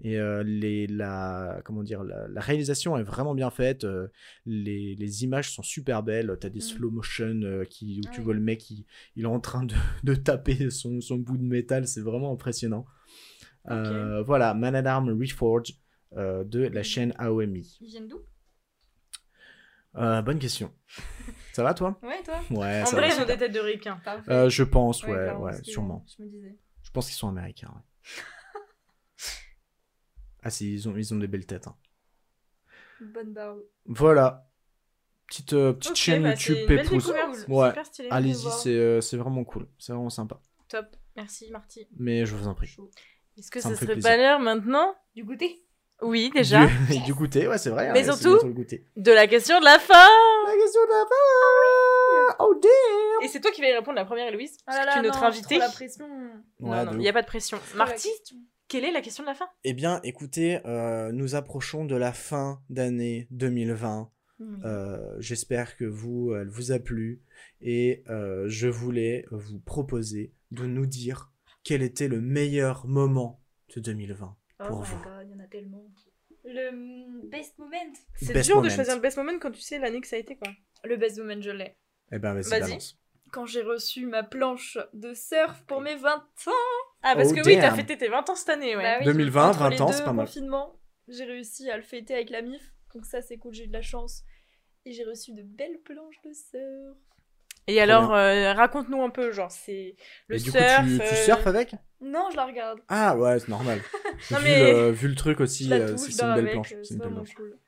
Et 0.00 0.18
euh, 0.18 0.42
les, 0.42 0.86
la, 0.86 1.60
comment 1.64 1.82
dire, 1.82 2.04
la, 2.04 2.28
la 2.28 2.40
réalisation 2.40 2.96
est 2.98 3.02
vraiment 3.02 3.34
bien 3.34 3.50
faite. 3.50 3.84
euh, 3.84 4.08
les, 4.44 4.94
les 4.94 5.24
images 5.24 5.50
sont 5.52 5.62
super 5.62 6.02
belles. 6.02 6.36
T'as 6.40 6.48
des 6.50 6.58
Mhm. 6.60 6.62
slow 6.64 6.90
motion 6.90 7.40
euh, 7.42 7.64
qui, 7.64 8.00
où 8.00 8.06
Ah 8.06 8.10
tu 8.12 8.20
oui. 8.20 8.24
vois 8.26 8.34
le 8.34 8.40
mec, 8.40 8.70
il, 8.70 8.84
il 9.16 9.24
est 9.24 9.26
en 9.26 9.40
train 9.40 9.64
de, 9.64 9.74
de 10.04 10.14
taper 10.14 10.70
son, 10.70 11.00
son 11.00 11.16
bout 11.16 11.38
de 11.38 11.42
métal. 11.44 11.86
C'est 11.88 12.02
vraiment 12.02 12.32
impressionnant. 12.32 12.84
Voilà, 13.68 14.54
Man 14.54 14.74
at 14.74 14.84
Arm 14.90 15.08
Reforge 15.08 15.72
de 16.12 16.68
la 16.68 16.82
chaîne 16.82 17.14
AOMI. 17.18 17.78
Ils 17.80 17.88
viennent 17.88 18.08
d'où 18.08 18.20
bonne 19.94 20.38
question. 20.38 20.72
ça 21.52 21.62
va 21.62 21.74
toi? 21.74 21.98
Ouais, 22.02 22.22
toi? 22.22 22.40
Ouais, 22.50 22.82
En 22.82 22.86
ça 22.86 22.96
vrai, 22.96 23.08
ils 23.14 23.20
ont 23.20 23.26
des 23.26 23.36
têtes 23.36 23.52
de. 23.52 23.60
Euh, 24.30 24.48
je 24.50 24.62
pense, 24.62 25.06
ouais, 25.06 25.32
ouais, 25.32 25.62
sûrement. 25.64 26.04
Je 26.16 26.22
me 26.22 26.28
disais. 26.28 26.56
Je 26.82 26.90
pense 26.90 27.06
qu'ils 27.06 27.16
sont 27.16 27.28
américains. 27.28 27.72
ouais. 27.74 27.82
Ah 30.42 30.50
si, 30.50 30.72
ils 30.74 30.88
ont, 30.88 30.96
ils 30.96 31.12
ont 31.14 31.18
des 31.18 31.26
belles 31.26 31.46
têtes. 31.46 31.66
hein. 31.66 31.76
Bonne 33.00 33.32
barbe. 33.32 33.62
Voilà. 33.86 34.48
Petite, 35.26 35.52
euh, 35.54 35.72
petite 35.72 35.96
chaîne 35.96 36.22
bah, 36.22 36.30
YouTube 36.30 36.68
découverte, 36.68 37.46
Ouais. 37.48 37.68
Super 37.68 37.86
stylé. 37.86 38.08
Allez-y, 38.10 38.50
c'est 38.62 38.70
euh, 38.76 39.00
c'est 39.00 39.16
vraiment 39.16 39.44
cool. 39.44 39.66
C'est 39.78 39.92
vraiment 39.92 40.08
sympa. 40.10 40.40
Top. 40.68 40.86
Merci 41.16 41.50
Marty. 41.50 41.88
Mais 41.98 42.24
je 42.26 42.34
vous 42.36 42.46
en 42.46 42.54
prie. 42.54 42.76
Est-ce 43.36 43.50
que 43.50 43.60
Ça 43.60 43.74
serait 43.74 43.86
plaisir. 43.86 44.02
pas 44.02 44.16
l'heure 44.16 44.38
maintenant 44.38 44.94
Du 45.14 45.24
goûter 45.24 45.62
Oui, 46.00 46.30
déjà. 46.32 46.66
Du, 46.66 47.00
du 47.04 47.12
goûter, 47.14 47.48
ouais, 47.48 47.58
c'est 47.58 47.70
vrai. 47.70 47.90
Mais 47.92 47.98
ouais, 48.00 48.04
c'est 48.04 48.12
surtout- 48.12 48.30
bientôt 48.34 48.46
le 48.48 48.52
goûter. 48.54 48.86
De 48.96 49.12
la 49.12 49.26
question 49.26 49.58
de 49.60 49.64
la 49.64 49.78
fin 49.78 49.94
La 50.46 50.54
question 50.56 50.80
de 50.82 50.88
la 50.90 51.04
fin 51.06 52.36
Oh 52.38 52.54
damn 52.62 53.24
Et 53.24 53.28
c'est 53.28 53.40
toi 53.40 53.50
qui 53.50 53.60
vas 53.60 53.68
y 53.68 53.72
répondre 53.74 53.96
la 53.96 54.04
première, 54.04 54.28
Héloïse, 54.28 54.56
parce 54.64 54.78
que 54.78 54.92
tu 54.92 54.98
es 54.98 55.02
notre 55.02 55.22
invitée. 55.24 55.58
la 55.58 55.68
pression. 55.68 56.08
Non, 56.60 56.70
Ouais, 56.70 56.84
non, 56.84 56.92
il 56.92 56.98
n'y 56.98 57.08
a 57.08 57.12
pas 57.12 57.22
de 57.22 57.26
pression. 57.26 57.58
Marty. 57.74 58.08
Quelle 58.68 58.84
est 58.84 58.92
la 58.92 59.00
question 59.00 59.22
de 59.22 59.28
la 59.28 59.34
fin? 59.34 59.48
Eh 59.64 59.72
bien, 59.72 60.00
écoutez, 60.02 60.60
euh, 60.66 61.12
nous 61.12 61.34
approchons 61.34 61.84
de 61.84 61.94
la 61.94 62.12
fin 62.12 62.62
d'année 62.68 63.28
2020. 63.30 64.10
Oui. 64.38 64.46
Euh, 64.64 65.16
J'espère 65.18 65.76
que 65.76 65.84
vous, 65.84 66.34
elle 66.34 66.48
vous 66.48 66.72
a 66.72 66.78
plu. 66.78 67.22
Et 67.60 68.02
euh, 68.08 68.44
je 68.48 68.68
voulais 68.68 69.24
vous 69.30 69.60
proposer 69.60 70.34
de 70.50 70.66
nous 70.66 70.86
dire 70.86 71.32
quel 71.64 71.82
était 71.82 72.08
le 72.08 72.20
meilleur 72.20 72.86
moment 72.86 73.40
de 73.74 73.80
2020 73.80 74.36
pour 74.58 74.78
oh 74.78 74.80
my 74.80 74.86
vous. 74.86 75.02
God, 75.02 75.26
il 75.26 75.30
y 75.30 75.34
en 75.34 75.44
a 75.44 75.48
tellement. 75.48 75.84
Le 76.44 76.70
mm, 76.70 77.28
best 77.28 77.58
moment. 77.58 77.76
C'est 78.14 78.40
dur 78.42 78.62
de 78.62 78.68
choisir 78.68 78.94
le 78.94 79.00
best 79.00 79.16
moment 79.16 79.38
quand 79.40 79.50
tu 79.50 79.60
sais 79.60 79.78
l'année 79.78 80.00
que 80.00 80.06
ça 80.06 80.16
a 80.16 80.18
été, 80.18 80.36
quoi? 80.36 80.52
Le 80.84 80.96
best 80.96 81.18
moment, 81.18 81.40
je 81.40 81.50
l'ai. 81.50 81.76
Eh 82.12 82.18
ben, 82.18 82.34
vas-y. 82.34 82.78
Quand 83.32 83.46
j'ai 83.46 83.62
reçu 83.62 84.06
ma 84.06 84.22
planche 84.22 84.78
de 84.92 85.12
surf 85.14 85.64
pour 85.66 85.80
mes 85.80 85.96
20 85.96 86.08
ans. 86.46 86.85
Ah, 87.08 87.14
parce 87.14 87.30
Oh, 87.30 87.34
que 87.34 87.46
oui, 87.46 87.56
t'as 87.60 87.74
fêté 87.74 87.96
tes 87.96 88.08
20 88.08 88.28
ans 88.28 88.34
cette 88.34 88.48
année, 88.48 88.76
ouais. 88.76 88.82
Bah 88.82 88.96
oui, 89.00 89.04
2020, 89.04 89.48
entre 89.48 89.58
20 89.60 89.70
les 89.70 89.82
ans, 89.82 89.92
c'est 89.92 90.04
pas 90.04 90.12
mal. 90.12 90.26
confinements, 90.26 90.76
j'ai 91.08 91.24
réussi 91.24 91.70
à 91.70 91.76
le 91.76 91.82
fêter 91.82 92.14
avec 92.14 92.30
la 92.30 92.42
MIF. 92.42 92.72
Donc 92.94 93.04
ça, 93.06 93.22
c'est 93.22 93.36
cool, 93.38 93.54
j'ai 93.54 93.64
eu 93.64 93.68
de 93.68 93.72
la 93.72 93.82
chance. 93.82 94.22
Et 94.84 94.92
j'ai 94.92 95.04
reçu 95.04 95.32
de 95.32 95.42
belles 95.42 95.78
planches 95.84 96.20
de 96.24 96.32
surf. 96.32 96.96
Et 97.68 97.80
alors, 97.80 98.14
euh, 98.14 98.52
raconte-nous 98.52 99.02
un 99.02 99.10
peu, 99.10 99.32
genre, 99.32 99.50
c'est 99.50 99.96
le 100.28 100.36
Et 100.36 100.38
du 100.40 100.50
surf. 100.50 100.76
coup, 100.78 100.84
tu, 100.84 100.98
tu 100.98 101.02
euh, 101.02 101.24
surfes 101.24 101.46
avec? 101.46 101.74
Non, 102.00 102.28
je 102.30 102.36
la 102.36 102.46
regarde. 102.46 102.80
Ah 102.88 103.16
ouais, 103.16 103.38
c'est 103.38 103.48
normal. 103.48 103.80
Non, 104.30 104.38
vu, 104.38 104.44
mais- 104.44 104.58
le, 104.58 104.90
vu 104.92 105.08
le 105.08 105.14
truc 105.14 105.40
aussi, 105.40 105.72
euh, 105.72 105.94
touche, 105.96 106.10
c'est 106.12 106.22
une 106.22 106.28
belle 106.34 106.38
avec, 106.44 106.52
planche. 106.52 106.72
euh, 106.72 106.80
C'est 106.84 106.94
une 106.94 107.00
belle 107.00 107.08
vraiment 107.10 107.24
planche. 107.24 107.34
cool. 107.36 107.58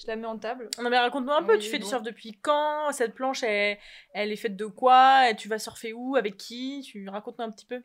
Je 0.00 0.06
la 0.06 0.16
mets 0.16 0.26
en 0.26 0.38
table. 0.38 0.68
Non, 0.82 0.88
mais 0.88 0.98
raconte-nous 0.98 1.32
un 1.32 1.42
peu, 1.42 1.52
Oui, 1.52 1.58
tu 1.58 1.68
fais 1.68 1.78
du 1.78 1.84
surf 1.84 2.02
depuis 2.02 2.32
quand? 2.40 2.90
Cette 2.92 3.14
planche, 3.14 3.42
elle, 3.42 3.76
elle 4.14 4.32
est 4.32 4.36
faite 4.36 4.56
de 4.56 4.64
quoi? 4.66 5.28
Et 5.30 5.36
Tu 5.36 5.48
vas 5.48 5.58
surfer 5.58 5.92
où? 5.92 6.16
Avec 6.16 6.36
qui? 6.36 6.80
Tu 6.84 7.06
racontes-nous 7.08 7.44
un 7.44 7.50
petit 7.50 7.66
peu. 7.66 7.82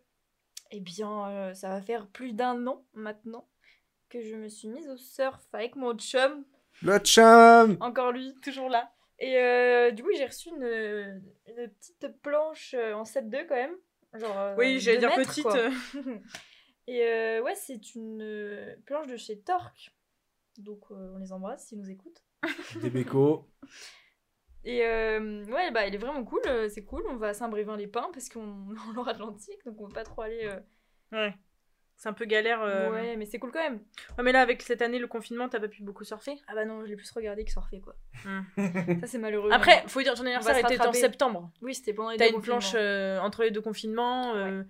Eh 0.77 0.81
bien, 0.81 1.29
euh, 1.29 1.53
ça 1.53 1.69
va 1.69 1.81
faire 1.81 2.05
plus 2.05 2.33
d'un 2.33 2.67
an 2.67 2.83
maintenant 2.95 3.47
que 4.09 4.19
je 4.21 4.35
me 4.35 4.49
suis 4.49 4.67
mise 4.67 4.89
au 4.89 4.97
surf 4.97 5.47
avec 5.53 5.77
mon 5.77 5.97
chum. 5.97 6.43
Le 6.81 6.97
chum 6.99 7.77
Encore 7.79 8.11
lui, 8.11 8.35
toujours 8.41 8.67
là. 8.67 8.91
Et 9.19 9.37
euh, 9.37 9.91
du 9.91 10.03
coup, 10.03 10.09
j'ai 10.17 10.25
reçu 10.25 10.49
une, 10.49 11.21
une 11.47 11.69
petite 11.69 12.21
planche 12.21 12.73
euh, 12.77 12.91
en 12.91 13.03
7-2 13.03 13.47
quand 13.47 13.55
même. 13.55 13.75
Genre, 14.15 14.37
euh, 14.37 14.55
Oui, 14.57 14.81
j'allais 14.81 14.97
dire 14.97 15.15
mètres, 15.15 15.29
petite. 15.29 15.47
Et 16.87 17.03
euh, 17.03 17.41
ouais, 17.41 17.55
c'est 17.55 17.95
une 17.95 18.75
planche 18.85 19.07
de 19.07 19.15
chez 19.15 19.39
Torque. 19.39 19.95
Donc, 20.57 20.81
euh, 20.91 21.13
on 21.15 21.19
les 21.19 21.31
embrasse 21.31 21.67
s'ils 21.67 21.79
nous 21.79 21.89
écoutent. 21.89 22.21
Des 22.81 22.89
bécos. 22.89 23.47
Et 24.65 24.83
euh, 24.85 25.45
ouais, 25.45 25.71
bah, 25.71 25.85
elle 25.87 25.95
est 25.95 25.99
vraiment 25.99 26.23
cool. 26.25 26.41
euh, 26.47 26.67
C'est 26.69 26.83
cool. 26.83 27.03
On 27.09 27.15
va 27.15 27.29
à 27.29 27.33
Saint-Brévin-les-Pins 27.33 28.09
parce 28.13 28.29
qu'on 28.29 28.73
est 28.75 28.79
en 28.89 28.93
Loire-Atlantique. 28.93 29.63
Donc, 29.65 29.79
on 29.79 29.87
va 29.87 29.93
pas 29.93 30.03
trop 30.03 30.23
aller. 30.23 30.41
euh, 30.43 30.59
Ouais. 31.11 31.33
C'est 31.97 32.09
un 32.09 32.13
peu 32.13 32.25
galère. 32.25 32.61
euh. 32.61 32.89
Ouais. 32.91 33.01
Ouais, 33.01 33.15
mais 33.15 33.25
c'est 33.25 33.39
cool 33.39 33.51
quand 33.53 33.59
même. 33.63 33.79
mais 34.21 34.31
là, 34.33 34.41
avec 34.41 34.61
cette 34.63 34.81
année, 34.81 34.99
le 34.99 35.07
confinement, 35.07 35.47
t'as 35.47 35.59
pas 35.61 35.69
pu 35.69 35.81
beaucoup 35.83 36.03
surfer? 36.03 36.35
Ah 36.47 36.53
bah 36.55 36.65
non, 36.65 36.83
je 36.83 36.89
l'ai 36.89 36.95
plus 36.97 37.09
regardé 37.11 37.45
que 37.45 37.51
surfer 37.51 37.79
quoi. 37.79 37.95
Hmm. 38.25 38.41
Ça, 39.01 39.07
c'est 39.07 39.17
malheureux. 39.17 39.49
Après, 39.53 39.81
faut 39.87 40.01
dire, 40.01 40.13
ton 40.15 40.23
anniversaire 40.23 40.55
se 40.55 40.59
était 40.59 40.65
en 40.67 40.69
rattraper. 40.71 40.97
septembre. 40.99 41.51
oui, 41.61 41.73
c'était 41.73 41.93
pendant 41.93 42.09
les 42.09 42.17
T'as 42.17 42.27
deux 42.29 42.35
une 42.35 42.41
planche 42.41 42.73
euh, 42.75 43.17
entre 43.19 43.43
les 43.43 43.51
deux 43.51 43.61
confinements. 43.61 44.35
euh, 44.35 44.63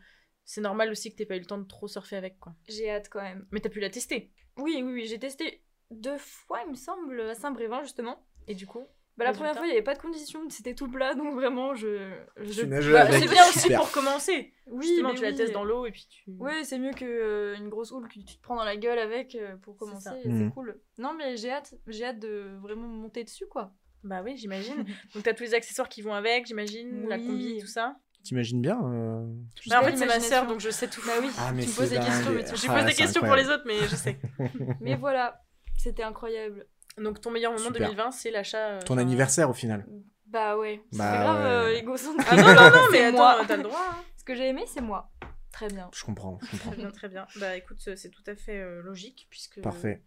C'est 0.43 0.62
normal 0.62 0.91
aussi 0.91 1.12
que 1.12 1.16
t'aies 1.18 1.26
pas 1.26 1.36
eu 1.36 1.39
le 1.39 1.46
temps 1.48 1.58
de 1.58 1.66
trop 1.68 1.88
surfer 1.88 2.16
avec, 2.18 2.38
quoi. 2.39 2.54
J'ai 2.70 2.91
hâte 2.91 3.10
quand 3.10 3.24
même. 3.24 3.48
Mais 3.52 3.60
t'as 3.60 3.70
pu 3.70 3.80
la 3.80 3.89
tester. 3.89 4.32
Oui, 4.58 4.76
oui, 4.84 4.93
oui, 4.93 5.06
j'ai 5.08 5.18
testé 5.18 5.64
deux 5.89 6.18
fois, 6.20 6.60
il 6.66 6.70
me 6.72 6.76
semble, 6.76 7.20
à 7.22 7.34
Saint-Brévin 7.34 7.82
justement. 7.82 8.24
Et 8.48 8.54
du 8.54 8.68
coup 8.68 8.86
Bah, 9.18 9.24
la 9.24 9.30
Résultat 9.32 9.34
première 9.45 9.57
fois, 9.57 9.66
il 9.66 9.70
n'y 9.70 9.76
avait 9.76 9.84
pas 9.84 9.93
de 9.95 9.99
conditions, 10.01 10.41
c'était 10.49 10.74
tout 10.76 10.89
plat, 10.89 11.13
donc 11.16 11.34
vraiment, 11.36 11.74
je. 11.74 12.11
je... 12.38 12.61
Tu 12.61 12.68
nages 12.68 12.91
Bah. 12.91 13.09
C'est 13.11 13.28
bien 13.30 13.47
aussi 13.47 13.59
Super. 13.59 13.80
pour 13.80 13.91
commencer. 13.91 14.53
Oui, 14.68 14.86
Justement, 14.88 15.09
mais 15.09 15.16
tu 15.16 15.22
la 15.24 15.30
oui. 15.30 15.36
testes 15.36 15.53
dans 15.53 15.63
l'eau 15.63 15.86
et 15.86 15.91
puis 15.91 16.05
tu. 16.09 16.32
Ouais, 16.39 16.63
c'est 16.63 16.80
mieux 16.80 16.91
que 16.91 17.05
euh, 17.05 17.55
une 17.57 17.70
grosse 17.70 17.91
houle 17.91 18.07
que 18.09 18.13
tu 18.16 18.26
te 18.26 18.41
prends 18.41 18.55
dans 18.57 18.66
la 18.66 18.76
gueule 18.76 18.99
avec 18.99 19.36
euh, 19.36 19.55
pour 19.57 19.78
commencer, 19.78 20.09
ça. 20.09 20.16
c'est 20.24 20.49
cool. 20.53 20.80
Non, 20.97 21.13
mais 21.18 21.38
j'ai 21.38 21.51
hâte, 21.51 21.74
j'ai 21.88 22.03
hâte 22.05 22.20
de 22.20 22.57
vraiment 22.61 22.88
monter 22.88 23.24
dessus, 23.24 23.45
quoi. 23.47 23.72
Bah 24.03 24.22
oui, 24.24 24.36
j'imagine. 24.38 24.84
Donc 25.16 25.24
t'as 25.24 25.34
tous 25.34 25.43
les 25.43 25.53
accessoires 25.53 25.88
qui 25.89 26.01
vont 26.01 26.13
avec, 26.13 26.45
j'imagine, 26.47 27.07
la 27.07 27.16
Oui. 27.18 27.26
combi, 27.28 27.57
tout 27.61 27.68
ça. 27.68 27.95
T'imagines 28.24 28.59
bien 28.61 28.80
euh, 28.84 29.24
Bah, 29.68 29.82
en 29.82 29.84
fait, 29.86 29.95
c'est 29.97 30.07
ma 30.07 30.20
sœur, 30.20 30.47
donc 30.47 30.59
je 30.59 30.72
sais 30.72 30.88
tout. 30.88 30.99
Bah 31.05 31.13
oui, 31.22 31.30
Ah, 31.38 31.51
mais 31.53 31.61
tu 31.63 31.70
me 31.70 31.76
poses 31.76 31.89
des 31.91 31.97
dingue. 31.97 32.05
questions, 32.07 32.32
mais 32.32 32.43
tu... 32.43 32.55
Je 32.55 32.66
Ah, 32.70 32.76
pose 32.76 32.86
des 32.86 32.93
questions 32.93 33.22
pour 33.22 33.36
les 33.36 33.47
autres, 33.49 33.63
mais 33.68 33.78
je 33.88 33.95
sais. 33.95 34.18
Mais 34.82 34.95
voilà, 34.95 35.41
c'était 35.78 36.01
incroyable. 36.03 36.66
Donc 36.98 37.20
ton 37.22 37.32
meilleur 37.32 37.52
moment 37.52 37.66
Super. 37.66 37.89
2020, 37.89 38.12
c'est 38.12 38.32
l'achat. 38.32 38.70
euh, 38.70 38.82
Ton 38.82 38.98
anniversaire 38.98 39.50
au 39.50 39.54
final. 39.54 39.86
Bah 40.28 40.58
ouais, 40.58 40.82
c'est 40.91 40.98
Bah 40.98 41.12
pas 41.12 41.24
grave, 41.24 41.38
ouais. 41.39 41.46
euh, 41.74 41.78
égocentrique. 41.78 42.28
Ah 42.30 42.36
non, 42.36 42.43
non, 42.43 42.54
non, 42.54 42.88
mais 42.91 42.98
C'est 42.98 43.06
attends, 43.06 43.18
moi. 43.18 43.46
t'as 43.48 43.58
le 43.58 43.64
droit. 43.64 43.86
hein. 43.91 44.04
Ce 44.18 44.24
que 44.24 44.36
j'ai 44.36 44.48
aimé, 44.50 44.64
c'est 44.68 44.82
moi. 44.82 45.12
Très 45.52 45.68
bien. 45.68 45.89
Je 45.93 46.04
comprends, 46.04 46.39
je 46.41 46.52
comprends. 46.52 46.72
Très 46.72 46.78
bien, 46.82 46.91
très 46.91 47.10
bien. 47.10 47.28
Bah 47.39 47.56
écoute, 47.56 47.78
c'est 47.80 47.96
c'est 47.96 48.10
tout 48.10 48.24
à 48.28 48.36
fait 48.36 48.60
euh, 48.60 48.82
logique, 48.82 49.28
puisque 49.30 49.62
Parfait. 49.62 50.04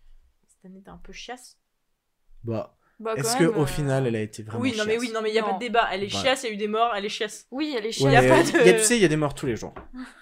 cette 0.47 0.65
année 0.65 0.83
t'es 0.83 0.91
un 0.91 0.99
peu 0.99 1.13
chiasse. 1.13 1.59
Bah, 2.45 2.78
Bah, 3.01 3.15
est-ce 3.17 3.37
que 3.37 3.45
même, 3.45 3.57
au 3.57 3.63
euh, 3.63 3.67
final, 3.67 4.07
elle 4.09 4.17
a 4.17 4.21
été 4.21 4.43
vraiment 4.43 4.61
oui, 4.61 4.75
non, 4.77 4.85
mais 4.85 4.95
chiasse 4.95 5.01
oui, 5.03 5.13
non, 5.15 5.23
mais 5.23 5.31
il 5.31 5.35
y 5.35 5.39
a 5.39 5.45
pas 5.45 5.53
de 5.53 5.59
débat. 5.61 5.89
Elle 5.93 6.03
est 6.03 6.13
Bah. 6.13 6.19
chiasse, 6.21 6.43
il 6.43 6.47
y 6.49 6.51
a 6.51 6.55
eu 6.55 6.57
des 6.57 6.67
morts, 6.67 6.91
elle 6.97 7.05
est 7.05 7.09
chiasse. 7.09 7.47
Oui, 7.53 7.73
elle 7.79 7.87
est 7.87 8.03
Ouais, 8.03 8.13
y 8.13 8.17
a 8.17 8.23
mais 8.23 8.29
pas 8.29 8.41
il 8.41 8.67
y 8.67 8.69
a- 8.71 8.73
de- 8.73 8.79
tu 8.79 8.85
sais, 8.85 8.97
il 8.97 9.03
y 9.03 9.05
a 9.05 9.09
des 9.09 9.17
morts 9.17 9.35
tous 9.35 9.47
les 9.47 9.55
jours. 9.55 9.73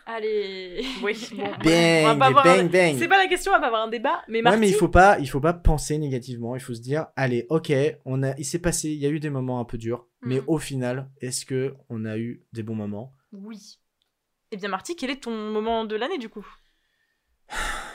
Allez. 0.04 0.84
Oui, 1.02 1.16
bon. 1.36 1.44
Bang, 1.44 1.56
on 1.64 2.04
va 2.08 2.16
pas 2.16 2.26
avoir 2.26 2.44
bang, 2.44 2.60
un- 2.60 2.64
bang. 2.66 2.96
C'est 2.98 3.08
pas 3.08 3.16
la 3.16 3.28
question, 3.28 3.52
on 3.52 3.54
va 3.54 3.60
pas 3.60 3.66
avoir 3.68 3.82
un 3.84 3.88
débat, 3.88 4.22
mais 4.28 4.38
Ouais, 4.38 4.42
Marty. 4.42 4.58
mais 4.60 4.68
il 4.68 4.74
faut 4.74 4.88
pas, 4.88 5.18
il 5.18 5.26
faut 5.28 5.40
pas 5.40 5.54
penser 5.54 5.96
négativement. 5.96 6.54
Il 6.54 6.60
faut 6.60 6.74
se 6.74 6.80
dire, 6.82 7.06
allez, 7.16 7.46
ok, 7.48 7.72
on 8.04 8.22
a, 8.22 8.34
il 8.36 8.44
s'est 8.44 8.58
passé, 8.58 8.88
il 8.90 8.98
y 8.98 9.06
a 9.06 9.08
eu 9.08 9.20
des 9.20 9.30
moments 9.30 9.58
un 9.58 9.64
peu 9.64 9.78
durs, 9.78 10.06
mais 10.20 10.36
Mhm. 10.40 10.44
au 10.46 10.58
final, 10.58 11.08
est-ce 11.22 11.46
que 11.46 11.74
on 11.88 12.04
a 12.04 12.18
eu 12.18 12.42
des 12.52 12.62
bons 12.62 12.74
moments? 12.74 13.14
Oui. 13.32 13.78
Eh 14.52 14.58
bien, 14.58 14.68
Marty, 14.68 14.96
quel 14.96 15.08
est 15.10 15.22
ton 15.22 15.30
moment 15.32 15.86
de 15.86 15.96
l'année 15.96 16.18
du 16.18 16.28
coup? 16.28 16.46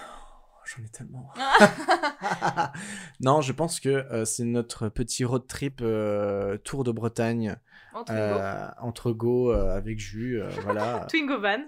J'en 0.77 0.83
ai 0.83 0.89
tellement. 0.89 1.29
non, 3.19 3.41
je 3.41 3.51
pense 3.51 3.79
que 3.79 3.89
euh, 3.89 4.25
c'est 4.25 4.43
notre 4.45 4.89
petit 4.89 5.25
road 5.25 5.45
trip 5.47 5.79
euh, 5.81 6.57
tour 6.57 6.83
de 6.83 6.91
Bretagne 6.91 7.55
Entre 7.93 8.11
euh, 8.15 8.67
entre 8.79 9.11
Go 9.11 9.51
euh, 9.51 9.75
avec 9.75 9.99
Jus, 9.99 10.41
voilà. 10.63 11.05
Twingo 11.09 11.39
Van. 11.39 11.59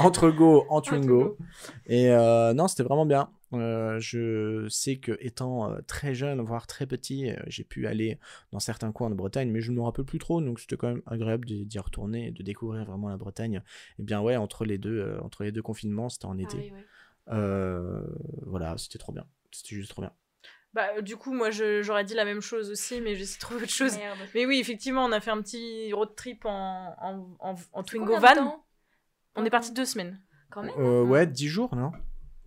entre 0.00 0.30
Go 0.30 0.64
en 0.68 0.80
Twingo. 0.80 1.24
Go. 1.24 1.38
Et 1.86 2.08
non, 2.54 2.68
c'était 2.68 2.82
vraiment 2.82 3.06
bien. 3.06 3.30
Je 3.52 4.66
sais 4.68 4.96
que 4.96 5.16
étant 5.20 5.70
très 5.86 6.14
jeune, 6.14 6.40
voire 6.40 6.66
très 6.66 6.86
petit, 6.86 7.30
j'ai 7.46 7.64
pu 7.64 7.86
aller 7.86 8.18
dans 8.52 8.60
certains 8.60 8.92
coins 8.92 9.10
de 9.10 9.14
Bretagne, 9.14 9.50
mais 9.50 9.60
je 9.60 9.70
ne 9.70 9.76
me 9.76 9.82
rappelle 9.82 10.04
plus 10.04 10.18
trop, 10.18 10.40
donc 10.40 10.60
c'était 10.60 10.76
quand 10.76 10.88
même 10.88 11.02
agréable 11.06 11.46
d'y 11.46 11.78
retourner 11.78 12.28
et 12.28 12.30
de 12.30 12.42
découvrir 12.42 12.84
vraiment 12.84 13.08
la 13.08 13.16
Bretagne. 13.16 13.62
Et 13.98 14.02
bien 14.02 14.20
ouais, 14.20 14.36
entre 14.36 14.64
les 14.64 14.78
deux, 14.78 15.16
entre 15.22 15.44
les 15.44 15.52
deux 15.52 15.62
confinements, 15.62 16.08
c'était 16.08 16.26
en 16.26 16.38
Ah 16.38 16.42
été. 16.42 16.56
oui, 16.56 16.72
ouais. 16.72 16.84
Euh, 17.32 18.02
voilà, 18.46 18.76
c'était 18.78 18.98
trop 18.98 19.12
bien. 19.12 19.26
C'était 19.52 19.74
juste 19.76 19.90
trop 19.90 20.02
bien. 20.02 20.12
Bah, 20.74 20.88
euh, 20.96 21.00
du 21.02 21.16
coup, 21.16 21.32
moi 21.32 21.50
je- 21.50 21.82
j'aurais 21.82 22.04
dit 22.04 22.14
la 22.14 22.24
même 22.24 22.40
chose 22.42 22.70
aussi, 22.70 23.00
mais 23.00 23.14
j'ai 23.16 23.24
trouvé 23.38 23.62
autre 23.62 23.72
chose. 23.72 23.96
Merde. 23.96 24.18
Mais 24.34 24.44
oui, 24.46 24.58
effectivement, 24.60 25.04
on 25.04 25.12
a 25.12 25.20
fait 25.20 25.30
un 25.30 25.40
petit 25.40 25.92
road 25.92 26.14
trip 26.14 26.44
en, 26.44 26.94
en, 27.00 27.36
en, 27.40 27.54
en 27.72 27.82
Twingo 27.82 28.18
Van. 28.18 28.34
temps 28.34 28.64
On 29.34 29.44
est 29.44 29.50
parti 29.50 29.72
deux 29.72 29.84
semaines. 29.86 30.20
Quand 30.50 30.62
même. 30.62 30.72
Euh, 30.78 31.02
ouais, 31.04 31.26
10 31.26 31.48
jours, 31.48 31.74
non? 31.74 31.92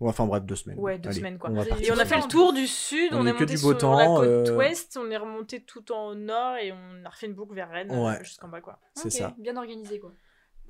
Enfin 0.00 0.26
bref, 0.26 0.42
deux 0.42 0.56
semaines. 0.56 0.78
Ouais, 0.80 0.98
deux 0.98 1.12
semaines, 1.12 1.38
quoi. 1.38 1.50
Et 1.80 1.92
on 1.92 1.98
a 1.98 2.04
fait 2.04 2.16
le 2.16 2.26
tour 2.28 2.52
du 2.52 2.66
sud, 2.66 3.12
On 3.12 3.24
est 3.24 3.32
monté 3.32 3.56
sur 3.56 3.70
la 3.94 4.06
côte 4.06 4.24
euh, 4.26 4.56
ouest, 4.56 4.96
on 5.00 5.08
est 5.12 5.16
remonté 5.16 5.62
tout 5.62 5.92
en 5.92 6.16
nord 6.16 6.56
et 6.56 6.72
on 6.72 7.04
a 7.04 7.08
refait 7.08 7.26
une 7.26 7.34
boucle 7.34 7.54
vers 7.54 7.70
Rennes 7.70 7.92
Ouais. 7.92 8.18
jusqu'en 8.24 8.48
bas, 8.48 8.60
quoi. 8.60 8.80
C'est 8.96 9.10
ça. 9.10 9.34
Bien 9.38 9.56
organisé, 9.56 10.00
quoi. 10.00 10.10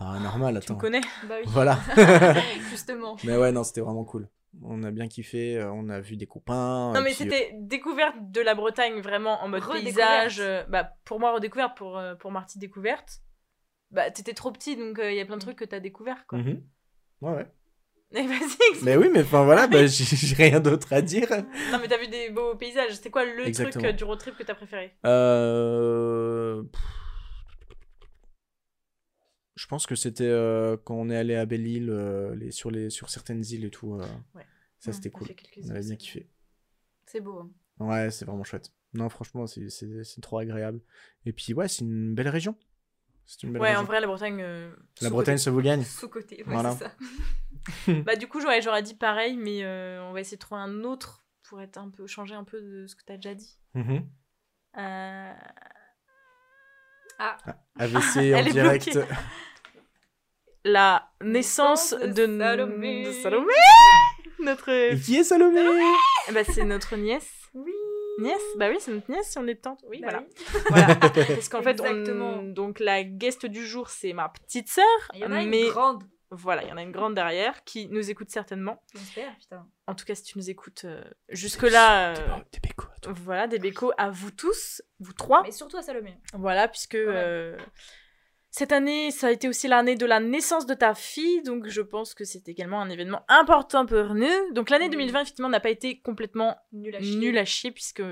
Ah, 0.05 0.19
normal, 0.21 0.55
Tu 0.55 0.59
attends. 0.59 0.75
me 0.75 0.81
connais 0.81 1.01
Bah 1.29 1.37
oui. 1.39 1.45
Voilà. 1.47 1.79
Justement. 2.71 3.17
mais 3.25 3.37
ouais, 3.37 3.53
non, 3.53 3.63
c'était 3.65 3.81
vraiment 3.83 4.05
cool. 4.05 4.29
On 4.63 4.83
a 4.83 4.91
bien 4.91 5.09
kiffé, 5.09 5.57
euh, 5.57 5.71
on 5.73 5.89
a 5.89 6.01
vu 6.01 6.17
des 6.17 6.27
copains. 6.27 6.93
Non, 6.93 7.01
mais 7.01 7.07
puis, 7.07 7.15
c'était 7.15 7.53
découverte 7.59 8.17
de 8.31 8.41
la 8.43 8.55
Bretagne, 8.55 9.01
vraiment 9.01 9.43
en 9.43 9.49
mode 9.49 9.63
Redécouverte. 9.63 9.95
paysage. 9.97 10.41
euh, 10.41 10.65
bah, 10.69 10.91
pour 11.05 11.21
moi, 11.21 11.33
redécouverte, 11.35 11.77
pour, 11.77 11.97
euh, 11.97 12.15
pour 12.17 12.31
Marty, 12.33 12.59
découverte. 12.59 13.21
Bah, 13.91 14.11
t'étais 14.11 14.35
trop 14.35 14.51
petit, 14.53 14.77
donc 14.77 14.99
il 15.03 15.15
y 15.15 15.21
a 15.21 15.25
plein 15.25 15.37
de 15.37 15.41
trucs 15.43 15.57
que 15.59 15.65
t'as 15.65 15.81
découvert, 15.81 16.27
quoi. 16.27 16.39
Mhm. 16.39 16.63
Ouais, 17.23 17.33
ouais. 17.33 17.47
Et 18.15 18.27
vas-y, 18.27 18.43
explique. 18.43 18.83
Mais 18.83 18.97
oui, 18.99 19.09
mais 19.11 19.23
enfin 19.23 19.43
voilà, 19.45 19.67
bah, 19.69 19.87
j'ai 19.87 20.35
rien 20.35 20.61
d'autre 20.61 20.93
à 20.93 21.01
dire. 21.01 21.29
Non, 21.71 21.79
mais 21.81 21.89
t'as 21.89 21.97
vu 21.97 22.09
des 22.09 22.29
beaux 22.29 22.55
paysages. 22.55 22.93
C'était 22.93 23.11
quoi 23.11 23.25
le 23.25 23.47
Exactement. 23.47 23.83
truc 23.85 23.95
euh, 23.95 23.97
du 23.97 24.05
road 24.05 24.19
trip 24.19 24.37
que 24.37 24.43
t'as 24.43 24.55
préféré? 24.55 24.93
Euh... 25.07 26.63
Je 29.63 29.69
pense 29.69 29.87
que 29.87 29.95
c'était 29.95 30.27
euh, 30.27 30.77
quand 30.77 30.97
on 30.97 31.09
est 31.09 31.17
allé 31.17 31.37
à 31.37 31.47
Belle-Île, 31.47 31.89
euh, 31.89 32.35
les, 32.35 32.51
sur, 32.51 32.69
les, 32.73 32.91
sur 32.91 33.09
certaines 33.11 33.45
îles 33.45 33.65
et 33.65 33.71
tout. 33.71 33.95
euh, 33.95 34.05
Ouais. 34.35 34.45
Ça, 34.81 34.93
c'était 34.93 35.11
cool. 35.11 35.29
On 35.65 35.71
avait 35.71 35.83
bien 35.83 35.95
kiffé. 35.95 36.29
C'est 37.07 37.21
beau. 37.21 37.39
hein. 37.39 37.51
Ouais, 37.79 38.11
c'est 38.11 38.25
vraiment 38.25 38.43
chouette. 38.43 38.73
Non, 38.93 39.09
franchement, 39.09 39.47
c'est- 39.47 40.21
trop 40.21 40.39
agréable. 40.39 40.81
Et 41.27 41.33
puis, 41.33 41.55
ouais, 41.55 41.69
c'est 41.69 41.85
une 41.85 42.13
belle 42.13 42.29
région. 42.29 42.57
C'est 43.25 43.45
une 43.45 43.53
belle 43.53 43.63
Ouais, 43.63 43.69
région. 43.69 43.83
en 43.83 43.85
vrai, 43.85 44.01
la 44.01 44.09
Bretagne. 44.09 44.43
La. 45.01 45.11
Bretagne, 45.11 45.39
ça 45.39 45.53
vous 45.53 45.61
gagne 45.63 45.85
Sous-côté, 45.85 46.39
ouais, 46.39 46.53
Voilà. 46.53 46.73
c'est 46.73 46.85
ça. 46.87 46.93
Bah, 48.05 48.17
du 48.17 48.27
coup, 48.27 48.41
j'aurais 48.41 48.83
dit 48.83 48.95
pareil, 48.97 49.37
mais 49.37 49.65
on 50.01 50.13
va 50.13 50.21
essayer 50.21 50.39
de 50.39 50.41
trouver 50.43 50.61
un 50.63 50.83
autre 50.83 51.25
pour 51.45 51.61
être 51.61 51.79
un 51.79 51.89
peu, 51.89 52.09
changer 52.09 52.35
un 52.35 52.43
peu 52.43 52.61
de 52.61 52.89
ce 52.89 52.97
que 52.97 53.05
t'as 53.07 53.15
déjà 53.15 53.37
dit. 53.37 53.61
Mhm. 53.75 54.09
Euh, 54.79 55.33
AVC 57.77 58.17
en 58.35 58.39
Elle 58.39 58.49
est 58.49 58.53
direct. 58.53 58.99
La 60.65 61.09
naissance 61.21 61.93
de 61.93 62.09
de 62.27 62.39
Salomé. 62.39 63.05
de 63.07 63.13
Salomé. 63.13 63.53
Notre. 64.39 64.69
Et 64.71 64.99
qui 65.01 65.17
est 65.19 65.25
Salomé? 65.25 65.61
Bah, 66.33 66.45
c'est 66.45 66.65
notre 66.65 66.97
nièce. 66.97 67.31
Oui. 67.55 67.73
Nièce? 68.19 68.43
Bah 68.57 68.69
oui, 68.69 68.77
c'est 68.79 68.93
notre 68.93 69.11
nièce 69.11 69.31
si 69.31 69.39
on 69.39 69.47
est 69.47 69.57
tante. 69.63 69.81
Oui, 69.89 70.01
Bah 70.01 70.09
voilà. 70.11 70.25
oui. 70.27 70.61
voilà. 70.69 70.95
Parce 70.97 71.49
qu'en 71.49 71.63
fait, 71.63 71.81
on... 71.81 72.43
donc 72.43 72.79
la 72.79 73.03
guest 73.05 73.47
du 73.47 73.67
jour, 73.67 73.89
c'est 73.89 74.13
ma 74.13 74.29
petite 74.29 74.69
sœur. 74.69 74.85
Il 75.15 75.21
y 75.21 75.25
en 75.25 75.33
a 75.33 75.45
mais 75.45 75.63
une 75.63 75.71
grande. 75.71 76.05
voilà, 76.31 76.63
il 76.63 76.69
y 76.69 76.73
en 76.73 76.77
a 76.77 76.83
une 76.83 76.93
grande 76.93 77.15
derrière 77.15 77.65
qui 77.65 77.89
nous 77.89 78.11
écoute 78.11 78.31
certainement. 78.31 78.83
J'espère, 78.95 79.37
putain. 79.39 79.67
En 79.87 79.95
tout 79.95 80.05
cas, 80.05 80.15
si 80.15 80.23
tu 80.25 80.39
nous 80.39 80.49
écoutes 80.51 80.83
euh, 80.85 81.03
jusque-là, 81.31 82.11
euh, 82.13 82.39
Des 82.53 82.61
bécos 82.61 82.87
à 82.95 82.99
toi. 83.01 83.13
voilà, 83.17 83.47
des 83.49 83.59
bécos 83.59 83.93
à 83.99 84.11
vous 84.11 84.31
tous, 84.31 84.83
vous 85.01 85.13
trois. 85.13 85.43
Mais 85.43 85.51
surtout 85.51 85.77
à 85.79 85.83
Salomé. 85.83 86.17
Voilà, 86.35 86.69
puisque 86.69 86.95
euh, 86.95 87.57
cette 88.55 88.71
année, 88.71 89.11
ça 89.11 89.29
a 89.29 89.31
été 89.31 89.49
aussi 89.49 89.67
l'année 89.67 89.97
de 89.97 90.05
la 90.05 90.21
naissance 90.21 90.67
de 90.67 90.75
ta 90.75 90.95
fille, 90.95 91.43
donc 91.43 91.69
je 91.69 91.81
pense 91.81 92.13
que 92.13 92.25
c'est 92.25 92.49
également 92.51 92.83
un 92.83 92.91
événement 92.91 93.23
important 93.29 93.87
pour 93.87 94.15
nous. 94.15 94.53
Donc 94.53 94.69
l'année 94.69 94.85
Oui. 94.85 94.91
2020, 94.91 95.23
effectivement, 95.23 95.49
n'a 95.49 95.59
pas 95.59 95.71
été 95.71 96.01
complètement 96.01 96.59
Nul 96.71 96.95
à 96.95 97.01
chier. 97.01 97.17
nulle 97.17 97.39
à 97.39 97.47
chier, 97.47 97.71
puisque 97.73 98.03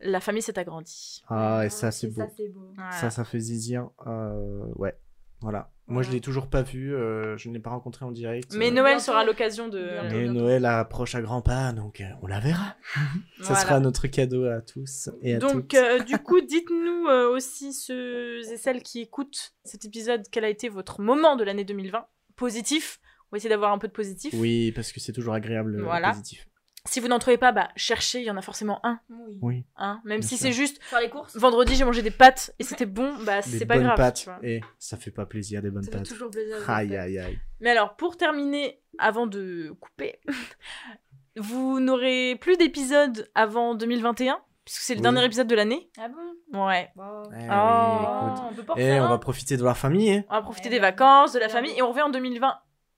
la 0.00 0.20
famille 0.20 0.42
s'est 0.42 0.58
agrandie. 0.58 1.22
Ah, 1.28 1.62
et 1.64 1.70
ça, 1.70 1.90
c'est 1.90 2.08
beau. 2.08 2.20
Ça, 2.20 2.28
c'est 2.36 2.48
beau. 2.48 2.72
Voilà. 2.76 2.90
Ça, 2.92 3.08
ça 3.08 3.24
fait 3.24 3.40
zizir. 3.40 3.88
Euh, 4.06 4.66
ouais, 4.76 4.94
voilà. 5.40 5.70
Moi, 5.90 6.02
je 6.02 6.10
l'ai 6.10 6.20
toujours 6.20 6.48
pas 6.48 6.62
vu. 6.62 6.94
euh, 6.94 7.36
je 7.36 7.48
ne 7.48 7.54
l'ai 7.54 7.60
pas 7.60 7.70
rencontré 7.70 8.04
en 8.04 8.12
direct. 8.12 8.54
Mais 8.54 8.68
euh, 8.70 8.74
Noël 8.74 9.00
sera 9.00 9.24
l'occasion 9.24 9.68
de... 9.68 9.80
Mais 10.10 10.26
Noël 10.28 10.64
approche 10.64 11.14
à 11.14 11.20
grands 11.20 11.42
pas, 11.42 11.72
donc 11.72 12.00
euh, 12.00 12.04
on 12.22 12.26
la 12.26 12.40
verra. 12.40 12.76
Ça 12.94 13.44
Voilà. 13.54 13.60
sera 13.60 13.80
notre 13.80 14.06
cadeau 14.06 14.44
à 14.46 14.60
tous 14.60 15.10
et 15.22 15.34
à 15.34 15.38
Donc, 15.38 15.68
toutes. 15.68 15.74
euh, 15.74 15.98
du 16.00 16.16
coup, 16.18 16.40
dites-nous 16.40 17.06
euh, 17.08 17.28
aussi, 17.28 17.72
ceux 17.72 18.40
et 18.52 18.56
celles 18.56 18.82
qui 18.82 19.00
écoutent 19.00 19.54
cet 19.64 19.84
épisode, 19.84 20.22
quel 20.30 20.44
a 20.44 20.48
été 20.48 20.68
votre 20.68 21.00
moment 21.00 21.36
de 21.36 21.44
l'année 21.44 21.64
2020 21.64 22.06
Positif? 22.36 23.00
On 23.32 23.36
va 23.36 23.36
essayer 23.38 23.50
d'avoir 23.50 23.72
un 23.72 23.78
peu 23.78 23.86
de 23.88 23.92
positif. 23.92 24.34
Oui, 24.36 24.72
parce 24.72 24.92
que 24.92 24.98
c'est 25.00 25.12
toujours 25.12 25.34
agréable, 25.34 25.72
le 25.76 25.84
Voilà. 25.84 26.10
positif. 26.10 26.48
Si 26.86 26.98
vous 27.00 27.08
n'en 27.08 27.18
trouvez 27.18 27.36
pas, 27.36 27.52
bah, 27.52 27.68
cherchez, 27.76 28.20
il 28.20 28.24
y 28.24 28.30
en 28.30 28.36
a 28.38 28.42
forcément 28.42 28.80
un. 28.84 29.00
Oui. 29.10 29.38
Oui, 29.42 29.64
hein. 29.76 30.00
Même 30.04 30.20
Bien 30.20 30.28
si 30.28 30.36
sûr. 30.38 30.46
c'est 30.46 30.52
juste 30.52 30.82
Faire 30.82 31.00
les 31.00 31.10
courses. 31.10 31.36
vendredi, 31.36 31.74
j'ai 31.74 31.84
mangé 31.84 32.00
des 32.02 32.10
pâtes 32.10 32.54
et 32.58 32.64
c'était 32.64 32.86
bon, 32.86 33.14
bah, 33.24 33.42
des 33.42 33.58
c'est 33.58 33.66
pas 33.66 33.74
bonnes 33.74 33.84
grave. 33.84 33.96
pâtes. 33.98 34.16
tu 34.16 34.24
vois. 34.30 34.38
Et 34.42 34.60
ça 34.78 34.96
fait 34.96 35.10
pas 35.10 35.26
plaisir, 35.26 35.60
des 35.60 35.70
bonnes 35.70 35.82
Ça 35.82 35.90
fait 35.92 35.98
pâtes. 35.98 36.08
toujours 36.08 36.30
plaisir. 36.30 36.56
de 36.56 36.70
Aïe, 36.70 36.88
faire. 36.88 37.02
aïe, 37.02 37.18
aïe. 37.18 37.38
Mais 37.60 37.70
alors, 37.70 37.96
pour 37.96 38.16
terminer, 38.16 38.80
avant 38.98 39.26
de 39.26 39.74
couper, 39.78 40.20
vous 41.36 41.80
n'aurez 41.80 42.36
plus 42.36 42.56
d'épisodes 42.56 43.28
avant 43.34 43.74
2021, 43.74 44.38
puisque 44.64 44.80
c'est 44.82 44.94
le 44.94 44.98
Oui. 45.00 45.02
dernier 45.02 45.24
épisode 45.24 45.46
de 45.48 45.54
l'année. 45.54 45.90
Ah 45.98 46.08
bon? 46.08 46.66
Ouais. 46.66 46.90
Bon. 46.96 47.22
Eh 47.32 47.36
oui, 47.36 47.44
Oh. 47.50 48.26
écoute. 48.30 48.42
on 48.50 48.54
peut 48.54 48.62
pas 48.62 48.74
Eh, 48.76 48.82
refaire 48.84 49.02
on 49.02 49.06
un 49.06 49.08
va 49.10 49.18
profiter 49.18 49.56
de 49.56 49.62
leur 49.62 49.76
famille. 49.76 50.10
hein. 50.12 50.24
On 50.30 50.34
va 50.34 50.42
profiter 50.42 50.68
Ouais, 50.68 50.74
des 50.76 50.80
bah, 50.80 50.90
vacances, 50.90 51.32
de 51.32 51.38
la 51.38 51.46
bien 51.46 51.54
famille, 51.54 51.72
vu. 51.72 51.78
et 51.78 51.82
on 51.82 51.90
revient 51.90 52.02
en 52.02 52.10
2020 52.10 52.54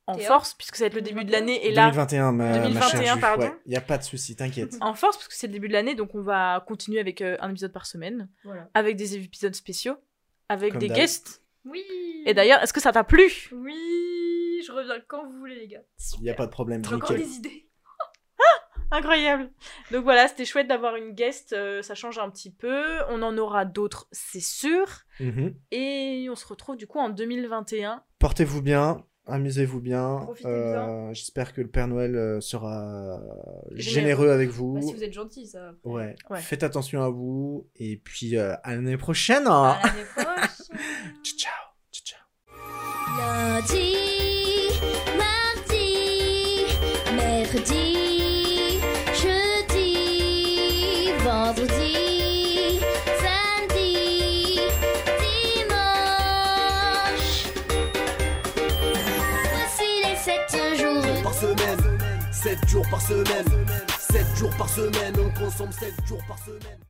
en 0.07 0.16
Théo. 0.16 0.26
force, 0.26 0.55
puisque 0.55 0.76
ça 0.76 0.84
va 0.84 0.86
être 0.88 0.94
le 0.94 1.03
début 1.03 1.24
de 1.24 1.30
l'année. 1.32 1.66
Et 1.66 1.72
là, 1.72 1.84
2021, 1.90 2.32
ma, 2.32 2.44
ma 2.50 2.59
2021, 2.59 2.88
chère 2.88 3.00
Juif, 3.12 3.20
pardon. 3.20 3.44
ouais. 3.46 3.55
Y 3.66 3.76
a 3.76 3.80
pas 3.80 3.98
de 3.98 4.03
souci, 4.03 4.34
t'inquiète. 4.36 4.74
en 4.80 4.94
force, 4.94 5.16
parce 5.16 5.28
que 5.28 5.34
c'est 5.34 5.46
le 5.46 5.53
début 5.53 5.68
de 5.68 5.72
l'année, 5.72 5.94
donc 5.94 6.14
on 6.14 6.22
va 6.22 6.64
continuer 6.66 6.98
avec 7.00 7.20
euh, 7.20 7.36
un 7.40 7.50
épisode 7.50 7.72
par 7.72 7.86
semaine, 7.86 8.28
Voilà. 8.44 8.68
avec 8.74 8.96
des 8.96 9.16
épisodes 9.16 9.55
spéciaux, 9.55 9.96
avec 10.48 10.72
Comme 10.72 10.80
des 10.80 10.88
guests. 10.88 11.42
Oui. 11.64 11.84
Et 12.26 12.34
d'ailleurs, 12.34 12.61
est-ce 12.62 12.72
que 12.72 12.80
ça 12.80 12.90
t'a 12.92 13.05
plu? 13.05 13.30
Oui, 13.53 14.62
je 14.66 14.72
reviens 14.72 14.96
quand 15.07 15.24
vous 15.24 15.38
voulez, 15.38 15.55
les 15.55 15.68
gars. 15.68 15.82
Y 16.20 16.30
a 16.30 16.34
pas 16.34 16.46
de 16.46 16.50
problème, 16.50 16.84
J'ai 16.84 16.94
encore 16.94 17.16
des 17.16 17.34
idées. 17.36 17.68
Incroyable. 18.94 19.50
Donc 19.90 20.05
voilà, 20.05 20.28
c'était 20.28 20.44
chouette 20.44 20.68
d'avoir 20.68 20.96
une 20.96 21.12
guest, 21.12 21.55
euh, 21.55 21.80
ça 21.80 21.94
change 21.94 22.18
un 22.18 22.28
petit 22.28 22.53
peu. 22.53 22.98
On 23.09 23.22
en 23.22 23.38
aura 23.38 23.64
d'autres, 23.64 24.07
c'est 24.12 24.42
sûr. 24.42 24.84
Mhm. 25.18 25.55
Et 25.70 26.26
on 26.30 26.34
se 26.34 26.46
retrouve 26.46 26.76
du 26.76 26.86
coup 26.86 26.98
en 26.98 27.09
2021. 27.09 28.03
Portez-vous 28.18 28.61
bien, 28.61 29.03
amusez-vous 29.27 29.81
bien. 29.81 30.20
Profitez 30.25 30.49
Euh, 30.49 31.12
J'espère 31.14 31.53
que 31.53 31.61
le 31.61 31.68
Père 31.68 31.89
Noël 31.89 32.14
euh, 32.16 32.41
sera 32.41 33.20
Généreux. 33.73 33.81
généreux 33.81 34.31
avec 34.31 34.51
vous. 34.51 34.75
Bah, 34.75 34.81
si 34.83 34.95
vous 34.95 35.03
êtes 35.05 35.12
gentil, 35.12 35.47
ça. 35.47 35.73
Ouais. 35.85 36.14
Ouais. 36.31 36.41
Faites 36.41 36.62
attention 36.62 37.03
à 37.03 37.09
vous. 37.11 37.66
Et 37.77 37.97
puis 37.97 38.37
euh, 38.37 38.55
à 38.62 38.75
l'année 38.75 38.97
prochaine. 38.97 39.47
À 39.47 39.51
hein. 39.51 39.79
l'année 39.85 40.05
prochaine. 40.14 40.79
Ciao, 41.23 41.51
ciao. 41.93 41.93
ciao, 41.93 42.05
ciao. 42.05 42.18
Lundi, 43.18 43.95
mardi, 45.18 45.95
mercredi, 47.14 48.79
jeudi, 49.23 51.12
vendredi, 51.25 52.11
7 62.43 62.68
jours 62.68 62.88
par 62.90 63.01
semaine, 63.01 63.47
7 64.01 64.36
jours 64.36 64.57
par 64.57 64.68
semaine, 64.68 65.14
on 65.16 65.30
consomme 65.38 65.70
7 65.70 65.95
jours 66.09 66.24
par 66.26 66.36
semaine. 66.40 66.80